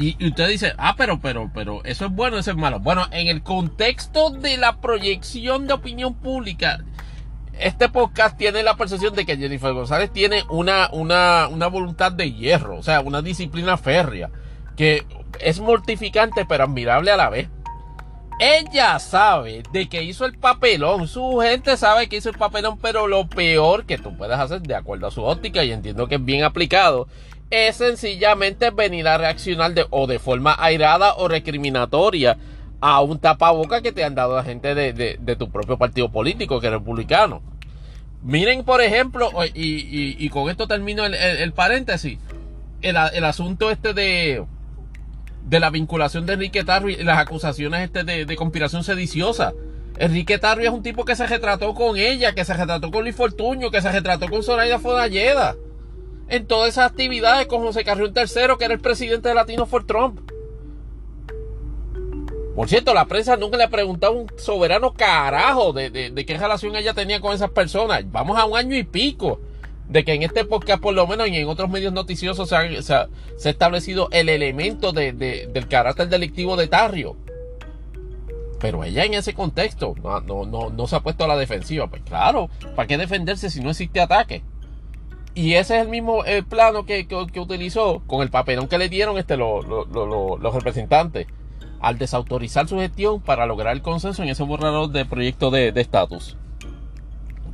Y, 0.00 0.22
usted 0.24 0.48
dice, 0.48 0.74
ah, 0.76 0.94
pero, 0.96 1.18
pero, 1.20 1.50
pero, 1.52 1.82
eso 1.84 2.06
es 2.06 2.12
bueno, 2.12 2.38
eso 2.38 2.50
es 2.50 2.56
malo. 2.56 2.78
Bueno, 2.78 3.06
en 3.10 3.26
el 3.26 3.42
contexto 3.42 4.30
de 4.30 4.58
la 4.58 4.80
proyección 4.80 5.66
de 5.66 5.72
opinión 5.72 6.14
pública, 6.14 6.84
este 7.60 7.88
podcast 7.88 8.36
tiene 8.36 8.62
la 8.62 8.76
percepción 8.76 9.14
de 9.14 9.26
que 9.26 9.36
Jennifer 9.36 9.72
González 9.72 10.12
tiene 10.12 10.44
una, 10.50 10.88
una, 10.92 11.48
una 11.48 11.66
voluntad 11.66 12.12
de 12.12 12.32
hierro, 12.32 12.78
o 12.78 12.82
sea, 12.82 13.00
una 13.00 13.22
disciplina 13.22 13.76
férrea, 13.76 14.30
que 14.76 15.04
es 15.40 15.60
mortificante 15.60 16.44
pero 16.48 16.64
admirable 16.64 17.10
a 17.10 17.16
la 17.16 17.30
vez. 17.30 17.48
Ella 18.40 18.98
sabe 19.00 19.64
de 19.72 19.88
que 19.88 20.04
hizo 20.04 20.24
el 20.24 20.38
papelón, 20.38 21.08
su 21.08 21.40
gente 21.40 21.76
sabe 21.76 22.08
que 22.08 22.18
hizo 22.18 22.28
el 22.30 22.38
papelón, 22.38 22.78
pero 22.78 23.08
lo 23.08 23.28
peor 23.28 23.84
que 23.84 23.98
tú 23.98 24.16
puedes 24.16 24.38
hacer 24.38 24.62
de 24.62 24.76
acuerdo 24.76 25.08
a 25.08 25.10
su 25.10 25.24
óptica, 25.24 25.64
y 25.64 25.72
entiendo 25.72 26.06
que 26.06 26.14
es 26.14 26.24
bien 26.24 26.44
aplicado, 26.44 27.08
es 27.50 27.76
sencillamente 27.76 28.70
venir 28.70 29.08
a 29.08 29.18
reaccionar 29.18 29.74
de, 29.74 29.86
o 29.90 30.06
de 30.06 30.20
forma 30.20 30.54
airada 30.58 31.14
o 31.14 31.26
recriminatoria 31.26 32.36
a 32.80 33.00
un 33.00 33.18
tapaboca 33.18 33.82
que 33.82 33.92
te 33.92 34.04
han 34.04 34.14
dado 34.14 34.36
la 34.36 34.44
gente 34.44 34.74
de, 34.74 35.36
tu 35.36 35.50
propio 35.50 35.78
partido 35.78 36.10
político, 36.10 36.60
que 36.60 36.66
es 36.68 36.72
republicano. 36.72 37.42
Miren, 38.22 38.64
por 38.64 38.80
ejemplo, 38.80 39.30
y, 39.54 40.28
con 40.30 40.50
esto 40.50 40.66
termino 40.66 41.04
el, 41.04 41.52
paréntesis, 41.52 42.18
el, 42.82 42.96
el 43.14 43.24
asunto 43.24 43.70
este 43.70 43.94
de 43.94 44.44
de 45.48 45.60
la 45.60 45.70
vinculación 45.70 46.26
de 46.26 46.34
Enrique 46.34 46.62
Tarrio 46.62 47.00
y 47.00 47.04
las 47.04 47.18
acusaciones 47.18 47.82
este 47.82 48.04
de, 48.04 48.36
conspiración 48.36 48.84
sediciosa. 48.84 49.54
Enrique 49.96 50.38
Tarrio 50.38 50.68
es 50.68 50.74
un 50.74 50.82
tipo 50.82 51.04
que 51.04 51.16
se 51.16 51.26
retrató 51.26 51.74
con 51.74 51.96
ella, 51.96 52.34
que 52.34 52.44
se 52.44 52.54
retrató 52.54 52.90
con 52.90 53.02
Luis 53.02 53.16
Fortuño, 53.16 53.70
que 53.70 53.80
se 53.80 53.90
retrató 53.90 54.28
con 54.28 54.42
Soraya 54.42 54.78
Fodalleda. 54.78 55.56
En 56.28 56.46
todas 56.46 56.68
esas 56.68 56.90
actividades 56.90 57.46
con 57.46 57.62
José 57.62 57.82
Carrión 57.82 58.12
III, 58.14 58.56
que 58.58 58.64
era 58.66 58.74
el 58.74 58.80
presidente 58.80 59.30
de 59.30 59.34
Latino 59.34 59.64
for 59.64 59.84
Trump. 59.86 60.20
Por 62.58 62.68
cierto, 62.68 62.92
la 62.92 63.04
prensa 63.04 63.36
nunca 63.36 63.56
le 63.56 63.62
ha 63.62 63.70
preguntado 63.70 64.14
a 64.14 64.16
un 64.16 64.26
soberano 64.36 64.92
carajo 64.92 65.72
de, 65.72 65.90
de 65.90 66.26
qué 66.26 66.36
relación 66.36 66.74
ella 66.74 66.92
tenía 66.92 67.20
con 67.20 67.32
esas 67.32 67.50
personas. 67.50 68.02
Vamos 68.10 68.36
a 68.36 68.46
un 68.46 68.56
año 68.56 68.74
y 68.74 68.82
pico 68.82 69.38
de 69.88 70.04
que 70.04 70.14
en 70.14 70.24
este 70.24 70.44
podcast, 70.44 70.82
por 70.82 70.92
lo 70.92 71.06
menos, 71.06 71.28
y 71.28 71.36
en 71.36 71.46
otros 71.46 71.70
medios 71.70 71.92
noticiosos, 71.92 72.48
se 72.48 72.56
ha, 72.94 73.08
establecido 73.44 74.08
el 74.10 74.28
elemento 74.28 74.90
del 74.90 75.68
carácter 75.68 76.08
delictivo 76.08 76.56
de 76.56 76.66
Tarrio. 76.66 77.14
Pero 78.58 78.82
ella 78.82 79.04
en 79.04 79.14
ese 79.14 79.34
contexto 79.34 79.94
no, 80.02 80.44
no, 80.44 80.70
no, 80.70 80.86
se 80.88 80.96
ha 80.96 81.00
puesto 81.00 81.22
a 81.22 81.28
la 81.28 81.36
defensiva. 81.36 81.86
Pues 81.86 82.02
claro, 82.02 82.50
¿para 82.74 82.88
qué 82.88 82.98
defenderse 82.98 83.50
si 83.50 83.60
no 83.60 83.70
existe 83.70 84.00
ataque? 84.00 84.42
Y 85.32 85.54
ese 85.54 85.76
es 85.76 85.82
el 85.82 85.88
mismo 85.90 86.24
eh, 86.24 86.42
plano 86.42 86.84
que, 86.84 87.06
utilizó 87.36 88.02
con 88.08 88.22
el 88.22 88.30
papelón 88.30 88.66
que 88.66 88.78
le 88.78 88.88
dieron 88.88 89.16
este, 89.16 89.36
los 89.36 90.54
representantes 90.54 91.28
al 91.80 91.98
desautorizar 91.98 92.68
su 92.68 92.78
gestión 92.78 93.20
para 93.20 93.46
lograr 93.46 93.74
el 93.74 93.82
consenso 93.82 94.22
en 94.22 94.28
ese 94.28 94.42
borrador 94.42 94.90
de 94.90 95.04
proyecto 95.04 95.50
de 95.50 95.72
estatus 95.76 96.36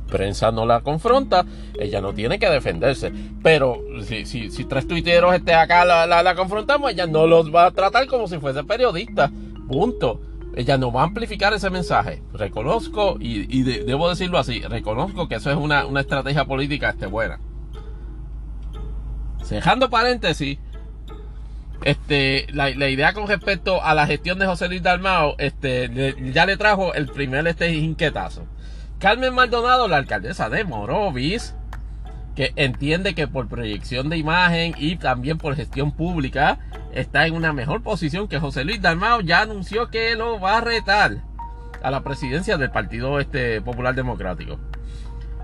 prensa 0.05 0.51
no 0.51 0.65
la 0.65 0.81
confronta, 0.81 1.45
ella 1.79 2.01
no 2.01 2.13
tiene 2.13 2.39
que 2.39 2.49
defenderse. 2.49 3.11
Pero 3.43 3.79
si, 4.03 4.25
si, 4.25 4.49
si 4.51 4.65
tres 4.65 4.87
tuiteros 4.87 5.33
este 5.33 5.53
acá 5.53 5.85
la, 5.85 6.05
la, 6.05 6.35
confrontamos, 6.35 6.91
ella 6.91 7.07
no 7.07 7.27
los 7.27 7.53
va 7.53 7.67
a 7.67 7.71
tratar 7.71 8.07
como 8.07 8.27
si 8.27 8.37
fuese 8.37 8.63
periodista. 8.63 9.31
Punto. 9.67 10.21
Ella 10.55 10.77
no 10.77 10.91
va 10.91 11.01
a 11.01 11.05
amplificar 11.05 11.53
ese 11.53 11.69
mensaje. 11.69 12.23
Reconozco, 12.31 13.17
y, 13.19 13.63
debo 13.63 14.07
decirlo 14.09 14.37
así, 14.37 14.61
reconozco 14.61 15.27
que 15.27 15.35
eso 15.35 15.51
es 15.51 15.57
una, 15.57 15.85
estrategia 15.99 16.45
política 16.45 16.91
este, 16.91 17.07
buena. 17.07 17.41
Dejando 19.49 19.89
paréntesis, 19.89 20.57
este, 21.83 22.47
la, 22.51 22.69
idea 22.69 23.13
con 23.13 23.27
respecto 23.27 23.83
a 23.83 23.93
la 23.93 24.07
gestión 24.07 24.39
de 24.39 24.45
José 24.45 24.67
Luis 24.67 24.83
Dalmao, 24.83 25.35
este, 25.37 26.15
ya 26.33 26.45
le 26.45 26.57
trajo 26.57 26.93
el 26.93 27.07
primer 27.07 27.47
este 27.47 27.73
inquietazo. 27.73 28.45
Carmen 28.99 29.33
Maldonado, 29.33 29.87
la 29.87 29.97
alcaldesa 29.97 30.49
de 30.49 30.63
Morovis, 30.63 31.53
que 32.35 32.53
entiende 32.55 33.15
que 33.15 33.27
por 33.27 33.47
proyección 33.47 34.09
de 34.09 34.17
imagen 34.17 34.73
y 34.77 34.97
también 34.97 35.37
por 35.37 35.55
gestión 35.55 35.91
pública 35.91 36.59
está 36.93 37.25
en 37.27 37.33
una 37.33 37.53
mejor 37.53 37.81
posición 37.81 38.27
que 38.27 38.39
José 38.39 38.65
Luis 38.65 38.81
Dalmao, 38.81 39.21
ya 39.21 39.41
anunció 39.41 39.89
que 39.89 40.15
lo 40.15 40.39
va 40.39 40.57
a 40.57 40.61
retar 40.61 41.17
a 41.81 41.91
la 41.91 42.03
presidencia 42.03 42.57
del 42.57 42.71
Partido 42.71 43.19
este, 43.19 43.61
Popular 43.61 43.95
Democrático. 43.95 44.59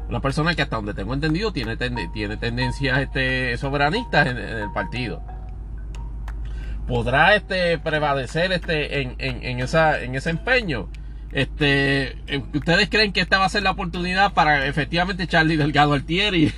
Una 0.09 0.19
persona 0.19 0.55
que 0.55 0.61
hasta 0.61 0.75
donde 0.75 0.93
tengo 0.93 1.13
entendido 1.13 1.53
tiene, 1.53 1.77
tiene 1.77 2.35
tendencias 2.37 2.99
este, 2.99 3.57
soberanistas 3.57 4.27
en, 4.27 4.37
el 4.37 4.71
partido. 4.73 5.21
¿Podrá 6.87 7.35
este, 7.35 7.77
prevalecer 7.77 8.51
este, 8.51 9.01
en, 9.01 9.15
en, 9.19 9.59
esa, 9.59 10.01
en 10.01 10.15
ese 10.15 10.29
empeño? 10.29 10.89
Este, 11.31 12.17
eh, 12.27 12.43
¿Ustedes 12.53 12.89
creen 12.89 13.13
que 13.13 13.21
esta 13.21 13.39
va 13.39 13.45
a 13.45 13.49
ser 13.49 13.63
la 13.63 13.71
oportunidad 13.71 14.33
para 14.33 14.67
efectivamente 14.67 15.27
Charlie 15.27 15.55
Delgado 15.55 15.93
Altieri 15.93 16.51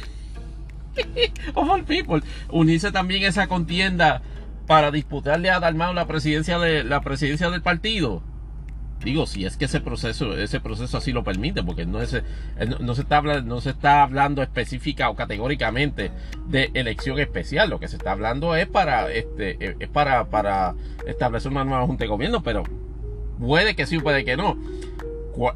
of 1.54 1.70
all 1.70 1.84
people 1.84 2.22
unirse 2.50 2.92
también 2.92 3.24
a 3.24 3.28
esa 3.28 3.48
contienda 3.48 4.24
para 4.66 4.90
disputarle 4.90 5.52
a 5.52 5.60
Dalmau 5.60 5.94
la 5.94 6.08
presidencia 6.08 6.58
de 6.58 6.84
la 6.84 7.02
presidencia 7.02 7.50
del 7.50 7.62
partido? 7.62 8.24
Digo, 9.04 9.26
si 9.26 9.46
es 9.46 9.58
que 9.58 9.66
ese 9.66 9.82
proceso, 9.82 10.38
ese 10.38 10.60
proceso 10.60 10.98
así 10.98 11.12
lo 11.12 11.24
permite, 11.24 11.64
porque 11.64 11.86
no, 11.86 12.02
es, 12.02 12.22
no, 12.80 12.96
se 12.96 13.02
está, 13.02 13.22
no 13.22 13.62
se 13.62 13.72
está 13.72 14.04
hablando 14.04 14.42
específica 14.42 15.10
o 15.10 15.16
categóricamente 15.16 16.12
de 16.48 16.72
elección 16.74 17.20
especial. 17.20 17.70
Lo 17.70 17.80
que 17.80 17.88
se 17.88 17.98
está 17.98 18.12
hablando 18.12 18.56
es 18.56 18.68
para, 18.68 19.12
este, 19.12 19.76
es 19.80 19.90
para, 19.90 20.26
para 20.26 20.76
establecer 21.06 21.52
una 21.52 21.64
nueva 21.64 21.86
junta 21.86 22.04
de 22.04 22.10
gobierno, 22.10 22.42
pero 22.44 22.64
Puede 23.40 23.76
que 23.76 23.86
sí, 23.86 24.00
puede 24.00 24.26
que 24.26 24.38
no. 24.38 24.58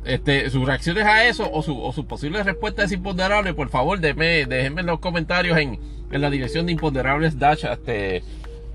Este, 0.05 0.49
sus 0.49 0.65
reacciones 0.65 1.05
a 1.05 1.27
eso 1.27 1.49
o 1.51 1.61
su, 1.61 1.79
o 1.79 1.93
su 1.93 2.07
posible 2.07 2.41
respuesta 2.41 2.83
es 2.83 2.91
imponderable, 2.91 3.53
por 3.53 3.69
favor, 3.69 3.99
déjenme, 3.99 4.45
déjenme 4.47 4.81
en 4.81 4.87
los 4.87 4.99
comentarios 4.99 5.57
en, 5.57 5.79
en 6.11 6.21
la 6.21 6.31
dirección 6.31 6.65
de 6.65 6.71
imponderables 6.71 7.37
dash 7.37 7.63
este, 7.65 8.23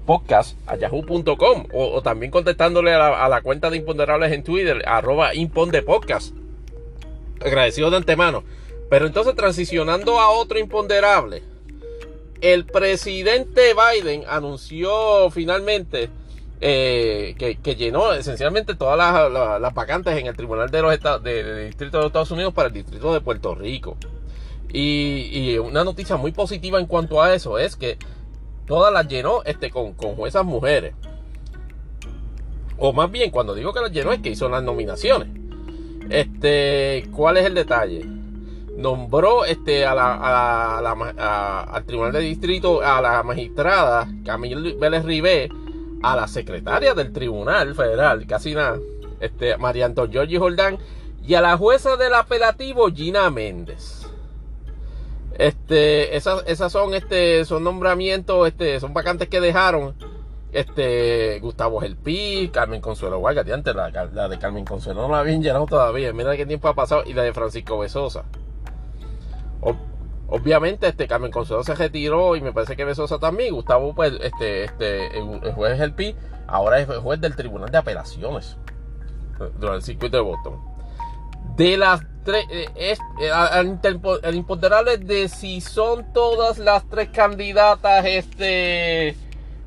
podcast 0.04 0.56
a 0.66 0.76
yahoo.com 0.76 1.66
o, 1.72 2.02
también 2.02 2.30
contestándole 2.30 2.92
a 2.94 3.28
la, 3.28 3.40
cuenta 3.42 3.70
de 3.70 3.78
imponderables 3.78 4.32
en 4.32 4.42
Twitter, 4.42 4.82
arroba 4.86 5.34
impondepodcast. 5.34 6.34
Agradecido 7.40 7.90
de 7.90 7.96
antemano. 7.96 8.44
Pero 8.88 9.06
entonces 9.06 9.34
transicionando 9.34 10.20
a 10.20 10.30
otro 10.30 10.58
imponderable, 10.58 11.42
el 12.40 12.66
presidente 12.66 13.74
Biden 13.74 14.24
anunció 14.28 15.30
finalmente 15.30 16.10
eh, 16.60 17.34
que, 17.36 17.74
llenó 17.74 18.12
esencialmente 18.12 18.76
todas 18.76 18.96
las, 19.32 19.74
vacantes 19.74 20.16
en 20.16 20.26
el 20.26 20.36
Tribunal 20.36 20.70
de 20.70 20.80
los 20.80 20.94
Estados, 20.94 21.22
de, 21.24 21.66
Distrito 21.66 21.96
de 21.96 22.02
los 22.02 22.10
Estados 22.10 22.30
Unidos 22.30 22.54
para 22.54 22.68
el 22.68 22.74
Distrito 22.74 23.12
de 23.12 23.20
Puerto 23.20 23.54
Rico. 23.54 23.96
Y, 24.72 25.58
una 25.58 25.82
noticia 25.82 26.16
muy 26.16 26.30
positiva 26.30 26.78
en 26.78 26.86
cuanto 26.86 27.20
a 27.20 27.34
eso 27.34 27.58
es 27.58 27.74
que 27.74 27.98
todas 28.66 28.92
las 28.92 29.08
llenó 29.08 29.42
este, 29.44 29.70
con, 29.70 29.94
con 29.94 30.14
juezas 30.14 30.44
mujeres. 30.44 30.94
O 32.78 32.92
más 32.92 33.10
bien, 33.10 33.30
cuando 33.30 33.54
digo 33.54 33.72
que 33.72 33.80
las 33.80 33.92
llenó 33.92 34.12
es 34.12 34.20
que 34.20 34.30
hizo 34.30 34.48
las 34.48 34.62
nominaciones. 34.62 35.28
Este, 36.10 37.08
¿cuál 37.12 37.36
es 37.36 37.46
el 37.46 37.54
detalle? 37.54 38.04
Nombró 38.76 39.44
este, 39.44 39.86
a 39.86 39.94
la, 39.94 40.14
a 40.14 41.62
al 41.62 41.84
Tribunal 41.84 42.12
de 42.12 42.20
Distrito 42.20 42.82
a 42.82 43.00
la 43.00 43.22
magistrada 43.22 44.08
Camille 44.24 44.74
Vélez 44.74 45.04
Ribé 45.04 45.48
a 46.02 46.16
la 46.16 46.26
secretaria 46.26 46.94
del 46.94 47.12
Tribunal 47.12 47.74
Federal, 47.74 48.26
casi 48.26 48.54
nada, 48.54 48.78
este, 49.20 49.56
María 49.56 49.86
Antonio 49.86 50.22
Jordán, 50.38 50.78
y 51.24 51.34
a 51.34 51.40
la 51.40 51.56
jueza 51.56 51.96
del 51.96 52.14
apelativo 52.14 52.90
Gina 52.90 53.30
Méndez. 53.30 54.01
Este, 55.38 56.16
esas, 56.16 56.44
esas 56.46 56.70
son, 56.72 56.94
este, 56.94 57.44
son 57.44 57.64
nombramientos, 57.64 58.46
este, 58.46 58.78
son 58.80 58.92
vacantes 58.92 59.28
que 59.28 59.40
dejaron 59.40 59.94
este 60.52 61.40
Gustavo 61.40 61.80
Gelpi, 61.80 62.50
Carmen 62.52 62.80
Consuelo 62.80 63.20
Vargas, 63.20 63.50
antes 63.50 63.74
la, 63.74 63.90
la, 63.90 64.28
de 64.28 64.38
Carmen 64.38 64.64
Consuelo 64.64 65.02
no 65.02 65.08
la 65.08 65.20
habían 65.20 65.42
llenado 65.42 65.66
todavía, 65.66 66.12
mira 66.12 66.36
qué 66.36 66.44
tiempo 66.44 66.68
ha 66.68 66.74
pasado, 66.74 67.02
y 67.06 67.14
la 67.14 67.22
de 67.22 67.32
Francisco 67.32 67.78
Besosa. 67.78 68.24
obviamente 70.28 70.88
este 70.88 71.08
Carmen 71.08 71.30
Consuelo 71.30 71.64
se 71.64 71.74
retiró 71.74 72.36
y 72.36 72.42
me 72.42 72.52
parece 72.52 72.76
que 72.76 72.84
Besosa 72.84 73.18
también, 73.18 73.54
Gustavo 73.54 73.94
pues 73.94 74.12
este, 74.20 74.64
este 74.64 75.18
el, 75.18 75.52
juez 75.54 75.78
Gelpi 75.78 76.14
ahora 76.46 76.80
es 76.80 76.86
juez 76.86 77.20
del 77.20 77.34
Tribunal 77.34 77.70
de 77.70 77.78
Apelaciones 77.78 78.58
durante 79.38 79.76
el 79.76 79.82
circuito 79.82 80.18
de 80.18 80.22
Boston. 80.22 80.60
De 81.56 81.76
las 81.76 82.02
tres, 82.24 82.46
eh, 82.50 82.68
es, 82.74 82.98
eh, 83.20 84.32
imponderable 84.32 84.98
de 84.98 85.28
si 85.28 85.60
son 85.60 86.12
todas 86.12 86.58
las 86.58 86.88
tres 86.88 87.08
candidatas 87.08 88.04
este 88.04 89.16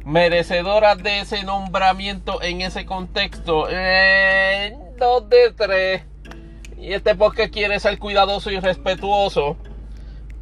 merecedoras 0.06 1.02
de 1.02 1.22
ese 1.22 1.44
nombramiento 1.44 2.42
en 2.42 2.62
ese 2.62 2.86
contexto. 2.86 3.68
Eh, 3.70 4.78
dos 4.98 5.28
de 5.30 5.52
tres. 5.52 6.04
Y 6.78 6.94
este 6.94 7.16
porque 7.16 7.50
quiere 7.50 7.80
ser 7.80 7.98
cuidadoso 7.98 8.52
y 8.52 8.60
respetuoso. 8.60 9.58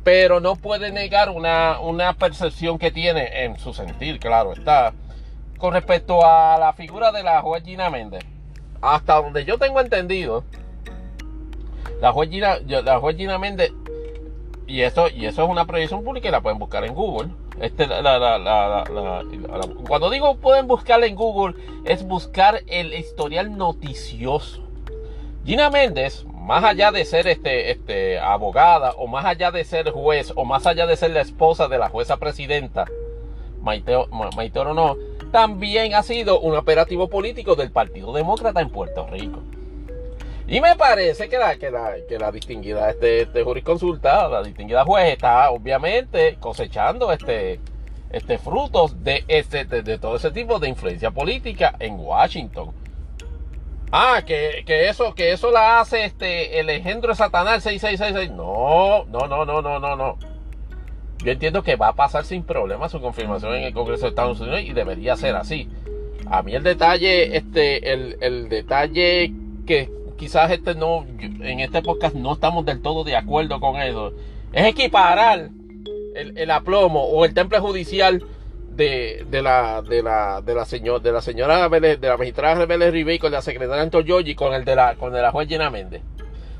Pero 0.03 0.41
no 0.41 0.57
puede 0.57 0.91
negar 0.91 1.29
una, 1.29 1.79
una 1.79 2.13
percepción 2.13 2.77
que 2.77 2.91
tiene 2.91 3.45
en 3.45 3.57
su 3.57 3.73
sentir, 3.73 4.19
claro 4.19 4.51
está. 4.51 4.93
Con 5.57 5.73
respecto 5.73 6.25
a 6.25 6.57
la 6.57 6.73
figura 6.73 7.13
de 7.13 7.23
la 7.23 7.41
juez 7.41 7.63
Gina 7.63 7.89
Méndez. 7.89 8.25
Hasta 8.81 9.15
donde 9.15 9.45
yo 9.45 9.57
tengo 9.57 9.79
entendido. 9.79 10.43
La 12.03 12.11
juez 12.11 12.29
Gina, 12.29 12.57
la 12.67 12.99
juez 12.99 13.15
Méndez. 13.39 13.71
Y 14.67 14.81
eso, 14.81 15.07
y 15.07 15.25
eso 15.25 15.43
es 15.43 15.49
una 15.49 15.65
proyección 15.65 16.03
pública 16.03 16.27
y 16.27 16.31
la 16.31 16.41
pueden 16.41 16.59
buscar 16.59 16.83
en 16.83 16.93
Google 16.93 17.29
este, 17.61 17.87
cuando 19.87 20.09
digo 20.09 20.35
pueden 20.35 20.67
buscarla 20.67 21.05
en 21.05 21.15
Google, 21.15 21.55
es 21.85 22.05
buscar 22.05 22.61
el 22.67 22.93
historial 22.93 23.57
noticioso. 23.57 24.61
Gina 25.45 25.69
Méndez, 25.69 26.25
más 26.25 26.65
allá 26.65 26.91
de 26.91 27.05
ser 27.05 27.27
este, 27.27 27.71
este, 27.71 28.19
abogada, 28.19 28.91
o 28.97 29.07
más 29.07 29.23
allá 29.23 29.51
de 29.51 29.63
ser 29.63 29.91
juez, 29.91 30.33
o 30.35 30.43
más 30.43 30.67
allá 30.67 30.87
de 30.87 30.97
ser 30.97 31.11
la 31.11 31.21
esposa 31.21 31.69
de 31.69 31.77
la 31.77 31.87
jueza 31.87 32.17
presidenta, 32.17 32.85
Maite, 33.61 33.95
Maite 34.35 34.65
no, 34.65 34.97
también 35.31 35.93
ha 35.93 36.03
sido 36.03 36.41
un 36.41 36.57
operativo 36.57 37.07
político 37.07 37.55
del 37.55 37.71
Partido 37.71 38.11
Demócrata 38.11 38.59
en 38.59 38.69
Puerto 38.69 39.07
Rico. 39.07 39.39
Y 40.53 40.61
me 40.61 40.75
parece 40.75 41.29
que 41.29 41.39
la, 41.39 41.57
que 41.57 41.71
la, 41.71 41.95
que 42.07 42.19
la 42.19 42.31
distinguida 42.31 42.91
este, 42.91 43.23
este 43.23 43.41
jurisconsulta, 43.41 44.27
la 44.27 44.43
distinguida 44.43 44.85
juez, 44.85 45.13
está 45.13 45.49
obviamente 45.49 46.37
cosechando 46.39 47.11
este, 47.11 47.59
este 48.11 48.37
frutos 48.37 49.03
de, 49.03 49.23
este, 49.27 49.65
de, 49.65 49.97
todo 49.97 50.15
ese 50.15 50.29
tipo 50.29 50.59
de 50.59 50.69
influencia 50.69 51.09
política 51.09 51.73
en 51.79 51.99
Washington. 51.99 52.71
Ah, 53.91 54.21
que, 54.23 54.63
que, 54.63 54.89
eso, 54.89 55.15
que 55.15 55.31
eso 55.31 55.49
la 55.49 55.79
hace 55.79 56.05
este, 56.05 56.59
el 56.59 56.69
engendro 56.69 57.09
de 57.09 57.15
Satanás 57.15 57.63
6666. 57.63 58.29
No, 58.37 59.05
no, 59.05 59.27
no, 59.27 59.45
no, 59.45 59.59
no, 59.59 59.79
no, 59.79 59.95
no. 59.95 60.19
Yo 61.25 61.31
entiendo 61.31 61.63
que 61.63 61.77
va 61.77 61.87
a 61.87 61.93
pasar 61.93 62.25
sin 62.25 62.43
problema 62.43 62.89
su 62.89 63.01
confirmación 63.01 63.55
en 63.55 63.63
el 63.63 63.73
Congreso 63.73 64.03
de 64.03 64.09
Estados 64.09 64.39
Unidos 64.39 64.61
y 64.61 64.73
debería 64.73 65.15
ser 65.15 65.35
así. 65.35 65.67
A 66.27 66.43
mí 66.43 66.53
el 66.53 66.61
detalle, 66.61 67.37
este, 67.37 67.91
el, 67.91 68.17
el 68.21 68.49
detalle 68.49 69.33
que 69.65 70.02
quizás 70.17 70.51
este 70.51 70.75
no, 70.75 71.05
en 71.19 71.59
este 71.59 71.81
podcast 71.81 72.15
no 72.15 72.33
estamos 72.33 72.65
del 72.65 72.81
todo 72.81 73.03
de 73.03 73.15
acuerdo 73.15 73.59
con 73.59 73.81
eso, 73.81 74.13
es 74.51 74.65
equiparar 74.65 75.49
el, 76.15 76.51
aplomo 76.51 77.03
o 77.03 77.25
el 77.25 77.33
temple 77.33 77.59
judicial 77.59 78.23
de, 78.69 79.25
de, 79.29 79.41
la 79.41 79.81
de 79.81 80.01
la 80.03 80.41
de 80.41 80.55
la 80.55 80.65
señora 80.65 80.99
de 80.99 81.11
la 81.11 81.21
señora 81.21 81.69
de 81.69 81.97
la 81.97 82.17
magistrada 82.17 82.55
Rebele 82.55 82.91
Ribey 82.91 83.19
con 83.19 83.31
la 83.31 83.41
secretaria 83.41 83.83
Antoyogi 83.83 84.35
con 84.35 84.53
el 84.53 84.65
de 84.65 84.75
la 84.75 84.95
con 84.95 85.09
el 85.09 85.15
de 85.15 85.21
la 85.21 85.31
juez 85.31 85.47
Gina 85.47 85.69
Méndez. 85.69 86.01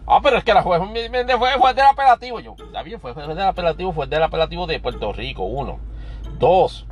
Ah, 0.06 0.20
pero 0.22 0.38
es 0.38 0.44
que 0.44 0.54
la 0.54 0.62
juez 0.62 0.82
Méndez 1.10 1.38
fue 1.38 1.54
juez 1.54 1.76
del 1.76 1.86
apelativo. 1.86 2.40
Yo, 2.42 2.56
está 2.60 2.84
bien, 2.84 3.00
fue 3.00 3.14
juez 3.14 3.28
del 3.28 3.40
apelativo, 3.40 3.94
fue 3.94 4.08
del 4.08 4.22
apelativo 4.22 4.68
de 4.68 4.80
Puerto 4.80 5.14
Rico, 5.14 5.44
uno. 5.44 5.80
Dos. 6.40 6.86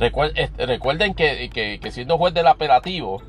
Este, 0.00 0.66
recuerden 0.66 1.14
que, 1.14 1.48
que, 1.50 1.78
que 1.78 1.90
siendo 1.92 2.18
juez 2.18 2.34
del 2.34 2.48
apelativo, 2.48 3.22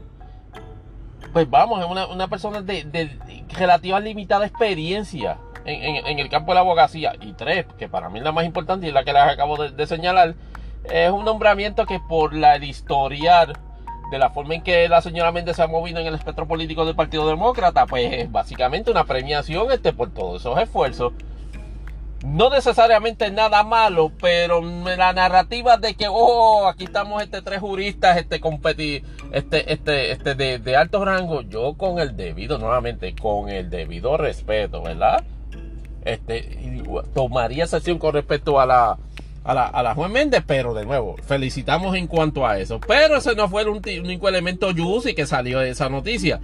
pues 1.34 1.50
vamos, 1.50 1.84
es 1.84 1.90
una, 1.90 2.06
una 2.08 2.28
persona 2.28 2.62
de, 2.62 2.84
de, 2.84 3.10
relativa 3.58 4.00
limitada 4.00 4.46
experiencia 4.46 5.40
en, 5.66 6.20
el 6.20 6.30
campo 6.30 6.52
de 6.52 6.56
la 6.56 6.62
abogacía. 6.62 7.16
Y 7.20 7.34
tres, 7.34 7.66
que 7.78 7.90
para 7.90 8.10
mí 8.10 8.20
es 8.20 8.24
la 8.24 8.32
más 8.32 8.46
importante 8.46 8.88
y 8.88 8.92
la 8.92 9.04
que 9.04 9.14
les 9.14 9.24
acabo 9.24 9.58
de, 9.58 9.88
señalar, 9.88 10.36
es 10.86 11.10
un 11.10 11.26
nombramiento 11.26 11.86
que 11.88 12.00
por 12.00 12.34
la, 12.34 12.56
el 12.56 12.64
historial 12.64 13.58
de 14.12 14.20
la 14.20 14.30
forma 14.30 14.54
en 14.54 14.62
que 14.62 14.88
la 14.88 15.02
señora 15.02 15.32
Méndez 15.32 15.56
se 15.56 15.64
ha 15.64 15.68
movido 15.68 16.00
en 16.00 16.06
el 16.06 16.14
espectro 16.14 16.48
político 16.48 16.86
del 16.86 16.96
Partido 16.96 17.28
Demócrata, 17.28 17.88
pues 17.88 18.14
es 18.14 18.32
básicamente 18.32 18.92
una 18.92 19.06
premiación 19.06 19.72
este, 19.72 19.92
por 19.92 20.14
todos 20.14 20.42
esos 20.42 20.60
esfuerzos 20.60 21.14
no 22.24 22.50
necesariamente 22.50 23.30
nada 23.32 23.64
malo, 23.64 24.12
pero 24.22 24.62
la 24.62 25.12
narrativa 25.12 25.76
de 25.78 25.94
que, 25.94 26.06
oh, 26.10 26.68
aquí 26.68 26.86
estamos 26.86 27.22
este 27.22 27.42
tres 27.42 27.60
juristas, 27.60 28.18
este 28.18 28.40
competi 28.40 29.04
este, 29.34 29.72
este, 29.74 30.12
este 30.12 30.34
de, 30.34 30.58
de, 30.58 30.76
alto 30.78 31.04
rango, 31.04 31.42
yo 31.42 31.74
con 31.74 32.00
el 32.00 32.16
debido, 32.16 32.58
nuevamente, 32.58 33.14
con 33.14 33.50
el 33.50 33.70
debido 33.70 34.16
respeto, 34.16 34.82
¿verdad? 34.82 35.24
Este, 36.06 36.82
tomaría 37.14 37.68
sesión 37.68 38.00
con 38.00 38.14
respecto 38.14 38.58
a 38.58 38.66
la, 38.66 38.98
a 39.44 39.54
la, 39.54 39.68
a 39.68 39.84
la 39.84 39.94
juez 39.94 40.10
Méndez, 40.10 40.44
pero 40.48 40.74
de 40.74 40.86
nuevo, 40.86 41.18
felicitamos 41.24 41.94
en 41.98 42.08
cuanto 42.08 42.48
a 42.48 42.58
eso. 42.58 42.80
Pero 42.80 43.18
ese 43.18 43.36
no 43.36 43.50
fue 43.50 43.66
un 43.66 43.82
único 44.02 44.30
elemento 44.30 44.72
juicy 44.74 45.14
que 45.14 45.26
salió 45.26 45.60
de 45.60 45.72
esa 45.72 45.90
noticia. 45.90 46.40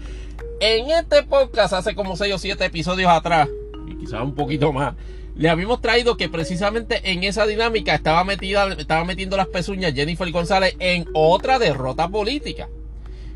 En 0.59 0.89
este 0.89 1.23
podcast, 1.23 1.71
hace 1.71 1.95
como 1.95 2.17
6 2.17 2.33
o 2.33 2.37
7 2.37 2.65
episodios 2.65 3.09
atrás, 3.09 3.47
y 3.87 3.95
quizás 3.95 4.21
un 4.21 4.35
poquito 4.35 4.73
más, 4.73 4.95
le 5.39 5.47
habíamos 5.47 5.79
traído 5.79 6.17
que 6.17 6.27
precisamente 6.27 7.11
en 7.11 7.23
esa 7.23 7.45
dinámica 7.45 7.95
estaba 7.95 8.25
metida, 8.25 8.73
estaba 8.73 9.05
metiendo 9.05 9.37
las 9.37 9.47
pezuñas 9.47 9.93
Jennifer 9.93 10.29
González 10.31 10.75
en 10.79 11.05
otra 11.13 11.57
derrota 11.59 12.09
política. 12.09 12.67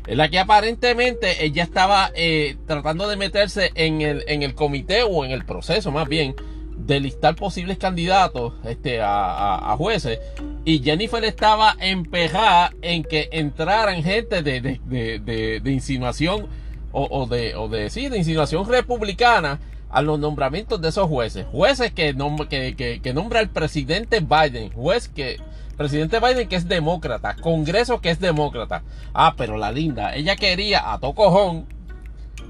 En 0.06 0.18
la 0.18 0.28
que 0.28 0.38
aparentemente 0.38 1.42
ella 1.46 1.62
estaba 1.62 2.10
eh, 2.14 2.56
tratando 2.66 3.08
de 3.08 3.16
meterse 3.16 3.70
en 3.74 4.02
el, 4.02 4.22
en 4.28 4.42
el 4.42 4.54
comité 4.54 5.02
o 5.02 5.24
en 5.24 5.30
el 5.30 5.46
proceso 5.46 5.90
más 5.92 6.06
bien 6.06 6.36
de 6.76 7.00
listar 7.00 7.36
posibles 7.36 7.78
candidatos 7.78 8.52
este, 8.66 9.00
a, 9.02 9.74
jueces. 9.78 10.18
Y 10.66 10.80
Jennifer 10.80 11.24
estaba 11.24 11.74
empejada 11.80 12.74
en 12.82 13.02
que 13.02 13.30
entraran 13.32 14.02
gente 14.02 14.42
de, 14.42 14.60
de, 14.60 15.72
insinuación 15.72 16.48
o, 16.92 17.26
de, 17.26 17.56
o 17.56 17.68
de, 17.68 17.88
sí, 17.88 18.10
de 18.10 18.18
insinuación 18.18 18.68
republicana 18.68 19.58
a 19.94 20.02
los 20.02 20.18
nombramientos 20.18 20.80
de 20.80 20.88
esos 20.88 21.08
jueces. 21.08 21.46
Jueces 21.52 21.92
que, 21.92 22.16
que, 22.48 23.00
que, 23.00 23.14
nombra 23.14 23.40
el 23.40 23.48
presidente 23.48 24.20
Biden. 24.20 24.72
Juez 24.72 25.08
que... 25.08 25.40
Presidente 25.76 26.18
Biden 26.20 26.48
que 26.48 26.56
es 26.56 26.68
demócrata. 26.68 27.36
Congreso 27.36 28.00
que 28.00 28.10
es 28.10 28.18
demócrata. 28.18 28.82
Ah, 29.12 29.34
pero 29.36 29.56
la 29.56 29.70
linda. 29.70 30.14
Ella 30.16 30.34
quería 30.34 30.92
a 30.92 30.98
tocojón 30.98 31.66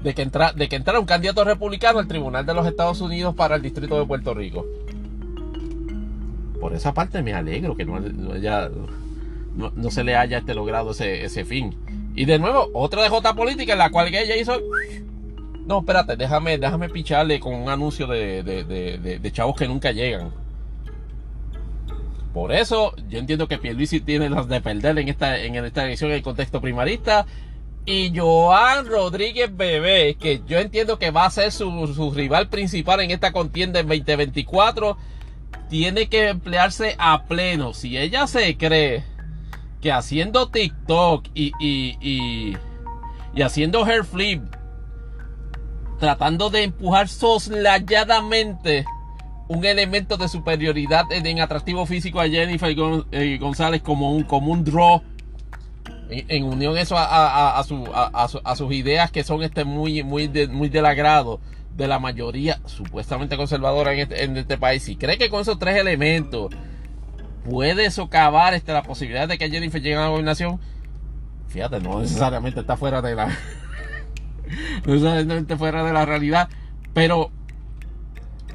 de 0.03 0.15
que, 0.15 0.29
de 0.55 0.69
que 0.69 0.75
entrara 0.75 0.99
un 0.99 1.05
candidato 1.05 1.43
republicano 1.43 1.99
al 1.99 2.07
Tribunal 2.07 2.47
de 2.47 2.53
los 2.55 2.65
Estados 2.65 2.99
Unidos 2.99 3.35
para 3.35 3.55
el 3.55 3.61
Distrito 3.61 3.99
de 3.99 4.05
Puerto 4.07 4.33
Rico. 4.33 4.65
Por 6.59 6.73
esa 6.73 6.95
parte 6.95 7.21
me 7.21 7.33
alegro 7.33 7.75
que 7.75 7.85
no, 7.85 7.99
no, 7.99 9.91
se 9.91 10.03
le 10.03 10.15
haya 10.15 10.39
este 10.39 10.55
logrado 10.55 10.91
ese, 10.91 11.25
ese 11.25 11.45
fin. 11.45 11.75
Y 12.15 12.25
de 12.25 12.39
nuevo, 12.39 12.69
otra 12.73 13.03
DJ 13.03 13.35
política 13.35 13.73
en 13.73 13.79
la 13.79 13.91
cual 13.91 14.07
ella 14.07 14.35
hizo 14.35 14.59
no, 15.65 15.79
espérate, 15.79 16.15
déjame, 16.15 16.57
déjame 16.57 16.89
picharle 16.89 17.39
con 17.39 17.55
un 17.55 17.69
anuncio 17.69 18.05
de, 18.07 18.43
de, 18.43 19.31
chavos 19.31 19.55
que 19.55 19.67
nunca 19.67 19.91
llegan. 19.91 20.31
Por 22.33 22.51
eso, 22.51 22.93
yo 23.09 23.17
entiendo 23.17 23.47
que 23.47 23.57
Pierluisi 23.57 24.01
tiene 24.01 24.29
las 24.29 24.47
de 24.47 24.61
perder 24.61 24.99
en 24.99 25.07
esta, 25.07 25.37
en 25.39 25.55
esta 25.55 25.87
edición 25.87 26.11
en 26.11 26.17
el 26.17 26.21
contexto 26.21 26.61
primarista. 26.61 27.25
Y 27.85 28.11
Joan 28.15 28.85
Rodríguez 28.87 29.55
Bebé, 29.55 30.17
que 30.19 30.41
yo 30.45 30.59
entiendo 30.59 30.99
que 30.99 31.11
va 31.11 31.25
a 31.25 31.29
ser 31.29 31.51
su, 31.51 31.87
su 31.95 32.11
rival 32.11 32.49
principal 32.49 32.99
en 32.99 33.11
esta 33.11 33.31
contienda 33.31 33.79
en 33.79 33.87
2024, 33.87 34.97
tiene 35.69 36.07
que 36.09 36.29
emplearse 36.29 36.95
a 36.99 37.23
pleno. 37.23 37.73
Si 37.73 37.97
ella 37.97 38.27
se 38.27 38.57
cree 38.57 39.03
que 39.81 39.91
haciendo 39.91 40.49
TikTok 40.49 41.27
y, 41.33 41.51
y, 41.59 41.97
y, 42.01 42.57
y 43.33 43.41
haciendo 43.41 43.85
hair 43.85 44.03
flip 44.03 44.41
tratando 45.99 46.49
de 46.49 46.63
empujar 46.63 47.07
soslayadamente 47.07 48.85
un 49.47 49.63
elemento 49.63 50.17
de 50.17 50.27
superioridad 50.27 51.05
en 51.11 51.39
atractivo 51.39 51.85
físico 51.85 52.19
a 52.19 52.27
Jennifer 52.27 52.75
eh, 53.11 53.37
González 53.39 53.81
como 53.81 54.11
un, 54.11 54.23
como 54.23 54.51
un 54.51 54.63
draw 54.63 55.01
en, 56.09 56.43
unión 56.43 56.77
eso 56.77 56.95
a, 56.97 57.59
a, 57.59 58.55
sus 58.55 58.71
ideas 58.73 59.11
que 59.11 59.23
son 59.23 59.43
este 59.43 59.65
muy, 59.65 60.03
muy, 60.03 60.29
muy 60.47 60.69
del 60.69 60.85
agrado 60.85 61.39
de 61.75 61.87
la 61.87 61.99
mayoría 61.99 62.59
supuestamente 62.65 63.37
conservadora 63.37 63.93
en 63.93 63.99
este, 63.99 64.23
en 64.23 64.37
este 64.37 64.57
país. 64.57 64.87
Y 64.87 64.95
cree 64.95 65.17
que 65.17 65.29
con 65.29 65.41
esos 65.41 65.59
tres 65.59 65.77
elementos 65.77 66.49
puede 67.49 67.91
socavar 67.91 68.53
este, 68.53 68.73
la 68.73 68.83
posibilidad 68.83 69.27
de 69.27 69.37
que 69.37 69.49
Jennifer 69.49 69.81
llegue 69.81 69.95
a 69.95 70.01
la 70.01 70.07
gobernación, 70.07 70.59
fíjate, 71.47 71.79
no 71.79 71.99
necesariamente 71.99 72.61
está 72.61 72.77
fuera 72.77 73.01
de 73.01 73.15
la. 73.15 73.37
necesariamente 74.85 75.57
fuera 75.57 75.83
de 75.83 75.93
la 75.93 76.05
realidad, 76.05 76.49
pero. 76.93 77.31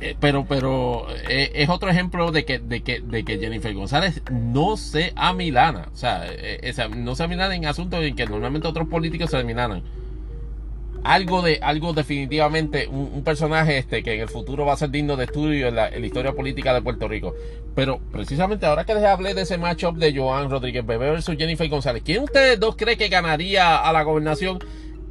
Eh, 0.03 0.17
pero, 0.19 0.47
pero 0.47 1.07
eh, 1.29 1.53
es 1.57 1.69
otro 1.69 1.91
ejemplo 1.91 2.33
de 2.33 2.47
que, 2.47 2.59
de, 2.59 2.83
que, 2.83 3.01
de 3.01 3.23
que 3.23 3.39
Jennifer 3.39 3.75
González 3.75 4.23
no 4.31 4.79
se 4.79 5.13
amilana. 5.15 5.89
O 5.93 5.97
sea, 5.97 6.25
eh, 6.27 6.73
no 6.97 7.15
se 7.15 7.25
amilana 7.25 7.55
en 7.55 7.67
asuntos 7.67 8.03
en 8.03 8.17
que 8.17 8.25
normalmente 8.25 8.67
otros 8.67 8.89
políticos 8.89 9.31
se 9.31 9.37
amilanan 9.37 9.83
algo 11.05 11.43
de 11.43 11.59
algo 11.63 11.93
definitivamente 11.93 12.87
un, 12.89 13.23
personaje 13.25 13.79
este 13.79 14.03
que 14.03 14.15
en 14.15 14.21
el 14.21 14.29
futuro 14.29 14.67
va 14.67 14.75
a 14.75 14.77
ser 14.77 14.91
digno 14.91 15.17
de 15.17 15.25
estudio 15.25 15.69
en 15.69 15.77
la, 15.77 15.97
historia 15.99 16.33
política 16.33 16.75
de 16.75 16.83
Puerto 16.83 17.09
Rico 17.09 17.35
pero 17.75 18.01
precisamente 18.13 18.67
ahora 18.67 18.85
que 18.85 18.95
les 18.95 19.05
hablé 19.05 19.35
de 19.35 19.43
ese 19.43 19.57
matchup 19.57 19.97
de 19.97 20.15
Joan 20.15 20.51
Rodríguez 20.51 20.85
Bebé 20.85 21.11
versus 21.11 21.37
Jennifer 21.37 21.69
González 21.69 22.03
¿quién 22.05 22.25
ustedes 22.25 22.59
dos 22.61 22.77
cree 22.77 22.97
que 22.97 23.09
ganaría 23.09 23.79
a 23.79 23.93
la 23.93 24.03
gobernación 24.03 24.59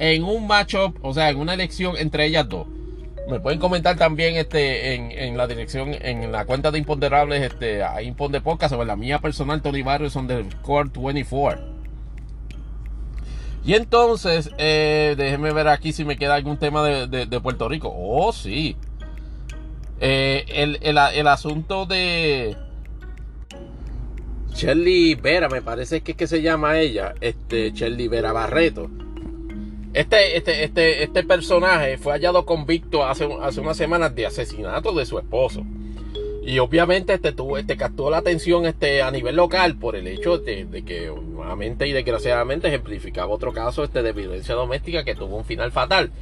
en 0.00 0.24
un 0.24 0.48
matchup 0.48 0.98
o 1.02 1.14
sea 1.14 1.30
en 1.30 1.36
una 1.36 1.54
elección 1.54 1.96
entre 1.96 2.26
ellas 2.26 2.48
dos? 2.48 2.66
me 3.28 3.38
pueden 3.38 3.60
comentar 3.60 3.96
también 3.96 4.34
este 4.34 4.94
en, 4.94 5.36
la 5.36 5.46
dirección 5.46 5.94
en 5.94 6.32
la 6.32 6.44
cuenta 6.46 6.72
de 6.72 6.78
Imponderables 6.78 7.42
este 7.42 7.84
a 7.84 8.02
Imponde 8.02 8.40
Podcast 8.40 8.74
o 8.74 8.82
en 8.82 8.88
la 8.88 8.96
mía 8.96 9.20
personal 9.20 9.62
Tony 9.62 9.82
Barrios 9.82 10.12
son 10.12 10.26
del 10.26 10.48
Core 10.62 10.90
24 10.92 11.80
y 13.64 13.74
entonces, 13.74 14.50
eh, 14.58 15.14
déjenme 15.16 15.52
ver 15.52 15.68
aquí 15.68 15.92
si 15.92 16.04
me 16.04 16.16
queda 16.16 16.34
algún 16.34 16.56
tema 16.56 16.82
de, 16.82 17.40
Puerto 17.40 17.68
Rico. 17.68 17.92
Oh, 17.94 18.32
sí. 18.32 18.76
Eh, 20.00 20.44
el, 20.48 21.28
asunto 21.28 21.84
de 21.84 22.56
Shelly 24.54 25.14
Vera, 25.14 25.48
me 25.48 25.60
parece 25.60 26.00
que 26.00 26.14
que 26.14 26.26
se 26.26 26.40
llama 26.40 26.78
ella, 26.78 27.14
este 27.20 27.72
Shelly 27.72 28.08
Vera 28.08 28.32
Barreto. 28.32 28.90
Este, 29.92 30.36
este, 30.36 30.64
este, 30.64 31.02
este 31.02 31.24
personaje 31.24 31.98
fue 31.98 32.12
hallado 32.12 32.46
convicto 32.46 33.04
hace, 33.04 33.28
hace 33.42 33.60
unas 33.60 33.76
semanas 33.76 34.14
de 34.14 34.26
asesinato 34.26 34.92
de 34.92 35.04
su 35.04 35.18
esposo. 35.18 35.64
Y 36.42 36.58
obviamente 36.58 37.12
este, 37.12 37.32
tuvo, 37.32 37.58
este 37.58 37.76
captó 37.76 38.08
la 38.08 38.18
atención 38.18 38.66
este, 38.66 39.02
a 39.02 39.10
nivel 39.10 39.36
local 39.36 39.76
por 39.76 39.96
el 39.96 40.06
hecho 40.06 40.38
de, 40.38 40.84
que 40.86 41.06
nuevamente 41.08 41.86
y 41.86 41.92
desgraciadamente 41.92 42.68
ejemplificaba 42.68 43.32
otro 43.32 43.52
caso 43.52 43.84
este, 43.84 44.02
de 44.02 44.12
violencia 44.12 44.54
doméstica 44.54 45.04
que 45.04 45.14
tuvo 45.14 45.36
un 45.36 45.44
final 45.44 45.72
fatal. 45.72 46.12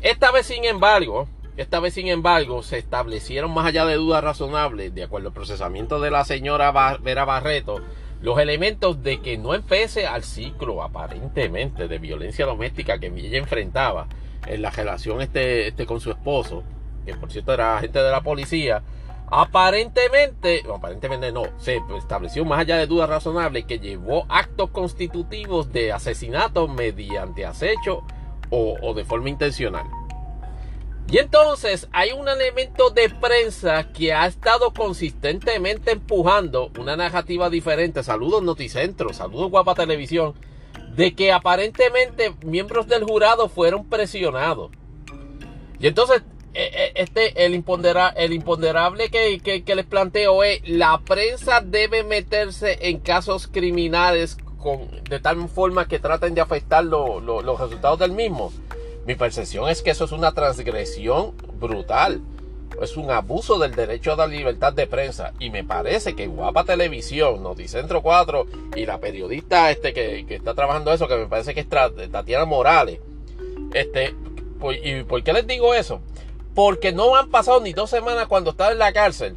Esta 0.00 0.30
vez 0.30 0.46
sin 0.46 0.64
embargo, 0.64 1.28
esta 1.56 1.80
vez 1.80 1.94
sin 1.94 2.06
embargo 2.06 2.62
se 2.62 2.78
establecieron 2.78 3.52
más 3.52 3.66
allá 3.66 3.84
de 3.84 3.96
dudas 3.96 4.22
razonables, 4.22 4.94
de 4.94 5.02
acuerdo 5.02 5.28
al 5.28 5.34
procesamiento 5.34 6.00
de 6.00 6.12
la 6.12 6.24
señora 6.24 6.72
Vera 7.02 7.24
Barreto, 7.24 7.82
los 8.20 8.38
elementos 8.38 9.02
de 9.02 9.20
que 9.20 9.38
no 9.38 9.54
empece 9.54 10.06
al 10.06 10.24
ciclo 10.24 10.82
aparentemente 10.82 11.88
de 11.88 11.98
violencia 11.98 12.46
doméstica 12.46 12.98
que 12.98 13.06
ella 13.06 13.38
enfrentaba 13.38 14.08
en 14.46 14.62
la 14.62 14.70
relación 14.70 15.20
este, 15.20 15.68
este 15.68 15.86
con 15.86 16.00
su 16.00 16.10
esposo, 16.10 16.64
que 17.06 17.14
por 17.14 17.30
cierto 17.30 17.52
era 17.52 17.78
agente 17.78 18.00
de 18.00 18.10
la 18.10 18.22
policía, 18.22 18.82
Aparentemente, 19.30 20.64
aparentemente 20.74 21.32
no, 21.32 21.42
se 21.58 21.82
estableció 21.98 22.46
más 22.46 22.60
allá 22.60 22.78
de 22.78 22.86
dudas 22.86 23.10
razonables 23.10 23.66
que 23.66 23.78
llevó 23.78 24.24
actos 24.28 24.70
constitutivos 24.70 25.70
de 25.70 25.92
asesinato 25.92 26.66
mediante 26.66 27.44
acecho 27.44 28.04
o, 28.50 28.94
de 28.94 29.04
forma 29.04 29.28
intencional. 29.28 29.86
Y 31.10 31.18
entonces 31.18 31.88
hay 31.92 32.12
un 32.12 32.28
elemento 32.28 32.90
de 32.90 33.08
prensa 33.08 33.90
que 33.92 34.12
ha 34.12 34.26
estado 34.26 34.74
consistentemente 34.74 35.92
empujando 35.92 36.70
una 36.78 36.96
narrativa 36.96 37.48
diferente. 37.48 38.02
Saludos 38.02 38.42
Noticentro, 38.42 39.14
saludos 39.14 39.50
Guapa 39.50 39.74
Televisión, 39.74 40.34
de 40.94 41.14
que 41.14 41.32
aparentemente 41.32 42.34
miembros 42.44 42.88
del 42.88 43.04
jurado 43.04 43.48
fueron 43.48 43.88
presionados. 43.88 44.70
Y 45.80 45.86
entonces 45.86 46.22
eh, 46.52 46.70
eh, 46.74 46.92
este, 46.96 47.46
el, 47.46 47.54
el 48.16 48.32
imponderable 48.32 49.10
que, 49.10 49.62
les 49.74 49.86
planteo 49.86 50.44
es, 50.44 50.60
la 50.68 50.98
prensa 50.98 51.62
debe 51.62 52.04
meterse 52.04 52.78
en 52.82 52.98
casos 52.98 53.46
criminales 53.46 54.36
con, 54.58 54.90
de 55.04 55.20
tal 55.20 55.48
forma 55.48 55.88
que 55.88 56.00
traten 56.00 56.34
de 56.34 56.42
afectar 56.42 56.84
los 56.84 57.60
resultados 57.60 57.98
del 57.98 58.12
mismo. 58.12 58.52
Mi 59.08 59.14
percepción 59.14 59.70
es 59.70 59.80
que 59.80 59.88
eso 59.88 60.04
es 60.04 60.12
una 60.12 60.32
transgresión 60.32 61.32
brutal. 61.58 62.20
Es 62.82 62.98
un 62.98 63.10
abuso 63.10 63.58
del 63.58 63.74
derecho 63.74 64.12
a 64.12 64.16
la 64.16 64.26
libertad 64.26 64.74
de 64.74 64.86
prensa. 64.86 65.32
Y 65.40 65.48
me 65.48 65.64
parece 65.64 66.14
que 66.14 66.26
Guapa 66.26 66.64
Televisión, 66.64 67.42
Noticentro 67.42 68.02
4 68.02 68.46
y 68.76 68.84
la 68.84 68.98
periodista 68.98 69.70
este 69.70 69.94
que, 69.94 70.26
está 70.28 70.52
trabajando 70.52 70.92
eso, 70.92 71.08
que 71.08 71.16
me 71.16 71.26
parece 71.26 71.54
que 71.54 71.60
es 71.60 71.68
Tatiana 71.68 72.44
Morales. 72.44 73.00
Este, 73.72 74.14
¿Y 74.84 75.02
por 75.04 75.24
qué 75.24 75.32
les 75.32 75.46
digo 75.46 75.72
eso? 75.72 76.02
porque 76.54 76.90
no 76.90 77.14
han 77.14 77.30
pasado 77.30 77.60
ni 77.60 77.72
dos 77.72 77.88
semanas 77.88 78.26
cuando 78.26 78.50
estaba 78.50 78.72
en 78.72 78.78
la 78.78 78.92
cárcel, 78.92 79.36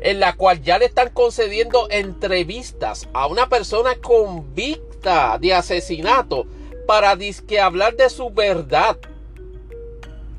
en 0.00 0.18
la 0.20 0.32
cual 0.32 0.62
ya 0.62 0.78
le 0.78 0.86
están 0.86 1.10
concediendo 1.10 1.86
entrevistas 1.90 3.08
a 3.12 3.26
una 3.26 3.50
persona 3.50 3.94
convicta 3.96 5.38
de 5.38 5.52
asesinato 5.52 6.46
para 6.86 7.16
disque 7.16 7.60
hablar 7.60 7.96
de 7.96 8.08
su 8.08 8.30
verdad. 8.30 8.96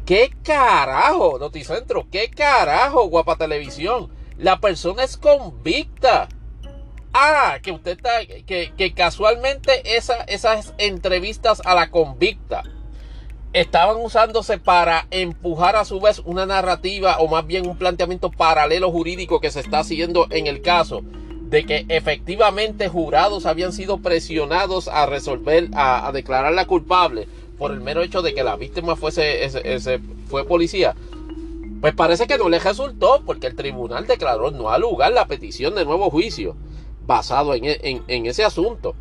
¿Qué 0.06 0.32
carajo, 0.44 1.38
Noticentro? 1.38 2.08
¿Qué 2.10 2.30
carajo, 2.30 3.10
Guapa 3.10 3.36
Televisión? 3.36 4.10
La 4.38 4.60
persona 4.60 5.04
es 5.04 5.18
convicta. 5.18 6.30
Ah, 7.14 7.60
que 7.62 7.72
usted 7.72 7.98
está, 7.98 8.26
que, 8.26 8.74
que 8.78 8.94
casualmente 8.94 9.98
esa, 9.98 10.18
esas 10.24 10.74
entrevistas 10.78 11.62
a 11.66 11.74
la 11.74 11.90
convicta 11.90 12.64
estaban 13.54 13.98
usándose 13.98 14.60
para 14.60 15.08
empujar 15.10 15.76
a 15.76 15.86
su 15.86 16.00
vez 16.00 16.20
una 16.26 16.46
narrativa 16.46 17.18
o 17.18 17.28
más 17.28 17.48
bien 17.48 17.68
un 17.68 17.78
planteamiento 17.78 18.30
paralelo 18.30 18.92
jurídico 18.92 19.40
que 19.40 19.52
se 19.52 19.62
está 19.62 19.80
haciendo 19.80 20.28
en 20.30 20.48
el 20.48 20.62
caso 20.62 21.02
de 21.50 21.66
que 21.66 21.86
efectivamente 21.88 22.90
jurados 22.90 23.46
habían 23.46 23.72
sido 23.72 24.00
presionados 24.00 24.88
a 24.88 25.06
resolver, 25.06 25.70
a, 25.74 26.12
declararla 26.14 26.66
culpable 26.66 27.28
por 27.58 27.72
el 27.72 27.80
mero 27.80 28.02
hecho 28.02 28.22
de 28.22 28.34
que 28.34 28.44
la 28.44 28.58
víctima 28.58 28.96
fuese 28.96 29.46
ese, 29.46 30.00
fue 30.28 30.46
policía. 30.46 30.96
Pues 31.80 31.94
parece 31.94 32.28
que 32.28 32.38
no 32.38 32.50
le 32.50 32.60
resultó 32.60 33.22
porque 33.26 33.48
el 33.48 33.56
tribunal 33.56 34.08
declaró 34.08 34.52
no 34.52 34.72
al 34.72 34.82
lugar 34.82 35.14
la 35.14 35.28
petición 35.28 35.76
de 35.76 35.86
nuevo 35.86 36.10
juicio 36.10 36.56
basado 37.06 37.54
en 37.54 38.26
ese 38.26 38.44
asunto. 38.44 38.96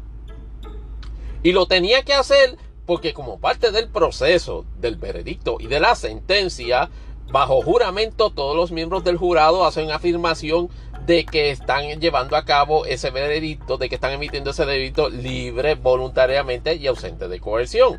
Y 1.43 1.53
lo 1.53 1.67
tenía 1.67 2.03
que 2.03 2.15
hacer 2.15 2.57
porque 2.87 3.13
como 3.13 3.39
parte 3.41 3.73
del 3.73 3.89
proceso 3.89 4.65
del 4.81 4.97
veredicto 4.97 5.57
y 5.59 5.67
de 5.67 5.81
la 5.81 5.97
sentencia, 5.97 6.89
bajo 7.31 7.61
juramento 7.61 8.31
todos 8.31 8.57
los 8.57 8.71
miembros 8.71 9.03
del 9.03 9.17
jurado 9.17 9.65
hacen 9.65 9.91
afirmación 9.91 10.69
de 11.07 11.25
que 11.25 11.51
están 11.51 12.01
llevando 12.01 12.37
a 12.37 12.45
cabo 12.45 12.85
ese 12.85 13.11
veredicto, 13.11 13.77
de 13.77 13.89
que 13.89 13.95
están 13.95 14.13
emitiendo 14.13 14.51
ese 14.51 14.65
veredicto 14.65 15.09
libre, 15.09 15.75
voluntariamente 15.75 16.75
y 16.75 16.87
ausente 16.87 17.29
de 17.29 17.41
coerción. 17.41 17.99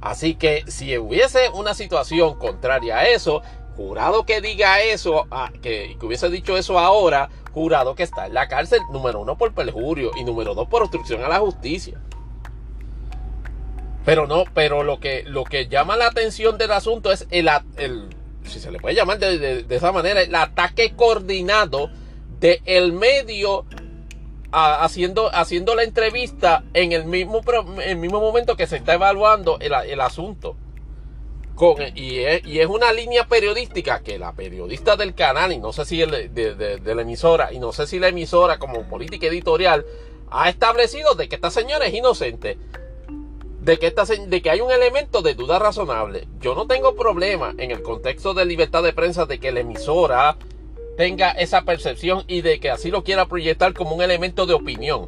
Así 0.00 0.34
que 0.34 0.64
si 0.66 0.96
hubiese 0.98 1.50
una 1.50 1.74
situación 1.74 2.38
contraria 2.38 2.98
a 2.98 3.08
eso, 3.08 3.42
jurado 3.76 4.24
que 4.24 4.40
diga 4.40 4.80
eso, 4.80 5.26
ah, 5.30 5.50
que, 5.62 5.96
que, 5.98 6.06
hubiese 6.06 6.28
dicho 6.30 6.56
eso 6.56 6.78
ahora, 6.78 7.30
jurado 7.52 7.94
que 7.94 8.02
está 8.02 8.26
en 8.26 8.34
la 8.34 8.48
cárcel, 8.48 8.80
número 8.90 9.20
uno 9.20 9.36
por 9.36 9.52
perjurio 9.54 10.10
y 10.16 10.24
número 10.24 10.54
dos 10.54 10.68
por 10.68 10.82
obstrucción 10.82 11.22
a 11.24 11.28
la 11.28 11.40
justicia. 11.40 12.00
Pero 14.04 14.26
no, 14.26 14.44
pero 14.52 14.82
lo 14.82 15.00
que, 15.00 15.24
lo 15.26 15.44
que 15.44 15.68
llama 15.68 15.96
la 15.96 16.06
atención 16.06 16.58
del 16.58 16.72
asunto 16.72 17.10
es 17.10 17.26
el, 17.30 17.48
el 17.76 18.08
si 18.44 18.60
se 18.60 18.70
le 18.70 18.78
puede 18.78 18.94
llamar 18.94 19.18
de, 19.18 19.64
esa 19.68 19.92
manera, 19.92 20.20
el 20.20 20.34
ataque 20.34 20.94
coordinado 20.94 21.90
del 22.44 22.60
el 22.66 22.92
medio 22.92 23.64
haciendo, 24.52 25.34
haciendo 25.34 25.74
la 25.74 25.82
entrevista 25.82 26.62
en 26.74 26.92
el 26.92 27.06
mismo, 27.06 27.40
el 27.82 27.96
mismo 27.96 28.20
momento 28.20 28.54
que 28.54 28.66
se 28.66 28.76
está 28.76 28.94
evaluando 28.94 29.58
el, 29.60 30.00
asunto. 30.00 30.56
Y, 31.94 32.18
es, 32.18 32.44
y, 32.44 32.60
es, 32.60 32.66
una 32.66 32.92
línea 32.92 33.26
periodística 33.26 34.00
que 34.00 34.18
la 34.18 34.32
periodista 34.32 34.96
del 34.96 35.14
canal, 35.14 35.52
y 35.52 35.58
no 35.58 35.72
sé 35.72 35.86
si 35.86 36.02
el, 36.02 36.34
de, 36.34 36.54
de, 36.54 36.94
la 36.94 37.02
emisora, 37.02 37.50
y 37.52 37.58
no 37.58 37.72
sé 37.72 37.86
si 37.86 37.98
la 37.98 38.08
emisora 38.08 38.58
como 38.58 38.82
política 38.88 39.26
editorial, 39.26 39.86
ha 40.30 40.50
establecido 40.50 41.14
de 41.14 41.28
que 41.28 41.36
esta 41.36 41.50
señora 41.50 41.86
es 41.86 41.94
inocente 41.94 42.58
de 43.60 43.78
que, 43.78 43.86
esta, 43.86 44.04
de 44.04 44.42
que 44.42 44.50
hay 44.50 44.60
un 44.60 44.70
elemento 44.70 45.22
de 45.22 45.34
duda 45.34 45.58
razonable. 45.58 46.28
Yo 46.40 46.54
no 46.54 46.66
tengo 46.66 46.94
problema 46.94 47.54
en 47.56 47.70
el 47.70 47.82
contexto 47.82 48.34
de 48.34 48.44
libertad 48.44 48.82
de 48.82 48.92
prensa 48.92 49.24
de 49.24 49.40
que 49.40 49.52
la 49.52 49.60
emisora 49.60 50.36
tenga 50.96 51.30
esa 51.32 51.62
percepción 51.62 52.24
y 52.26 52.42
de 52.42 52.60
que 52.60 52.70
así 52.70 52.90
lo 52.90 53.04
quiera 53.04 53.26
proyectar 53.26 53.74
como 53.74 53.94
un 53.94 54.02
elemento 54.02 54.46
de 54.46 54.54
opinión. 54.54 55.06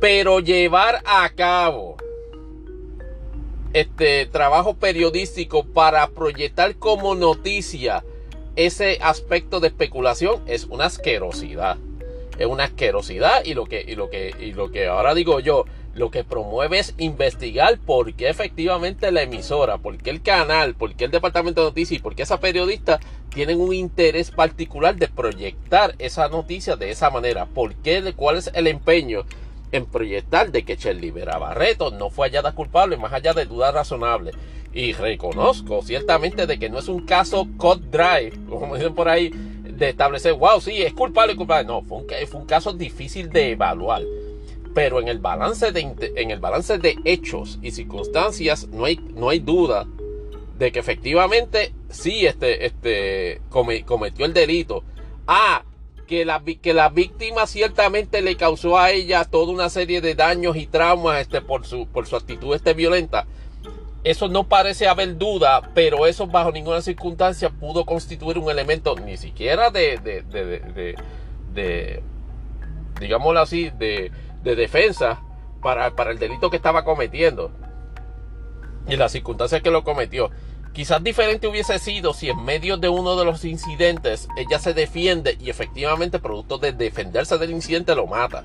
Pero 0.00 0.40
llevar 0.40 1.02
a 1.04 1.28
cabo 1.30 1.96
este 3.72 4.26
trabajo 4.26 4.74
periodístico 4.74 5.64
para 5.64 6.08
proyectar 6.08 6.76
como 6.76 7.14
noticia 7.14 8.04
ese 8.56 8.98
aspecto 9.00 9.60
de 9.60 9.68
especulación 9.68 10.42
es 10.46 10.64
una 10.64 10.86
asquerosidad. 10.86 11.76
es 12.38 12.46
una 12.46 12.64
asquerosidad 12.64 13.44
y 13.44 13.54
lo 13.54 13.66
que, 13.66 13.84
y 13.86 13.94
lo 13.96 14.10
que, 14.10 14.34
y 14.38 14.52
lo 14.52 14.70
que 14.70 14.86
ahora 14.86 15.14
digo 15.14 15.40
yo, 15.40 15.64
lo 15.98 16.10
que 16.10 16.24
promueve 16.24 16.78
es 16.78 16.94
investigar 16.98 17.78
por 17.78 18.14
qué 18.14 18.28
efectivamente 18.28 19.10
la 19.10 19.22
emisora, 19.22 19.78
por 19.78 19.98
qué 19.98 20.10
el 20.10 20.22
canal, 20.22 20.74
por 20.74 20.94
qué 20.94 21.06
el 21.06 21.10
departamento 21.10 21.60
de 21.60 21.68
noticias 21.68 21.98
y 21.98 22.02
por 22.02 22.14
qué 22.14 22.22
esa 22.22 22.40
periodista 22.40 23.00
tienen 23.30 23.60
un 23.60 23.74
interés 23.74 24.30
particular 24.30 24.96
de 24.96 25.08
proyectar 25.08 25.94
esa 25.98 26.28
noticia 26.28 26.76
de 26.76 26.90
esa 26.90 27.10
manera. 27.10 27.46
¿Por 27.46 27.74
qué? 27.74 28.14
¿Cuál 28.14 28.36
es 28.36 28.50
el 28.54 28.68
empeño 28.68 29.24
en 29.72 29.84
proyectar 29.86 30.50
de 30.50 30.64
que 30.64 30.76
Shirley 30.76 31.10
Vera 31.10 31.36
Barreto 31.36 31.90
no 31.90 32.10
fue 32.10 32.28
hallada 32.28 32.52
culpable 32.52 32.96
más 32.96 33.12
allá 33.12 33.34
de 33.34 33.44
dudas 33.44 33.74
razonables? 33.74 34.36
Y 34.72 34.92
reconozco 34.92 35.82
ciertamente 35.82 36.46
de 36.46 36.58
que 36.58 36.70
no 36.70 36.78
es 36.78 36.88
un 36.88 37.04
caso 37.04 37.48
cut 37.56 37.82
dry, 37.90 38.30
como 38.48 38.76
dicen 38.76 38.94
por 38.94 39.08
ahí, 39.08 39.30
de 39.30 39.88
establecer, 39.88 40.34
wow, 40.34 40.60
sí, 40.60 40.82
es 40.82 40.92
culpable, 40.92 41.34
culpable. 41.34 41.66
No, 41.66 41.82
fue 41.82 41.98
un, 41.98 42.06
fue 42.28 42.40
un 42.40 42.46
caso 42.46 42.72
difícil 42.72 43.30
de 43.30 43.52
evaluar. 43.52 44.02
Pero 44.78 45.00
en 45.00 45.08
el 45.08 45.18
balance 45.18 45.72
de, 45.72 46.12
en 46.14 46.30
el 46.30 46.38
balance 46.38 46.78
de 46.78 46.96
hechos 47.04 47.58
y 47.62 47.72
circunstancias 47.72 48.68
no 48.68 48.84
hay, 48.84 48.94
no 49.12 49.28
hay 49.28 49.40
duda 49.40 49.88
de 50.56 50.70
que 50.70 50.78
efectivamente 50.78 51.74
sí 51.88 52.24
este, 52.24 52.64
este, 52.64 53.42
cometió 53.50 54.24
el 54.24 54.32
delito. 54.32 54.84
Ah, 55.26 55.64
que 56.06 56.24
la, 56.24 56.40
que 56.44 56.74
la 56.74 56.90
víctima 56.90 57.48
ciertamente 57.48 58.22
le 58.22 58.36
causó 58.36 58.78
a 58.78 58.92
ella 58.92 59.24
toda 59.24 59.52
una 59.52 59.68
serie 59.68 60.00
de 60.00 60.14
daños 60.14 60.56
y 60.56 60.68
traumas 60.68 61.22
este, 61.22 61.40
por, 61.40 61.66
su, 61.66 61.88
por 61.88 62.06
su 62.06 62.14
actitud 62.14 62.54
este, 62.54 62.72
violenta. 62.72 63.26
Eso 64.04 64.28
no 64.28 64.48
parece 64.48 64.86
haber 64.86 65.18
duda, 65.18 65.72
pero 65.74 66.06
eso 66.06 66.28
bajo 66.28 66.52
ninguna 66.52 66.82
circunstancia 66.82 67.50
pudo 67.50 67.84
constituir 67.84 68.38
un 68.38 68.48
elemento 68.48 68.94
ni 68.94 69.16
siquiera 69.16 69.70
de, 69.72 69.98
de, 69.98 70.22
de, 70.22 70.94
de 71.52 72.02
digámoslo 73.00 73.40
así, 73.40 73.70
de, 73.70 74.10
defensa 74.42 75.20
para, 75.62 75.94
para 75.94 76.10
el 76.10 76.18
delito 76.18 76.50
que 76.50 76.56
estaba 76.56 76.84
cometiendo 76.84 77.50
y 78.88 78.96
las 78.96 79.12
circunstancias 79.12 79.62
que 79.62 79.70
lo 79.70 79.84
cometió. 79.84 80.30
Quizás 80.72 81.02
diferente 81.02 81.48
hubiese 81.48 81.78
sido 81.78 82.14
si 82.14 82.30
en 82.30 82.44
medio 82.44 82.76
de 82.76 82.88
uno 82.88 83.16
de 83.16 83.24
los 83.24 83.44
incidentes 83.44 84.28
ella 84.36 84.58
se 84.58 84.74
defiende 84.74 85.36
y 85.40 85.50
efectivamente 85.50 86.18
producto 86.18 86.58
de 86.58 86.72
defenderse 86.72 87.36
del 87.38 87.50
incidente 87.50 87.94
lo 87.94 88.06
mata. 88.06 88.44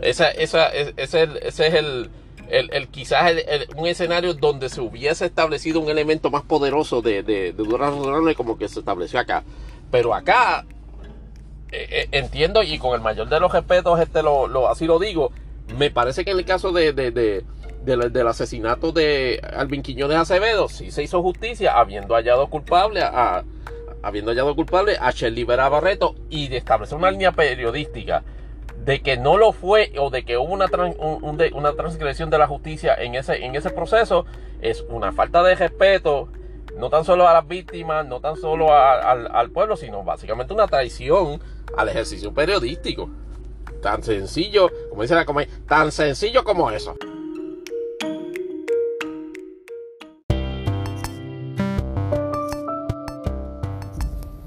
Esa, 0.00 0.30
esa, 0.30 0.68
ese, 0.68 1.28
es 1.42 1.58
el, 1.58 2.10
el, 2.48 2.88
quizás 2.88 3.32
un 3.76 3.86
escenario 3.86 4.32
donde 4.32 4.70
se 4.70 4.80
hubiese 4.80 5.26
establecido 5.26 5.80
un 5.80 5.90
elemento 5.90 6.30
más 6.30 6.42
poderoso 6.42 7.02
de, 7.02 7.22
de, 7.22 7.52
de 7.52 8.34
como 8.34 8.56
que 8.56 8.68
se 8.68 8.78
estableció 8.78 9.20
acá. 9.20 9.44
Pero 9.90 10.14
acá 10.14 10.64
eh, 11.72 11.86
eh, 11.90 12.08
entiendo 12.12 12.62
y 12.62 12.78
con 12.78 12.94
el 12.94 13.00
mayor 13.00 13.28
de 13.28 13.40
los 13.40 13.52
respetos 13.52 14.00
este 14.00 14.22
lo, 14.22 14.48
lo, 14.48 14.68
así 14.68 14.86
lo 14.86 14.98
digo, 14.98 15.32
me 15.76 15.90
parece 15.90 16.24
que 16.24 16.32
en 16.32 16.38
el 16.38 16.44
caso 16.44 16.72
de, 16.72 16.92
de, 16.92 17.44
del 17.84 18.28
asesinato 18.28 18.92
de 18.92 19.40
Alvin 19.56 19.82
Quiñones 19.82 20.16
Acevedo 20.16 20.68
sí 20.68 20.90
se 20.90 21.02
hizo 21.02 21.22
justicia 21.22 21.78
habiendo 21.78 22.14
hallado 22.14 22.48
culpable 22.48 23.02
a, 23.02 23.44
habiendo 24.02 24.32
hallado 24.32 24.54
culpable 24.54 24.96
a 25.00 25.10
Shelly 25.10 25.44
Vera 25.44 25.68
Barreto 25.68 26.14
y 26.28 26.48
de 26.48 26.56
establecer 26.56 26.98
una 26.98 27.10
línea 27.10 27.32
periodística 27.32 28.22
de 28.84 29.00
que 29.00 29.16
no 29.16 29.36
lo 29.36 29.52
fue 29.52 29.92
o 29.98 30.10
de 30.10 30.24
que 30.24 30.38
hubo 30.38 30.52
una, 30.52 30.66
una 31.52 31.72
transgresión 31.74 32.30
de 32.30 32.38
la 32.38 32.46
justicia 32.46 32.94
en 32.94 33.14
ese, 33.14 33.44
en 33.44 33.54
ese 33.54 33.70
proceso 33.70 34.24
es 34.62 34.84
una 34.88 35.12
falta 35.12 35.42
de 35.42 35.54
respeto, 35.54 36.28
no 36.76 36.90
tan 36.90 37.04
solo 37.04 37.28
a 37.28 37.32
las 37.32 37.46
víctimas, 37.46 38.06
no 38.06 38.20
tan 38.20 38.36
solo 38.36 38.72
al, 38.72 39.50
pueblo, 39.50 39.76
sino 39.76 40.02
básicamente 40.02 40.52
una 40.52 40.66
traición 40.66 41.40
al 41.76 41.88
ejercicio 41.88 42.32
periodístico. 42.32 43.10
Tan 43.82 44.02
sencillo, 44.02 44.70
como 44.90 45.02
dice 45.02 45.14
la 45.14 45.24
comedia, 45.24 45.52
tan 45.66 45.90
sencillo 45.92 46.44
como 46.44 46.70
eso. 46.70 46.96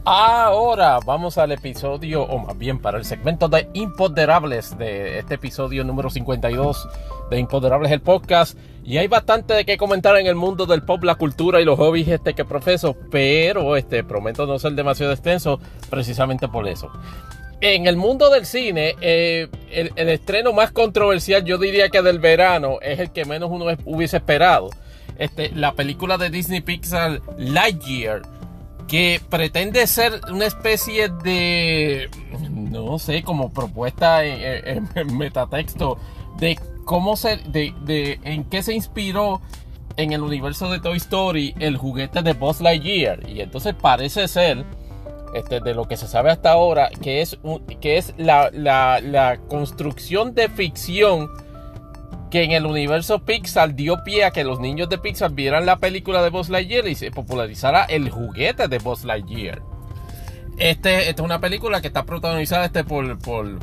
Ahora 0.05 0.99
vamos 1.05 1.37
al 1.37 1.53
episodio, 1.53 2.23
o 2.23 2.37
más 2.37 2.57
bien 2.57 2.79
para 2.79 2.97
el 2.97 3.05
segmento 3.05 3.47
de 3.47 3.69
Impoderables 3.73 4.77
de 4.77 5.17
este 5.19 5.35
episodio 5.35 5.85
número 5.85 6.09
52 6.09 6.89
de 7.29 7.39
Impoderables 7.39 7.89
el 7.89 8.01
podcast. 8.01 8.57
Y 8.83 8.97
hay 8.97 9.07
bastante 9.07 9.53
de 9.53 9.63
qué 9.63 9.77
comentar 9.77 10.17
en 10.17 10.27
el 10.27 10.35
mundo 10.35 10.65
del 10.65 10.83
pop, 10.83 11.05
la 11.05 11.15
cultura 11.15 11.61
y 11.61 11.65
los 11.65 11.79
hobbies 11.79 12.09
este 12.09 12.33
que 12.33 12.43
profeso, 12.43 12.97
pero 13.11 13.77
este 13.77 14.03
prometo 14.03 14.45
no 14.45 14.59
ser 14.59 14.73
demasiado 14.73 15.13
extenso 15.13 15.61
precisamente 15.89 16.49
por 16.49 16.67
eso. 16.67 16.91
En 17.61 17.87
el 17.87 17.95
mundo 17.95 18.29
del 18.29 18.45
cine, 18.45 18.95
eh, 18.99 19.47
el, 19.71 19.93
el, 19.95 20.09
estreno 20.09 20.51
más 20.51 20.73
controversial, 20.73 21.45
yo 21.45 21.57
diría 21.57 21.87
que 21.87 22.01
del 22.01 22.19
verano, 22.19 22.79
es 22.81 22.99
el 22.99 23.11
que 23.11 23.23
menos 23.23 23.49
uno 23.49 23.67
hubiese 23.85 24.17
esperado. 24.17 24.69
Este, 25.17 25.51
la 25.51 25.71
película 25.73 26.17
de 26.17 26.29
Disney 26.29 26.59
Pixar 26.59 27.21
Lightyear 27.37 28.23
que 28.87 29.21
pretende 29.29 29.85
ser 29.87 30.21
una 30.31 30.45
especie 30.45 31.09
de, 31.09 32.09
no 32.49 32.99
sé, 32.99 33.23
como 33.23 33.51
propuesta 33.51 34.23
en, 34.23 34.89
metatexto 35.17 35.97
de 36.37 36.59
cómo 36.85 37.15
se, 37.15 37.37
de, 37.37 37.73
de, 37.85 38.19
en 38.23 38.43
qué 38.45 38.63
se 38.63 38.73
inspiró 38.73 39.41
en 39.97 40.13
el 40.13 40.21
universo 40.21 40.71
de 40.71 40.79
Toy 40.79 40.97
Story 40.97 41.53
el 41.59 41.77
juguete 41.77 42.21
de 42.21 42.33
Buzz 42.33 42.61
Lightyear. 42.61 43.29
Y 43.29 43.41
entonces 43.41 43.75
parece 43.79 44.27
ser, 44.27 44.65
este, 45.33 45.59
de 45.59 45.73
lo 45.73 45.87
que 45.87 45.97
se 45.97 46.07
sabe 46.07 46.31
hasta 46.31 46.51
ahora, 46.51 46.89
que 46.89 47.21
es, 47.21 47.37
que 47.79 47.97
es 47.97 48.13
la, 48.17 48.49
la, 48.51 48.99
la 49.01 49.37
construcción 49.37 50.33
de 50.33 50.49
ficción 50.49 51.29
que 52.33 52.41
en 52.41 52.51
el 52.51 52.65
universo 52.65 53.23
Pixar 53.23 53.75
dio 53.75 54.03
pie 54.03 54.25
a 54.25 54.31
que 54.31 54.43
los 54.43 54.59
niños 54.59 54.89
de 54.89 54.97
Pixar 54.97 55.33
vieran 55.33 55.67
la 55.67 55.77
película 55.77 56.23
de 56.23 56.31
Buzz 56.31 56.49
Lightyear 56.49 56.87
y 56.87 56.95
se 56.95 57.11
popularizara 57.11 57.83
el 57.83 58.09
juguete 58.09 58.67
de 58.67 58.79
Buzz 58.79 59.05
Lightyear. 59.05 59.61
Este, 60.57 61.09
esta 61.09 61.21
es 61.21 61.25
una 61.25 61.39
película 61.39 61.79
que 61.79 61.89
está 61.89 62.05
protagonizada 62.05 62.65
este 62.65 62.83
por, 62.83 63.19
por 63.19 63.59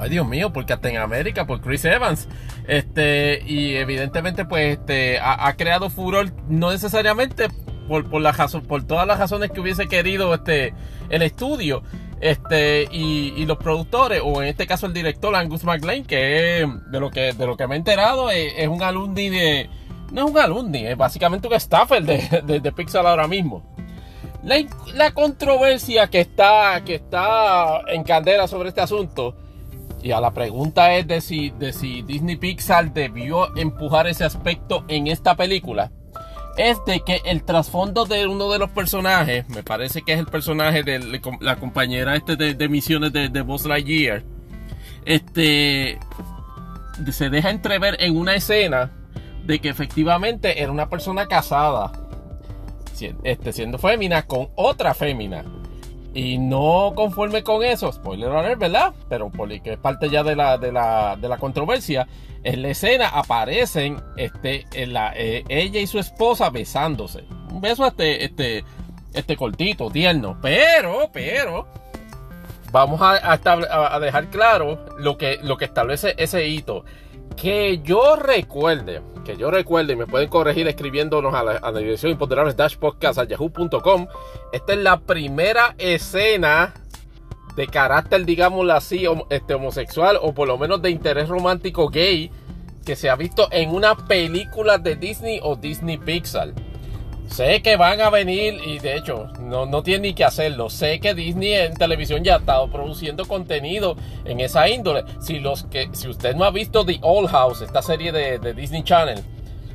Ay, 0.00 0.10
Dios 0.10 0.26
mío, 0.26 0.52
por 0.52 0.66
Captain 0.66 0.96
America, 0.96 1.46
por 1.46 1.60
Chris 1.60 1.84
Evans. 1.84 2.28
Este, 2.66 3.44
y 3.46 3.76
evidentemente, 3.76 4.44
pues, 4.44 4.78
este, 4.78 5.20
ha, 5.20 5.54
creado 5.56 5.90
furor, 5.90 6.32
no 6.48 6.72
necesariamente 6.72 7.46
por, 7.86 8.10
por, 8.10 8.22
la 8.22 8.32
por 8.66 8.82
todas 8.82 9.06
las 9.06 9.20
razones 9.20 9.52
que 9.52 9.60
hubiese 9.60 9.86
querido 9.86 10.34
este, 10.34 10.74
el 11.10 11.22
estudio, 11.22 11.84
este, 12.24 12.88
y, 12.90 13.44
los 13.44 13.58
productores, 13.58 14.22
o 14.24 14.40
en 14.40 14.48
este 14.48 14.66
caso 14.66 14.86
el 14.86 14.94
director 14.94 15.36
Angus 15.36 15.62
McLean, 15.62 16.04
que 16.04 16.66
de 16.86 16.98
lo 16.98 17.10
que, 17.10 17.34
de 17.34 17.46
lo 17.46 17.54
que 17.54 17.66
me 17.66 17.74
he 17.74 17.76
enterado, 17.76 18.30
es, 18.30 18.66
un 18.66 18.82
alumni 18.82 19.28
de. 19.28 19.68
No 20.10 20.24
es 20.24 20.30
un 20.30 20.38
alumni, 20.38 20.86
es 20.86 20.96
básicamente 20.96 21.48
un 21.48 21.60
staffer 21.60 22.02
de, 22.02 22.42
de, 22.60 22.72
Pixar 22.72 23.06
ahora 23.06 23.28
mismo. 23.28 23.62
La, 24.42 25.10
controversia 25.12 26.06
que 26.06 26.20
está, 26.20 26.82
que 26.82 26.94
está 26.94 27.82
en 27.88 28.04
candela 28.04 28.48
sobre 28.48 28.70
este 28.70 28.80
asunto, 28.80 29.36
y 30.02 30.12
a 30.12 30.20
la 30.20 30.32
pregunta 30.32 30.94
es 30.94 31.06
de 31.06 31.20
si, 31.20 31.50
de 31.50 31.74
si 31.74 32.00
Disney 32.00 32.36
Pixar 32.36 32.94
debió 32.94 33.54
empujar 33.54 34.06
ese 34.06 34.24
aspecto 34.24 34.84
en 34.88 35.08
esta 35.08 35.36
película 35.36 35.92
es 36.56 36.78
de 36.86 37.00
que 37.00 37.20
el 37.24 37.44
trasfondo 37.44 38.04
de 38.04 38.26
uno 38.26 38.50
de 38.50 38.58
los 38.58 38.70
personajes, 38.70 39.48
me 39.48 39.62
parece 39.62 40.02
que 40.02 40.12
es 40.12 40.18
el 40.18 40.26
personaje 40.26 40.82
de 40.82 41.20
la 41.40 41.56
compañera 41.56 42.16
este 42.16 42.36
de, 42.36 42.68
misiones 42.68 43.12
de, 43.12 43.28
de 43.28 43.40
Buzz 43.42 43.66
Lightyear, 43.66 44.22
este, 45.04 45.98
se 47.12 47.30
deja 47.30 47.50
entrever 47.50 47.96
en 48.00 48.16
una 48.16 48.34
escena 48.34 48.92
de 49.44 49.58
que 49.58 49.68
efectivamente 49.68 50.62
era 50.62 50.72
una 50.72 50.88
persona 50.88 51.26
casada, 51.26 51.92
este, 53.22 53.52
siendo 53.52 53.78
fémina 53.78 54.22
con 54.22 54.48
otra 54.54 54.94
fémina. 54.94 55.44
Y 56.14 56.38
no 56.38 56.92
conforme 56.94 57.42
con 57.42 57.64
eso, 57.64 57.92
spoiler 57.92 58.30
alert, 58.30 58.60
¿verdad? 58.60 58.94
Pero 59.08 59.30
porque 59.30 59.60
es 59.64 59.78
parte 59.78 60.08
ya 60.08 60.22
de 60.22 60.36
la, 60.36 60.56
de 60.58 60.70
la, 60.70 61.16
de 61.20 61.28
la 61.28 61.38
controversia, 61.38 62.06
en 62.44 62.62
la 62.62 62.68
escena 62.68 63.08
aparecen 63.08 64.00
este, 64.16 64.64
en 64.74 64.92
la, 64.92 65.12
eh, 65.16 65.44
ella 65.48 65.80
y 65.80 65.88
su 65.88 65.98
esposa 65.98 66.50
besándose. 66.50 67.24
Un 67.50 67.60
beso 67.60 67.84
este, 67.84 68.24
este, 68.24 68.64
este 69.12 69.36
cortito, 69.36 69.90
tierno. 69.90 70.38
Pero, 70.40 71.10
pero, 71.12 71.66
vamos 72.70 73.00
a, 73.02 73.32
a, 73.32 73.98
dejar 73.98 74.28
claro 74.28 74.84
lo 74.98 75.18
que, 75.18 75.38
lo 75.42 75.56
que 75.56 75.64
establece 75.64 76.14
ese 76.16 76.46
hito. 76.46 76.84
Que 77.36 77.80
yo 77.82 78.16
recuerde, 78.16 79.02
que 79.24 79.36
yo 79.36 79.50
recuerde, 79.50 79.94
y 79.94 79.96
me 79.96 80.06
pueden 80.06 80.28
corregir 80.28 80.68
escribiéndonos 80.68 81.34
a 81.34 81.42
la, 81.42 81.52
a 81.52 81.70
la 81.70 81.78
dirección 81.78 82.12
imponderables 82.12 82.56
dash 82.56 82.76
podcast 82.76 83.18
a 83.18 83.24
yahoo.com. 83.24 84.06
Esta 84.52 84.72
es 84.72 84.78
la 84.78 85.00
primera 85.00 85.74
escena 85.78 86.72
de 87.56 87.66
carácter, 87.66 88.24
digámoslo 88.24 88.72
así, 88.72 89.04
este, 89.30 89.54
homosexual 89.54 90.18
o 90.20 90.32
por 90.34 90.48
lo 90.48 90.58
menos 90.58 90.82
de 90.82 90.90
interés 90.90 91.28
romántico 91.28 91.88
gay 91.88 92.30
que 92.84 92.96
se 92.96 93.08
ha 93.08 93.16
visto 93.16 93.48
en 93.50 93.70
una 93.74 93.94
película 93.94 94.78
de 94.78 94.96
Disney 94.96 95.40
o 95.42 95.56
Disney 95.56 95.96
Pixar. 95.96 96.52
Sé 97.28 97.62
que 97.62 97.76
van 97.76 98.00
a 98.00 98.10
venir 98.10 98.60
y 98.64 98.78
de 98.78 98.96
hecho 98.96 99.28
no, 99.40 99.66
no 99.66 99.82
tiene 99.82 100.08
ni 100.08 100.14
que 100.14 100.24
hacerlo. 100.24 100.70
Sé 100.70 101.00
que 101.00 101.14
Disney 101.14 101.54
en 101.54 101.74
televisión 101.74 102.22
ya 102.22 102.36
ha 102.36 102.38
estado 102.38 102.68
produciendo 102.68 103.24
contenido 103.26 103.96
en 104.24 104.40
esa 104.40 104.68
índole. 104.68 105.04
Si, 105.20 105.40
los 105.40 105.64
que, 105.64 105.88
si 105.92 106.08
usted 106.08 106.36
no 106.36 106.44
ha 106.44 106.50
visto 106.50 106.84
The 106.84 106.98
Old 107.02 107.30
House, 107.30 107.62
esta 107.62 107.82
serie 107.82 108.12
de, 108.12 108.54
Disney 108.54 108.82
Channel, 108.82 109.20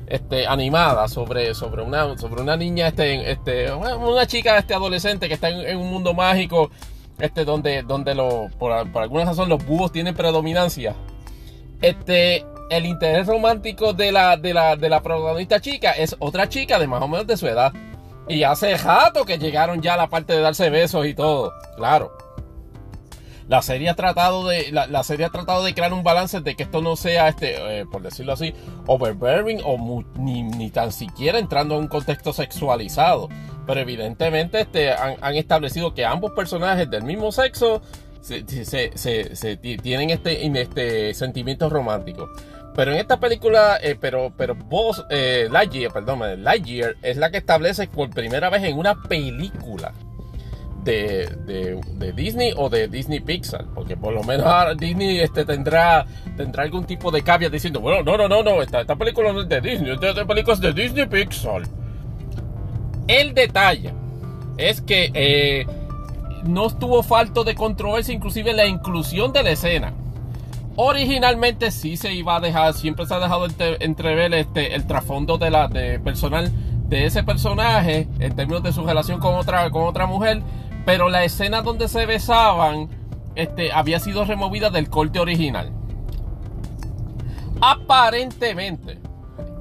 este, 0.08 0.48
animada 0.48 1.08
sobre, 1.08 1.54
sobre, 1.54 1.82
una, 1.82 2.18
sobre 2.18 2.42
una 2.42 2.56
niña, 2.56 2.88
este, 2.88 3.32
este, 3.32 3.72
una, 3.74 4.26
chica 4.26 4.58
este, 4.58 4.74
adolescente 4.74 5.28
que 5.28 5.34
está 5.34 5.50
en, 5.50 5.78
un 5.78 5.90
mundo 5.90 6.14
mágico 6.14 6.72
este, 7.20 7.46
donde, 7.46 7.84
donde 7.84 8.16
por 8.58 8.72
alguna 8.72 9.26
razón 9.26 9.50
los 9.50 9.66
búhos 9.66 9.92
tienen 9.92 10.16
predominancia. 10.16 10.96
Este, 11.82 12.46
el 12.70 12.86
interés 12.86 13.28
romántico 13.28 13.94
de 13.94 14.12
la, 14.12 14.38
de 14.38 14.54
la, 14.54 14.76
de 14.76 14.90
la 14.90 15.02
protagonista 15.02 15.60
chica 15.60 15.92
es 15.92 16.16
otra 16.20 16.48
chica 16.50 16.80
de 16.80 16.88
más 16.88 17.02
o 17.02 17.08
menos 17.08 17.28
de 17.28 17.38
su 17.38 17.48
edad. 17.48 17.74
Y 18.28 18.44
hace 18.44 18.78
jato 18.78 19.26
que 19.26 19.40
llegaron 19.40 19.82
ya 19.82 19.96
a 19.96 19.98
la 19.98 20.08
parte 20.08 20.34
de 20.34 20.42
darse 20.42 20.70
besos 20.70 21.06
y 21.08 21.16
todo. 21.16 21.52
Claro. 21.76 22.12
La 23.48 23.64
serie 23.64 23.90
ha 23.90 23.96
tratado 23.96 24.48
de, 24.48 24.72
la, 24.72 24.88
tratado 25.32 25.64
de 25.64 25.74
crear 25.74 25.92
un 25.92 26.04
balance 26.04 26.40
de 26.40 26.56
que 26.56 26.62
esto 26.62 26.84
no 26.84 26.96
sea, 26.96 27.30
este, 27.30 27.80
eh, 27.80 27.86
por 27.92 28.04
decirlo 28.04 28.34
así, 28.34 28.54
overbearing 28.86 29.62
o 29.66 30.04
ni, 30.20 30.44
ni, 30.44 30.70
tan 30.70 30.92
siquiera 30.92 31.40
entrando 31.40 31.74
en 31.74 31.82
un 31.82 31.88
contexto 31.88 32.32
sexualizado. 32.32 33.28
Pero 33.66 33.80
evidentemente 33.80 34.62
este, 34.62 34.92
han, 34.92 35.16
han 35.22 35.36
establecido 35.36 35.96
que 35.96 36.06
ambos 36.06 36.32
personajes 36.34 36.88
del 36.92 37.02
mismo 37.02 37.32
sexo 37.32 37.82
se, 38.22 38.44
se, 38.96 39.58
tienen 39.58 40.10
este, 40.10 40.46
este 40.62 41.14
sentimientos 41.14 41.72
románticos. 41.72 42.30
Pero 42.80 42.94
en 42.94 43.00
esta 43.00 43.20
película, 43.20 43.78
eh, 43.84 43.98
pero, 44.00 44.32
pero 44.38 44.56
vos, 44.56 45.06
eh, 45.10 45.50
Lightyear, 45.52 45.92
perdón, 45.92 46.22
Lightyear 46.42 46.96
es 47.02 47.18
la 47.18 47.30
que 47.30 47.40
establece 47.40 47.88
por 47.88 48.10
primera 48.10 48.50
vez 48.50 48.64
en 48.64 48.78
una 48.78 48.96
película 49.04 49.92
de, 50.86 51.28
de, 51.46 52.14
Disney 52.14 52.54
o 52.56 52.70
de 52.70 52.88
Disney 52.88 53.20
Pixar. 53.20 53.66
Porque 53.76 53.98
por 53.98 54.14
lo 54.14 54.24
menos 54.24 54.78
Disney 54.78 55.20
este, 55.20 55.44
tendrá, 55.44 56.06
tendrá 56.38 56.64
algún 56.64 56.86
tipo 56.86 57.12
de 57.12 57.22
caveat 57.22 57.52
diciendo, 57.52 57.82
bueno, 57.82 58.02
no, 58.02 58.16
no, 58.16 58.30
no, 58.30 58.44
no, 58.44 58.62
esta, 58.62 58.96
película 58.96 59.34
no 59.34 59.42
es 59.42 59.50
de 59.50 59.60
Disney, 59.60 59.92
esta, 59.92 60.26
película 60.26 60.54
es 60.54 60.62
de 60.62 60.72
Disney 60.72 61.06
Pixar. 61.06 61.64
El 63.10 63.34
detalle 63.34 63.94
es 64.56 64.80
que 64.80 65.12
eh, 65.14 65.68
no 66.46 66.68
estuvo 66.68 67.04
falto 67.04 67.44
de 67.44 67.56
controversia, 67.56 68.14
inclusive 68.14 68.54
la 68.54 68.68
inclusión 68.68 69.34
de 69.34 69.44
la 69.44 69.50
escena 69.50 69.94
originalmente 70.82 71.72
sí 71.72 71.98
se 71.98 72.14
iba 72.14 72.38
a 72.38 72.40
dejar, 72.40 72.74
siempre 72.74 73.06
se 73.06 73.14
ha 73.14 73.20
dejado 73.20 73.48
entrever 73.82 74.34
este, 74.34 74.76
el 74.76 74.88
trasfondo 74.88 75.38
de 75.38 75.52
la 75.52 75.68
de 75.68 76.00
personal 76.00 76.50
de 76.88 77.06
ese 77.06 77.22
personaje 77.22 78.08
en 78.20 78.34
términos 78.34 78.64
de 78.64 78.72
su 78.72 78.86
relación 78.86 79.20
con 79.20 79.36
otra, 79.36 79.70
con 79.72 79.84
otra 79.84 80.06
mujer, 80.06 80.42
pero 80.86 81.10
la 81.10 81.26
escena 81.26 81.62
donde 81.62 81.90
se 81.90 82.06
besaban 82.06 82.88
este, 83.36 83.74
había 83.74 84.00
sido 84.00 84.24
removida 84.24 84.70
del 84.70 84.90
corte 84.90 85.20
original. 85.20 85.74
Aparentemente, 87.60 89.00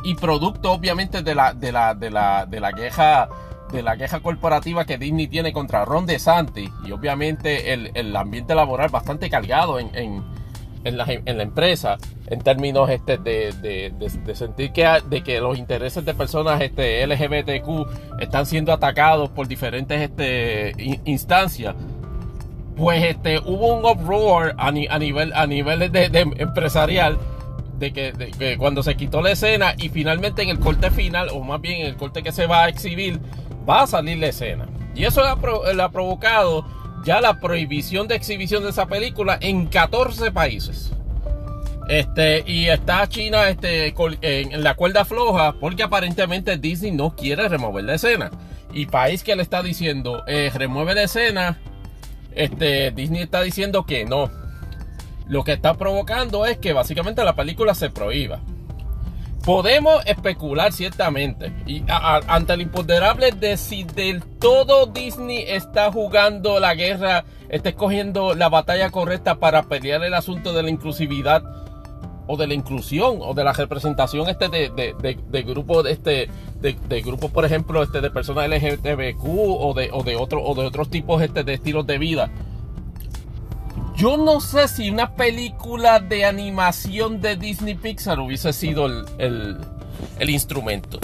y 0.04 0.14
producto 0.14 0.70
obviamente 0.70 1.22
de 1.22 1.34
la, 1.34 1.52
de 1.52 1.72
la, 1.72 1.94
de 1.94 2.10
la, 2.10 2.46
de 2.46 2.60
la 2.60 2.72
queja 2.72 3.28
de 3.72 3.82
la 3.82 3.98
queja 3.98 4.20
corporativa 4.20 4.86
que 4.86 4.96
Disney 4.96 5.26
tiene 5.26 5.52
contra 5.52 5.84
Ron 5.84 6.06
DeSantis 6.06 6.70
y 6.86 6.92
obviamente 6.92 7.74
el, 7.74 8.16
ambiente 8.16 8.54
laboral 8.54 8.88
bastante 8.88 9.28
cargado 9.28 9.78
en 9.78 10.37
la, 10.96 11.04
en 11.08 11.36
la 11.36 11.42
empresa 11.42 11.98
en 12.26 12.40
términos 12.40 12.88
este, 12.90 13.18
de, 13.18 14.34
sentir 14.34 14.72
que, 14.72 14.86
de 15.08 15.22
que 15.22 15.40
los 15.40 15.58
intereses 15.58 16.04
de 16.04 16.14
personas 16.14 16.60
este, 16.60 17.06
LGBTQ 17.06 18.20
están 18.20 18.46
siendo 18.46 18.72
atacados 18.72 19.30
por 19.30 19.48
diferentes 19.48 20.00
este, 20.00 21.00
instancias 21.04 21.74
pues 22.78 23.02
este, 23.02 23.40
hubo 23.40 23.76
un 23.76 23.84
uproar 23.84 24.54
a, 24.56 24.70
nivel, 24.70 25.32
a 25.34 25.46
nivel 25.46 25.82
empresarial 25.82 27.18
de 27.78 27.92
que, 27.92 28.56
cuando 28.56 28.82
se 28.82 28.96
quitó 28.96 29.20
la 29.20 29.32
escena 29.32 29.74
y 29.76 29.88
finalmente 29.88 30.42
en 30.42 30.48
el 30.48 30.60
corte 30.60 30.90
final, 30.90 31.28
o 31.32 31.40
más 31.40 31.60
bien 31.60 31.80
en 31.80 31.86
el 31.88 31.96
corte 31.96 32.22
que 32.22 32.30
se 32.30 32.46
va 32.46 32.64
a 32.64 32.68
exhibir, 32.68 33.20
va 33.68 33.82
a 33.82 33.86
salir 33.86 34.18
la 34.18 34.28
escena. 34.28 34.68
Y 34.94 35.04
eso 35.04 35.22
le 35.22 35.82
ha 35.82 35.88
provocado 35.88 36.64
ya 37.04 37.20
la 37.20 37.40
prohibición 37.40 38.08
de 38.08 38.16
exhibición 38.16 38.62
de 38.62 38.70
esa 38.70 38.86
película 38.86 39.38
en 39.40 39.66
14 39.66 40.30
países. 40.32 40.92
Este, 41.88 42.44
y 42.46 42.68
está 42.68 43.08
China 43.08 43.48
este, 43.48 43.94
en 44.20 44.62
la 44.62 44.74
cuerda 44.74 45.06
floja 45.06 45.54
porque 45.58 45.82
aparentemente 45.82 46.58
Disney 46.58 46.92
no 46.92 47.16
quiere 47.16 47.48
remover 47.48 47.84
la 47.84 47.94
escena. 47.94 48.30
Y 48.72 48.86
país 48.86 49.22
que 49.22 49.34
le 49.34 49.42
está 49.42 49.62
diciendo, 49.62 50.22
eh, 50.26 50.50
remueve 50.54 50.94
la 50.94 51.04
escena, 51.04 51.58
este, 52.34 52.90
Disney 52.90 53.22
está 53.22 53.42
diciendo 53.42 53.86
que 53.86 54.04
no. 54.04 54.30
Lo 55.26 55.44
que 55.44 55.52
está 55.52 55.74
provocando 55.74 56.46
es 56.46 56.58
que 56.58 56.72
básicamente 56.72 57.24
la 57.24 57.34
película 57.34 57.74
se 57.74 57.90
prohíba. 57.90 58.40
Podemos 59.48 60.04
especular 60.04 60.74
ciertamente 60.74 61.54
ante 61.96 62.52
el 62.52 62.60
imponderable 62.60 63.32
de 63.32 63.56
si 63.56 63.82
del 63.82 64.22
todo 64.22 64.84
Disney 64.84 65.42
está 65.48 65.90
jugando 65.90 66.60
la 66.60 66.74
guerra, 66.74 67.24
está 67.48 67.70
escogiendo 67.70 68.34
la 68.34 68.50
batalla 68.50 68.90
correcta 68.90 69.36
para 69.36 69.62
pelear 69.62 70.04
el 70.04 70.12
asunto 70.12 70.52
de 70.52 70.64
la 70.64 70.68
inclusividad 70.68 71.42
o 72.26 72.36
de 72.36 72.46
la 72.46 72.52
inclusión 72.52 73.20
o 73.22 73.32
de 73.32 73.42
la 73.42 73.54
representación 73.54 74.28
este 74.28 74.50
de, 74.50 74.68
de, 74.68 75.18
de, 75.26 75.42
grupos 75.44 75.86
este 75.86 76.28
de, 76.60 77.00
grupos 77.00 77.30
por 77.30 77.46
ejemplo 77.46 77.82
este 77.82 78.02
de 78.02 78.10
personas 78.10 78.50
LGBTQ 78.50 79.24
o 79.24 79.72
de 79.74 79.88
o 79.90 80.02
de 80.02 80.16
otro, 80.16 80.42
o 80.44 80.54
de 80.56 80.66
otros 80.66 80.90
tipos 80.90 81.22
este 81.22 81.42
de 81.42 81.54
estilos 81.54 81.86
de 81.86 81.96
vida 81.96 82.30
yo 83.98 84.16
no 84.16 84.40
sé 84.40 84.68
si 84.68 84.90
una 84.90 85.16
película 85.16 85.98
de 85.98 86.24
animación 86.24 87.20
de 87.20 87.34
Disney 87.34 87.74
Pixar 87.74 88.20
hubiese 88.20 88.52
sido 88.52 88.86
el, 88.86 89.58
instrumento. 90.20 91.00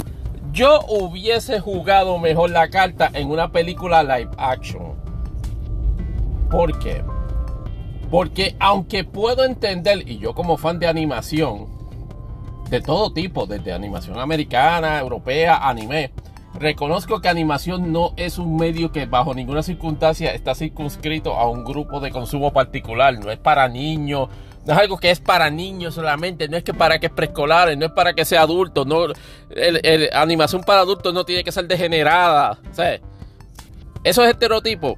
Yo 0.52 0.80
hubiese 0.88 1.58
jugado 1.58 2.20
mejor 2.20 2.50
la 2.50 2.70
carta 2.70 3.10
en 3.12 3.32
una 3.32 3.50
película 3.50 4.04
live 4.04 4.30
action. 4.38 4.94
¿Por 6.48 6.78
qué? 6.78 7.02
Porque 8.12 8.54
aunque 8.60 9.02
puedo 9.02 9.44
entender, 9.44 10.08
y 10.08 10.18
yo 10.18 10.32
como 10.32 10.56
fan 10.56 10.78
de 10.78 10.86
animación, 10.86 11.66
de 12.70 12.80
todo 12.80 13.12
tipo, 13.12 13.44
desde 13.46 13.72
animación 13.72 14.20
americana, 14.20 15.00
europea, 15.00 15.68
anime, 15.68 16.12
Reconozco 16.58 17.20
que 17.20 17.28
animación 17.28 17.92
no 17.92 18.12
es 18.16 18.38
un 18.38 18.56
medio 18.56 18.92
que 18.92 19.06
bajo 19.06 19.34
ninguna 19.34 19.62
circunstancia 19.62 20.32
está 20.32 20.54
circunscrito 20.54 21.34
a 21.34 21.48
un 21.48 21.64
grupo 21.64 21.98
de 21.98 22.12
consumo 22.12 22.52
particular. 22.52 23.18
No 23.18 23.30
es 23.32 23.38
para 23.38 23.68
niños, 23.68 24.28
no 24.64 24.72
es 24.72 24.78
algo 24.78 24.98
que 24.98 25.10
es 25.10 25.18
para 25.18 25.50
niños 25.50 25.94
solamente, 25.94 26.48
no 26.48 26.56
es 26.56 26.62
que 26.62 26.72
para 26.72 27.00
que 27.00 27.06
es 27.06 27.12
preescolar, 27.12 27.76
no 27.76 27.86
es 27.86 27.92
para 27.92 28.14
que 28.14 28.24
sea 28.24 28.42
adulto. 28.42 28.84
No, 28.84 29.06
animación 30.12 30.62
para 30.62 30.80
adultos 30.80 31.12
no 31.12 31.24
tiene 31.24 31.42
que 31.42 31.50
ser 31.50 31.66
degenerada. 31.66 32.56
¿sabes? 32.70 33.00
Esos 34.04 34.26
estereotipos 34.28 34.94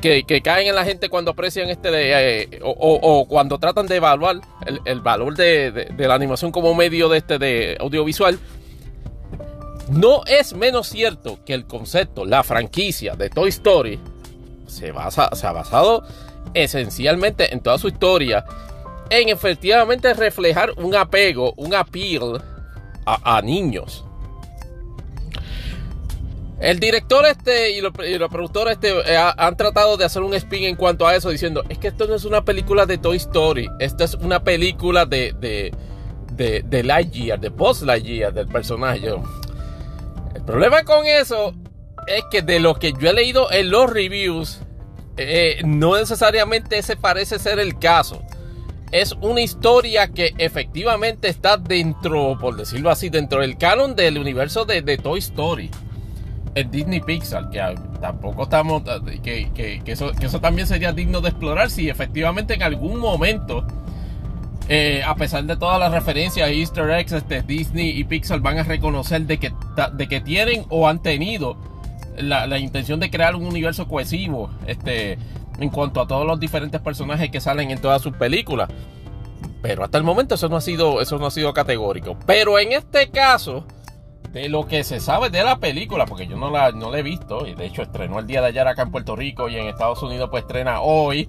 que, 0.00 0.24
que, 0.24 0.40
caen 0.40 0.66
en 0.66 0.74
la 0.74 0.84
gente 0.84 1.08
cuando 1.08 1.30
aprecian 1.30 1.68
este 1.68 1.90
de, 1.90 2.42
eh, 2.42 2.60
o, 2.64 3.26
cuando 3.28 3.58
tratan 3.58 3.86
de 3.86 3.96
evaluar 3.96 4.40
el, 4.86 5.00
valor 5.02 5.36
de, 5.36 5.70
de, 5.70 6.08
la 6.08 6.14
animación 6.14 6.50
como 6.50 6.74
medio 6.74 7.08
de 7.10 7.18
este 7.18 7.38
de 7.38 7.76
audiovisual 7.78 8.40
no 9.90 10.22
es 10.26 10.54
menos 10.54 10.88
cierto 10.88 11.40
que 11.44 11.52
el 11.52 11.66
concepto, 11.66 12.24
la 12.24 12.42
franquicia 12.42 13.16
de 13.16 13.28
Toy 13.28 13.48
Story 13.48 13.98
se, 14.66 14.92
basa, 14.92 15.30
se 15.34 15.46
ha 15.46 15.52
basado 15.52 16.04
esencialmente 16.54 17.52
en 17.52 17.60
toda 17.60 17.78
su 17.78 17.88
historia 17.88 18.44
en 19.10 19.28
efectivamente 19.28 20.14
reflejar 20.14 20.70
un 20.76 20.94
apego, 20.94 21.52
un 21.56 21.74
appeal 21.74 22.40
a, 23.04 23.42
niños. 23.42 24.04
El 26.60 26.78
director 26.78 27.26
este 27.26 27.72
y 27.72 27.80
los, 27.80 27.92
productores 27.92 28.74
este 28.74 28.90
eh, 28.90 29.16
han 29.16 29.56
tratado 29.56 29.96
de 29.96 30.04
hacer 30.04 30.22
un 30.22 30.34
spin 30.34 30.64
en 30.64 30.76
cuanto 30.76 31.08
a 31.08 31.16
eso, 31.16 31.30
diciendo, 31.30 31.64
es 31.68 31.78
que 31.78 31.88
esto 31.88 32.06
no 32.06 32.14
es 32.14 32.24
una 32.24 32.44
película 32.44 32.86
de 32.86 32.98
Toy 32.98 33.16
Story, 33.16 33.68
esta 33.80 34.04
es 34.04 34.14
una 34.14 34.44
película 34.44 35.06
de, 35.06 35.32
de, 35.40 35.72
de, 36.32 36.62
de 36.64 36.84
Lightyear, 36.84 37.40
de 37.40 37.48
Buzz 37.48 37.82
Lightyear, 37.82 38.32
del 38.32 38.46
personaje. 38.46 39.12
El 40.40 40.46
problema 40.46 40.84
con 40.84 41.04
eso 41.04 41.54
es 42.06 42.24
que 42.30 42.40
de 42.40 42.60
lo 42.60 42.74
que 42.74 42.94
yo 42.98 43.10
he 43.10 43.12
leído 43.12 43.52
en 43.52 43.70
los 43.70 43.90
reviews, 43.90 44.60
eh, 45.18 45.60
no 45.66 45.96
necesariamente 45.96 46.78
ese 46.78 46.96
parece 46.96 47.38
ser 47.38 47.58
el 47.58 47.78
caso. 47.78 48.22
Es 48.90 49.12
una 49.20 49.42
historia 49.42 50.08
que 50.08 50.34
efectivamente 50.38 51.28
está 51.28 51.58
dentro, 51.58 52.38
por 52.40 52.56
decirlo 52.56 52.90
así, 52.90 53.10
dentro 53.10 53.42
del 53.42 53.58
canon 53.58 53.94
del 53.94 54.16
universo 54.16 54.64
de, 54.64 54.82
Toy 54.96 55.18
Story. 55.18 55.70
En 56.54 56.70
Disney 56.70 57.00
Pixar, 57.00 57.50
que 57.50 57.60
tampoco 58.00 58.44
estamos, 58.44 58.82
eso, 59.84 60.12
que 60.12 60.26
eso 60.26 60.40
también 60.40 60.66
sería 60.66 60.92
digno 60.92 61.20
de 61.20 61.28
explorar 61.28 61.70
si 61.70 61.90
efectivamente 61.90 62.54
en 62.54 62.62
algún 62.62 62.98
momento 62.98 63.66
eh, 64.72 65.02
a 65.04 65.16
pesar 65.16 65.42
de 65.42 65.56
todas 65.56 65.80
las 65.80 65.90
referencias 65.90 66.48
Easter 66.48 66.88
eggs, 66.90 67.10
este, 67.10 67.42
Disney 67.42 67.90
y 67.90 68.04
Pixar 68.04 68.38
van 68.38 68.56
a 68.56 68.62
reconocer 68.62 69.22
de 69.22 69.38
que, 69.38 69.52
de 69.94 70.08
que 70.08 70.20
tienen 70.20 70.64
o 70.68 70.86
han 70.86 71.02
tenido 71.02 71.56
la, 72.16 72.56
intención 72.56 73.00
de 73.00 73.10
crear 73.10 73.34
un 73.34 73.46
universo 73.46 73.88
cohesivo 73.88 74.48
este, 74.68 75.18
en 75.58 75.70
cuanto 75.70 76.00
a 76.00 76.06
todos 76.06 76.24
los 76.24 76.38
diferentes 76.38 76.80
personajes 76.80 77.30
que 77.32 77.40
salen 77.40 77.72
en 77.72 77.80
todas 77.80 78.00
sus 78.00 78.12
películas. 78.12 78.68
Pero 79.60 79.82
hasta 79.82 79.98
el 79.98 80.04
momento 80.04 80.36
eso 80.36 80.48
no 80.48 80.54
ha 80.56 80.60
sido, 80.60 81.00
eso 81.00 81.18
no 81.18 81.26
ha 81.26 81.32
sido 81.32 81.52
categórico. 81.52 82.16
Pero 82.24 82.56
en 82.60 82.70
este 82.70 83.10
caso, 83.10 83.66
de 84.32 84.48
lo 84.48 84.68
que 84.68 84.84
se 84.84 85.00
sabe 85.00 85.30
de 85.30 85.42
la 85.42 85.58
película, 85.58 86.06
porque 86.06 86.28
yo 86.28 86.36
no 86.36 86.48
la, 86.48 86.70
no 86.70 86.92
la 86.92 87.00
he 87.00 87.02
visto, 87.02 87.44
y 87.44 87.56
de 87.56 87.66
hecho 87.66 87.82
estrenó 87.82 88.20
el 88.20 88.28
día 88.28 88.40
de 88.40 88.46
ayer 88.46 88.68
acá 88.68 88.82
en 88.82 88.92
Puerto 88.92 89.16
Rico 89.16 89.48
y 89.48 89.56
en 89.56 89.66
Estados 89.66 90.00
Unidos 90.04 90.30
pues 90.30 90.44
estrena 90.44 90.80
hoy 90.80 91.26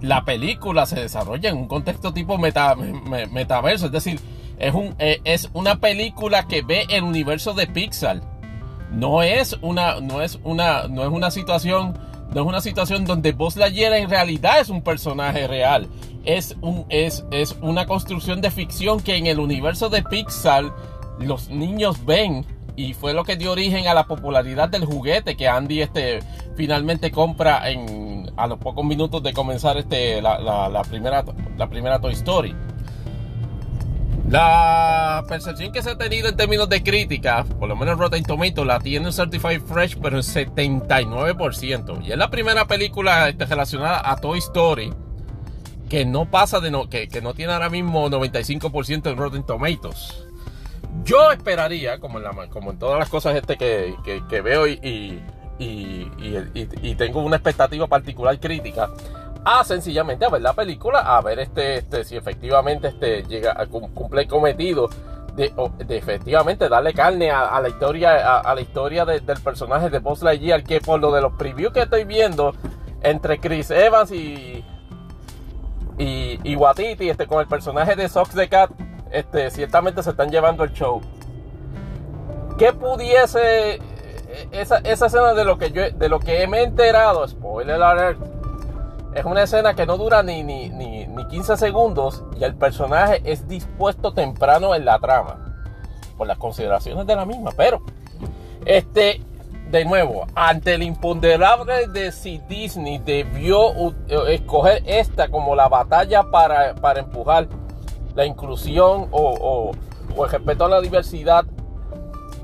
la 0.00 0.24
película 0.24 0.86
se 0.86 1.00
desarrolla 1.00 1.50
en 1.50 1.56
un 1.56 1.68
contexto 1.68 2.12
tipo 2.12 2.38
metaverso, 2.38 3.86
es 3.86 3.92
decir, 3.92 4.20
es, 4.58 4.74
un, 4.74 4.94
eh, 4.98 5.20
es 5.24 5.50
una 5.52 5.76
película 5.76 6.46
que 6.46 6.62
ve 6.62 6.86
el 6.90 7.02
universo 7.02 7.54
de 7.54 7.66
Pixar. 7.66 8.20
No 8.90 9.22
es 9.22 9.58
una, 9.62 10.00
no 10.00 10.22
es 10.22 10.38
una, 10.44 10.88
no 10.88 11.02
es 11.02 11.08
una 11.08 11.30
situación, 11.30 11.98
no 12.32 12.40
es 12.40 12.46
una 12.46 12.60
situación 12.60 13.04
donde 13.04 13.32
Buzz 13.32 13.56
Lightyear 13.56 13.92
en 13.94 14.08
realidad 14.08 14.60
es 14.60 14.68
un 14.68 14.82
personaje 14.82 15.46
real. 15.46 15.88
Es, 16.24 16.56
un, 16.60 16.86
es, 16.88 17.24
es 17.30 17.56
una 17.60 17.86
construcción 17.86 18.40
de 18.40 18.50
ficción 18.50 19.00
que 19.00 19.16
en 19.16 19.26
el 19.26 19.38
universo 19.38 19.88
de 19.88 20.02
Pixar 20.02 20.64
los 21.18 21.50
niños 21.50 22.04
ven 22.04 22.44
y 22.76 22.92
fue 22.94 23.14
lo 23.14 23.24
que 23.24 23.36
dio 23.36 23.52
origen 23.52 23.88
a 23.88 23.94
la 23.94 24.06
popularidad 24.06 24.68
del 24.68 24.84
juguete 24.84 25.36
que 25.36 25.48
Andy 25.48 25.82
este, 25.82 26.20
finalmente 26.56 27.10
compra 27.10 27.70
en, 27.70 28.05
a 28.36 28.46
los 28.46 28.58
pocos 28.58 28.84
minutos 28.84 29.22
de 29.22 29.32
comenzar 29.32 29.76
este, 29.76 30.20
la, 30.22 30.82
primera, 30.88 31.24
la 31.56 31.68
primera 31.68 32.00
Toy 32.00 32.12
Story. 32.14 32.54
La 34.28 35.24
percepción 35.28 35.70
que 35.72 35.82
se 35.82 35.90
ha 35.90 35.98
tenido 35.98 36.28
en 36.28 36.36
términos 36.36 36.68
de 36.68 36.82
crítica, 36.82 37.44
por 37.44 37.68
lo 37.68 37.76
menos 37.76 37.96
Rotten 37.96 38.24
Tomatoes, 38.24 38.66
la 38.66 38.80
tiene 38.80 39.12
Certified 39.12 39.60
Fresh, 39.62 39.98
pero 40.02 40.16
en 40.16 40.22
79%. 40.22 42.04
Y 42.04 42.10
es 42.10 42.18
la 42.18 42.28
primera 42.28 42.66
película 42.66 43.28
este, 43.28 43.46
relacionada 43.46 44.02
a 44.10 44.16
Toy 44.16 44.38
Story 44.38 44.92
que 45.88 46.04
no 46.04 46.30
pasa 46.30 46.60
de 46.60 46.70
no, 46.70 46.88
que, 46.88 47.08
que 47.08 47.20
no 47.20 47.34
tiene 47.34 47.52
ahora 47.52 47.70
mismo 47.70 48.08
95% 48.10 49.10
en 49.10 49.16
Rotten 49.16 49.44
Tomatoes. 49.44 50.26
Yo 51.04 51.30
esperaría, 51.30 51.98
como 51.98 52.18
en, 52.18 52.24
la, 52.24 52.48
como 52.48 52.72
en 52.72 52.78
todas 52.78 52.98
las 52.98 53.08
cosas 53.08 53.36
este 53.36 53.56
que, 53.56 54.40
veo 54.42 54.66
y, 54.66 54.72
y, 54.82 55.22
tengo 55.58 57.22
una 57.22 57.36
expectativa 57.36 57.86
particular 57.86 58.38
crítica, 58.38 58.90
a 59.44 59.64
sencillamente 59.64 60.24
a 60.24 60.28
ver 60.28 60.42
la 60.42 60.52
película, 60.52 61.00
a 61.00 61.20
ver 61.20 61.38
este, 61.38 61.78
este 61.78 62.04
si 62.04 62.16
efectivamente 62.16 62.88
este 62.88 63.22
llega 63.24 63.54
cumple 63.66 64.22
el 64.22 64.28
cometido 64.28 64.88
de, 65.34 65.52
efectivamente 65.88 66.68
darle 66.68 66.94
carne 66.94 67.30
a, 67.30 67.60
la 67.60 67.68
historia 67.68 68.38
a, 68.38 68.54
la 68.54 68.60
historia 68.60 69.04
del 69.04 69.22
personaje 69.42 69.90
de 69.90 69.98
Buzz 69.98 70.22
Lightyear 70.22 70.64
que 70.64 70.80
por 70.80 70.98
lo 71.00 71.12
de 71.12 71.20
los 71.20 71.34
previews 71.34 71.72
que 71.72 71.82
estoy 71.82 72.04
viendo 72.04 72.54
entre 73.02 73.38
Chris 73.38 73.70
Evans 73.70 74.10
y 74.10 74.64
y, 75.98 76.38
y 76.42 76.56
Watiti 76.56 77.08
este 77.08 77.26
con 77.26 77.40
el 77.40 77.46
personaje 77.46 77.96
de 77.96 78.08
Sox 78.08 78.34
the 78.34 78.48
Cat 78.48 78.70
este, 79.10 79.50
ciertamente 79.50 80.02
se 80.02 80.10
están 80.10 80.30
llevando 80.30 80.64
el 80.64 80.72
show. 80.72 81.00
¿Qué 82.58 82.72
pudiese 82.72 83.80
esa, 84.52 84.78
escena 84.78 85.34
de 85.34 85.44
lo 85.44 85.58
que 85.58 85.70
yo 85.70 85.90
de 85.90 86.08
lo 86.08 86.18
que 86.20 86.46
me 86.46 86.58
he 86.58 86.62
enterado, 86.64 87.26
spoiler 87.26 87.82
alert, 87.82 88.18
es 89.14 89.24
una 89.24 89.42
escena 89.42 89.74
que 89.74 89.86
no 89.86 89.96
dura 89.96 90.22
ni, 90.22 90.42
ni, 90.42 90.68
ni, 90.68 91.06
ni 91.06 91.26
15 91.28 91.56
segundos 91.56 92.24
y 92.38 92.44
el 92.44 92.54
personaje 92.54 93.22
es 93.24 93.48
dispuesto 93.48 94.12
temprano 94.12 94.74
en 94.74 94.84
la 94.84 94.98
trama. 94.98 95.42
Por 96.16 96.26
las 96.26 96.38
consideraciones 96.38 97.06
de 97.06 97.14
la 97.14 97.26
misma. 97.26 97.50
Pero, 97.56 97.82
este, 98.64 99.22
de 99.70 99.84
nuevo, 99.84 100.26
ante 100.34 100.74
el 100.74 100.82
imponderable 100.82 101.88
de 101.88 102.12
si 102.12 102.38
Disney 102.48 102.98
debió 102.98 103.72
escoger 104.28 104.82
esta 104.86 105.28
como 105.28 105.54
la 105.54 105.68
batalla 105.68 106.22
para, 106.30 106.74
para 106.76 107.00
empujar 107.00 107.48
la 108.14 108.24
inclusión 108.24 109.08
o, 109.10 109.72
el 110.16 110.30
respeto 110.30 110.64
a 110.64 110.68
la 110.68 110.80
diversidad, 110.80 111.44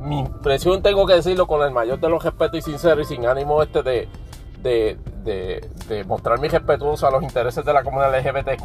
mi 0.03 0.21
impresión 0.21 0.83
tengo 0.83 1.07
que 1.07 1.15
decirlo 1.15 1.47
con 1.47 1.63
el 1.63 1.71
mayor 1.71 2.01
de 2.01 2.09
los 2.09 2.23
respetos 2.23 2.59
y 2.59 2.63
sincero 2.63 3.01
y 3.01 3.05
sin 3.05 3.27
ánimo 3.27 3.63
este 3.63 3.83
de, 3.83 4.09
de, 4.63 4.99
de, 5.89 6.05
mostrar 6.05 6.39
mi 6.39 6.49
respetuoso 6.49 7.07
a 7.07 7.11
los 7.11 7.23
intereses 7.23 7.65
de 7.65 7.73
la 7.73 7.83
comunidad 7.83 8.17
LGBTQ. 8.19 8.65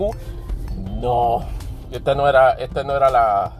No, 1.01 1.45
este 1.91 2.15
no 2.15 2.27
era, 2.27 2.51
este 2.53 2.83
no 2.83 2.95
era 2.95 3.09
la, 3.09 3.53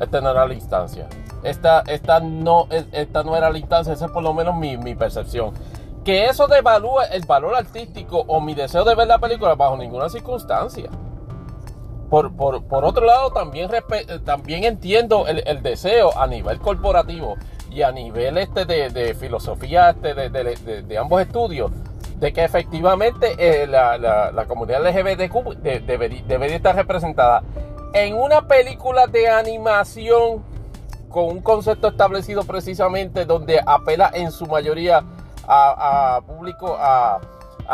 este 0.00 0.20
no 0.20 0.30
era 0.30 0.46
la 0.46 0.54
instancia. 0.54 1.08
Esta, 1.42 1.80
esta, 1.86 2.20
no, 2.20 2.68
esta 2.70 3.24
no 3.24 3.36
era 3.36 3.50
la 3.50 3.58
instancia, 3.58 3.92
esa 3.92 4.06
es 4.06 4.12
por 4.12 4.22
lo 4.22 4.32
menos 4.32 4.56
mi, 4.56 4.76
mi 4.76 4.94
percepción. 4.94 5.52
Que 6.04 6.26
eso 6.26 6.48
devalúe 6.48 7.00
el 7.12 7.24
valor 7.26 7.54
artístico 7.54 8.24
o 8.26 8.40
mi 8.40 8.54
deseo 8.54 8.84
de 8.84 8.94
ver 8.94 9.06
la 9.06 9.18
película 9.18 9.54
bajo 9.54 9.76
ninguna 9.76 10.08
circunstancia. 10.08 10.90
Por, 12.12 12.84
otro 12.84 13.06
lado, 13.06 13.30
también, 13.30 13.70
también 14.26 14.64
entiendo 14.64 15.26
el, 15.26 15.62
deseo 15.62 16.14
a 16.14 16.26
nivel 16.26 16.58
corporativo 16.58 17.38
y 17.70 17.80
a 17.80 17.90
nivel 17.90 18.36
este 18.36 18.66
de, 18.66 19.14
filosofía 19.14 19.88
este 19.88 20.28
de, 20.28 20.98
ambos 20.98 21.22
estudios 21.22 21.70
de 22.16 22.34
que 22.34 22.44
efectivamente 22.44 23.34
eh, 23.38 23.66
la, 23.66 24.44
comunidad 24.46 24.86
LGBTQ 24.86 25.62
debería, 25.86 26.54
estar 26.54 26.76
representada 26.76 27.44
en 27.94 28.14
una 28.14 28.46
película 28.46 29.06
de 29.06 29.30
animación 29.30 30.44
con 31.08 31.24
un 31.28 31.40
concepto 31.40 31.88
establecido 31.88 32.44
precisamente 32.44 33.24
donde 33.24 33.58
apela 33.64 34.10
en 34.12 34.32
su 34.32 34.44
mayoría 34.44 35.02
a, 35.48 36.20
público, 36.26 36.76
a, 36.78 37.20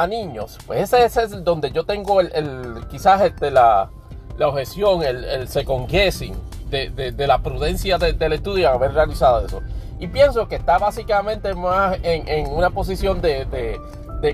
niños. 0.09 0.59
Pues 0.65 0.93
ese, 0.93 1.23
es 1.24 1.43
donde 1.43 1.73
yo 1.73 1.85
tengo 1.85 2.20
el, 2.20 2.31
el 2.32 2.86
quizás 2.86 3.20
este, 3.23 3.51
la, 3.51 3.90
la 4.39 4.48
objeción, 4.48 5.02
el, 5.02 5.24
el 5.24 5.48
second 5.48 5.89
guessing 5.89 6.35
de, 6.70 7.27
la 7.27 7.39
prudencia 7.39 7.98
del 7.98 8.32
estudio 8.32 8.70
haber 8.70 8.93
realizado 8.93 9.44
eso. 9.44 9.60
Y 9.98 10.06
pienso 10.09 10.47
que 10.48 10.56
está 10.56 10.78
básicamente 10.78 11.55
más 11.55 11.98
en, 12.02 12.48
una 12.48 12.70
posición 12.70 13.20
de, 13.20 13.81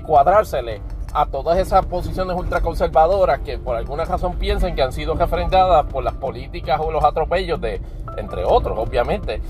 cuadrársele 0.05 0.81
a 1.13 1.25
todas 1.27 1.57
esas 1.57 1.85
posiciones 1.85 2.35
ultraconservadoras 2.35 3.39
que 3.39 3.57
por 3.57 3.77
alguna 3.77 4.03
razón 4.03 4.35
piensan 4.35 4.75
que 4.75 4.81
han 4.81 4.91
sido 4.91 5.13
refrendadas 5.15 5.85
por 5.85 6.03
las 6.03 6.13
políticas 6.15 6.79
o 6.81 6.91
los 6.91 7.03
atropellos 7.03 7.59
de, 7.61 7.81
entre 8.17 8.43
otros, 8.43 8.77
obviamente, 8.77 9.41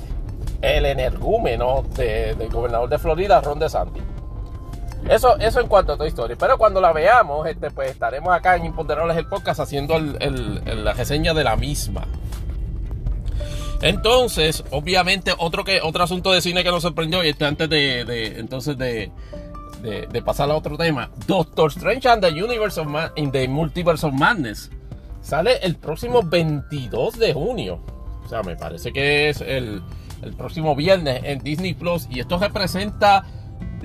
el 0.62 0.86
energúmeno 0.86 1.84
del 1.96 2.50
gobernador 2.50 2.88
de 2.88 3.00
Florida, 3.00 3.42
Ron 3.42 3.60
DeSantis. 3.60 4.04
Eso, 5.10 5.38
eso 5.38 5.60
en 5.60 5.68
cuanto 5.68 5.94
a 5.94 5.98
Toy 5.98 6.08
Story. 6.08 6.36
Pero 6.36 6.58
cuando 6.58 6.82
la 6.82 6.92
veamos, 6.92 7.48
este, 7.48 7.70
pues 7.72 7.92
estaremos 7.92 8.34
acá 8.34 8.56
en 8.56 8.66
Imponderables 8.66 9.16
el 9.18 9.28
podcast 9.28 9.60
haciendo 9.60 10.00
la 10.00 10.94
reseña 10.94 11.34
de 11.34 11.44
la 11.44 11.56
misma. 11.56 12.08
Entonces, 13.82 14.64
obviamente, 14.72 15.32
otro 15.38 15.64
que 15.64 15.80
otro 15.82 16.04
asunto 16.04 16.32
de 16.32 16.42
cine 16.42 16.64
que 16.64 16.72
nos 16.72 16.82
sorprendió, 16.82 17.24
y 17.24 17.30
este 17.30 17.46
antes 17.46 17.70
de, 17.70 18.40
entonces 18.40 18.78
de, 18.78 19.12
de, 19.84 20.22
pasar 20.24 20.50
a 20.50 20.56
otro 20.56 20.76
tema, 20.78 21.12
Doctor 21.28 21.70
Strange 21.70 22.08
and 22.10 22.24
the 22.24 22.32
Universe 22.32 22.82
in 23.16 23.32
the 23.32 23.48
Multiverse 23.48 24.08
of 24.08 24.14
Madness 24.14 24.72
sale 25.22 25.58
el 25.62 25.76
próximo 25.76 26.24
22 26.24 27.20
de 27.20 27.34
junio. 27.34 27.80
O 28.26 28.28
sea, 28.30 28.42
me 28.42 28.56
parece 28.56 28.92
que 28.92 29.30
es 29.30 29.42
el, 29.42 29.84
el 30.24 30.34
próximo 30.34 30.76
viernes 30.76 31.22
en 31.24 31.40
Disney 31.40 31.74
Plus. 31.74 32.08
Y 32.10 32.20
esto 32.20 32.38
representa 32.38 33.24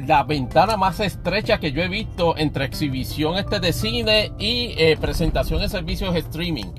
la 0.06 0.22
ventana 0.24 0.76
más 0.76 1.00
estrecha 1.00 1.58
que 1.58 1.72
yo 1.72 1.82
he 1.82 1.88
visto 1.88 2.36
entre 2.36 2.64
exhibición 2.64 3.36
este 3.36 3.60
de 3.60 3.72
cine 3.72 4.32
y 4.38 4.74
eh, 4.76 4.96
presentación 5.00 5.60
de 5.60 5.68
servicios 5.68 6.14
streaming. 6.14 6.72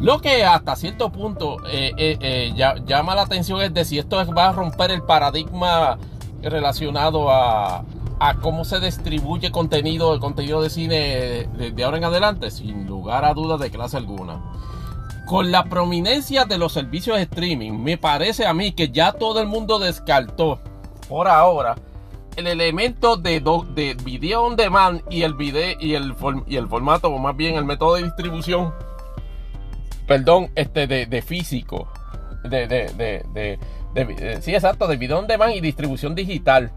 Lo 0.00 0.20
que 0.20 0.44
hasta 0.44 0.76
cierto 0.76 1.10
punto 1.10 1.56
eh, 1.66 1.92
eh, 1.98 2.52
llama 2.86 3.14
la 3.14 3.22
atención 3.22 3.60
es 3.60 3.74
de 3.74 3.84
si 3.84 3.98
esto 3.98 4.16
va 4.32 4.48
a 4.48 4.52
romper 4.52 4.92
el 4.92 5.02
paradigma 5.02 5.98
relacionado 6.40 7.30
a, 7.30 7.84
cómo 8.40 8.64
se 8.64 8.78
distribuye 8.80 9.50
contenido, 9.50 10.14
el 10.14 10.20
contenido 10.20 10.62
de 10.62 10.70
cine 10.70 11.48
de, 11.56 11.84
ahora 11.84 11.98
en 11.98 12.04
adelante, 12.04 12.50
sin 12.50 12.86
lugar 12.86 13.24
a 13.24 13.34
dudas 13.34 13.60
de 13.60 13.70
clase 13.70 13.96
alguna. 13.96 14.40
Con 15.26 15.50
la 15.50 15.64
prominencia 15.64 16.44
de 16.44 16.58
los 16.58 16.72
servicios 16.72 17.16
de 17.16 17.24
streaming, 17.24 17.72
me 17.72 17.98
parece 17.98 18.46
a 18.46 18.54
mí 18.54 18.72
que 18.72 18.90
ya 18.90 19.12
todo 19.12 19.40
el 19.40 19.46
mundo 19.46 19.78
descartó 19.78 20.60
por 21.08 21.28
ahora 21.28 21.76
el 22.38 22.46
elemento 22.46 23.16
de, 23.16 23.40
de 23.74 23.94
video 24.04 24.44
on 24.44 24.56
demand 24.56 25.02
y 25.10 25.22
el 25.22 25.34
video 25.34 25.76
y 25.80 25.94
el, 25.94 26.14
y 26.46 26.56
el 26.56 26.68
formato, 26.68 27.08
o 27.08 27.18
más 27.18 27.36
bien 27.36 27.56
el 27.56 27.64
método 27.64 27.96
de 27.96 28.04
distribución, 28.04 28.72
perdón, 30.06 30.50
este 30.54 30.86
de, 30.86 31.22
físico, 31.22 31.88
de, 32.44 32.66
de, 32.66 33.58
de, 33.94 34.38
sí, 34.40 34.54
exacto, 34.54 34.86
de 34.86 34.96
video 34.96 35.18
on 35.18 35.26
demand 35.26 35.54
y 35.54 35.60
distribución 35.60 36.14
digital. 36.14 36.72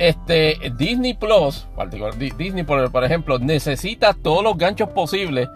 este, 0.00 0.72
Disney 0.78 1.12
Plus, 1.12 1.66
Disney 2.38 2.64
por, 2.64 3.04
ejemplo, 3.04 3.38
necesita 3.38 4.14
todos 4.14 4.42
los 4.42 4.56
ganchos 4.56 4.88
posibles 4.88 5.46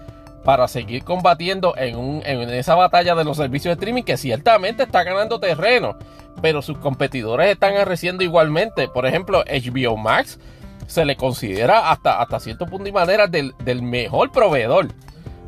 para 0.44 0.68
seguir 0.68 1.04
combatiendo 1.04 1.74
en, 1.76 2.22
esa 2.50 2.74
batalla 2.74 3.14
de 3.14 3.24
los 3.24 3.38
servicios 3.38 3.70
de 3.70 3.80
streaming 3.80 4.02
que 4.02 4.18
ciertamente 4.18 4.82
está 4.82 5.02
ganando 5.02 5.40
terreno, 5.40 5.96
pero 6.42 6.60
sus 6.60 6.76
competidores 6.78 7.50
están 7.50 7.76
arreciendo 7.76 8.22
igualmente. 8.22 8.86
Por 8.88 9.06
ejemplo, 9.06 9.42
HBO 9.44 9.96
Max 9.96 10.38
se 10.86 11.06
le 11.06 11.16
considera 11.16 11.90
hasta, 11.90 12.20
hasta 12.20 12.40
cierto 12.40 12.66
punto 12.66 12.88
y 12.88 12.92
manera 12.92 13.26
del, 13.26 13.54
mejor 13.82 14.30
proveedor 14.32 14.88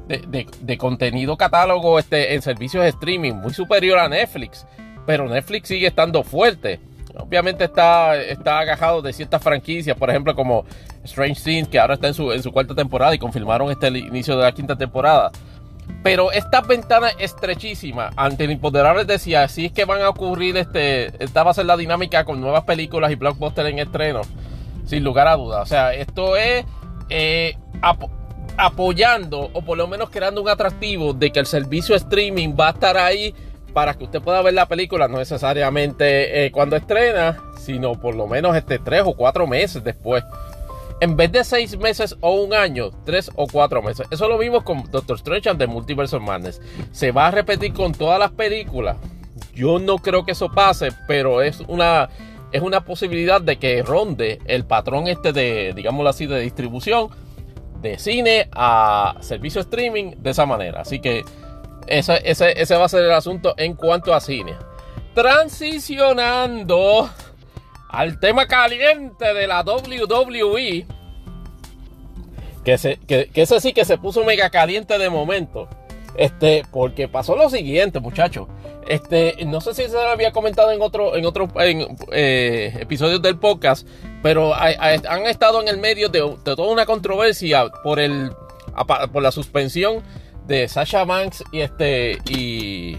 de, 0.09 0.79
contenido 0.79 1.37
catálogo 1.37 1.99
este, 1.99 2.35
en 2.35 2.41
servicios 2.41 2.83
de 2.83 2.89
streaming, 2.91 3.35
muy 3.35 3.53
superior 3.53 3.99
a 3.99 4.09
Netflix, 4.09 4.67
pero 5.05 5.29
Netflix 5.29 5.69
sigue 5.69 5.89
estando 5.89 6.23
fuerte. 6.23 6.81
Obviamente 7.19 7.65
está, 7.65 8.17
está 8.17 8.59
agajado 8.61 9.03
de 9.03 9.13
ciertas 9.13 9.43
franquicias, 9.43 9.97
por 9.97 10.11
ejemplo 10.11 10.35
como 10.35 10.65
Strange 11.07 11.43
Things, 11.43 11.69
que 11.69 11.79
ahora 11.79 11.95
está 11.95 12.09
en 12.09 12.15
su, 12.15 12.33
en 12.33 12.43
su 12.43 12.53
cuarta 12.53 12.75
temporada 12.75 13.15
y 13.15 13.19
confirmaron 13.19 13.71
este 13.71 13.89
el 13.89 13.97
inicio 13.97 14.37
de 14.37 14.43
la 14.43 14.53
quinta 14.53 14.77
temporada. 14.77 15.31
Pero 16.03 16.33
esta 16.33 16.61
ventana 16.61 17.09
estrechísima 17.19 18.11
ante 18.17 18.45
el 18.45 18.53
imponderable 18.53 19.05
decía, 19.05 19.45
así 19.45 19.67
es 19.67 19.73
que 19.73 19.85
van 19.85 20.03
a 20.03 20.09
ocurrir, 20.09 20.57
este, 20.57 21.13
esta 21.23 21.43
va 21.43 21.51
a 21.51 21.55
ser 21.55 21.67
la 21.67 21.77
dinámica 21.77 22.25
con 22.25 22.41
nuevas 22.41 22.65
películas 22.65 23.11
y 23.11 23.15
blockbusters 23.15 23.71
en 23.71 23.79
estreno, 23.79 24.23
sin 24.85 25.05
lugar 25.05 25.29
a 25.29 25.37
dudas. 25.37 25.63
O 25.63 25.67
sea, 25.67 25.95
esto 25.95 26.37
es 26.37 26.65
eh, 27.09 27.57
apoyando 28.57 29.51
o 29.53 29.63
por 29.63 29.79
lo 29.79 29.87
menos 29.87 30.11
creando 30.11 30.43
un 30.43 30.49
atractivo 30.49 31.13
de 31.13 31.31
que 31.31 31.41
el 31.41 31.47
servicio 31.47 31.95
streaming 31.95 32.55
va 32.59 32.69
a 32.69 32.71
estar 32.71 32.97
ahí 32.97 33.35
para 33.73 33.95
que 33.95 34.05
usted 34.05 34.23
pueda 34.23 34.41
ver 34.43 34.55
la 34.55 34.67
película, 34.67 35.07
no 35.07 35.19
necesariamente 35.19 36.47
eh, 36.47 36.51
cuando 36.51 36.77
estrena, 36.77 37.37
sino 37.59 37.93
por 38.01 38.15
lo 38.15 38.27
menos 38.27 38.57
este 38.57 38.79
tres 38.79 39.03
o 39.05 39.13
cuatro 39.13 39.47
meses 39.47 39.85
después. 39.85 40.25
En 41.01 41.17
vez 41.17 41.31
de 41.31 41.45
seis 41.45 41.77
meses 41.79 42.17
o 42.21 42.33
un 42.33 42.55
año, 42.55 42.91
tres 43.05 43.31
o 43.35 43.47
cuatro 43.47 43.83
meses. 43.83 44.07
Eso 44.11 44.29
lo 44.29 44.39
vimos 44.39 44.63
con 44.63 44.91
Doctor 44.91 45.17
Strange 45.17 45.51
and 45.51 45.59
the 45.59 45.67
Multiverse 45.67 46.17
of 46.17 46.23
Madness. 46.23 46.61
Se 46.91 47.13
va 47.13 47.27
a 47.27 47.31
repetir 47.31 47.75
con 47.75 47.93
todas 47.93 48.19
las 48.19 48.31
películas. 48.31 48.97
Yo 49.55 49.79
no 49.79 49.99
creo 49.99 50.25
que 50.25 50.33
eso 50.33 50.51
pase, 50.51 50.89
pero 51.07 51.43
es 51.43 51.61
una, 51.69 52.09
es 52.53 52.63
una 52.63 52.85
posibilidad 52.85 53.41
de 53.41 53.59
que 53.59 53.83
ronde 53.83 54.39
el 54.47 54.65
patrón 54.65 55.07
este 55.07 55.33
de, 55.33 55.73
digámoslo 55.75 56.09
así, 56.09 56.27
de 56.27 56.41
distribución 56.41 57.11
de 57.81 57.99
cine 57.99 58.49
a 58.53 59.17
servicio 59.21 59.61
streaming 59.61 60.13
de 60.19 60.31
esa 60.31 60.47
manera. 60.47 60.81
Así 60.81 61.01
que 61.01 61.25
ese, 61.87 62.21
ese, 62.25 62.77
va 62.77 62.87
a 62.87 62.89
ser 62.89 63.05
el 63.05 63.13
asunto 63.13 63.55
en 63.57 63.75
cuanto 63.75 64.15
a 64.15 64.21
cine. 64.21 64.55
Transicionando 65.15 67.09
al 67.89 68.19
tema 68.21 68.47
caliente 68.47 69.33
de 69.35 69.47
la 69.47 69.63
WWE. 69.63 70.87
Que, 72.65 72.79
se, 72.79 72.97
que, 73.07 73.31
ese 73.35 73.61
sí 73.61 73.73
que 73.73 73.85
se 73.85 73.97
puso 73.97 74.25
mega 74.25 74.51
caliente 74.51 74.99
de 74.99 75.09
momento. 75.09 75.69
Este, 76.17 76.65
porque 76.73 77.09
pasó 77.09 77.37
lo 77.37 77.49
siguiente, 77.51 78.01
muchachos. 78.01 78.49
Este, 78.89 79.37
no 79.45 79.61
sé 79.61 79.75
si 79.75 79.83
se 79.85 79.93
lo 79.93 80.09
había 80.09 80.33
comentado 80.33 80.71
en 80.71 80.81
otro, 80.81 81.17
en 81.17 81.27
otro 81.27 81.49
eh, 82.13 82.73
episodios 82.81 83.21
del 83.21 83.39
podcast, 83.39 83.87
pero 84.23 84.55
han 84.55 85.27
estado 85.27 85.61
en 85.61 85.69
el 85.69 85.79
medio 85.79 86.09
de, 86.09 86.21
de, 86.21 86.57
toda 86.57 86.73
una 86.73 86.87
controversia 86.87 87.69
por 87.83 87.99
el 87.99 88.31
por 89.13 89.23
la 89.23 89.33
suspensión 89.33 90.03
de 90.47 90.69
Sasha 90.69 91.05
Banks 91.05 91.43
y 91.51 91.61
este 91.61 92.19
y, 92.29 92.97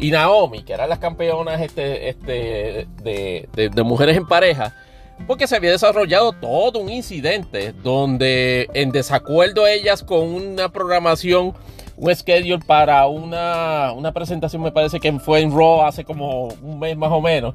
y 0.00 0.10
Naomi, 0.10 0.62
que 0.62 0.72
eran 0.72 0.88
las 0.88 0.98
campeonas 0.98 1.60
este, 1.60 2.08
este, 2.08 2.86
de, 3.02 3.82
mujeres 3.82 4.16
en 4.16 4.26
pareja, 4.26 4.74
porque 5.26 5.46
se 5.46 5.56
había 5.56 5.70
desarrollado 5.70 6.32
todo 6.32 6.78
un 6.78 6.88
incidente 6.88 7.72
donde 7.82 8.68
en 8.72 8.90
desacuerdo 8.92 9.66
ellas 9.66 10.02
con 10.02 10.28
una 10.28 10.70
programación, 10.70 11.52
un 11.96 12.14
schedule 12.14 12.60
para 12.66 13.06
una, 13.06 13.92
una 13.92 14.12
presentación, 14.12 14.62
me 14.62 14.72
parece 14.72 14.98
que 14.98 15.12
fue 15.18 15.40
en 15.40 15.52
Raw 15.52 15.82
hace 15.82 16.04
como 16.04 16.44
un 16.46 16.78
mes 16.78 16.96
más 16.96 17.12
o 17.12 17.20
menos, 17.20 17.54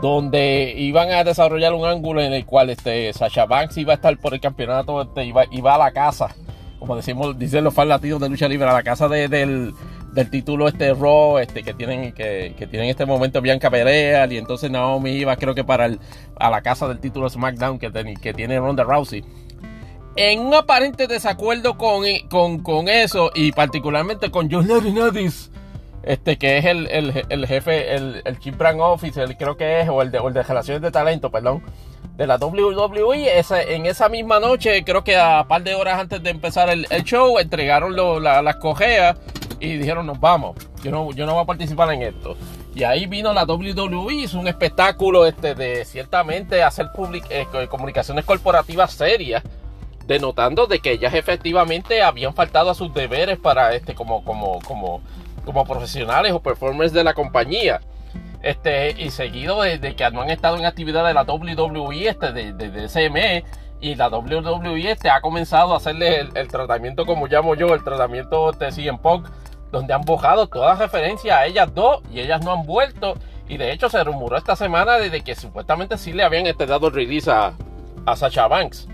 donde 0.00 0.74
iban 0.78 1.10
a 1.10 1.22
desarrollar 1.22 1.74
un 1.74 1.84
ángulo 1.84 2.22
en 2.22 2.32
el 2.32 2.46
cual 2.46 2.70
este, 2.70 3.12
Sasha 3.12 3.44
Banks 3.44 3.76
iba 3.76 3.92
a 3.92 3.96
estar 3.96 4.16
por 4.16 4.32
el 4.32 4.40
campeonato, 4.40 5.02
este, 5.02 5.26
iba, 5.26 5.44
iba 5.50 5.74
a 5.74 5.78
la 5.78 5.92
casa 5.92 6.34
como 6.84 6.96
decimos, 6.96 7.38
dicen 7.38 7.64
los 7.64 7.72
fans 7.72 7.88
latinos 7.88 8.20
de 8.20 8.28
lucha 8.28 8.46
libre, 8.46 8.68
a 8.68 8.72
la 8.74 8.82
casa 8.82 9.08
del, 9.08 9.72
título 10.30 10.68
este 10.68 10.94
Raw, 10.94 11.38
este, 11.38 11.62
que 11.62 11.74
tienen, 11.74 12.12
que, 12.12 12.54
que 12.56 12.66
tienen 12.66 12.88
este 12.88 13.04
momento 13.04 13.40
Bianca 13.40 13.68
Belair, 13.68 14.32
y 14.32 14.38
entonces 14.38 14.70
Naomi 14.70 15.10
iba, 15.10 15.36
creo 15.36 15.54
que 15.54 15.64
para 15.64 15.86
el, 15.86 15.98
a 16.36 16.50
la 16.50 16.62
casa 16.62 16.86
del 16.86 17.00
título 17.00 17.28
SmackDown 17.28 17.78
que, 17.78 17.90
que 18.20 18.32
tiene 18.32 18.58
Ronda 18.58 18.84
Rousey. 18.84 19.24
En 20.16 20.40
un 20.40 20.54
aparente 20.54 21.08
desacuerdo 21.08 21.76
con, 21.76 22.04
con, 22.62 22.88
eso, 22.88 23.32
y 23.34 23.50
particularmente 23.52 24.30
con 24.30 24.48
John 24.50 24.68
Laurinaitis, 24.68 25.50
este, 26.04 26.36
que 26.36 26.58
es 26.58 26.64
el, 26.64 27.46
jefe, 27.46 27.94
el, 27.96 28.22
el 28.24 28.38
Chief 28.38 28.56
Brand 28.56 28.80
Officer, 28.80 29.36
creo 29.36 29.56
que 29.56 29.80
es, 29.80 29.88
o 29.88 30.02
el 30.02 30.12
de, 30.12 30.18
o 30.20 30.28
el 30.28 30.34
de 30.34 30.42
Relaciones 30.44 30.82
de 30.82 30.92
Talento, 30.92 31.30
perdón 31.30 31.62
de 32.16 32.26
la 32.26 32.36
WWE. 32.36 33.42
en 33.68 33.86
esa 33.86 34.08
misma 34.08 34.40
noche, 34.40 34.84
creo 34.84 35.02
que 35.02 35.16
a 35.16 35.44
par 35.48 35.62
de 35.62 35.74
horas 35.74 35.98
antes 35.98 36.22
de 36.22 36.30
empezar 36.30 36.70
el, 36.70 36.86
show, 37.04 37.38
entregaron 37.38 37.94
las 38.22 38.56
cojeas 38.56 39.16
y 39.60 39.76
dijeron, 39.76 40.06
nos 40.06 40.20
vamos, 40.20 40.56
yo 40.82 40.90
no, 40.90 41.12
yo 41.12 41.26
no 41.26 41.34
voy 41.34 41.42
a 41.42 41.46
participar 41.46 41.92
en 41.92 42.02
esto. 42.02 42.36
Y 42.74 42.82
ahí 42.82 43.06
vino 43.06 43.32
la 43.32 43.44
WWE, 43.44 44.14
hizo 44.14 44.38
un 44.38 44.48
espectáculo 44.48 45.26
este, 45.26 45.54
de 45.54 45.84
ciertamente 45.84 46.62
hacer 46.62 46.90
eh, 47.30 47.46
comunicaciones 47.68 48.24
corporativas 48.24 48.92
serias, 48.92 49.42
denotando 50.06 50.66
de 50.66 50.80
que 50.80 50.92
ellas 50.92 51.14
efectivamente 51.14 52.02
habían 52.02 52.34
faltado 52.34 52.70
a 52.70 52.74
sus 52.74 52.92
deberes 52.92 53.38
para 53.38 53.74
este, 53.74 53.94
como, 53.94 54.24
como, 54.24 54.60
como, 54.62 55.00
como 55.44 55.64
profesionales 55.64 56.32
o 56.32 56.40
performers 56.40 56.92
de 56.92 57.04
la 57.04 57.14
compañía. 57.14 57.80
Este, 58.44 58.90
y 58.98 59.10
seguido 59.10 59.62
de, 59.62 59.96
que 59.96 60.10
no 60.10 60.20
han 60.20 60.28
estado 60.28 60.58
en 60.58 60.66
actividad 60.66 61.06
de 61.06 61.14
la 61.14 61.22
WWE, 61.22 62.08
este, 62.08 62.30
de, 62.30 62.52
de, 62.52 62.88
CME, 62.88 63.42
y 63.80 63.94
la 63.94 64.08
WWE 64.10 64.90
este, 64.90 65.08
ha 65.08 65.22
comenzado 65.22 65.72
a 65.72 65.78
hacerle 65.78 66.28
el, 66.34 66.48
tratamiento, 66.48 67.06
como 67.06 67.26
llamo 67.26 67.54
yo, 67.54 67.72
el 67.72 67.82
tratamiento 67.82 68.52
de 68.52 68.70
CM 68.70 68.98
Punk, 68.98 69.30
donde 69.72 69.94
han 69.94 70.02
bojado 70.02 70.46
toda 70.46 70.74
referencia 70.74 71.38
a 71.38 71.46
ellas 71.46 71.72
dos 71.74 72.02
y 72.12 72.20
ellas 72.20 72.44
no 72.44 72.52
han 72.52 72.66
vuelto. 72.66 73.14
Y 73.48 73.56
de 73.56 73.72
hecho 73.72 73.88
se 73.88 74.04
rumoró 74.04 74.36
esta 74.36 74.56
semana 74.56 74.98
de 74.98 75.22
que 75.22 75.34
supuestamente 75.34 75.96
sí 75.96 76.12
le 76.12 76.22
habían 76.22 76.46
este, 76.46 76.66
dado 76.66 76.90
release 76.90 77.30
a, 77.30 77.54
a 78.04 78.14
Sacha 78.14 78.46
Banks. 78.46 78.88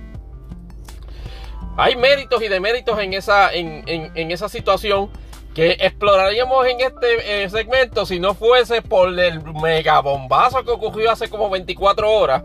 Hay 1.77 1.97
méritos 1.97 2.41
y 2.41 2.47
deméritos 2.47 3.01
en 3.01 3.15
esa, 3.15 3.53
en, 3.53 3.83
en 3.87 4.31
esa 4.31 4.49
situación 4.49 5.11
que 5.55 5.73
exploraríamos 5.81 6.67
en 6.67 6.81
este 6.81 7.45
eh, 7.45 7.51
segmento 7.51 8.07
si 8.07 8.21
no 8.21 8.35
fuese 8.35 8.83
por 8.83 9.19
el 9.19 9.43
megabombazo 9.55 10.65
que 10.65 10.71
ocurrió 10.71 11.11
hace 11.11 11.29
como 11.29 11.51
24 11.51 12.11
horas 12.11 12.43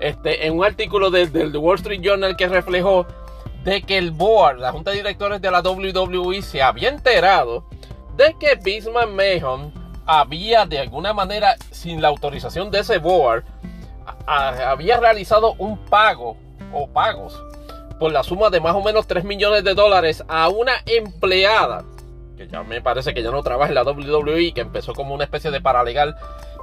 este, 0.00 0.46
en 0.46 0.58
un 0.58 0.64
artículo 0.64 1.10
del, 1.10 1.56
Wall 1.56 1.76
Street 1.76 2.00
Journal 2.02 2.36
que 2.36 2.48
reflejó 2.48 3.06
de 3.64 3.82
que 3.82 3.96
el 3.96 4.10
board, 4.10 4.58
la 4.58 4.72
junta 4.72 4.90
de 4.90 4.98
directores 4.98 5.40
de 5.40 5.50
la 5.50 5.60
WWE 5.60 6.42
se 6.42 6.60
había 6.60 6.88
enterado 6.88 7.64
de 8.16 8.34
que 8.38 8.56
Bismarck 8.56 9.10
Mahon 9.10 9.72
había 10.04 10.66
de 10.66 10.80
alguna 10.80 11.12
manera, 11.12 11.56
sin 11.70 12.02
la 12.02 12.08
autorización 12.08 12.70
de 12.70 12.80
ese 12.80 12.98
board, 12.98 13.44
había 14.26 14.98
realizado 14.98 15.54
un 15.58 15.78
pago 15.86 16.36
o 16.72 16.88
pagos 16.88 17.40
por 18.00 18.10
la 18.10 18.24
suma 18.24 18.50
de 18.50 18.60
más 18.60 18.74
o 18.74 18.82
menos 18.82 19.06
3 19.06 19.24
millones 19.24 19.62
de 19.62 19.74
dólares 19.74 20.24
a 20.26 20.48
una 20.48 20.72
empleada 20.86 21.84
ya 22.48 22.62
me 22.62 22.80
parece 22.80 23.14
que 23.14 23.22
ya 23.22 23.30
no 23.30 23.42
trabaja 23.42 23.70
en 23.70 23.74
la 23.74 23.82
WWE, 23.82 24.52
que 24.52 24.60
empezó 24.60 24.94
como 24.94 25.14
una 25.14 25.24
especie 25.24 25.50
de 25.50 25.60
paralegal 25.60 26.16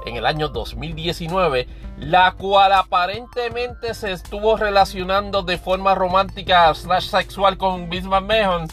en 0.06 0.16
el 0.16 0.26
año 0.26 0.48
2019, 0.48 1.66
la 1.98 2.32
cual 2.32 2.72
aparentemente 2.72 3.94
se 3.94 4.12
estuvo 4.12 4.56
relacionando 4.56 5.42
de 5.42 5.58
forma 5.58 5.94
romántica 5.94 6.72
slash 6.74 7.08
sexual 7.08 7.58
con 7.58 7.90
Bismarck 7.90 8.26
Mahon 8.26 8.68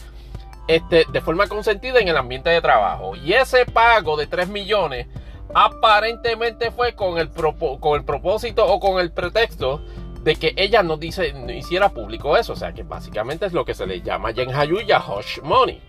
este, 0.66 1.06
de 1.10 1.20
forma 1.20 1.46
consentida 1.46 1.98
en 1.98 2.08
el 2.08 2.16
ambiente 2.16 2.50
de 2.50 2.60
trabajo. 2.60 3.16
Y 3.16 3.32
ese 3.32 3.64
pago 3.66 4.16
de 4.16 4.26
3 4.26 4.48
millones 4.48 5.06
aparentemente 5.54 6.70
fue 6.70 6.94
con 6.94 7.18
el, 7.18 7.30
con 7.30 7.96
el 7.96 8.04
propósito 8.04 8.66
o 8.66 8.78
con 8.78 9.00
el 9.00 9.10
pretexto 9.10 9.82
de 10.22 10.36
que 10.36 10.52
ella 10.56 10.82
no, 10.82 10.98
no 10.98 11.52
hiciera 11.52 11.88
público 11.88 12.36
eso. 12.36 12.52
O 12.52 12.56
sea 12.56 12.72
que 12.72 12.82
básicamente 12.82 13.46
es 13.46 13.52
lo 13.52 13.64
que 13.64 13.74
se 13.74 13.86
le 13.86 14.02
llama 14.02 14.30
ya 14.30 14.42
en 14.42 14.54
Hayuya 14.54 15.02
Hush 15.06 15.40
Money 15.42 15.80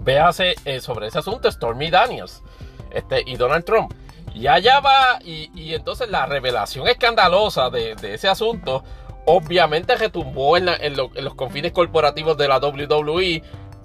véase 0.00 0.54
eh, 0.64 0.80
sobre 0.80 1.06
ese 1.06 1.18
asunto 1.18 1.50
Stormy 1.50 1.90
Daniels 1.90 2.42
este, 2.90 3.22
y 3.26 3.36
Donald 3.36 3.64
Trump. 3.64 3.92
Y 4.34 4.46
allá 4.46 4.80
va, 4.80 5.18
y, 5.22 5.74
entonces 5.74 6.08
la 6.08 6.26
revelación 6.26 6.86
escandalosa 6.88 7.68
de, 7.70 7.96
ese 8.02 8.28
asunto 8.28 8.84
obviamente 9.26 9.96
retumbó 9.96 10.56
en, 10.56 10.66
los 10.96 11.34
confines 11.34 11.72
corporativos 11.72 12.36
de 12.36 12.48
la 12.48 12.58
WWE, 12.58 13.42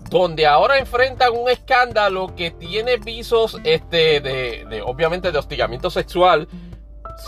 donde 0.10 0.46
ahora 0.46 0.78
enfrentan 0.78 1.34
un 1.34 1.50
escándalo 1.50 2.36
que 2.36 2.52
tiene 2.52 2.98
visos 2.98 3.58
este, 3.64 4.20
de, 4.22 4.84
obviamente 4.86 5.32
de 5.32 5.38
hostigamiento 5.38 5.90
sexual 5.90 6.48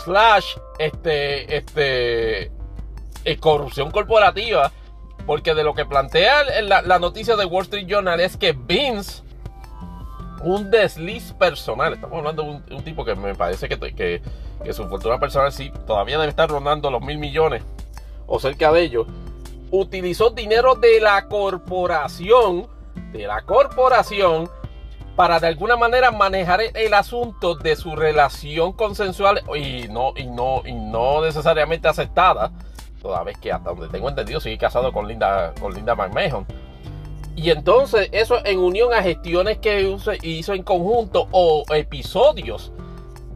slash 0.04 0.56
este, 0.78 1.56
este, 1.56 2.52
eh, 3.24 3.36
corrupción 3.38 3.90
corporativa. 3.90 4.72
Porque 5.28 5.54
de 5.54 5.62
lo 5.62 5.74
que 5.74 5.84
plantea 5.84 6.62
la, 6.62 6.98
noticia 6.98 7.36
de 7.36 7.44
Wall 7.44 7.64
Street 7.64 7.86
Journal 7.86 8.18
es 8.18 8.38
que 8.38 8.52
Vince 8.52 9.22
un 10.42 10.70
desliz 10.70 11.34
personal. 11.34 11.92
Estamos 11.92 12.16
hablando 12.16 12.44
de 12.44 12.74
un, 12.74 12.82
tipo 12.82 13.04
que 13.04 13.14
me 13.14 13.34
parece 13.34 13.68
que, 13.68 13.78
que, 13.78 14.22
que, 14.64 14.72
su 14.72 14.88
fortuna 14.88 15.20
personal 15.20 15.52
sí 15.52 15.70
todavía 15.86 16.16
debe 16.16 16.30
estar 16.30 16.48
rondando 16.48 16.90
los 16.90 17.02
mil 17.02 17.18
millones 17.18 17.62
o 18.26 18.40
cerca 18.40 18.72
de 18.72 18.80
ellos. 18.80 19.06
Utilizó 19.70 20.30
dinero 20.30 20.76
de 20.76 20.98
la 20.98 21.28
corporación, 21.28 22.66
de 23.12 23.26
la 23.26 23.42
corporación, 23.42 24.48
para 25.14 25.40
de 25.40 25.48
alguna 25.48 25.76
manera 25.76 26.10
manejar 26.10 26.62
el 26.72 26.94
asunto 26.94 27.54
de 27.54 27.76
su 27.76 27.94
relación 27.94 28.72
consensual 28.72 29.42
y 29.54 29.88
no, 29.88 30.14
y 30.16 30.26
no, 30.26 30.62
y 30.64 30.72
no 30.72 31.22
necesariamente 31.22 31.86
aceptada, 31.86 32.50
toda 32.98 33.22
vez 33.22 33.38
que 33.38 33.52
hasta 33.52 33.70
donde 33.70 33.88
tengo 33.88 34.08
entendido 34.08 34.40
sigue 34.40 34.58
casado 34.58 34.92
con 34.92 35.06
Linda, 35.06 35.54
con 35.60 35.74
Linda 35.74 35.94
McMahon 35.94 36.46
y 37.38 37.50
entonces 37.50 38.08
eso 38.10 38.44
en 38.44 38.58
unión 38.58 38.92
a 38.92 39.00
gestiones 39.00 39.58
que 39.58 39.96
hizo 40.22 40.54
en 40.54 40.62
conjunto 40.64 41.28
o 41.30 41.64
episodios 41.72 42.72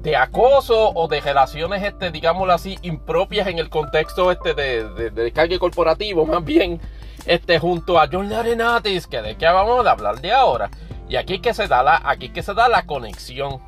de 0.02 0.16
acoso 0.16 0.90
o 0.94 1.06
de 1.06 1.20
relaciones, 1.20 1.84
este, 1.84 2.10
digámoslo 2.10 2.52
así, 2.52 2.76
impropias 2.82 3.46
en 3.46 3.60
el 3.60 3.70
contexto 3.70 4.32
este 4.32 4.54
de, 4.54 5.10
de, 5.10 5.58
corporativo, 5.60 6.26
más 6.26 6.44
bien, 6.44 6.80
este, 7.26 7.60
junto 7.60 8.00
a 8.00 8.08
John 8.10 8.28
Larenatis, 8.28 9.06
que 9.06 9.22
de 9.22 9.36
qué 9.36 9.46
vamos 9.46 9.86
a 9.86 9.92
hablar 9.92 10.20
de 10.20 10.32
ahora. 10.32 10.68
Y 11.08 11.14
aquí 11.14 11.38
que 11.38 11.54
se 11.54 11.68
da 11.68 11.84
la, 11.84 12.02
aquí 12.04 12.30
que 12.30 12.42
se 12.42 12.54
da 12.54 12.68
la 12.68 12.84
conexión. 12.84 13.60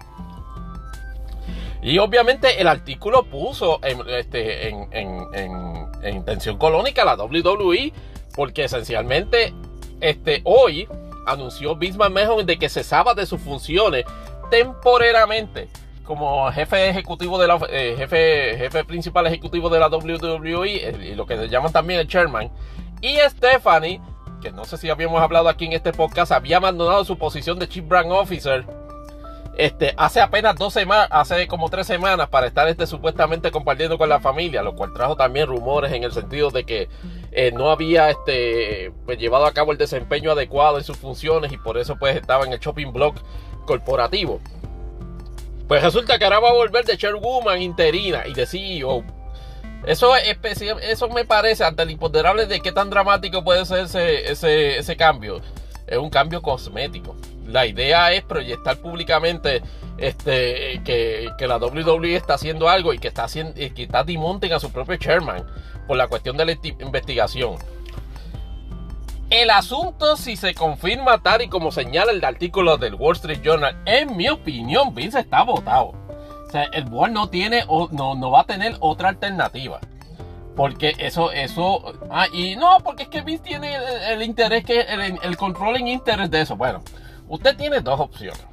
Y 1.85 1.99
obviamente 1.99 2.61
el 2.61 2.67
artículo 2.67 3.25
puso 3.25 3.79
en, 3.83 4.01
este, 4.09 4.69
en, 4.69 4.89
en, 4.91 5.27
en, 5.35 5.87
en 6.03 6.17
intención 6.17 6.57
colónica 6.57 7.05
la 7.05 7.15
WWE, 7.15 7.93
porque 8.35 8.65
esencialmente 8.65 9.53
este, 10.01 10.41
hoy 10.45 10.89
anunció 11.27 11.77
Bismarck 11.77 12.13
McMahon 12.13 12.47
de 12.47 12.59
que 12.59 12.71
cesaba 12.71 13.13
de 13.15 13.27
sus 13.27 13.41
funciones 13.41 14.05
temporariamente 14.51 15.69
como 16.05 16.51
jefe 16.53 16.89
ejecutivo 16.89 17.39
de 17.39 17.49
la 17.49 17.59
eh, 17.71 17.95
jefe, 17.97 18.57
jefe 18.59 18.85
principal 18.85 19.27
ejecutivo 19.27 19.69
de 19.71 19.79
la 19.79 19.89
WWE 19.89 20.89
eh, 20.89 21.11
y 21.13 21.15
lo 21.15 21.27
que 21.27 21.37
se 21.37 21.49
llaman 21.49 21.73
también 21.73 22.01
el 22.01 22.09
chairman. 22.09 22.51
Y 23.03 23.17
Stephanie 23.29 24.01
que 24.45 24.53
no 24.53 24.65
sé 24.67 24.77
si 24.77 24.91
habíamos 24.91 25.23
hablado 25.23 25.49
aquí 25.49 25.65
en 25.65 25.73
este 25.73 25.93
podcast 25.93 26.31
había 26.31 26.59
abandonado 26.59 27.03
su 27.05 27.17
posición 27.17 27.59
de 27.59 27.67
chief 27.67 27.89
brand 27.89 28.13
officer 28.13 28.67
este, 29.57 29.95
hace 29.97 30.21
apenas 30.21 30.57
dos 30.57 30.73
semanas, 30.73 31.09
hace 31.11 31.47
como 31.47 31.69
tres 31.69 31.87
semanas 31.87 32.29
para 32.29 32.47
estar 32.47 32.67
este, 32.69 32.87
supuestamente 32.87 33.53
compartiendo 33.53 33.99
con 33.99 34.09
la 34.09 34.19
familia, 34.19 34.63
lo 34.63 34.75
cual 34.75 34.93
trajo 34.93 35.17
también 35.17 35.47
rumores 35.47 35.93
en 35.93 36.03
el 36.03 36.13
sentido 36.13 36.51
de 36.51 36.65
que 36.65 36.89
eh, 37.31 37.53
no 37.53 37.71
había 37.71 38.11
este, 38.11 38.93
pues, 39.07 39.19
llevado 39.19 39.47
a 39.47 39.53
cabo 39.53 39.71
el 39.71 39.79
desempeño 39.79 40.33
adecuado 40.33 40.79
en 40.79 40.85
sus 40.85 40.97
funciones 40.97 41.53
y 41.53 41.57
por 41.57 41.79
eso 41.79 41.97
pues 41.97 42.17
estaba 42.17 42.45
en 42.45 42.53
el 42.53 42.59
shopping 42.59 42.93
block 42.93 43.17
corporativo. 43.65 44.41
Pues 45.69 45.83
resulta 45.83 46.19
que 46.19 46.25
ahora 46.25 46.41
va 46.41 46.51
a 46.51 46.55
volver 46.55 46.85
de 46.85 46.97
chairwoman 46.99 47.63
interina 47.63 48.27
y 48.27 48.35
de 48.35 48.47
CEO. 48.47 49.05
Eso, 49.87 50.17
es 50.17 50.37
eso 50.83 51.09
me 51.11 51.25
parece 51.25 51.63
ante 51.63 51.83
el 51.83 51.91
imponderable 51.91 52.47
de 52.47 52.61
qué 52.61 52.73
tan 52.73 52.91
dramático 52.91 53.45
puede 53.45 53.65
ser 53.67 53.85
ese, 53.85 54.33
ese, 54.33 54.79
ese 54.79 54.97
cambio. 54.97 55.41
Es 55.87 55.99
un 55.99 56.11
cambio 56.11 56.43
cosmético 56.43 57.15
la 57.47 57.67
idea 57.67 58.13
es 58.13 58.23
proyectar 58.23 58.77
públicamente 58.79 59.63
este, 59.99 60.81
que, 60.85 61.47
la 61.47 61.59
WWE 61.59 62.17
está 62.17 62.35
haciendo 62.35 62.69
algo 62.69 62.93
y 62.93 62.99
que 62.99 63.09
está, 63.09 63.25
haciendo, 63.25 63.55
que 63.55 63.83
está 63.83 64.01
a 64.01 64.61
su 64.61 64.73
propio 64.73 64.97
chairman 64.97 65.45
por 65.87 65.97
la 65.97 66.09
cuestión 66.09 66.37
de 66.37 66.47
la 66.47 66.53
investigación. 66.53 67.57
El 69.31 69.51
asunto, 69.51 70.17
si 70.17 70.37
se 70.37 70.55
confirma 70.55 71.23
tal 71.23 71.43
y 71.43 71.49
como 71.49 71.73
señala 71.73 72.13
el 72.13 72.25
artículo 72.25 72.77
del 72.77 72.95
Wall 72.95 73.17
Street 73.17 73.41
Journal, 73.43 73.77
en 73.85 74.17
mi 74.17 74.29
opinión, 74.29 74.95
Vince 74.95 75.21
está 75.21 75.43
votado. 75.43 75.93
O 76.47 76.51
sea, 76.51 76.65
el 76.65 76.85
board 76.85 77.11
no 77.11 77.29
tiene, 77.29 77.65
no, 77.91 78.15
no 78.15 78.31
va 78.31 78.43
a 78.43 78.45
tener 78.45 78.77
otra 78.81 79.09
alternativa. 79.09 79.81
Porque 80.55 80.95
eso, 80.99 81.33
eso, 81.33 81.95
ah, 82.11 82.29
y 82.33 82.55
no, 82.55 82.79
porque 82.85 83.05
es 83.05 83.09
que 83.09 83.23
Vince 83.23 83.43
tiene 83.43 83.77
el, 84.09 84.23
interés, 84.23 84.65
que 84.65 84.81
el, 84.83 85.19
el 85.21 85.37
controlling 85.37 85.89
interés 85.89 86.31
de 86.31 86.43
eso. 86.43 86.55
Bueno, 86.57 86.83
Usted 87.29 87.57
tiene 87.57 87.81
dos 87.81 88.01
opciones. 88.01 88.45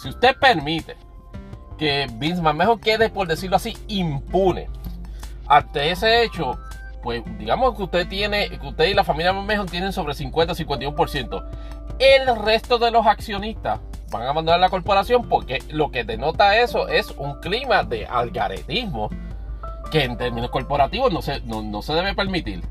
Si 0.00 0.08
usted 0.08 0.36
permite 0.38 0.96
que 1.78 2.06
Vince 2.14 2.42
McMahon 2.42 2.78
quede, 2.78 3.08
por 3.08 3.26
decirlo 3.26 3.56
así, 3.56 3.76
impune 3.88 4.68
ante 5.46 5.90
ese 5.90 6.22
hecho, 6.22 6.58
pues 7.02 7.22
digamos 7.38 7.76
que 7.76 7.82
usted 7.82 8.08
tiene, 8.08 8.50
que 8.50 8.66
usted 8.66 8.84
y 8.84 8.94
la 8.94 9.04
familia 9.04 9.32
McMahon 9.32 9.66
tienen 9.66 9.92
sobre 9.92 10.14
50-51%. 10.14 11.44
El 11.98 12.36
resto 12.36 12.78
de 12.78 12.90
los 12.90 13.06
accionistas 13.06 13.80
van 14.10 14.22
a 14.22 14.30
abandonar 14.30 14.60
la 14.60 14.70
corporación 14.70 15.28
porque 15.28 15.62
lo 15.70 15.90
que 15.90 16.04
denota 16.04 16.56
eso 16.56 16.88
es 16.88 17.10
un 17.12 17.40
clima 17.40 17.84
de 17.84 18.06
algaretismo 18.06 19.10
que 19.90 20.04
en 20.04 20.16
términos 20.16 20.50
corporativos 20.50 21.12
no 21.12 21.22
se, 21.22 21.40
no 21.40 21.82
se 21.82 21.92
debe 21.92 22.14
permitir 22.14 22.62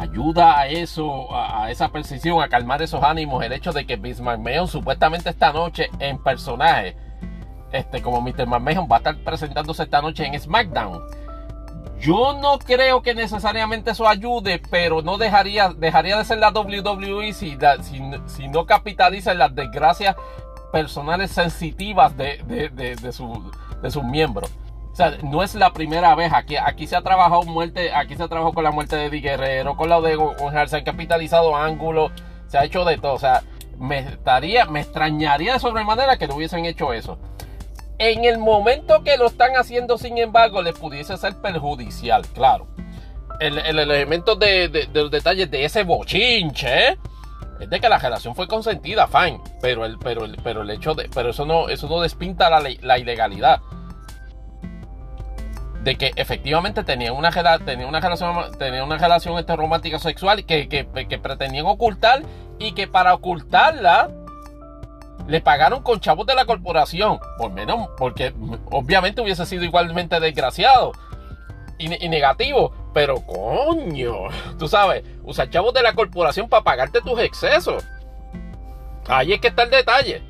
ayuda 0.00 0.58
a 0.58 0.68
eso, 0.68 1.34
a, 1.34 1.70
esa 1.70 1.88
percepción, 1.88 2.42
a 2.42 2.48
calmar 2.48 2.82
esos 2.82 3.02
ánimos, 3.02 3.44
el 3.44 3.52
hecho 3.52 3.72
de 3.72 3.86
que 3.86 3.96
Vince 3.96 4.22
McMahon 4.22 4.68
supuestamente 4.68 5.30
esta 5.30 5.52
noche 5.52 5.90
en 5.98 6.18
personaje, 6.22 6.96
este, 7.72 8.02
como 8.02 8.20
Mr. 8.20 8.46
McMahon 8.46 8.88
va 8.90 8.96
a 8.96 8.98
estar 8.98 9.16
presentándose 9.18 9.82
esta 9.82 10.00
noche 10.02 10.26
en 10.26 10.38
SmackDown. 10.38 11.02
Yo 11.98 12.38
no 12.40 12.58
creo 12.58 13.02
que 13.02 13.14
necesariamente 13.14 13.92
eso 13.92 14.06
ayude, 14.06 14.60
pero 14.70 15.00
no 15.02 15.16
dejaría, 15.16 15.70
dejaría 15.70 16.18
de 16.18 16.24
ser 16.24 16.38
la 16.38 16.50
WWE 16.50 17.32
si, 17.32 17.56
no 18.48 18.66
capitaliza 18.66 19.32
en 19.32 19.38
las 19.38 19.54
desgracias 19.54 20.14
personales 20.72 21.30
sensitivas 21.30 22.16
de, 22.16 22.42
de, 22.46 22.96
de 22.96 23.90
sus 23.90 24.04
miembros. 24.04 24.50
O 24.96 24.98
sea, 24.98 25.18
no 25.22 25.42
es 25.42 25.54
la 25.54 25.74
primera 25.74 26.14
vez. 26.14 26.32
Aquí, 26.32 26.56
aquí 26.56 26.86
se 26.86 26.96
ha 26.96 27.02
trabajado 27.02 27.42
muerte, 27.42 27.92
aquí 27.92 28.16
se 28.16 28.26
con 28.26 28.64
la 28.64 28.70
muerte 28.70 28.96
de 28.96 29.10
Di 29.10 29.20
Guerrero, 29.20 29.76
con 29.76 29.90
la 29.90 30.00
de 30.00 30.16
González, 30.16 30.70
se 30.70 30.78
han 30.78 30.84
capitalizado 30.84 31.54
ángulos, 31.54 32.12
se 32.46 32.56
ha 32.56 32.64
hecho 32.64 32.82
de 32.86 32.96
todo. 32.96 33.12
O 33.12 33.18
sea, 33.18 33.42
me 33.78 33.98
estaría, 33.98 34.64
me 34.64 34.80
extrañaría 34.80 35.52
de 35.52 35.58
sobremanera 35.58 36.16
que 36.16 36.26
no 36.26 36.36
hubiesen 36.36 36.64
hecho 36.64 36.94
eso. 36.94 37.18
En 37.98 38.24
el 38.24 38.38
momento 38.38 39.04
que 39.04 39.18
lo 39.18 39.26
están 39.26 39.54
haciendo, 39.56 39.98
sin 39.98 40.16
embargo, 40.16 40.62
les 40.62 40.72
pudiese 40.78 41.14
ser 41.18 41.36
perjudicial, 41.42 42.26
claro. 42.28 42.66
El, 43.38 43.58
elemento 43.58 44.34
de, 44.34 44.88
los 44.94 45.10
detalles 45.10 45.50
de 45.50 45.66
ese 45.66 45.82
bochinche 45.82 46.88
¿eh? 46.88 46.98
es 47.60 47.68
de 47.68 47.80
que 47.80 47.88
la 47.90 47.98
relación 47.98 48.34
fue 48.34 48.48
consentida, 48.48 49.06
fine. 49.06 49.42
Pero 49.60 49.84
el, 49.84 49.98
pero 49.98 50.24
el, 50.24 50.38
pero 50.42 50.62
el 50.62 50.70
hecho 50.70 50.94
de, 50.94 51.10
pero 51.14 51.28
eso 51.28 51.44
no, 51.44 51.68
eso 51.68 51.86
no 51.86 52.00
despinta 52.00 52.48
la, 52.48 52.66
la 52.80 52.98
ilegalidad 52.98 53.60
de 55.86 55.94
que 55.94 56.10
efectivamente 56.16 56.82
tenían 56.82 57.14
una, 57.14 57.30
tenía 57.60 57.86
una 57.86 58.00
relación, 58.00 58.58
tenía 58.58 58.82
una 58.82 58.98
relación 58.98 59.38
este, 59.38 59.54
romántica 59.54 60.00
sexual 60.00 60.44
que, 60.44 60.68
que, 60.68 60.84
pretendían 61.20 61.64
ocultar 61.66 62.24
y 62.58 62.72
que 62.72 62.88
para 62.88 63.14
ocultarla 63.14 64.10
le 65.28 65.40
pagaron 65.40 65.84
con 65.84 66.00
chavos 66.00 66.26
de 66.26 66.34
la 66.34 66.44
corporación. 66.44 67.20
Por 67.38 67.52
menos, 67.52 67.88
porque 67.98 68.34
obviamente 68.72 69.20
hubiese 69.20 69.46
sido 69.46 69.62
igualmente 69.62 70.18
desgraciado 70.18 70.90
y, 71.78 72.04
y 72.04 72.08
negativo. 72.08 72.72
Pero 72.92 73.24
coño, 73.24 74.26
tú 74.58 74.66
sabes, 74.66 75.04
usar 75.22 75.50
chavos 75.50 75.72
de 75.72 75.84
la 75.84 75.92
corporación 75.92 76.48
para 76.48 76.64
pagarte 76.64 77.00
tus 77.00 77.20
excesos. 77.20 77.84
Ahí 79.06 79.34
es 79.34 79.40
que 79.40 79.48
está 79.48 79.62
el 79.62 79.70
detalle. 79.70 80.20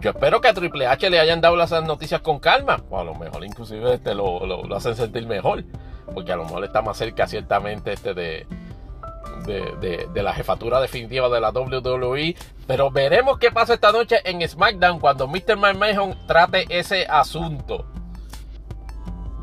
Yo 0.00 0.10
espero 0.10 0.40
que 0.40 0.48
a 0.48 0.54
Triple 0.54 0.86
H 0.86 1.10
le 1.10 1.18
hayan 1.18 1.40
dado 1.40 1.56
las 1.56 1.70
noticias 1.82 2.20
con 2.20 2.38
calma. 2.38 2.82
O 2.88 2.98
a 2.98 3.04
lo 3.04 3.14
mejor 3.14 3.44
inclusive 3.44 3.94
este 3.94 4.14
lo, 4.14 4.46
lo, 4.46 4.76
hacen 4.76 4.94
sentir 4.94 5.26
mejor. 5.26 5.64
Porque 6.14 6.32
a 6.32 6.36
lo 6.36 6.44
mejor 6.44 6.64
está 6.64 6.82
más 6.82 6.96
cerca 6.96 7.26
ciertamente 7.26 7.92
este 7.92 8.14
de, 8.14 8.46
de, 9.44 10.22
la 10.22 10.32
jefatura 10.32 10.80
definitiva 10.80 11.28
de 11.28 11.40
la 11.40 11.50
WWE. 11.50 12.36
Pero 12.66 12.90
veremos 12.90 13.38
qué 13.38 13.50
pasa 13.50 13.74
esta 13.74 13.90
noche 13.90 14.20
en 14.24 14.46
SmackDown 14.46 15.00
cuando 15.00 15.26
Mr. 15.26 15.56
McMahon 15.56 16.16
trate 16.26 16.66
ese 16.68 17.06
asunto. 17.06 17.86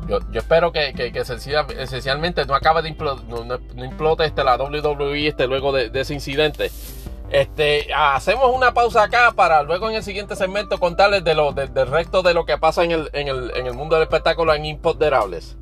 Yo, 0.08 0.20
espero 0.32 0.72
que, 0.72 0.94
que, 0.94 1.12
esencialmente 1.18 2.46
no 2.46 2.54
acabe 2.54 2.80
de 2.80 2.92
no, 2.92 3.84
implote 3.84 4.24
este, 4.24 4.44
la 4.44 4.56
WWE 4.56 5.26
este, 5.26 5.48
luego 5.48 5.72
de 5.72 5.90
ese 6.00 6.14
incidente. 6.14 6.70
Este, 7.30 7.88
hacemos 7.92 8.54
una 8.54 8.72
pausa 8.72 9.02
acá 9.02 9.32
para 9.34 9.62
luego 9.62 9.90
en 9.90 9.96
el 9.96 10.02
siguiente 10.04 10.36
segmento 10.36 10.78
contarles 10.78 11.24
del 11.24 11.86
resto 11.88 12.22
de 12.22 12.34
lo 12.34 12.46
que 12.46 12.56
pasa 12.56 12.84
en 12.84 12.92
el, 12.92 13.10
en 13.12 13.28
el, 13.28 13.52
en 13.56 13.66
el 13.66 13.74
mundo 13.74 13.96
del 13.96 14.04
espectáculo 14.04 14.54
en 14.54 14.64
Imponderables. 14.64 15.56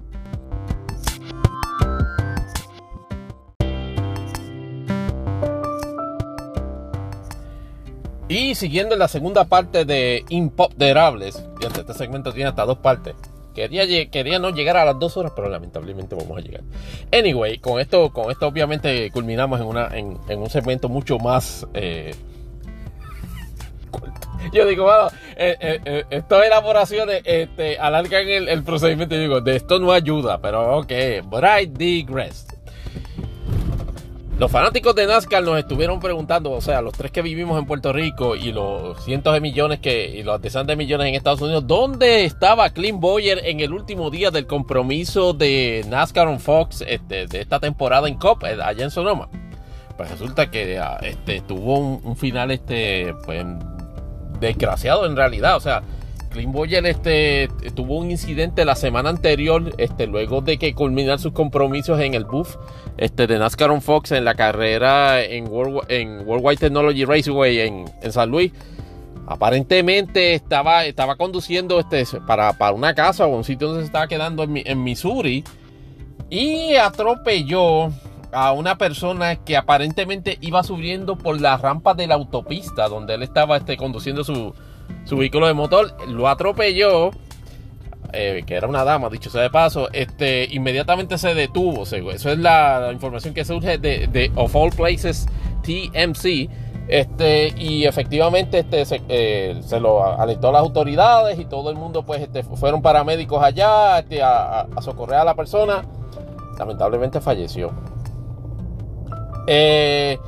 Y 8.29 8.55
siguiendo 8.55 8.95
en 8.95 8.99
la 8.99 9.09
segunda 9.09 9.45
parte 9.45 9.85
de 9.85 10.25
Imponderables, 10.29 11.45
este 11.61 11.95
segmento 11.95 12.33
tiene 12.33 12.51
hasta 12.51 12.65
dos 12.65 12.79
partes. 12.79 13.15
Quería, 13.55 14.39
no 14.39 14.51
llegar 14.51 14.77
a 14.77 14.85
las 14.85 14.99
dos 14.99 15.17
horas, 15.17 15.33
pero 15.35 15.49
lamentablemente 15.49 16.15
vamos 16.15 16.37
a 16.39 16.41
llegar. 16.41 16.63
Anyway, 17.13 17.59
con 17.59 17.81
esto, 17.81 18.13
con 18.13 18.31
esto 18.31 18.47
obviamente 18.47 19.11
culminamos 19.13 19.61
en, 19.61 20.39
un 20.39 20.51
segmento 20.51 20.89
mucho 20.89 21.19
más... 21.19 21.67
Eh, 21.73 22.15
yo 24.53 24.67
digo, 24.67 24.85
bueno, 24.85 25.09
eh, 25.37 25.57
eh, 25.61 25.81
eh, 25.85 26.05
estas 26.11 26.47
elaboraciones 26.47 27.23
este, 27.25 27.79
alargan 27.79 28.29
el, 28.29 28.49
el 28.49 28.63
procedimiento. 28.65 29.15
Yo 29.15 29.21
digo, 29.21 29.41
de 29.41 29.57
esto 29.57 29.79
no 29.79 29.93
ayuda, 29.93 30.41
pero 30.41 30.79
ok, 30.79 30.93
but 31.25 31.45
I 31.45 31.67
digress. 31.67 32.47
Los 34.45 34.53
fanáticos 34.53 34.95
de 34.95 35.07
NASCAR 35.07 35.43
nos 35.43 35.59
estuvieron 35.59 36.01
preguntando, 36.01 36.51
o 36.51 36.61
sea, 36.61 36.83
los 36.83 36.93
tres 36.93 37.11
que 37.11 37.23
vivimos 37.23 37.59
en 37.59 37.65
Puerto 37.65 37.95
Rico 37.95 38.37
y 38.37 38.53
los 38.53 39.03
cientos 39.03 39.33
de 39.33 39.41
millones 39.41 39.79
que, 39.79 40.07
y 40.07 40.23
los 40.23 40.39
decenas 40.43 40.67
de 40.67 40.77
millones 40.77 41.07
en 41.07 41.15
Estados 41.15 41.41
Unidos, 41.41 41.67
¿dónde 41.67 42.27
estaba 42.27 42.69
Clint 42.69 43.01
Boyer 43.01 43.41
en 43.43 43.61
el 43.61 43.73
último 43.73 44.11
día 44.11 44.31
del 44.31 44.47
compromiso 44.47 45.33
de 45.33 45.83
NASCAR 45.89 46.29
on 46.29 46.41
Fox 46.41 46.85
este, 46.87 47.27
de 47.27 47.41
esta 47.41 47.59
temporada 47.59 48.07
en 48.07 48.17
COP, 48.17 48.45
eh, 48.45 48.59
allá 48.63 48.85
en 48.85 48.91
Sonoma? 48.91 49.31
Pues 49.97 50.11
resulta 50.11 50.51
que 50.51 50.79
ah, 50.79 50.99
este, 51.01 51.41
tuvo 51.41 51.79
un, 51.79 52.15
final 52.15 52.51
este, 52.51 53.15
pues, 53.25 53.47
desgraciado 54.41 55.07
en 55.07 55.17
realidad, 55.17 55.57
o 55.57 55.61
sea, 55.61 55.83
Clint 56.35 56.53
Boyer 56.53 56.85
este, 56.85 57.49
tuvo 57.77 57.99
un 57.99 58.11
incidente 58.11 58.65
la 58.65 58.75
semana 58.75 59.09
anterior, 59.09 59.73
este, 59.79 60.09
luego 60.09 60.41
de 60.41 60.59
que 60.59 60.75
culminar 60.75 61.21
sus 61.21 61.33
compromisos 61.33 62.01
en 62.01 62.15
el 62.15 62.25
buff 62.25 62.57
este, 62.97 63.29
de 63.29 63.39
NASCAR 63.39 63.71
on 63.71 63.81
Fox 63.81 64.11
en 64.11 64.25
la 64.25 64.35
carrera 64.35 65.23
en, 65.23 65.49
en 65.89 66.27
Worldwide 66.27 66.57
Technology 66.57 67.05
Raceway 67.05 67.61
en, 67.61 67.85
San 68.11 68.31
Luis. 68.31 68.53
Aparentemente 69.29 70.35
estaba, 70.35 70.85
estaba 70.85 71.15
conduciendo 71.15 71.79
este, 71.79 72.05
para, 72.27 72.53
para, 72.55 72.73
una 72.73 72.95
casa 72.95 73.27
o 73.27 73.29
un 73.29 73.45
sitio 73.45 73.69
donde 73.69 73.83
se 73.83 73.87
estaba 73.87 74.09
quedando 74.09 74.43
en, 74.43 74.57
en 74.57 74.83
Missouri 74.83 75.45
y 76.31 76.75
atropelló 76.75 77.93
a 78.33 78.51
una 78.51 78.77
persona 78.77 79.37
que 79.37 79.57
aparentemente 79.57 80.39
iba 80.41 80.65
subiendo 80.65 81.17
por 81.17 81.41
la 81.41 81.57
rampa 81.57 81.95
de 81.95 82.09
la 82.09 82.17
autopista 82.17 82.89
donde 82.89 83.15
él 83.15 83.23
estaba 83.23 83.57
este, 83.57 83.77
conduciendo 83.77 84.25
su, 84.25 84.53
su 85.05 85.17
vehículo 85.17 85.47
de 85.47 85.55
motor, 85.55 85.95
lo 86.09 86.29
atropelló, 86.29 87.11
eh, 88.13 88.45
que 88.47 88.55
era 88.55 88.69
una 88.69 88.85
dama, 88.85 89.09
dicho 89.09 89.29
sea 89.29 89.43
de 89.43 89.51
paso, 89.51 89.89
este, 89.93 90.47
inmediatamente 90.51 91.19
se 91.19 91.35
detuvo. 91.35 91.83
Eso 91.83 92.31
es 92.31 92.39
la, 92.39 92.91
información 92.93 93.35
que 93.35 93.45
surge 93.45 93.79
de, 93.79 94.31
Of 94.37 94.55
All 94.55 94.71
Places 94.71 95.27
TMC. 95.63 96.49
Este, 96.87 97.49
y 97.57 97.87
efectivamente 97.87 98.59
este, 98.59 98.85
se, 98.85 99.03
eh, 99.09 99.59
lo 99.81 100.05
alertó 100.05 100.51
a 100.51 100.53
las 100.53 100.61
autoridades 100.61 101.39
y 101.39 101.47
todo 101.47 101.71
el 101.71 101.77
mundo 101.77 102.05
pues 102.05 102.21
este, 102.21 102.43
fueron 102.43 102.83
paramédicos 102.83 103.43
allá 103.43 103.99
este, 104.01 104.23
a, 104.23 104.67
socorrer 104.81 105.19
a 105.19 105.25
la 105.25 105.35
persona. 105.35 105.85
Lamentablemente 106.59 107.21
falleció. 107.21 107.73
Eh, 109.47 110.19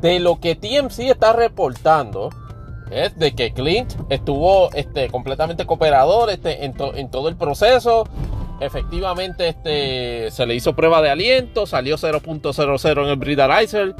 de 0.00 0.20
lo 0.20 0.40
que 0.40 0.56
TMC 0.56 1.10
está 1.10 1.32
reportando, 1.32 2.30
es 2.90 3.18
de 3.18 3.34
que 3.34 3.52
Clint 3.52 3.94
estuvo 4.08 4.72
este, 4.72 5.08
completamente 5.08 5.66
cooperador 5.66 6.30
este, 6.30 6.64
en, 6.64 6.74
todo 6.74 7.28
el 7.28 7.36
proceso. 7.36 8.04
Efectivamente, 8.60 9.48
este, 9.48 10.30
se 10.30 10.46
le 10.46 10.54
hizo 10.54 10.74
prueba 10.74 11.00
de 11.00 11.10
aliento, 11.10 11.66
salió 11.66 11.96
0.00 11.96 13.02
en 13.02 13.08
el 13.08 13.16
breathalyzer. 13.16 13.94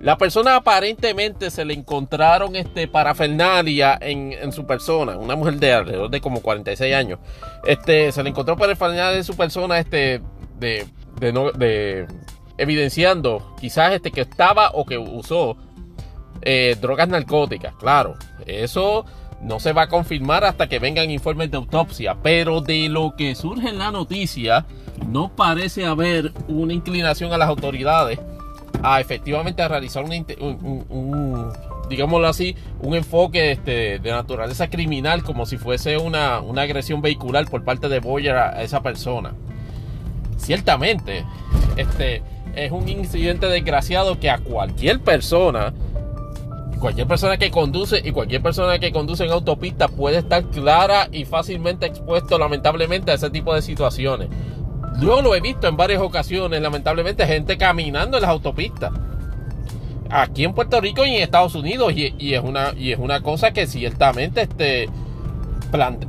La 0.00 0.18
persona 0.18 0.56
aparentemente 0.56 1.50
se 1.50 1.64
le 1.64 1.74
encontraron 1.74 2.56
este, 2.56 2.88
parafernalia 2.88 3.96
en, 4.00 4.32
en, 4.32 4.52
su 4.52 4.66
persona, 4.66 5.16
una 5.16 5.34
mujer 5.34 5.54
de 5.54 5.72
alrededor 5.72 6.10
de 6.10 6.20
como 6.20 6.42
46 6.42 6.94
años. 6.94 7.20
Este, 7.66 8.12
se 8.12 8.22
le 8.22 8.30
encontró 8.30 8.56
parafernalia 8.56 9.16
en 9.16 9.24
su 9.24 9.36
persona 9.36 9.78
este, 9.78 10.20
de, 10.58 10.86
de 11.20 12.06
evidenciando 12.58 13.54
quizás 13.60 13.92
este, 13.92 14.10
que 14.10 14.20
estaba 14.22 14.70
o 14.74 14.84
que 14.84 14.98
usó 14.98 15.56
eh, 16.42 16.76
drogas 16.80 17.08
narcóticas, 17.08 17.74
claro. 17.74 18.14
Eso 18.46 19.04
no 19.40 19.60
se 19.60 19.72
va 19.72 19.82
a 19.82 19.88
confirmar 19.88 20.44
hasta 20.44 20.68
que 20.68 20.78
vengan 20.78 21.10
informes 21.10 21.50
de 21.50 21.58
autopsia, 21.58 22.16
pero 22.22 22.60
de 22.60 22.88
lo 22.88 23.14
que 23.16 23.34
surge 23.34 23.68
en 23.68 23.78
la 23.78 23.90
noticia, 23.90 24.64
no 25.06 25.34
parece 25.34 25.84
haber 25.84 26.32
una 26.48 26.72
inclinación 26.72 27.32
a 27.32 27.38
las 27.38 27.48
autoridades 27.48 28.18
a 28.82 29.00
efectivamente 29.00 29.62
a 29.62 29.68
realizar 29.68 30.04
un, 30.04 31.52
digámoslo 31.88 32.28
así, 32.28 32.54
un 32.80 32.94
enfoque 32.94 33.52
este, 33.52 33.98
de 33.98 34.10
naturaleza 34.10 34.68
criminal 34.68 35.22
como 35.22 35.46
si 35.46 35.56
fuese 35.56 35.96
una, 35.96 36.40
una 36.40 36.62
agresión 36.62 37.00
vehicular 37.00 37.48
por 37.48 37.64
parte 37.64 37.88
de 37.88 38.00
Boyer 38.00 38.36
a, 38.36 38.62
esa 38.62 38.82
persona. 38.82 39.32
Ciertamente, 40.36 41.24
este 41.76 42.22
es 42.54 42.72
un 42.72 42.88
incidente 42.88 43.46
desgraciado 43.46 44.20
que 44.20 44.30
a 44.30 44.38
cualquier 44.38 45.00
persona 45.00 45.72
cualquier 46.78 47.06
persona 47.06 47.36
que 47.36 47.50
conduce 47.50 48.00
y 48.04 48.12
cualquier 48.12 48.42
persona 48.42 48.78
que 48.78 48.92
conduce 48.92 49.24
en 49.24 49.30
autopista 49.30 49.88
puede 49.88 50.18
estar 50.18 50.44
clara 50.50 51.08
y 51.10 51.24
fácilmente 51.24 51.86
expuesto 51.86 52.38
lamentablemente 52.38 53.10
a 53.10 53.14
ese 53.14 53.30
tipo 53.30 53.54
de 53.54 53.62
situaciones. 53.62 54.28
Yo 55.00 55.22
lo 55.22 55.34
he 55.34 55.40
visto 55.40 55.66
en 55.66 55.76
varias 55.76 56.00
ocasiones, 56.00 56.60
lamentablemente, 56.60 57.26
gente 57.26 57.58
caminando 57.58 58.16
en 58.16 58.22
las 58.22 58.30
autopistas. 58.30 58.92
Aquí 60.08 60.44
en 60.44 60.54
Puerto 60.54 60.80
Rico 60.80 61.04
y 61.04 61.16
en 61.16 61.22
Estados 61.22 61.54
Unidos. 61.54 61.92
Y, 61.96 62.34
es, 62.34 62.42
una, 62.42 62.72
y 62.76 62.92
es 62.92 62.98
una 62.98 63.20
cosa 63.20 63.52
que 63.52 63.66
ciertamente 63.66 64.42
este, 64.42 64.88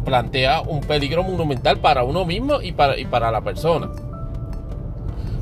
plantea 0.05 0.61
un 0.61 0.81
peligro 0.81 1.23
monumental 1.23 1.79
para 1.79 2.03
uno 2.03 2.25
mismo 2.25 2.61
y 2.61 2.73
para, 2.73 2.99
y 2.99 3.05
para 3.05 3.31
la 3.31 3.41
persona. 3.41 3.89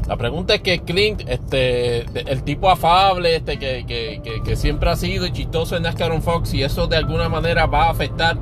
La 0.07 0.17
pregunta 0.17 0.55
es 0.55 0.61
que 0.61 0.79
Clint, 0.79 1.23
este, 1.27 2.01
el 2.29 2.43
tipo 2.43 2.69
afable, 2.69 3.37
este, 3.37 3.57
que, 3.57 4.55
siempre 4.55 4.89
ha 4.89 4.95
sido 4.97 5.25
y 5.25 5.31
chistoso 5.31 5.77
en 5.77 5.83
NASCAR 5.83 6.11
on 6.11 6.21
Fox, 6.21 6.53
y 6.53 6.61
eso 6.61 6.87
de 6.87 6.97
alguna 6.97 7.29
manera 7.29 7.67
va 7.67 7.85
a 7.85 7.89
afectar 7.91 8.37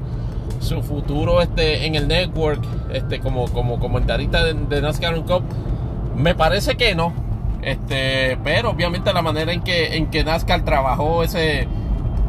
su 0.60 0.82
futuro 0.82 1.42
este, 1.42 1.86
en 1.86 1.96
el 1.96 2.08
network, 2.08 2.64
este, 2.92 3.20
como, 3.20 3.48
como 3.52 3.80
comentarista 3.80 4.44
de, 4.44 4.82
NASCAR 4.82 5.14
on 5.14 5.24
Cup, 5.24 5.44
me 6.16 6.34
parece 6.34 6.76
que 6.76 6.96
no. 6.96 7.14
Este, 7.62 8.40
pero 8.44 8.72
obviamente 8.72 9.14
la 9.14 9.22
manera 9.22 9.54
en 9.54 9.62
que, 9.62 9.96
en 9.96 10.10
que 10.10 10.24
NASCAR 10.24 10.66
trabajó 10.66 11.24
ese, 11.24 11.68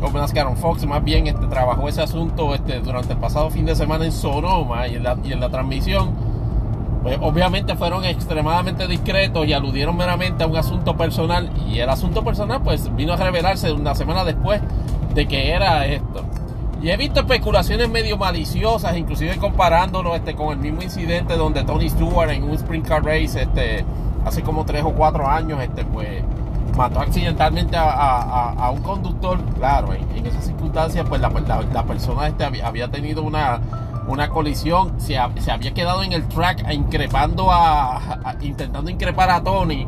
como 0.02 0.18
NASCAR 0.18 0.46
on 0.46 0.58
Fox, 0.58 0.84
más 0.84 1.02
bien 1.02 1.26
este, 1.26 1.46
trabajó 1.46 1.88
ese 1.88 2.02
asunto 2.02 2.54
este, 2.54 2.80
durante 2.80 3.14
el 3.14 3.18
pasado 3.18 3.48
fin 3.48 3.64
de 3.64 3.74
semana 3.74 4.04
en 4.04 4.12
Sonoma 4.12 4.88
y 4.88 4.96
en 4.96 5.04
la, 5.04 5.16
y 5.24 5.32
en 5.32 5.40
la 5.40 5.48
transmisión 5.48 6.31
pues 7.02 7.18
obviamente 7.20 7.74
fueron 7.74 8.04
extremadamente 8.04 8.86
discretos 8.86 9.46
y 9.46 9.52
aludieron 9.52 9.96
meramente 9.96 10.44
a 10.44 10.46
un 10.46 10.56
asunto 10.56 10.96
personal 10.96 11.50
y 11.68 11.80
el 11.80 11.88
asunto 11.88 12.22
personal 12.22 12.62
pues 12.62 12.94
vino 12.94 13.12
a 13.12 13.16
revelarse 13.16 13.72
una 13.72 13.94
semana 13.94 14.24
después 14.24 14.60
de 15.14 15.26
que 15.26 15.50
era 15.50 15.86
esto. 15.86 16.24
Y 16.80 16.90
he 16.90 16.96
visto 16.96 17.20
especulaciones 17.20 17.88
medio 17.88 18.16
maliciosas, 18.16 18.96
inclusive 18.96 19.36
comparándolo 19.36 20.16
este, 20.16 20.34
con 20.34 20.52
el 20.52 20.58
mismo 20.58 20.82
incidente 20.82 21.36
donde 21.36 21.62
Tony 21.62 21.88
Stewart 21.88 22.30
en 22.30 22.42
un 22.42 22.52
sprint 22.52 22.86
car 22.86 23.04
race 23.04 23.40
este, 23.40 23.84
hace 24.24 24.42
como 24.42 24.64
tres 24.64 24.82
o 24.84 24.90
cuatro 24.90 25.28
años 25.28 25.60
este, 25.62 25.84
pues, 25.84 26.24
mató 26.76 27.00
accidentalmente 27.00 27.76
a, 27.78 28.70
un 28.74 28.82
conductor. 28.82 29.38
Claro, 29.58 29.92
en, 29.92 30.26
esas 30.26 30.44
circunstancias 30.44 31.06
pues 31.08 31.20
la, 31.20 31.30
persona 31.84 32.26
este, 32.28 32.44
había 32.44 32.88
tenido 32.88 33.22
una 33.22 33.60
una 34.06 34.28
colisión, 34.28 35.00
se, 35.00 35.18
había 35.18 35.72
quedado 35.74 36.02
en 36.02 36.12
el 36.12 36.26
track 36.28 36.70
increpando 36.72 37.50
a, 37.50 38.36
intentando 38.40 38.90
increpar 38.90 39.30
a 39.30 39.42
Tony 39.42 39.86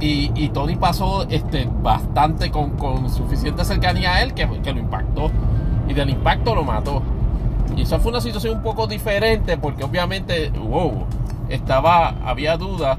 y, 0.00 0.48
Tony 0.50 0.76
pasó 0.76 1.26
este, 1.28 1.68
bastante 1.82 2.50
con, 2.50 3.10
suficiente 3.10 3.64
cercanía 3.64 4.14
a 4.14 4.22
él 4.22 4.32
que, 4.34 4.48
que, 4.62 4.72
lo 4.72 4.80
impactó 4.80 5.30
y 5.88 5.92
del 5.92 6.10
impacto 6.10 6.54
lo 6.54 6.64
mató. 6.64 7.02
Y 7.76 7.82
eso 7.82 7.98
fue 8.00 8.10
una 8.10 8.20
situación 8.20 8.56
un 8.56 8.62
poco 8.62 8.86
diferente 8.86 9.58
porque 9.58 9.84
obviamente, 9.84 10.50
wow, 10.50 11.06
estaba, 11.48 12.14
había 12.24 12.56
dudas 12.56 12.98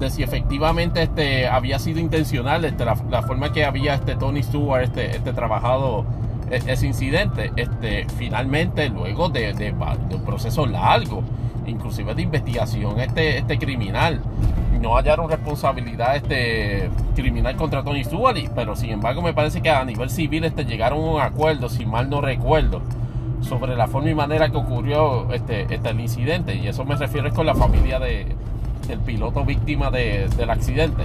de 0.00 0.10
si 0.10 0.22
efectivamente 0.22 1.02
este, 1.02 1.46
había 1.46 1.78
sido 1.78 2.00
intencional 2.00 2.64
este, 2.64 2.84
la, 2.84 2.96
forma 2.96 3.52
que 3.52 3.64
había 3.64 3.94
este 3.94 4.16
Tony 4.16 4.42
Stewart 4.42 4.82
este, 4.82 5.16
este 5.16 5.32
trabajado 5.32 6.04
ese 6.52 6.86
incidente, 6.86 7.52
este, 7.56 8.06
finalmente 8.16 8.88
luego 8.88 9.28
de, 9.28 9.52
de, 9.54 9.72
un 9.72 10.24
proceso 10.24 10.66
largo, 10.66 11.22
inclusive 11.66 12.14
de 12.14 12.22
investigación 12.22 13.00
este, 13.00 13.38
este 13.38 13.58
criminal, 13.58 14.20
no 14.80 14.96
hallaron 14.96 15.30
responsabilidad 15.30 16.16
este 16.16 16.90
criminal 17.14 17.56
contra 17.56 17.84
Tony 17.84 18.04
Stewart, 18.04 18.36
pero 18.54 18.74
sin 18.74 18.90
embargo 18.90 19.22
me 19.22 19.32
parece 19.32 19.62
que 19.62 19.70
a 19.70 19.84
nivel 19.84 20.10
civil 20.10 20.44
este, 20.44 20.64
llegaron 20.64 20.98
a 20.98 21.02
un 21.02 21.20
acuerdo, 21.20 21.68
si 21.68 21.86
mal 21.86 22.10
no 22.10 22.20
recuerdo, 22.20 22.82
sobre 23.40 23.76
la 23.76 23.86
forma 23.86 24.10
y 24.10 24.14
manera 24.14 24.50
que 24.50 24.56
ocurrió 24.56 25.32
este, 25.32 25.72
este 25.72 25.90
el 25.90 26.00
incidente, 26.00 26.54
y 26.56 26.66
eso 26.66 26.84
me 26.84 26.96
refiero 26.96 27.32
con 27.32 27.46
la 27.46 27.54
familia 27.54 27.98
de, 27.98 28.26
del 28.88 28.98
piloto 29.00 29.44
víctima 29.44 29.90
del 29.90 30.50
accidente. 30.50 31.04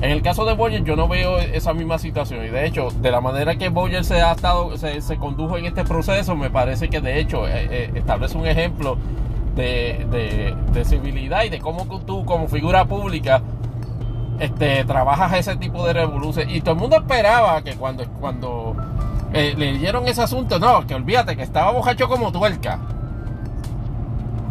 En 0.00 0.10
el 0.10 0.22
caso 0.22 0.44
de 0.44 0.52
Boyer 0.54 0.84
yo 0.84 0.94
no 0.94 1.08
veo 1.08 1.38
esa 1.38 1.72
misma 1.72 1.98
situación 1.98 2.44
y 2.44 2.48
de 2.48 2.66
hecho 2.66 2.88
de 3.00 3.10
la 3.10 3.20
manera 3.20 3.56
que 3.56 3.70
Boyer 3.70 4.04
se 4.04 4.20
ha 4.20 4.32
estado 4.32 4.76
se, 4.76 5.16
condujo 5.16 5.56
en 5.56 5.64
este 5.64 5.84
proceso 5.84 6.36
me 6.36 6.50
parece 6.50 6.90
que 6.90 7.00
de 7.00 7.18
hecho 7.18 7.48
eh, 7.48 7.66
eh, 7.70 7.90
establece 7.94 8.36
un 8.36 8.46
ejemplo 8.46 8.98
de, 9.54 10.54
civilidad 10.84 11.44
y 11.44 11.48
de 11.48 11.60
cómo 11.60 11.86
tú 12.00 12.26
como 12.26 12.46
figura 12.46 12.84
pública 12.84 13.40
este, 14.38 14.84
trabajas 14.84 15.32
ese 15.32 15.56
tipo 15.56 15.86
de 15.86 15.94
revoluciones 15.94 16.54
y 16.54 16.60
todo 16.60 16.74
el 16.74 16.80
mundo 16.80 16.96
esperaba 16.96 17.62
que 17.62 17.74
cuando, 17.76 18.04
cuando 18.20 18.76
eh, 19.32 19.54
le 19.56 19.78
dieron 19.78 20.06
ese 20.08 20.22
asunto, 20.22 20.58
no, 20.58 20.86
que 20.86 20.94
olvídate 20.94 21.36
que 21.36 21.42
estaba 21.42 21.72
bojacho 21.72 22.08
como 22.08 22.32
tuerca. 22.32 22.78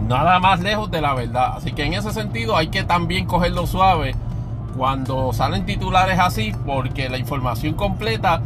Nada 0.07 0.39
más 0.39 0.59
lejos 0.61 0.91
de 0.91 1.01
la 1.01 1.13
verdad. 1.13 1.53
Así 1.57 1.71
que 1.71 1.83
en 1.85 1.93
ese 1.93 2.11
sentido 2.11 2.55
hay 2.55 2.67
que 2.67 2.83
también 2.83 3.25
cogerlo 3.25 3.65
suave 3.65 4.15
cuando 4.75 5.33
salen 5.33 5.65
titulares 5.65 6.19
así, 6.19 6.53
porque 6.65 7.09
la 7.09 7.17
información 7.17 7.73
completa 7.73 8.41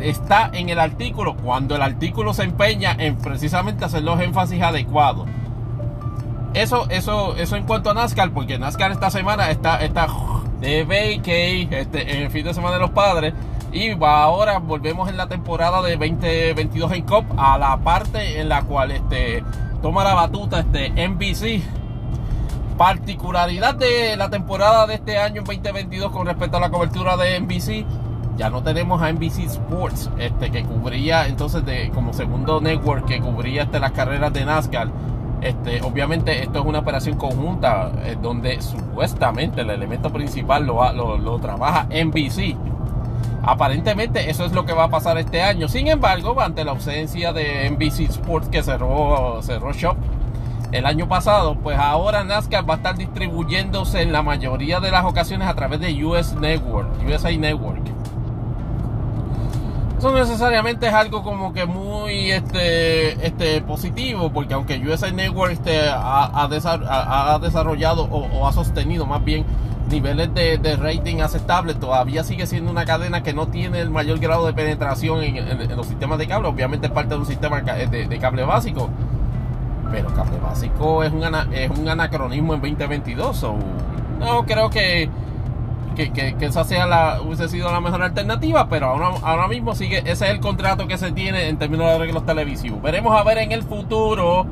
está 0.00 0.50
en 0.52 0.68
el 0.68 0.78
artículo, 0.78 1.36
cuando 1.36 1.76
el 1.76 1.82
artículo 1.82 2.34
se 2.34 2.44
empeña 2.44 2.96
en 2.98 3.16
precisamente 3.16 3.84
hacer 3.84 4.02
los 4.02 4.20
énfasis 4.20 4.62
adecuados. 4.62 5.28
Eso, 6.54 6.86
eso, 6.90 7.36
eso 7.36 7.56
en 7.56 7.64
cuanto 7.64 7.90
a 7.90 7.94
NASCAR, 7.94 8.30
porque 8.30 8.58
NASCAR 8.58 8.92
esta 8.92 9.10
semana 9.10 9.50
está, 9.50 9.82
está 9.82 10.06
de 10.60 10.84
vacay, 10.84 11.68
este, 11.70 12.16
en 12.16 12.22
el 12.24 12.30
fin 12.30 12.44
de 12.44 12.54
semana 12.54 12.74
de 12.74 12.80
los 12.80 12.90
padres. 12.90 13.34
Y 13.72 13.92
ahora 14.04 14.58
volvemos 14.58 15.08
en 15.08 15.16
la 15.16 15.28
temporada 15.28 15.80
de 15.80 15.96
2022 15.96 16.92
en 16.92 17.02
COP 17.04 17.24
a 17.38 17.56
la 17.56 17.78
parte 17.78 18.38
en 18.38 18.50
la 18.50 18.62
cual 18.62 18.90
este, 18.90 19.42
toma 19.80 20.04
la 20.04 20.12
batuta 20.12 20.60
este, 20.60 20.90
NBC 21.08 21.81
Particularidad 22.76 23.74
de 23.74 24.16
la 24.16 24.30
temporada 24.30 24.86
de 24.86 24.94
este 24.94 25.18
año 25.18 25.42
2022 25.42 26.10
con 26.10 26.26
respecto 26.26 26.56
a 26.56 26.60
la 26.60 26.70
cobertura 26.70 27.16
de 27.16 27.38
NBC, 27.38 27.84
ya 28.36 28.48
no 28.48 28.62
tenemos 28.62 29.02
a 29.02 29.12
NBC 29.12 29.40
Sports, 29.40 30.10
este, 30.18 30.50
que 30.50 30.64
cubría 30.64 31.26
entonces 31.26 31.64
de, 31.66 31.90
como 31.90 32.12
segundo 32.12 32.60
network 32.60 33.06
que 33.06 33.20
cubría 33.20 33.64
este, 33.64 33.78
las 33.78 33.92
carreras 33.92 34.32
de 34.32 34.44
NASCAR. 34.44 34.88
Este, 35.42 35.82
obviamente 35.82 36.42
esto 36.42 36.60
es 36.60 36.64
una 36.64 36.78
operación 36.78 37.18
conjunta 37.18 37.90
eh, 38.04 38.16
donde 38.20 38.62
supuestamente 38.62 39.60
el 39.60 39.70
elemento 39.70 40.10
principal 40.10 40.64
lo, 40.64 40.92
lo, 40.92 41.18
lo, 41.18 41.38
trabaja 41.40 41.86
NBC. 41.90 42.56
Aparentemente 43.42 44.30
eso 44.30 44.44
es 44.44 44.52
lo 44.52 44.64
que 44.64 44.72
va 44.72 44.84
a 44.84 44.88
pasar 44.88 45.18
este 45.18 45.42
año. 45.42 45.68
Sin 45.68 45.88
embargo, 45.88 46.40
ante 46.40 46.64
la 46.64 46.70
ausencia 46.70 47.32
de 47.32 47.68
NBC 47.70 48.08
Sports 48.08 48.48
que 48.48 48.62
cerró, 48.62 49.42
cerró 49.42 49.72
Shop 49.72 49.96
el 50.72 50.86
año 50.86 51.08
pasado, 51.08 51.56
pues 51.56 51.78
ahora 51.78 52.24
NASCAR 52.24 52.68
va 52.68 52.74
a 52.74 52.76
estar 52.78 52.96
distribuyéndose 52.96 54.00
en 54.00 54.12
la 54.12 54.22
mayoría 54.22 54.80
de 54.80 54.90
las 54.90 55.04
ocasiones 55.04 55.48
a 55.48 55.54
través 55.54 55.80
de 55.80 56.04
US 56.04 56.34
Network, 56.34 56.88
USA 57.06 57.30
Network. 57.36 57.82
Eso 59.98 60.12
necesariamente 60.12 60.88
es 60.88 60.94
algo 60.94 61.22
como 61.22 61.52
que 61.52 61.64
muy 61.64 62.32
este, 62.32 63.24
este 63.24 63.60
positivo, 63.62 64.32
porque 64.32 64.54
aunque 64.54 64.78
USA 64.78 65.12
Network 65.12 65.52
este, 65.52 65.80
ha, 65.88 66.48
desarrollado 67.40 68.04
o, 68.10 68.48
ha 68.48 68.52
sostenido 68.52 69.06
más 69.06 69.22
bien 69.24 69.44
niveles 69.90 70.34
de, 70.34 70.76
rating 70.76 71.20
aceptables, 71.20 71.78
todavía 71.78 72.24
sigue 72.24 72.46
siendo 72.46 72.70
una 72.70 72.84
cadena 72.84 73.22
que 73.22 73.32
no 73.32 73.46
tiene 73.46 73.80
el 73.80 73.90
mayor 73.90 74.18
grado 74.18 74.46
de 74.46 74.54
penetración 74.54 75.22
en, 75.22 75.76
los 75.76 75.86
sistemas 75.86 76.18
de 76.18 76.26
cable. 76.26 76.48
Obviamente 76.48 76.86
es 76.86 76.92
parte 76.92 77.14
de 77.14 77.20
un 77.20 77.26
sistema 77.26 77.60
de 77.60 78.18
cable 78.18 78.44
básico 78.44 78.88
pero 79.92 80.12
cable 80.14 80.38
básico 80.38 81.04
es 81.04 81.12
un, 81.12 81.22
es 81.52 81.70
un 81.70 81.88
anacronismo 81.88 82.54
en 82.54 82.62
2022. 82.62 83.46
no 84.18 84.44
creo 84.46 84.70
que, 84.70 85.08
que, 85.94 86.34
esa 86.40 86.64
sea 86.64 86.86
la, 86.86 87.20
hubiese 87.20 87.48
sido 87.48 87.70
la 87.70 87.80
mejor 87.80 88.02
alternativa, 88.02 88.68
pero 88.68 88.86
ahora, 88.86 89.10
ahora 89.22 89.48
mismo 89.48 89.74
sigue, 89.74 89.98
ese 89.98 90.10
es 90.10 90.22
el 90.22 90.40
contrato 90.40 90.88
que 90.88 90.98
se 90.98 91.12
tiene 91.12 91.48
en 91.48 91.58
términos 91.58 91.86
de 91.86 91.92
arreglos 91.92 92.24
televisivos. 92.24 92.82
Veremos 92.82 93.14
a 93.14 93.22
ver 93.22 93.38
en 93.38 93.52
el 93.52 93.62
futuro 93.62 94.46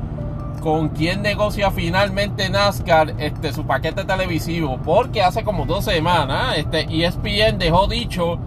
con 0.61 0.89
quién 0.89 1.23
negocia 1.23 1.71
finalmente 1.71 2.47
NASCAR 2.49 3.15
este, 3.17 3.51
su 3.51 3.65
paquete 3.65 4.05
televisivo, 4.05 4.79
porque 4.85 5.23
hace 5.23 5.43
como 5.43 5.65
dos 5.65 5.83
semanas 5.85 6.57
este, 6.57 6.85
ESPN 7.03 7.57
dejó 7.57 7.87
dicho 7.87 8.37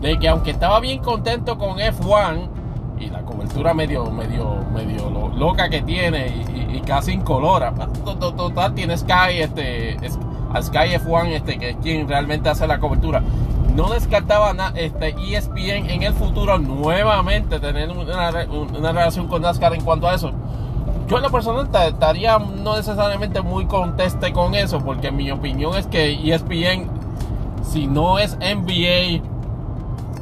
de 0.00 0.18
que 0.18 0.28
aunque 0.28 0.50
estaba 0.50 0.80
bien 0.80 1.00
contento 1.00 1.58
con 1.58 1.78
F1, 1.78 2.57
y 3.00 3.10
la 3.10 3.22
cobertura 3.22 3.74
medio, 3.74 4.10
medio, 4.10 4.64
medio 4.74 5.30
loca 5.36 5.68
que 5.68 5.82
tiene 5.82 6.28
y, 6.72 6.80
casi 6.80 7.12
incolora. 7.12 7.72
Total, 8.04 8.74
tiene 8.74 8.96
Sky, 8.96 9.40
este, 9.40 9.96
Sky 10.62 10.96
F1, 10.96 11.28
este, 11.28 11.58
que 11.58 11.70
es 11.70 11.76
quien 11.76 12.08
realmente 12.08 12.48
hace 12.48 12.66
la 12.66 12.78
cobertura. 12.78 13.22
No 13.74 13.90
descartaba 13.90 14.54
este, 14.74 15.14
ESPN 15.18 15.90
en 15.90 16.02
el 16.02 16.14
futuro 16.14 16.58
nuevamente 16.58 17.60
tener 17.60 17.90
una, 17.90 18.30
una 18.76 18.92
relación 18.92 19.28
con 19.28 19.42
NASCAR 19.42 19.74
en 19.74 19.82
cuanto 19.82 20.08
a 20.08 20.14
eso. 20.14 20.32
Yo 21.08 21.16
en 21.16 21.22
lo 21.22 21.30
personal 21.30 21.68
estaría 21.86 22.38
no 22.38 22.76
necesariamente 22.76 23.40
muy 23.40 23.64
conteste 23.64 24.32
con 24.32 24.54
eso, 24.54 24.80
porque 24.80 25.10
mi 25.10 25.30
opinión 25.30 25.74
es 25.74 25.86
que 25.86 26.12
ESPN, 26.12 26.90
si 27.62 27.86
no 27.86 28.18
es 28.18 28.36
NBA, 28.38 29.22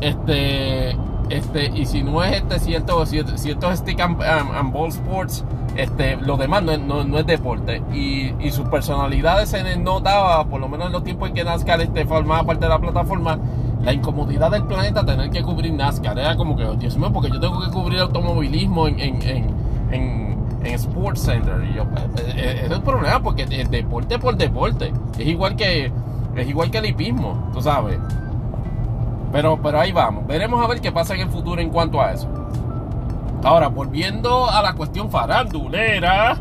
este, 0.00 0.96
este, 1.28 1.66
y 1.74 1.86
si 1.86 2.02
no 2.02 2.22
es 2.22 2.36
este 2.36 2.58
cierto, 2.60 3.04
cierto 3.04 3.74
stick 3.74 4.00
and, 4.00 4.72
ball 4.72 4.88
sports, 4.88 5.44
este, 5.76 6.16
lo 6.16 6.36
demás 6.36 6.62
no, 6.62 7.04
no, 7.04 7.18
es 7.18 7.26
deporte. 7.26 7.82
Y, 7.92 8.32
y 8.40 8.50
sus 8.50 8.68
personalidades 8.68 9.50
se 9.50 9.76
notaba, 9.76 10.44
por 10.46 10.60
lo 10.60 10.68
menos 10.68 10.86
en 10.86 10.92
los 10.92 11.04
tiempos 11.04 11.28
en 11.28 11.34
que 11.34 11.44
NASCAR 11.44 11.80
este, 11.80 12.06
formaba 12.06 12.44
parte 12.44 12.64
de 12.64 12.68
la 12.68 12.78
plataforma, 12.78 13.38
la 13.82 13.92
incomodidad 13.92 14.50
del 14.50 14.64
planeta 14.64 15.04
tener 15.04 15.30
que 15.30 15.42
cubrir 15.42 15.72
NASCAR. 15.72 16.18
Era 16.18 16.36
como 16.36 16.56
que, 16.56 16.64
Dios 16.76 16.96
mío, 16.96 17.12
porque 17.12 17.30
yo 17.30 17.40
tengo 17.40 17.60
que 17.60 17.70
cubrir 17.70 18.00
automovilismo 18.00 18.86
en, 18.86 19.00
en, 19.00 19.22
en, 19.22 19.56
en, 19.92 20.36
Sports 20.74 21.22
Center. 21.22 21.64
Y 21.70 21.74
yo, 21.74 21.84
pues, 21.88 22.02
eh, 22.26 22.32
eh, 22.36 22.62
es 22.64 22.70
el 22.70 22.82
problema, 22.82 23.22
porque 23.22 23.42
el 23.42 23.70
deporte 23.70 24.18
por 24.18 24.36
deporte. 24.36 24.92
Es 25.18 25.26
igual 25.26 25.56
que, 25.56 25.92
es 26.36 26.48
igual 26.48 26.70
que 26.70 26.78
el 26.78 26.86
hipismo, 26.86 27.50
tú 27.52 27.62
sabes. 27.62 27.98
Pero, 29.32 29.60
pero 29.62 29.80
ahí 29.80 29.92
vamos. 29.92 30.26
Veremos 30.26 30.64
a 30.64 30.68
ver 30.68 30.80
qué 30.80 30.92
pasa 30.92 31.14
en 31.14 31.20
el 31.20 31.30
futuro 31.30 31.60
en 31.60 31.70
cuanto 31.70 32.00
a 32.00 32.12
eso. 32.12 32.28
Ahora, 33.42 33.68
volviendo 33.68 34.48
a 34.50 34.62
la 34.62 34.74
cuestión 34.74 35.10
farandulera, 35.10 36.38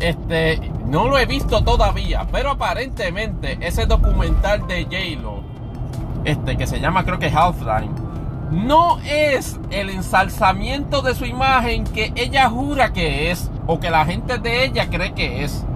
este, 0.00 0.60
no 0.86 1.08
lo 1.08 1.18
he 1.18 1.26
visto 1.26 1.62
todavía, 1.62 2.26
pero 2.30 2.50
aparentemente 2.52 3.58
ese 3.60 3.86
documental 3.86 4.66
de 4.66 4.84
J-Lo, 4.84 5.42
este, 6.24 6.56
que 6.56 6.66
se 6.66 6.80
llama 6.80 7.04
creo 7.04 7.18
que 7.18 7.26
Half-Line, 7.26 7.92
no 8.50 8.98
es 9.00 9.60
el 9.70 9.90
ensalzamiento 9.90 11.02
de 11.02 11.14
su 11.14 11.26
imagen 11.26 11.84
que 11.84 12.12
ella 12.16 12.48
jura 12.48 12.92
que 12.92 13.30
es, 13.30 13.50
o 13.66 13.78
que 13.78 13.90
la 13.90 14.06
gente 14.06 14.38
de 14.38 14.64
ella 14.64 14.88
cree 14.88 15.12
que 15.12 15.44
es 15.44 15.66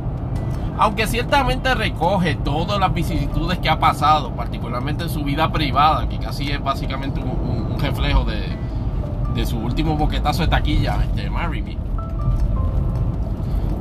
aunque 0.79 1.07
ciertamente 1.07 1.75
recoge 1.75 2.35
todas 2.37 2.79
las 2.79 2.93
vicisitudes 2.93 3.59
que 3.59 3.69
ha 3.69 3.79
pasado, 3.79 4.31
particularmente 4.33 5.05
en 5.05 5.11
su 5.11 5.23
vida 5.23 5.51
privada, 5.53 6.09
que 6.09 6.19
casi 6.19 6.51
es 6.51 6.63
básicamente 6.63 7.21
un, 7.21 7.79
reflejo 7.79 8.25
de, 8.25 9.47
su 9.47 9.59
último 9.59 9.97
boquetazo 9.97 10.43
de 10.43 10.49
taquilla, 10.49 11.03
este, 11.03 11.29
Marry 11.29 11.63
Me. 11.63 11.77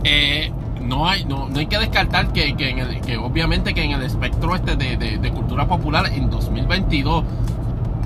Eh, 0.03 0.51
no 0.81 1.07
hay, 1.07 1.23
no, 1.25 1.47
hay 1.55 1.67
que 1.67 1.77
descartar 1.77 2.33
que, 2.33 2.55
que, 2.55 3.17
obviamente 3.17 3.73
que 3.73 3.83
en 3.83 3.91
el 3.91 4.03
espectro 4.03 4.55
este 4.55 4.75
de, 4.75 5.31
cultura 5.31 5.67
popular 5.67 6.07
en 6.11 6.29
2022, 6.29 7.23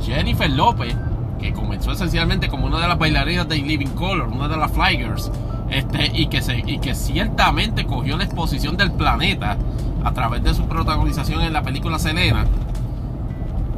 Jennifer 0.04 0.50
López, 0.50 0.96
que 1.40 1.54
comenzó 1.54 1.92
esencialmente 1.94 2.50
como 2.50 2.68
una 2.68 2.80
de 2.80 2.88
las 2.88 2.98
bailarinas 2.98 3.48
de 3.48 3.58
Living 3.58 3.88
Color, 3.88 4.28
una 4.28 4.48
de 4.48 4.58
las 4.58 4.72
Flyers, 4.72 5.32
este, 5.70 6.12
y, 6.14 6.28
que 6.28 6.42
se, 6.42 6.58
y 6.60 6.80
que 6.80 6.94
ciertamente 6.96 7.86
cogió 7.86 8.18
la 8.18 8.24
exposición 8.24 8.78
del 8.78 8.92
planeta 8.92 9.58
a 10.04 10.12
través 10.14 10.44
de 10.44 10.54
su 10.54 10.68
protagonización 10.68 11.42
en 11.42 11.54
la 11.54 11.64
película 11.64 11.98
Selena. 12.00 12.46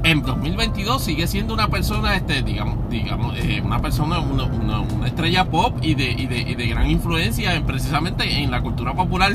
En 0.04 0.22
2022 0.22 1.04
sigue 1.04 1.28
siendo 1.28 1.54
una 1.54 1.70
persona, 1.70 2.16
este, 2.16 2.42
digamos, 2.42 2.90
digamos 2.90 3.36
eh, 3.38 3.62
una 3.64 3.80
persona, 3.80 4.20
una, 4.20 4.48
estrella 5.06 5.46
pop 5.46 5.78
y 5.82 5.96
de, 5.96 6.12
y 6.12 6.28
de, 6.28 6.68
gran 6.68 6.90
influencia 6.90 7.56
en, 7.56 7.66
precisamente 7.66 8.42
en 8.42 8.52
la 8.52 8.62
cultura 8.62 8.94
popular. 8.94 9.34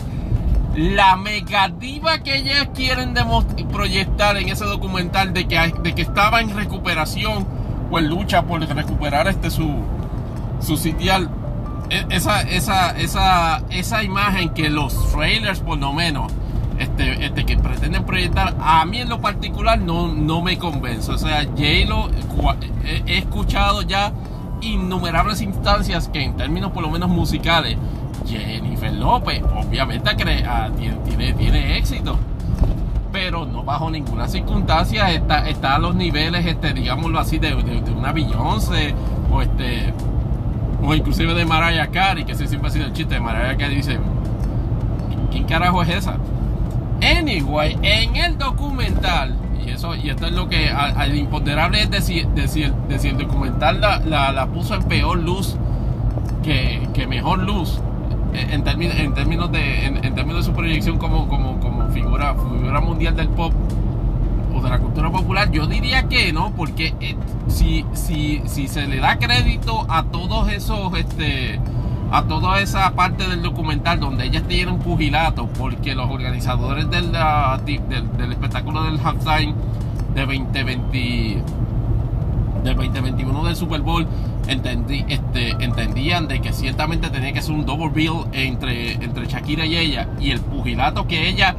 La 0.77 1.17
negativa 1.17 2.19
que 2.21 2.39
ellas 2.39 2.69
quieren 2.75 3.15
proyectar 3.71 4.37
en 4.39 4.49
ese 4.49 4.65
documental 4.65 5.35
de 5.35 5.47
que, 5.47 5.75
de 5.83 5.95
que 5.95 6.03
estaba 6.03 6.41
en 6.41 6.55
recuperación 6.55 7.47
o 7.91 7.99
en 7.99 8.09
lucha 8.09 8.43
por 8.43 8.61
recuperar 8.61 9.29
este 9.29 9.51
su, 9.51 9.69
su 10.61 10.79
sitial 10.79 11.29
esa, 12.11 12.43
esa, 12.43 12.91
esa, 12.99 13.63
esa 13.71 14.03
imagen 14.03 14.51
que 14.51 14.71
los 14.71 15.13
trailers 15.13 15.61
por 15.61 15.79
lo 15.79 15.93
menos 15.93 16.33
este, 16.79 17.27
este, 17.27 17.45
que 17.45 17.57
pretenden 17.59 18.05
proyectar, 18.05 18.57
a 18.61 18.85
mí 18.85 18.99
en 18.99 19.09
lo 19.09 19.21
particular 19.21 19.79
no, 19.79 20.09
no 20.09 20.43
me 20.43 20.59
convence. 20.59 21.13
O 21.13 21.19
sea, 21.19 21.45
J-Lo 21.45 22.11
he 23.07 23.19
escuchado 23.19 23.83
ya 23.83 24.13
innumerables 24.63 25.43
instancias 25.43 26.09
que 26.09 26.23
en 26.23 26.37
términos 26.37 26.73
por 26.73 26.83
lo 26.83 26.91
menos 26.91 27.09
musicales, 27.09 27.77
Jennifer 28.27 28.93
López 28.93 29.43
obviamente 29.43 30.11
ah, 30.47 30.71
tiene, 30.77 30.97
tiene, 31.05 31.33
tiene 31.35 31.77
éxito. 31.77 32.19
Pero 33.13 33.45
no 33.45 33.63
bajo 33.63 33.91
ninguna 33.91 34.27
circunstancia 34.27 35.11
está, 35.11 35.49
está 35.49 35.75
a 35.75 35.79
los 35.79 35.95
niveles, 35.95 36.47
este, 36.47 36.73
digámoslo 36.73 37.19
así, 37.19 37.39
de, 37.39 37.55
una 37.55 38.13
Beyoncé 38.13 38.95
o 39.31 39.43
este 39.43 39.93
o 40.83 40.95
inclusive 40.95 41.35
de 41.35 41.45
Mariah 41.45 41.89
Carey, 41.89 42.25
que 42.25 42.33
ese 42.33 42.47
siempre 42.47 42.69
ha 42.69 42.73
sido 42.73 42.87
el 42.87 42.93
chiste 42.93 43.15
de 43.15 43.21
Mariah 43.21 43.57
Carey, 43.57 43.77
dice, 43.77 43.99
¿quién 45.31 45.45
carajo 45.45 45.83
es 45.83 45.89
esa? 45.91 46.17
Anyway, 47.01 47.79
en 47.83 48.17
el 48.17 48.39
documental, 48.39 49.37
y 49.65 49.71
eso 49.71 49.95
y 49.95 50.11
esto 50.11 50.27
es 50.27 50.33
lo 50.33 50.49
que 50.49 50.71
al 50.71 51.17
imponderable 51.17 51.83
es 51.83 51.91
decir, 51.91 52.27
decir, 52.29 52.73
decir 52.89 53.13
el 53.13 53.19
documental 53.19 53.81
la, 53.81 54.33
la, 54.33 54.47
puso 54.47 54.75
en 54.75 54.83
peor 54.85 55.19
luz 55.19 55.57
que, 56.43 56.89
que 56.95 57.07
mejor 57.07 57.39
luz 57.41 57.81
en, 58.35 58.65
términos, 58.65 58.97
en 58.97 59.15
términos 59.15 59.53
de 59.53 59.87
en, 59.87 60.15
términos 60.15 60.45
de 60.45 60.51
su 60.51 60.57
proyección 60.57 60.99
como, 60.99 61.29
como, 61.29 61.61
como 61.61 61.89
figura, 61.91 62.35
figura 62.35 62.81
mundial 62.81 63.15
del 63.15 63.29
pop 63.29 63.53
de 64.63 64.71
la 64.71 64.79
cultura 64.79 65.11
popular, 65.11 65.51
yo 65.51 65.67
diría 65.67 66.05
que 66.09 66.33
no, 66.33 66.53
porque 66.53 66.95
eh, 67.01 67.17
si, 67.49 67.85
si, 67.93 68.43
si 68.47 68.69
se 68.69 68.87
le 68.87 68.99
da 68.99 69.19
crédito 69.19 69.87
a 69.89 70.05
todos 70.05 70.51
esos 70.51 70.97
este 70.97 71.61
a 72.13 72.25
toda 72.25 72.61
esa 72.61 72.91
parte 72.93 73.27
del 73.27 73.41
documental 73.41 73.99
donde 73.99 74.27
ella 74.27 74.43
tiene 74.43 74.71
un 74.71 74.81
pugilato 74.81 75.49
porque 75.59 75.95
los 75.95 76.11
organizadores 76.11 76.91
del, 76.91 77.11
del, 77.11 78.33
espectáculo 78.33 78.83
del 78.83 79.01
halftime 79.01 79.55
de 80.15 80.21
2020 80.27 81.43
del 82.65 82.77
2021 82.77 83.45
del 83.45 83.57
Super 83.57 83.81
Bowl 83.81 84.07
entendí, 84.47 85.07
este, 85.09 85.51
entendían 85.65 86.29
de 86.29 86.41
que 86.41 86.53
ciertamente 86.53 87.09
tenía 87.09 87.33
que 87.33 87.41
ser 87.41 87.55
un 87.55 87.65
double 87.65 87.89
bill 87.89 88.27
entre, 88.33 88.93
entre 88.93 89.27
Shakira 89.27 89.65
y 89.65 89.79
ella 89.79 90.09
y 90.21 90.33
el 90.33 90.41
pugilato 90.41 91.07
que 91.07 91.29
ella 91.29 91.57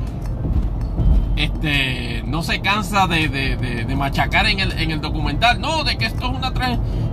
este, 1.35 2.23
no 2.27 2.43
se 2.43 2.61
cansa 2.61 3.07
de, 3.07 3.93
machacar 3.97 4.47
en 4.47 4.59
el, 4.59 4.71
en 4.73 4.91
el, 4.91 5.01
documental. 5.01 5.59
No, 5.59 5.83
de 5.83 5.97
que 5.97 6.05
esto 6.05 6.25
es 6.25 6.37
una 6.37 6.51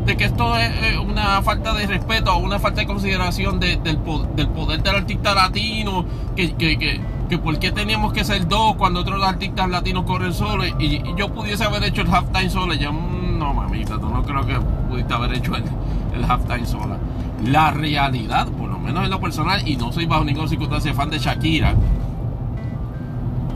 de 0.04 0.16
que 0.16 0.24
esto 0.24 0.56
es 0.56 0.98
una 0.98 1.42
falta 1.42 1.74
de 1.74 1.86
respeto 1.86 2.36
una 2.38 2.58
falta 2.58 2.80
de 2.80 2.86
consideración 2.86 3.60
del, 3.60 3.82
del, 3.82 3.98
poder 3.98 4.82
del 4.82 4.96
artista 4.96 5.34
latino, 5.34 6.04
que, 6.36 6.54
que, 6.54 6.78
que, 6.78 7.00
que, 7.28 7.38
por 7.38 7.58
qué 7.58 7.70
teníamos 7.70 8.12
que 8.12 8.24
ser 8.24 8.46
dos 8.48 8.76
cuando 8.76 9.00
otros 9.00 9.22
artistas 9.22 9.68
latinos 9.68 10.04
corren 10.04 10.32
solos 10.32 10.66
y, 10.78 11.02
yo 11.16 11.32
pudiese 11.32 11.64
haber 11.64 11.84
hecho 11.84 12.02
el 12.02 12.08
halftime 12.08 12.50
solo. 12.50 12.74
Ya, 12.74 12.90
mm, 12.90 13.38
no, 13.38 13.54
mamita, 13.54 13.98
tú 13.98 14.08
no 14.08 14.22
creo 14.22 14.46
que 14.46 14.58
pudiste 14.88 15.14
haber 15.14 15.34
hecho 15.34 15.56
el, 15.56 15.64
el 16.14 16.24
halftime 16.24 16.66
sola. 16.66 16.98
La 17.44 17.70
realidad, 17.70 18.48
por 18.48 18.68
lo 18.68 18.78
menos 18.78 19.04
en 19.04 19.10
lo 19.10 19.20
personal, 19.20 19.66
y 19.66 19.76
no 19.76 19.92
soy 19.92 20.06
bajo 20.06 20.24
ninguna 20.24 20.48
circunstancia 20.48 20.92
fan 20.92 21.08
de 21.08 21.18
Shakira, 21.18 21.74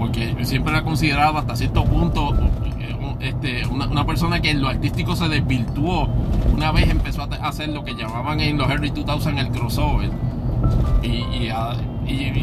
porque 0.04 0.36
siempre 0.44 0.70
la 0.70 0.80
he 0.80 0.82
considerado 0.82 1.38
hasta 1.38 1.56
cierto 1.56 1.82
punto 1.82 2.34
este, 3.20 3.66
una, 3.66 4.04
persona 4.04 4.42
que 4.42 4.50
en 4.50 4.60
lo 4.60 4.68
artístico 4.68 5.16
se 5.16 5.28
desvirtuó 5.28 6.10
una 6.52 6.72
vez 6.72 6.90
empezó 6.90 7.22
a 7.22 7.48
hacer 7.48 7.70
lo 7.70 7.84
que 7.84 7.94
llamaban 7.94 8.38
en 8.40 8.58
los 8.58 8.68
Early 8.68 8.90
2000 8.90 9.38
el 9.38 9.48
crossover. 9.48 10.10
Y, 11.02 11.48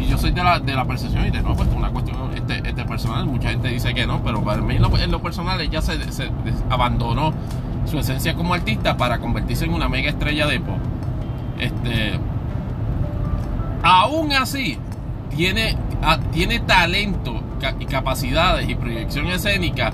yo 0.09 0.17
soy 0.17 0.31
de 0.31 0.43
la, 0.43 0.59
de 0.59 0.73
la 0.73 0.85
percepción 0.85 1.27
y 1.27 1.29
de 1.29 1.43
no, 1.43 1.55
pues 1.55 1.69
una 1.75 1.89
cuestión 1.91 2.17
este, 2.35 2.67
este 2.67 2.83
personal. 2.83 3.27
Mucha 3.27 3.49
gente 3.49 3.67
dice 3.67 3.93
que 3.93 4.07
no, 4.07 4.23
pero 4.23 4.43
para 4.43 4.61
mí 4.61 4.77
en 4.77 5.11
lo, 5.11 5.21
personal 5.21 5.61
ella 5.61 5.81
se, 5.81 5.99
abandonó 6.71 7.31
su 7.85 7.99
esencia 7.99 8.33
como 8.33 8.55
artista 8.55 8.97
para 8.97 9.19
convertirse 9.19 9.65
en 9.65 9.73
una 9.75 9.87
mega 9.87 10.09
estrella 10.09 10.47
de 10.47 10.59
pop. 10.59 10.79
Este, 11.59 12.19
aún 13.83 14.31
así, 14.33 14.79
tiene, 15.35 15.75
tiene 16.31 16.59
talento 16.59 17.41
y 17.79 17.85
capacidades 17.85 18.69
y 18.69 18.75
proyección 18.75 19.27
escénica 19.27 19.91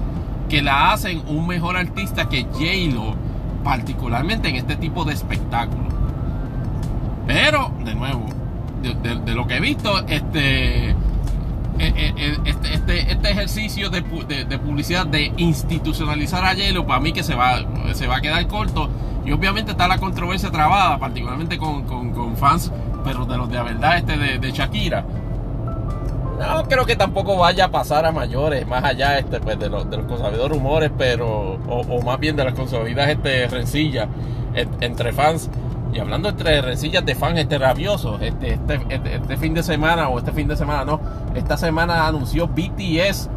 que 0.50 0.62
la 0.62 0.92
hacen 0.92 1.24
un 1.28 1.48
mejor 1.48 1.78
artista 1.78 2.30
que 2.30 2.44
J-Lo, 2.44 3.16
particularmente 3.64 4.50
en 4.50 4.56
este 4.56 4.76
tipo 4.78 5.04
de 5.04 5.14
espectáculo. 5.14 5.88
Pero, 7.26 7.74
de 7.84 7.94
nuevo, 7.96 8.26
de, 8.82 9.36
lo 9.36 9.46
que 9.46 9.58
he 9.58 9.60
visto, 9.60 10.00
este, 10.08 10.92
e, 10.92 10.96
e, 11.80 12.14
e, 12.16 12.38
este, 12.46 12.74
este, 12.74 13.12
este, 13.12 13.32
ejercicio 13.32 13.90
de, 13.90 14.02
publicidad, 14.02 15.06
de 15.06 15.34
institucionalizar 15.36 16.46
a 16.46 16.56
J-Lo, 16.56 16.88
para 16.88 17.02
mí 17.02 17.12
que 17.12 17.24
se 17.24 17.36
va, 17.36 17.60
se 17.94 18.08
va 18.08 18.18
a 18.18 18.22
quedar 18.22 18.48
corto. 18.48 18.90
Y 19.26 19.34
obviamente 19.34 19.72
está 19.72 19.90
la 19.90 19.98
controversia 19.98 20.50
trabada, 20.52 20.98
particularmente 20.98 21.58
con, 21.58 22.38
fans, 22.38 22.72
pero 23.04 23.26
de 23.26 23.38
los 23.38 23.50
de 23.50 23.56
la 23.56 23.64
verdad, 23.64 23.98
este 23.98 24.18
de 24.40 24.52
Shakira 24.54 25.06
no 26.38 26.64
creo 26.64 26.86
que 26.86 26.96
tampoco 26.96 27.38
vaya 27.38 27.66
a 27.66 27.72
pasar 27.72 28.06
a 28.06 28.12
mayores, 28.12 28.68
más 28.68 28.84
allá 28.84 29.18
este, 29.18 29.40
pues, 29.40 29.58
de, 29.60 29.70
los, 29.70 29.90
de 29.90 29.98
los 29.98 30.06
consabidos 30.06 30.50
rumores, 30.50 30.92
pero, 30.98 31.54
o, 31.68 32.02
más 32.04 32.20
bien 32.20 32.36
de 32.36 32.44
las 32.44 32.54
consabidas 32.54 33.10
este, 33.10 33.48
rencillas 33.48 34.08
entre 34.82 35.14
fans. 35.14 35.50
Y 35.94 36.00
hablando 36.00 36.30
entre 36.30 36.62
rencillas 36.62 37.06
de 37.06 37.16
fans 37.16 37.40
este, 37.40 37.58
rabiosos, 37.58 38.22
este, 38.22 38.54
este, 38.54 38.80
este, 38.90 39.16
este, 39.16 39.38
fin 39.38 39.54
de 39.54 39.64
semana, 39.64 40.10
o 40.10 40.20
este 40.20 40.32
fin 40.32 40.48
de 40.48 40.56
semana 40.56 40.86
no, 40.86 41.00
esta 41.34 41.58
semana 41.58 42.08
anunció 42.08 42.48
BTS. 42.48 43.30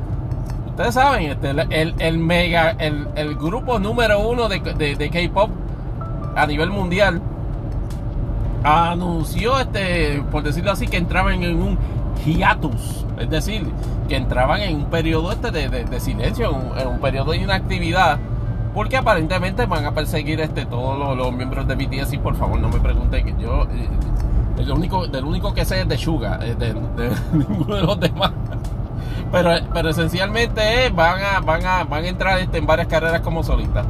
Ustedes 0.68 0.94
saben, 0.94 1.30
este, 1.30 1.50
el, 1.50 1.94
el 1.98 2.18
mega, 2.18 2.70
el, 2.78 3.08
el, 3.14 3.36
grupo 3.36 3.78
número 3.78 4.20
uno 4.20 4.48
de, 4.48 4.60
de, 4.60 4.96
de 4.96 5.10
K-pop 5.10 5.50
a 6.36 6.46
nivel 6.46 6.70
mundial 6.70 7.20
anunció, 8.62 9.58
este, 9.58 10.22
por 10.30 10.42
decirlo 10.42 10.72
así, 10.72 10.86
que 10.86 10.96
entraban 10.96 11.42
en 11.42 11.62
un 11.62 11.78
hiatus, 12.24 13.04
es 13.18 13.30
decir, 13.30 13.66
que 14.08 14.16
entraban 14.16 14.60
en 14.60 14.76
un 14.76 14.84
periodo 14.86 15.32
este 15.32 15.50
de, 15.50 16.00
silencio, 16.00 16.50
en 16.76 16.88
un, 16.88 16.98
periodo 17.00 17.32
de 17.32 17.38
inactividad, 17.38 18.18
porque 18.74 18.96
aparentemente 18.96 19.66
van 19.66 19.84
a 19.84 19.92
perseguir 19.92 20.40
este 20.40 20.66
todos 20.66 21.16
los, 21.16 21.32
miembros 21.32 21.66
de 21.66 21.74
BTS 21.74 22.12
y 22.14 22.18
por 22.18 22.36
favor 22.36 22.60
no 22.60 22.68
me 22.68 22.78
pregunten 22.78 23.38
yo 23.38 23.64
eh, 23.64 23.88
el 24.58 24.70
único 24.70 25.06
del 25.06 25.24
único 25.24 25.54
que 25.54 25.64
sé 25.64 25.80
es 25.82 25.88
de 25.88 25.96
Suga, 25.96 26.38
de, 26.38 26.54
de, 26.54 26.74
ninguno 27.32 27.76
de 27.76 27.82
los 27.82 28.00
demás. 28.00 28.32
Pero, 29.32 29.50
pero 29.72 29.90
esencialmente 29.90 30.90
van 30.90 31.22
a, 31.22 31.40
van 31.40 31.64
a, 31.64 31.84
van 31.84 32.04
a 32.04 32.08
entrar 32.08 32.38
este, 32.40 32.58
en 32.58 32.66
varias 32.66 32.88
carreras 32.88 33.20
como 33.20 33.42
solistas. 33.42 33.86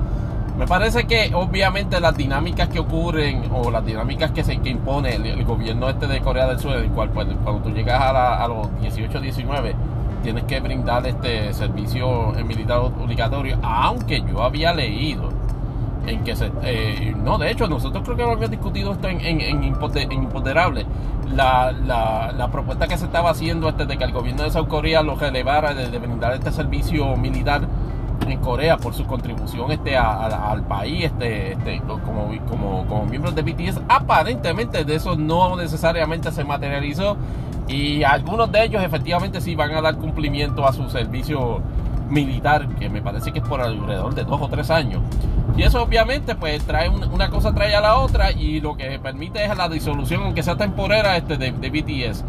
Me 0.61 0.67
parece 0.67 1.07
que 1.07 1.35
obviamente 1.35 1.99
las 2.01 2.15
dinámicas 2.15 2.69
que 2.69 2.81
ocurren 2.81 3.51
o 3.51 3.71
las 3.71 3.83
dinámicas 3.83 4.31
que 4.33 4.45
se 4.45 4.59
que 4.59 4.69
impone 4.69 5.15
el, 5.15 5.43
gobierno 5.43 5.89
este 5.89 6.07
de 6.07 6.21
Corea 6.21 6.47
del 6.49 6.61
Sur, 6.61 6.77
el 6.77 6.91
cual 6.91 7.09
pues, 7.09 7.29
cuando 7.43 7.63
tú 7.63 7.71
llegas 7.71 7.99
a, 7.99 8.47
los 8.47 8.69
18, 8.83 9.21
19 9.23 9.75
tienes 10.23 10.45
que 10.45 10.61
brindar 10.61 11.07
este 11.07 11.55
servicio 11.55 12.33
militar 12.47 12.77
obligatorio, 12.77 13.59
aunque 13.63 14.21
yo 14.21 14.43
había 14.43 14.75
leído 14.75 15.31
en 16.07 16.23
que 16.25 16.37
se 16.37 16.53
eh, 16.63 17.15
no 17.17 17.39
de 17.39 17.51
hecho 17.51 17.67
nosotros 17.67 18.05
creo 18.05 18.17
que 18.19 18.23
habíamos 18.25 18.51
discutido 18.51 18.93
esto 18.93 19.09
en, 19.09 19.21
en, 19.23 19.41
en, 19.41 19.65
Imponderable 19.65 20.85
la, 21.35 21.73
la, 21.73 22.33
la, 22.37 22.51
propuesta 22.51 22.87
que 22.87 22.99
se 22.99 23.07
estaba 23.07 23.31
haciendo 23.31 23.67
este 23.67 23.87
de 23.87 23.97
que 23.97 24.05
el 24.05 24.13
gobierno 24.13 24.43
de 24.43 24.51
South 24.51 24.69
Corea 24.69 25.03
lo 25.03 25.15
relevara 25.15 25.73
de 25.73 25.99
brindar 25.99 26.35
este 26.35 26.53
servicio 26.53 27.17
militar 27.17 27.67
en 28.27 28.39
Corea 28.39 28.77
por 28.77 28.95
su 28.95 29.07
contribución 29.07 29.71
este 29.71 29.97
al 29.97 30.63
país 30.65 31.07
este, 31.07 31.53
este 31.53 31.81
como, 31.81 32.31
como, 32.49 32.87
como 32.87 33.07
miembros 33.07 33.35
de 33.35 33.43
BTS 33.43 33.81
aparentemente 33.89 34.85
de 34.85 34.95
eso 34.95 35.17
no 35.17 35.57
necesariamente 35.57 36.31
se 36.33 36.45
materializó 36.45 37.17
y 37.69 38.03
algunos 38.03 38.51
de 38.51 38.65
ellos 38.65 38.83
efectivamente 38.83 39.41
sí 39.41 39.55
van 39.55 39.73
a 39.73 39.81
dar 39.81 39.97
cumplimiento 39.97 40.67
a 40.67 40.73
su 40.73 40.89
servicio 40.91 41.61
militar 42.11 42.69
que 42.77 42.89
me 42.89 43.03
parece 43.03 43.33
que 43.33 43.39
es 43.39 43.49
por 43.49 43.61
alrededor 43.61 44.15
de 44.15 44.25
dos 44.25 44.41
o 44.41 44.49
tres 44.49 44.71
años 44.71 45.03
y 45.57 45.63
eso 45.63 45.83
obviamente 45.83 46.35
pues 46.35 46.63
trae 46.65 46.89
una 46.89 47.31
cosa 47.31 47.53
trae 47.53 47.75
a 47.75 47.81
la 47.81 47.99
otra 47.99 48.33
y 48.33 48.61
lo 48.61 48.77
que 48.77 48.99
permite 48.99 49.45
es 49.45 49.57
la 49.57 49.69
disolución 49.69 50.23
aunque 50.23 50.43
sea 50.43 50.57
temporera 50.57 51.17
este 51.17 51.37
de, 51.37 51.53
de 51.53 51.71
BTS 51.71 52.25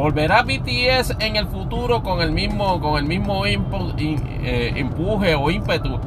¿Volverá 0.00 0.42
BTS 0.42 1.16
en 1.20 1.36
el 1.36 1.46
futuro 1.46 2.02
con 2.02 2.22
el 2.22 2.32
mismo, 2.32 2.80
con 2.80 2.96
el 2.96 3.04
mismo 3.04 3.44
eh, 3.44 4.72
empuje 4.74 5.34
o 5.34 5.50
ímpetu 5.50 5.98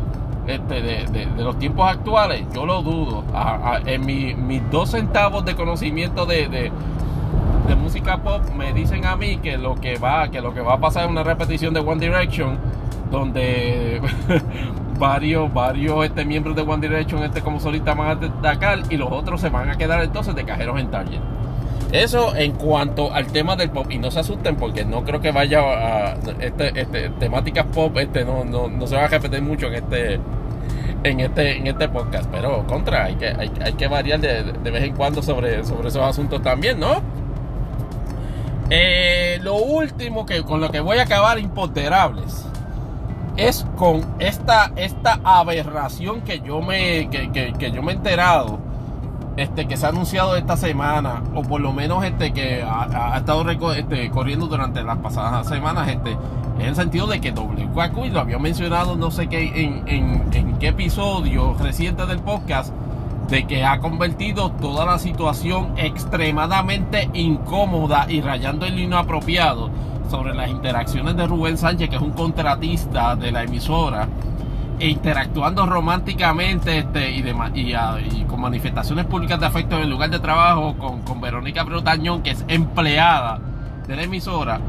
este, 0.47 0.81
de, 0.81 1.27
los 1.37 1.59
tiempos 1.59 1.91
actuales? 1.91 2.43
Yo 2.55 2.65
lo 2.65 2.81
dudo. 2.81 3.23
en 3.85 4.03
mis 4.47 4.71
dos 4.71 4.89
centavos 4.89 5.45
de 5.45 5.55
conocimiento 5.55 6.25
de, 6.25 6.71
música 7.79 8.17
pop 8.17 8.41
me 8.55 8.73
dicen 8.73 9.05
a 9.05 9.15
mí 9.15 9.37
que 9.37 9.57
lo 9.59 9.75
que 9.75 9.99
va, 9.99 10.29
que 10.29 10.41
lo 10.41 10.55
que 10.55 10.61
va 10.61 10.73
a 10.73 10.79
pasar 10.79 11.03
es 11.03 11.11
una 11.11 11.21
repetición 11.21 11.73
de 11.75 11.81
One 11.81 11.99
Direction, 11.99 12.57
donde 13.13 14.01
varios, 14.99 15.53
varios 15.53 16.03
este, 16.03 16.25
miembros 16.25 16.55
de 16.55 16.63
One 16.63 16.85
Direction 16.85 17.23
este, 17.23 17.41
como 17.41 17.59
solista 17.59 17.93
van 17.93 18.09
a 18.09 18.15
destacar 18.15 18.79
y 18.89 18.97
los 18.97 19.11
otros 19.11 19.39
se 19.39 19.49
van 19.49 19.69
a 19.69 19.77
quedar 19.77 20.03
entonces 20.03 20.35
de 20.35 20.43
cajeros 20.43 20.79
en 20.79 20.91
Target. 20.91 21.19
Eso 21.91 22.35
en 22.35 22.53
cuanto 22.53 23.13
al 23.13 23.27
tema 23.27 23.55
del 23.55 23.69
pop. 23.69 23.85
Y 23.91 23.99
no 23.99 24.09
se 24.09 24.19
asusten 24.19 24.55
porque 24.55 24.83
no 24.83 25.03
creo 25.03 25.21
que 25.21 25.31
vaya 25.31 25.59
a. 25.61 26.13
Este, 26.39 26.81
este, 26.81 27.09
temáticas 27.11 27.67
pop 27.67 27.95
este, 27.99 28.25
no, 28.25 28.43
no, 28.43 28.87
se 28.87 28.95
va 28.95 29.05
a 29.05 29.07
repetir 29.07 29.41
mucho 29.43 29.67
en 29.67 29.75
este. 29.75 30.19
En 31.03 31.19
este, 31.19 31.57
en 31.57 31.67
este 31.67 31.89
podcast, 31.89 32.29
pero 32.31 32.65
contra, 32.65 33.03
hay 33.03 33.15
que, 33.15 33.27
hay, 33.27 33.73
que 33.73 33.87
variar 33.87 34.21
de, 34.21 34.71
vez 34.71 34.83
en 34.83 34.95
cuando 34.95 35.21
sobre, 35.21 35.65
sobre 35.65 35.89
esos 35.89 36.01
asuntos 36.01 36.41
también, 36.41 36.79
¿no? 36.79 37.01
Eh, 38.69 39.37
lo 39.41 39.55
último 39.55 40.25
que 40.25 40.41
con 40.43 40.61
lo 40.61 40.71
que 40.71 40.79
voy 40.79 40.99
a 40.99 41.03
acabar 41.03 41.37
imponderables 41.39 42.45
es 43.37 43.65
con 43.77 44.05
esta, 44.19 44.71
esta 44.75 45.19
aberración 45.23 46.21
que 46.21 46.39
yo 46.41 46.61
me 46.61 47.09
que, 47.09 47.31
que, 47.31 47.71
yo 47.71 47.81
me 47.81 47.93
he 47.93 47.95
enterado 47.95 48.59
este 49.37 49.67
que 49.67 49.75
se 49.75 49.85
ha 49.87 49.89
anunciado 49.89 50.35
esta 50.35 50.55
semana 50.55 51.23
o 51.33 51.41
por 51.41 51.59
lo 51.59 51.73
menos 51.73 52.03
este 52.03 52.31
que 52.31 52.63
ha, 52.63 53.17
estado 53.17 53.49
este, 53.73 54.09
corriendo 54.11 54.45
durante 54.47 54.83
las 54.83 54.97
pasadas 54.97 55.47
semanas 55.47 55.89
este 55.89 56.15
en 56.59 56.67
el 56.67 56.75
sentido 56.75 57.07
de 57.07 57.19
que 57.19 57.31
WKQ 57.31 58.05
y 58.05 58.09
lo 58.09 58.19
había 58.19 58.37
mencionado 58.37 58.95
no 58.95 59.09
sé 59.09 59.27
qué 59.27 59.63
en, 59.63 59.87
en, 59.87 60.33
en 60.33 60.59
qué 60.59 60.67
episodio 60.67 61.55
reciente 61.59 62.05
del 62.05 62.19
podcast 62.19 62.71
de 63.29 63.47
que 63.47 63.65
ha 63.65 63.79
convertido 63.79 64.51
toda 64.51 64.85
la 64.85 64.99
situación 64.99 65.73
extremadamente 65.77 67.09
incómoda 67.13 68.05
y 68.07 68.21
rayando 68.21 68.67
el 68.67 68.75
lino 68.75 68.97
apropiado 68.97 69.71
sobre 70.13 70.35
las 70.35 70.47
interacciones 70.47 71.17
de 71.17 71.25
Rubén 71.25 71.57
Sánchez, 71.57 71.89
que 71.89 71.95
es 71.95 72.01
un 72.03 72.11
contratista 72.11 73.15
de 73.15 73.31
la 73.31 73.41
emisora, 73.41 74.07
e 74.77 74.87
interactuando 74.87 75.65
románticamente 75.65 76.77
este, 76.77 77.09
y, 77.09 77.23
y, 77.25 78.23
con 78.25 78.39
manifestaciones 78.39 79.07
públicas 79.07 79.39
de 79.39 79.47
afecto 79.47 79.75
en 79.75 79.81
el 79.81 79.89
lugar 79.89 80.11
de 80.11 80.19
trabajo 80.19 80.75
con, 80.77 81.01
con 81.01 81.19
Verónica 81.19 81.63
Brutañón, 81.63 82.21
que 82.21 82.29
es 82.29 82.45
empleada 82.47 83.39
de 83.87 83.95
la 83.95 84.03
emisora, 84.03 84.59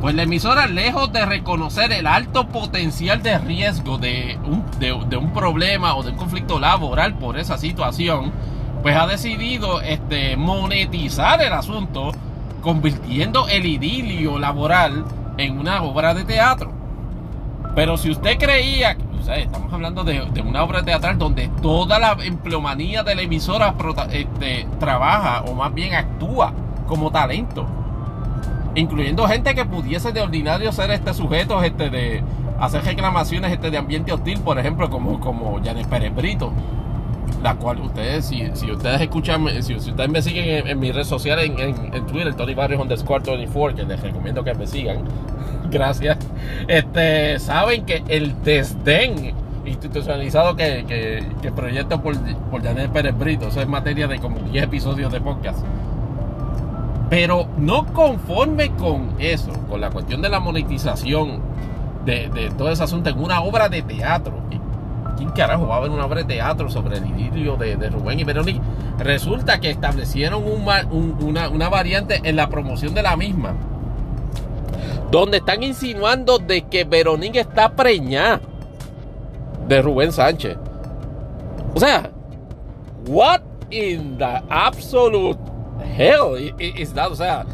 pues 0.00 0.16
la 0.16 0.24
emisora, 0.24 0.66
lejos 0.66 1.12
de 1.12 1.24
reconocer 1.24 1.92
el 1.92 2.08
alto 2.08 2.48
potencial 2.48 3.22
de 3.22 3.38
riesgo 3.38 3.96
de 3.96 4.40
un, 4.44 4.64
de, 4.80 5.16
un 5.16 5.32
problema 5.32 5.94
o 5.94 6.02
de 6.02 6.10
un 6.10 6.16
conflicto 6.16 6.58
laboral 6.58 7.14
por 7.14 7.38
esa 7.38 7.58
situación, 7.58 8.32
pues 8.82 8.96
ha 8.96 9.06
decidido 9.06 9.82
este, 9.82 10.36
monetizar 10.36 11.40
el 11.42 11.52
asunto, 11.52 12.10
convirtiendo 12.60 13.48
el 13.48 13.66
idilio 13.66 14.38
laboral 14.38 15.04
en 15.38 15.58
una 15.58 15.82
obra 15.82 16.14
de 16.14 16.24
teatro. 16.24 16.72
Pero 17.74 17.96
si 17.96 18.10
usted 18.10 18.38
creía, 18.38 18.96
o 19.18 19.22
sea, 19.22 19.36
estamos 19.36 19.72
hablando 19.72 20.04
de, 20.04 20.20
una 20.42 20.62
obra 20.62 20.82
teatral 20.82 21.18
donde 21.18 21.48
toda 21.62 21.98
la 21.98 22.16
empleomanía 22.22 23.02
de 23.02 23.14
la 23.14 23.22
emisora 23.22 23.74
este, 24.12 24.66
trabaja 24.78 25.42
o 25.42 25.54
más 25.54 25.72
bien 25.72 25.94
actúa 25.94 26.52
como 26.86 27.10
talento 27.10 27.66
incluyendo 28.74 29.26
gente 29.26 29.54
que 29.54 29.64
pudiese 29.64 30.12
de 30.12 30.20
ordinario 30.20 30.70
ser 30.72 30.90
este 30.92 31.12
sujeto 31.12 31.62
este 31.62 31.90
de 31.90 32.22
hacer 32.60 32.84
reclamaciones 32.84 33.52
este 33.52 33.70
de 33.70 33.78
ambiente 33.78 34.12
hostil, 34.12 34.38
por 34.40 34.58
ejemplo, 34.58 34.90
como, 34.90 35.18
como 35.18 35.58
Janet 35.64 35.86
Pérez 35.88 36.14
Brito, 36.14 36.52
la 37.42 37.54
cual 37.56 37.80
ustedes, 37.80 38.26
si, 38.26 38.48
si 38.54 38.70
ustedes 38.70 39.00
escuchan, 39.00 39.46
si, 39.62 39.74
ustedes 39.74 40.08
me 40.08 40.22
siguen 40.22 40.66
en, 40.66 40.78
mis 40.78 40.94
redes 40.94 41.08
sociales, 41.08 41.50
en, 41.50 41.94
en, 41.94 42.06
Twitter, 42.06 42.34
Tony 42.34 42.54
Barrios 42.54 42.80
underscore 42.80 43.22
24, 43.24 43.76
que 43.76 43.82
les 43.84 44.00
recomiendo 44.00 44.44
que 44.44 44.54
me 44.54 44.66
sigan, 44.66 45.04
gracias, 45.70 46.18
este, 46.68 47.38
saben 47.38 47.86
que 47.86 48.02
el 48.08 48.42
desdén 48.42 49.34
institucionalizado 49.64 50.56
que, 50.56 50.84
que, 50.86 51.24
que 51.40 51.52
proyecto 51.52 52.02
por, 52.02 52.16
por 52.50 52.62
Janet 52.62 52.90
Pérez 52.90 53.16
Brito, 53.16 53.48
eso 53.48 53.60
es 53.60 53.68
materia 53.68 54.06
de 54.06 54.18
como 54.18 54.40
10 54.40 54.64
episodios 54.64 55.12
de 55.12 55.20
podcast 55.20 55.64
pero 57.10 57.48
no 57.58 57.86
conforme 57.92 58.70
con 58.76 59.16
eso, 59.18 59.50
con 59.68 59.80
la 59.80 59.90
cuestión 59.90 60.22
de 60.22 60.28
la 60.28 60.38
monetización 60.38 61.40
de, 62.04 62.50
todo 62.56 62.70
ese 62.70 62.84
asunto 62.84 63.10
en 63.10 63.18
una 63.18 63.42
obra 63.42 63.68
de 63.68 63.82
teatro. 63.82 64.32
¿Quién 65.20 65.32
carajo 65.32 65.66
va 65.66 65.76
a 65.76 65.80
ver 65.80 65.90
una 65.90 66.06
obra 66.06 66.22
de 66.22 66.24
teatro 66.24 66.70
sobre 66.70 66.96
el 66.96 67.04
idilio 67.04 67.58
de, 67.58 67.76
Rubén 67.90 68.20
y 68.20 68.24
Verónica? 68.24 68.62
Resulta 68.98 69.60
que 69.60 69.68
establecieron 69.68 70.42
una, 70.46 70.86
una 70.88 71.68
variante 71.68 72.22
en 72.24 72.36
la 72.36 72.48
promoción 72.48 72.94
de 72.94 73.02
la 73.02 73.18
misma. 73.18 73.54
Donde 75.10 75.36
están 75.36 75.62
insinuando 75.62 76.38
de 76.38 76.62
que 76.62 76.84
Verónica 76.84 77.38
está 77.38 77.68
preñada 77.76 78.40
de 79.68 79.82
Rubén 79.82 80.10
Sánchez. 80.10 80.56
O 81.74 81.80
sea, 81.80 82.10
what 83.06 83.42
in 83.70 84.16
the 84.16 84.42
absolute 84.48 85.38
hell 85.98 86.34
is 86.58 86.94
that? 86.94 87.10
O 87.10 87.14
sea, 87.14 87.44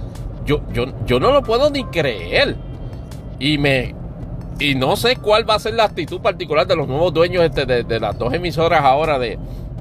yo, 0.45 0.63
yo, 0.73 0.87
yo 1.05 1.19
no 1.19 1.33
lo 1.33 1.43
puedo 1.43 1.69
ni 1.69 1.83
creer. 1.87 2.57
Y 3.41 3.59
me. 3.59 3.93
Y 4.59 4.75
no 4.75 4.97
sé 4.97 5.17
cuál 5.17 5.49
va 5.49 5.55
a 5.55 5.59
ser 5.59 5.75
la 5.75 5.85
actitud 5.85 6.21
particular 6.21 6.67
de 6.67 6.77
los 6.77 6.89
nuevos 6.89 7.13
dueños 7.13 7.45
este, 7.45 7.67
de, 7.67 8.01
las 8.01 8.19
dos 8.19 8.33
emisoras 8.33 8.83
ahora 8.83 9.19
de, 9.19 9.39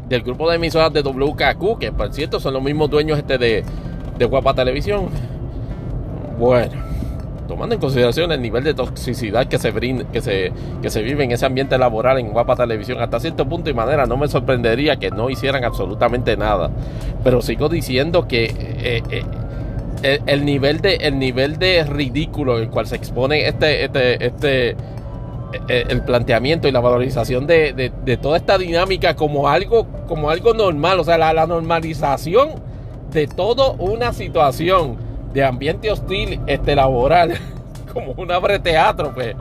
del 0.10 0.22
grupo 0.22 0.50
de 0.50 0.58
emisoras 0.58 0.92
de 0.92 1.02
WKQ, 1.02 1.80
que 1.80 1.92
por 1.92 2.14
cierto 2.14 2.40
son 2.40 2.54
los 2.54 2.64
mismos 2.64 2.90
dueños 2.90 3.18
este 3.18 3.38
de, 3.38 3.64
de 4.18 4.26
Guapa 4.26 4.54
Televisión. 4.54 5.08
Bueno, 6.38 6.74
tomando 7.48 7.76
en 7.76 7.82
consideración 7.82 8.32
el 8.34 8.42
nivel 8.42 8.66
de 8.66 8.74
toxicidad 8.74 9.48
que 9.48 9.58
se, 9.58 9.72
que, 9.72 10.22
se, 10.22 10.52
que 10.82 10.90
se 10.90 11.02
vive 11.02 11.24
en 11.24 11.32
ese 11.32 11.46
ambiente 11.46 11.78
laboral 11.78 12.20
en 12.20 12.32
Guapa 12.32 12.58
Televisión, 12.58 13.00
hasta 13.02 13.20
cierto 13.22 13.48
punto 13.48 13.70
y 13.70 13.74
manera 13.74 14.06
no 14.06 14.18
me 14.18 14.28
sorprendería 14.28 14.98
que 14.98 15.10
no 15.12 15.30
hicieran 15.30 15.64
absolutamente 15.64 16.36
nada. 16.36 16.70
Pero 17.24 17.42
sigo 17.42 17.70
diciendo 17.70 18.28
que 18.28 18.46
eh, 18.46 19.04
eh, 19.10 19.24
el, 20.26 20.46
nivel 20.46 20.82
de, 20.82 20.96
el 20.96 21.20
nivel 21.20 21.58
de 21.58 21.84
ridículo 21.84 22.58
en 22.58 22.64
el 22.64 22.70
cual 22.70 22.88
se 22.88 22.96
expone 22.96 23.48
este, 23.48 23.86
este, 23.86 24.26
este 24.26 24.70
eh, 25.68 25.86
el 25.90 26.02
planteamiento 26.04 26.68
y 26.68 26.72
la 26.72 26.80
valorización 26.80 27.48
de, 27.48 27.92
toda 28.22 28.38
esta 28.38 28.58
dinámica 28.58 29.16
como 29.16 29.48
algo, 29.48 29.88
como 30.08 30.30
algo 30.30 30.54
normal, 30.54 31.00
o 31.00 31.04
sea, 31.04 31.18
la, 31.18 31.34
la 31.34 31.48
normalización 31.48 32.62
de 33.12 33.28
toda 33.28 33.72
una 33.72 34.12
situación 34.14 34.98
de 35.34 35.44
ambiente 35.44 35.92
hostil 35.92 36.40
este 36.48 36.76
laboral 36.76 37.38
como 37.94 38.14
un 38.14 38.32
abre 38.32 38.60
teatro 38.60 39.14
pues. 39.14 39.36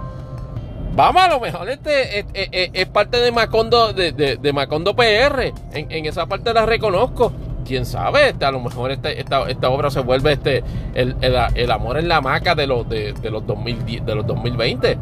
Vamos 0.97 1.23
a 1.23 1.29
lo 1.29 1.41
mejor 1.41 1.69
este 1.69 2.25
es, 2.73 2.87
parte 2.87 3.19
de 3.19 3.33
Macondo 3.33 3.93
de, 3.93 4.53
Macondo 4.53 4.95
PR 4.95 5.53
en, 5.73 6.07
esa 6.07 6.27
parte 6.27 6.55
la 6.55 6.65
reconozco 6.67 7.33
quién 7.65 7.87
sabe 7.87 8.31
este, 8.31 8.45
a 8.45 8.51
lo 8.51 8.61
mejor 8.61 8.91
este, 8.91 9.21
esta, 9.21 9.49
esta, 9.49 9.69
obra 9.71 9.91
se 9.91 10.01
vuelve 10.01 10.33
este 10.33 10.63
el, 10.95 11.71
amor 11.71 11.99
en 11.99 12.09
la 12.09 12.21
maca 12.21 12.55
de 12.55 12.67
los 12.67 12.89
de, 12.89 13.15
los 13.31 13.47
2010 13.47 14.07
de 14.07 14.15
los 14.15 14.27
2020 14.27 14.99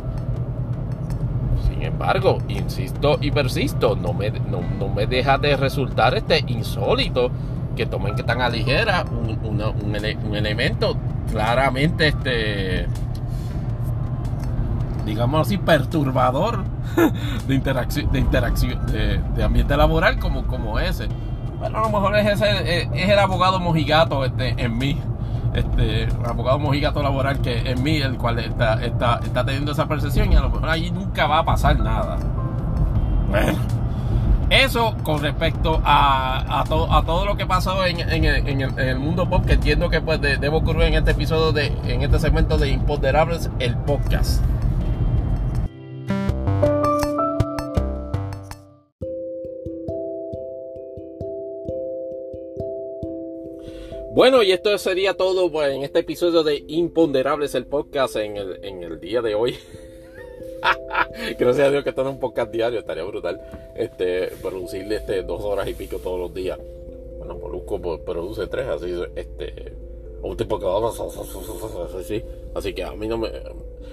sin 1.69 1.83
embargo 1.83 2.39
insisto 2.49 3.19
y 3.21 3.31
persisto 3.31 3.97
no 3.97 4.13
me, 4.13 4.31
no, 4.31 4.61
no 4.79 4.89
me 4.89 5.07
deja 5.07 5.39
de 5.39 5.57
resultar 5.57 6.15
este 6.15 6.45
insólito 6.47 7.31
que 7.77 7.87
tomen 7.87 8.15
que 8.15 8.23
tan 8.23 8.41
a 8.41 8.49
ligera 8.49 9.05
un, 9.11 10.37
elemento 10.37 10.97
claramente 11.31 12.09
este 12.09 12.87
digamos 15.05 15.47
así 15.47 15.59
perturbador 15.59 16.65
de 17.49 17.55
interacción 17.55 18.13
de 18.13 18.19
interacción 18.19 18.87
de, 18.87 19.43
ambiente 19.43 19.77
laboral 19.77 20.19
como, 20.19 20.47
como 20.47 20.79
ese 20.79 21.09
bueno 21.63 21.79
a 21.79 21.83
lo 21.83 21.91
mejor 21.91 22.17
es 22.17 22.27
ese 22.27 22.89
es 22.93 23.09
el 23.09 23.19
abogado 23.19 23.61
mojigato 23.61 24.25
este 24.25 24.55
en 24.59 24.77
mí. 24.77 24.99
Este 25.55 26.09
abogado 26.27 26.59
mojigato 26.59 27.03
laboral 27.03 27.41
que 27.41 27.59
en 27.71 27.83
mí 27.83 27.99
el 27.99 28.17
cual 28.17 28.39
está, 28.41 28.83
está, 28.85 29.21
está 29.23 29.45
teniendo 29.45 29.73
esa 29.73 29.87
percepción 29.87 30.33
y 30.33 30.37
a 30.37 30.41
lo 30.41 30.51
mejor 30.51 30.69
allí 30.69 30.91
nunca 30.91 31.27
va 31.27 31.39
a 31.39 31.45
pasar 31.45 31.79
nada. 31.79 32.19
Bueno. 33.29 33.59
Eso 34.51 34.95
con 35.03 35.23
respecto 35.23 35.81
a, 35.83 36.61
a, 36.61 36.65
todo 36.65 37.25
lo 37.25 37.37
que 37.37 37.47
pasó 37.47 37.87
en, 37.87 38.01
en, 38.01 38.61
el, 38.61 38.99
mundo 38.99 39.27
pop, 39.27 39.47
que 39.47 39.55
entiendo 39.55 39.89
que 39.89 40.03
pues 40.03 40.21
debo 40.21 40.59
ocurrir 40.59 40.83
en 40.83 40.95
este 40.95 41.13
episodio, 41.13 41.53
de, 41.53 41.73
en 41.87 42.03
este 42.03 42.19
segmento 42.19 42.59
de 42.59 42.69
Imponderables, 42.69 43.49
el 43.61 43.77
podcast. 43.77 44.43
Bueno, 54.15 54.43
y 54.43 54.53
esto 54.53 54.77
sería 54.77 55.15
todo 55.15 55.51
pues, 55.51 55.75
en 55.75 55.85
este 55.85 56.01
episodio 56.01 56.43
de 56.43 56.63
Imponderables, 56.69 57.55
el 57.55 57.65
podcast 57.65 58.17
en 58.17 58.37
el, 58.37 59.01
día 59.01 59.23
de 59.23 59.35
hoy. 59.35 59.57
Gracias 61.39 61.67
a 61.67 61.71
Dios 61.71 61.83
que 61.83 61.89
esto 61.89 62.05
no 62.05 62.11
es 62.11 62.15
un 62.17 62.21
podcast 62.21 62.53
diario, 62.53 62.81
estaría 62.81 63.05
brutal. 63.05 63.41
Este, 63.75 64.27
producirle 64.43 64.97
este, 64.97 65.23
dos 65.23 65.43
horas 65.45 65.67
y 65.67 65.73
pico 65.73 65.97
todos 65.97 66.21
los 66.21 66.35
días. 66.35 66.59
Bueno, 67.17 67.37
Molusco 67.37 67.81
produce 68.05 68.49
tres, 68.49 68.67
así, 68.67 68.93
este, 69.17 69.73
un 70.21 70.37
tipo 70.37 70.59
que 70.59 70.67
vamos 70.67 71.01
así, 71.99 72.23
así 72.55 72.75
que 72.75 72.85
a 72.85 72.93
mí 72.93 73.09
no 73.09 73.17
me. 73.17 73.31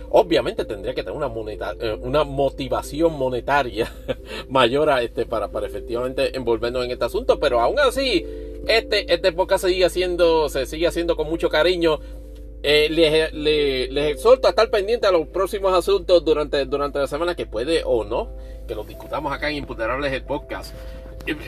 Obviamente 0.09 0.65
tendría 0.65 0.93
que 0.93 1.03
tener 1.03 1.15
una, 1.15 1.29
moneta, 1.29 1.75
eh, 1.79 1.97
una 2.01 2.25
motivación 2.25 3.13
monetaria 3.13 3.89
mayor 4.49 4.89
a 4.89 5.01
este 5.01 5.25
para, 5.25 5.47
para 5.47 5.67
efectivamente 5.67 6.35
envolvernos 6.35 6.83
en 6.83 6.91
este 6.91 7.05
asunto, 7.05 7.39
pero 7.39 7.61
aún 7.61 7.79
así, 7.79 8.25
este, 8.69 9.13
este 9.13 9.31
podcast 9.33 9.65
sigue 9.65 9.83
haciendo, 9.83 10.47
se 10.49 10.65
sigue 10.65 10.87
haciendo 10.87 11.15
con 11.15 11.27
mucho 11.27 11.49
cariño 11.49 11.99
eh, 12.61 12.89
les, 12.89 14.11
exhorto 14.11 14.47
a 14.47 14.49
estar 14.49 14.69
pendiente 14.69 15.07
a 15.07 15.11
los 15.11 15.27
próximos 15.27 15.73
asuntos 15.73 16.25
durante, 16.25 16.65
durante 16.65 16.99
la 16.99 17.07
semana, 17.07 17.33
que 17.35 17.45
puede 17.45 17.83
o 17.85 18.03
no, 18.03 18.35
que 18.67 18.75
los 18.75 18.85
discutamos 18.87 19.31
acá 19.31 19.49
en 19.49 19.55
Imputerables 19.57 20.11
el 20.11 20.23
podcast. 20.23 20.73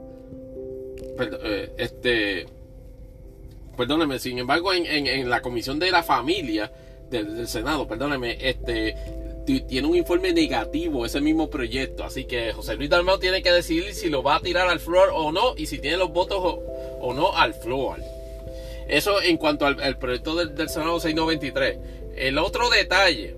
eh, 1.44 1.74
este, 1.78 2.46
perdóneme, 3.76 4.20
sin 4.20 4.40
embargo, 4.40 4.74
en, 4.74 5.30
la 5.30 5.42
Comisión 5.42 5.78
de 5.78 5.92
la 5.92 6.04
Familia 6.04 6.72
del, 7.10 7.36
del 7.36 7.48
Senado, 7.48 7.86
perdóneme, 7.86 8.38
este, 8.40 8.96
tiene 9.46 9.88
un 9.88 9.96
informe 9.96 10.34
negativo 10.34 11.06
ese 11.06 11.22
mismo 11.22 11.50
proyecto. 11.50 12.04
Así 12.04 12.26
que 12.26 12.54
José 12.54 12.76
Luis 12.76 12.90
Dalmau 12.90 13.20
tiene 13.20 13.42
que 13.42 13.52
decidir 13.52 13.94
si 13.94 14.10
lo 14.10 14.24
va 14.24 14.36
a 14.36 14.42
tirar 14.42 14.68
al 14.68 14.80
floor 14.80 15.10
o 15.14 15.32
no 15.32 15.56
y 15.58 15.66
si 15.66 15.80
tiene 15.80 15.98
los 15.98 16.12
votos 16.12 16.40
o, 16.42 17.14
no 17.14 17.36
al 17.36 17.54
floor. 17.54 18.00
Eso 18.88 19.22
en 19.22 19.38
cuanto 19.38 19.66
al, 19.66 19.98
proyecto 19.98 20.36
del, 20.36 20.70
Senado 20.70 21.00
693. 21.00 21.78
El 22.16 22.38
otro 22.38 22.70
detalle. 22.70 23.36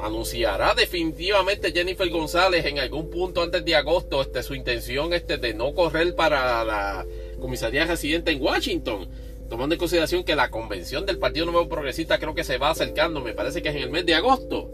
Anunciará 0.00 0.74
definitivamente 0.74 1.72
Jennifer 1.72 2.08
González 2.08 2.64
en 2.66 2.78
algún 2.78 3.10
punto 3.10 3.42
antes 3.42 3.64
de 3.64 3.74
agosto 3.74 4.22
este, 4.22 4.44
su 4.44 4.54
intención 4.54 5.12
este, 5.12 5.38
de 5.38 5.54
no 5.54 5.74
correr 5.74 6.14
para 6.14 6.64
la 6.64 7.04
comisaría 7.40 7.84
residente 7.84 8.30
en 8.30 8.40
Washington 8.40 9.08
tomando 9.48 9.74
en 9.74 9.78
consideración 9.78 10.24
que 10.24 10.36
la 10.36 10.50
convención 10.50 11.06
del 11.06 11.18
Partido 11.18 11.46
Nuevo 11.46 11.68
Progresista 11.68 12.18
creo 12.18 12.34
que 12.34 12.44
se 12.44 12.58
va 12.58 12.70
acercando, 12.70 13.20
me 13.20 13.32
parece 13.32 13.62
que 13.62 13.70
es 13.70 13.76
en 13.76 13.82
el 13.82 13.90
mes 13.90 14.06
de 14.06 14.14
agosto. 14.14 14.70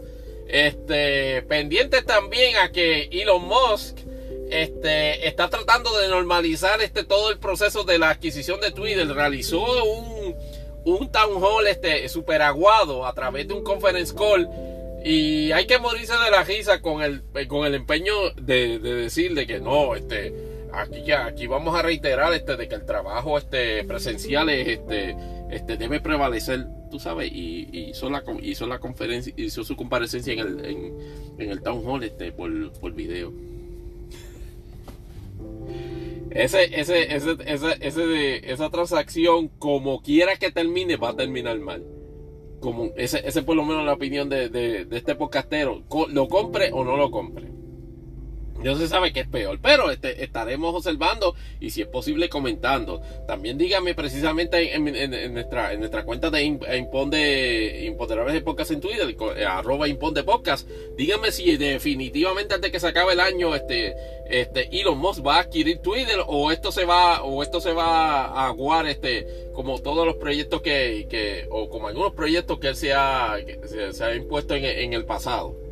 Este, 0.47 1.41
pendiente 1.43 2.01
también 2.03 2.57
a 2.57 2.71
que 2.71 3.09
Elon 3.11 3.45
Musk 3.45 3.97
este, 4.49 5.27
está 5.27 5.49
tratando 5.49 5.97
de 5.99 6.07
normalizar 6.07 6.81
este, 6.81 7.03
todo 7.03 7.31
el 7.31 7.39
proceso 7.39 7.83
de 7.83 7.97
la 7.97 8.09
adquisición 8.09 8.59
de 8.61 8.71
Twitter. 8.71 9.07
Realizó 9.07 9.63
un, 9.83 10.35
un 10.85 11.11
town 11.11 11.43
hall 11.43 11.67
este, 11.67 12.07
super 12.09 12.41
aguado 12.41 13.05
a 13.05 13.13
través 13.13 13.47
de 13.47 13.53
un 13.53 13.63
conference 13.63 14.13
call. 14.13 14.47
Y 15.03 15.51
hay 15.51 15.67
que 15.67 15.77
morirse 15.77 16.13
de 16.13 16.31
la 16.31 16.43
risa 16.43 16.81
con 16.81 17.01
el, 17.01 17.23
con 17.47 17.65
el 17.65 17.75
empeño 17.75 18.13
de, 18.31 18.79
de 18.79 19.47
que 19.47 19.59
no, 19.59 19.95
este, 19.95 20.33
aquí 20.71 21.03
ya, 21.03 21.25
aquí 21.25 21.47
vamos 21.47 21.75
a 21.75 21.81
reiterar 21.81 22.33
este 22.33 22.55
de 22.55 22.67
que 22.67 22.75
el 22.75 22.85
trabajo 22.85 23.37
este 23.37 23.83
presencial 23.83 24.49
es, 24.49 24.67
este, 24.67 25.15
este 25.51 25.77
debe 25.77 25.99
prevalecer, 25.99 26.67
tú 26.91 26.99
sabes, 26.99 27.31
y, 27.31 27.67
hizo 27.89 28.09
la 28.09 28.23
hizo 28.41 28.67
la 28.67 28.79
conferencia, 28.79 29.33
hizo 29.37 29.63
su 29.63 29.75
comparecencia 29.75 30.33
en 30.33 30.39
el, 30.39 30.65
en, 30.65 31.49
el 31.49 31.61
town 31.61 31.83
hall 31.85 32.03
este 32.03 32.31
por, 32.31 32.71
por 32.73 32.93
video. 32.93 33.33
Ese, 36.31 36.79
ese, 36.79 37.15
ese, 37.15 37.37
ese, 37.79 38.51
esa 38.51 38.69
transacción, 38.69 39.47
como 39.47 40.01
quiera 40.01 40.35
que 40.35 40.51
termine, 40.51 40.97
va 40.97 41.09
a 41.09 41.15
terminar 41.15 41.57
mal. 41.59 41.83
Como 42.59 42.91
ese, 42.97 43.25
ese 43.25 43.41
por 43.43 43.55
lo 43.55 43.63
menos 43.63 43.85
la 43.85 43.93
opinión 43.93 44.27
de, 44.27 44.49
de, 44.49 44.85
de 44.85 44.97
este 44.97 45.15
podcastero. 45.15 45.83
Lo 46.09 46.27
compre 46.27 46.71
o 46.73 46.83
no 46.83 46.97
lo 46.97 47.09
compre. 47.09 47.47
No 48.63 48.77
se 48.77 48.87
sabe 48.87 49.11
qué 49.11 49.21
es 49.21 49.27
peor, 49.27 49.59
pero 49.61 49.91
este, 49.91 50.23
estaremos 50.23 50.73
observando 50.73 51.35
y 51.59 51.71
si 51.71 51.81
es 51.81 51.87
posible 51.87 52.29
comentando. 52.29 53.01
También 53.27 53.57
dígame 53.57 53.93
precisamente 53.93 54.73
en, 54.73 55.33
nuestra, 55.33 55.73
en 55.73 55.79
nuestra 55.79 56.03
cuenta 56.03 56.29
de 56.29 56.43
Impon 56.43 57.09
de 57.09 57.85
Imponderables 57.85 58.33
de 58.33 58.41
Podcast 58.41 58.71
en 58.71 58.81
Twitter, 58.81 59.15
eh, 59.35 59.45
arroba 59.45 59.87
Impon 59.87 60.13
de 60.13 60.23
Podcast. 60.23 60.67
Dígame 60.97 61.31
si 61.31 61.57
definitivamente 61.57 62.55
antes 62.55 62.71
que 62.71 62.79
se 62.79 62.87
acabe 62.87 63.13
el 63.13 63.19
año 63.19 63.53
este, 63.53 63.93
este 64.29 64.69
Elon 64.79 64.97
Musk 64.97 65.25
va 65.25 65.35
a 65.35 65.39
adquirir 65.41 65.79
Twitter 65.79 66.17
o 66.25 66.51
esto 66.51 66.71
se 66.71 66.85
va 66.85 67.23
o 67.23 67.43
esto 67.43 67.59
se 67.59 67.73
va 67.73 68.25
a 68.25 68.47
aguar 68.47 68.87
este 68.87 69.27
como 69.53 69.79
todos 69.79 70.05
los 70.05 70.15
proyectos 70.15 70.61
que, 70.61 71.07
que 71.09 71.45
o 71.49 71.69
como 71.69 71.87
algunos 71.87 72.13
proyectos 72.13 72.59
que 72.59 72.69
él 72.69 72.75
se 72.75 72.93
ha, 72.93 73.35
se, 73.91 74.03
ha 74.03 74.15
impuesto 74.15 74.55
en, 74.55 74.65
en 74.65 74.93
el 74.93 75.05
pasado. 75.05 75.64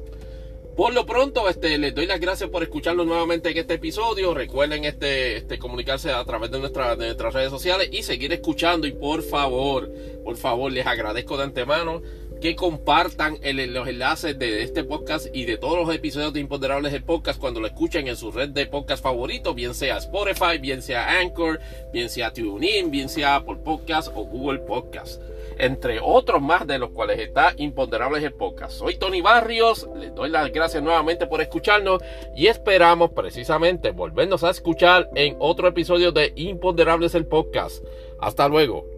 Por 0.75 0.91
lo 0.95 1.05
pronto, 1.05 1.47
este, 1.49 1.77
les 1.77 1.93
doy 1.93 2.07
las 2.07 2.19
gracias 2.19 2.49
por 2.49 2.63
escucharnos 2.63 3.05
nuevamente 3.05 3.51
en 3.51 3.57
este 3.57 3.75
episodio. 3.75 4.33
Recuerden 4.33 4.85
este, 4.85 5.37
este, 5.37 5.59
comunicarse 5.59 6.11
a 6.11 6.25
través 6.25 6.49
de, 6.49 6.59
nuestra, 6.59 6.95
de 6.95 7.05
nuestras 7.05 7.35
redes 7.35 7.51
sociales 7.51 7.89
y 7.91 8.01
seguir 8.01 8.33
escuchando. 8.33 8.87
Y 8.87 8.91
por 8.93 9.21
favor, 9.21 9.91
por 10.23 10.35
favor, 10.35 10.71
les 10.71 10.87
agradezco 10.87 11.37
de 11.37 11.43
antemano 11.43 12.01
que 12.41 12.55
compartan 12.55 13.37
los 13.43 13.87
enlaces 13.87 14.37
de 14.39 14.63
este 14.63 14.83
podcast 14.83 15.27
y 15.31 15.45
de 15.45 15.57
todos 15.57 15.77
los 15.77 15.95
episodios 15.95 16.33
de 16.33 16.39
Imponderables 16.39 16.91
del 16.91 17.03
podcast 17.03 17.39
cuando 17.39 17.61
lo 17.61 17.67
escuchen 17.67 18.07
en 18.07 18.17
su 18.17 18.31
red 18.31 18.49
de 18.49 18.65
podcast 18.65 19.03
favorito, 19.03 19.53
bien 19.53 19.75
sea 19.75 19.97
Spotify, 19.97 20.57
bien 20.59 20.81
sea 20.81 21.19
Anchor, 21.19 21.61
bien 21.93 22.09
sea 22.09 22.33
TuneIn, 22.33 22.89
bien 22.89 23.09
sea 23.09 23.35
Apple 23.35 23.57
Podcast 23.63 24.09
o 24.13 24.25
Google 24.25 24.59
Podcast 24.59 25.21
entre 25.57 25.99
otros 26.01 26.41
más 26.41 26.67
de 26.67 26.79
los 26.79 26.91
cuales 26.91 27.19
está 27.19 27.53
Imponderables 27.57 28.23
el 28.23 28.33
podcast. 28.33 28.73
Soy 28.73 28.95
Tony 28.95 29.21
Barrios, 29.21 29.89
les 29.95 30.13
doy 30.13 30.29
las 30.29 30.51
gracias 30.51 30.83
nuevamente 30.83 31.27
por 31.27 31.41
escucharnos 31.41 32.01
y 32.35 32.47
esperamos 32.47 33.11
precisamente 33.11 33.91
volvernos 33.91 34.43
a 34.43 34.49
escuchar 34.49 35.09
en 35.15 35.35
otro 35.39 35.67
episodio 35.67 36.11
de 36.11 36.33
Imponderables 36.35 37.15
el 37.15 37.25
podcast. 37.25 37.83
Hasta 38.19 38.47
luego. 38.47 38.92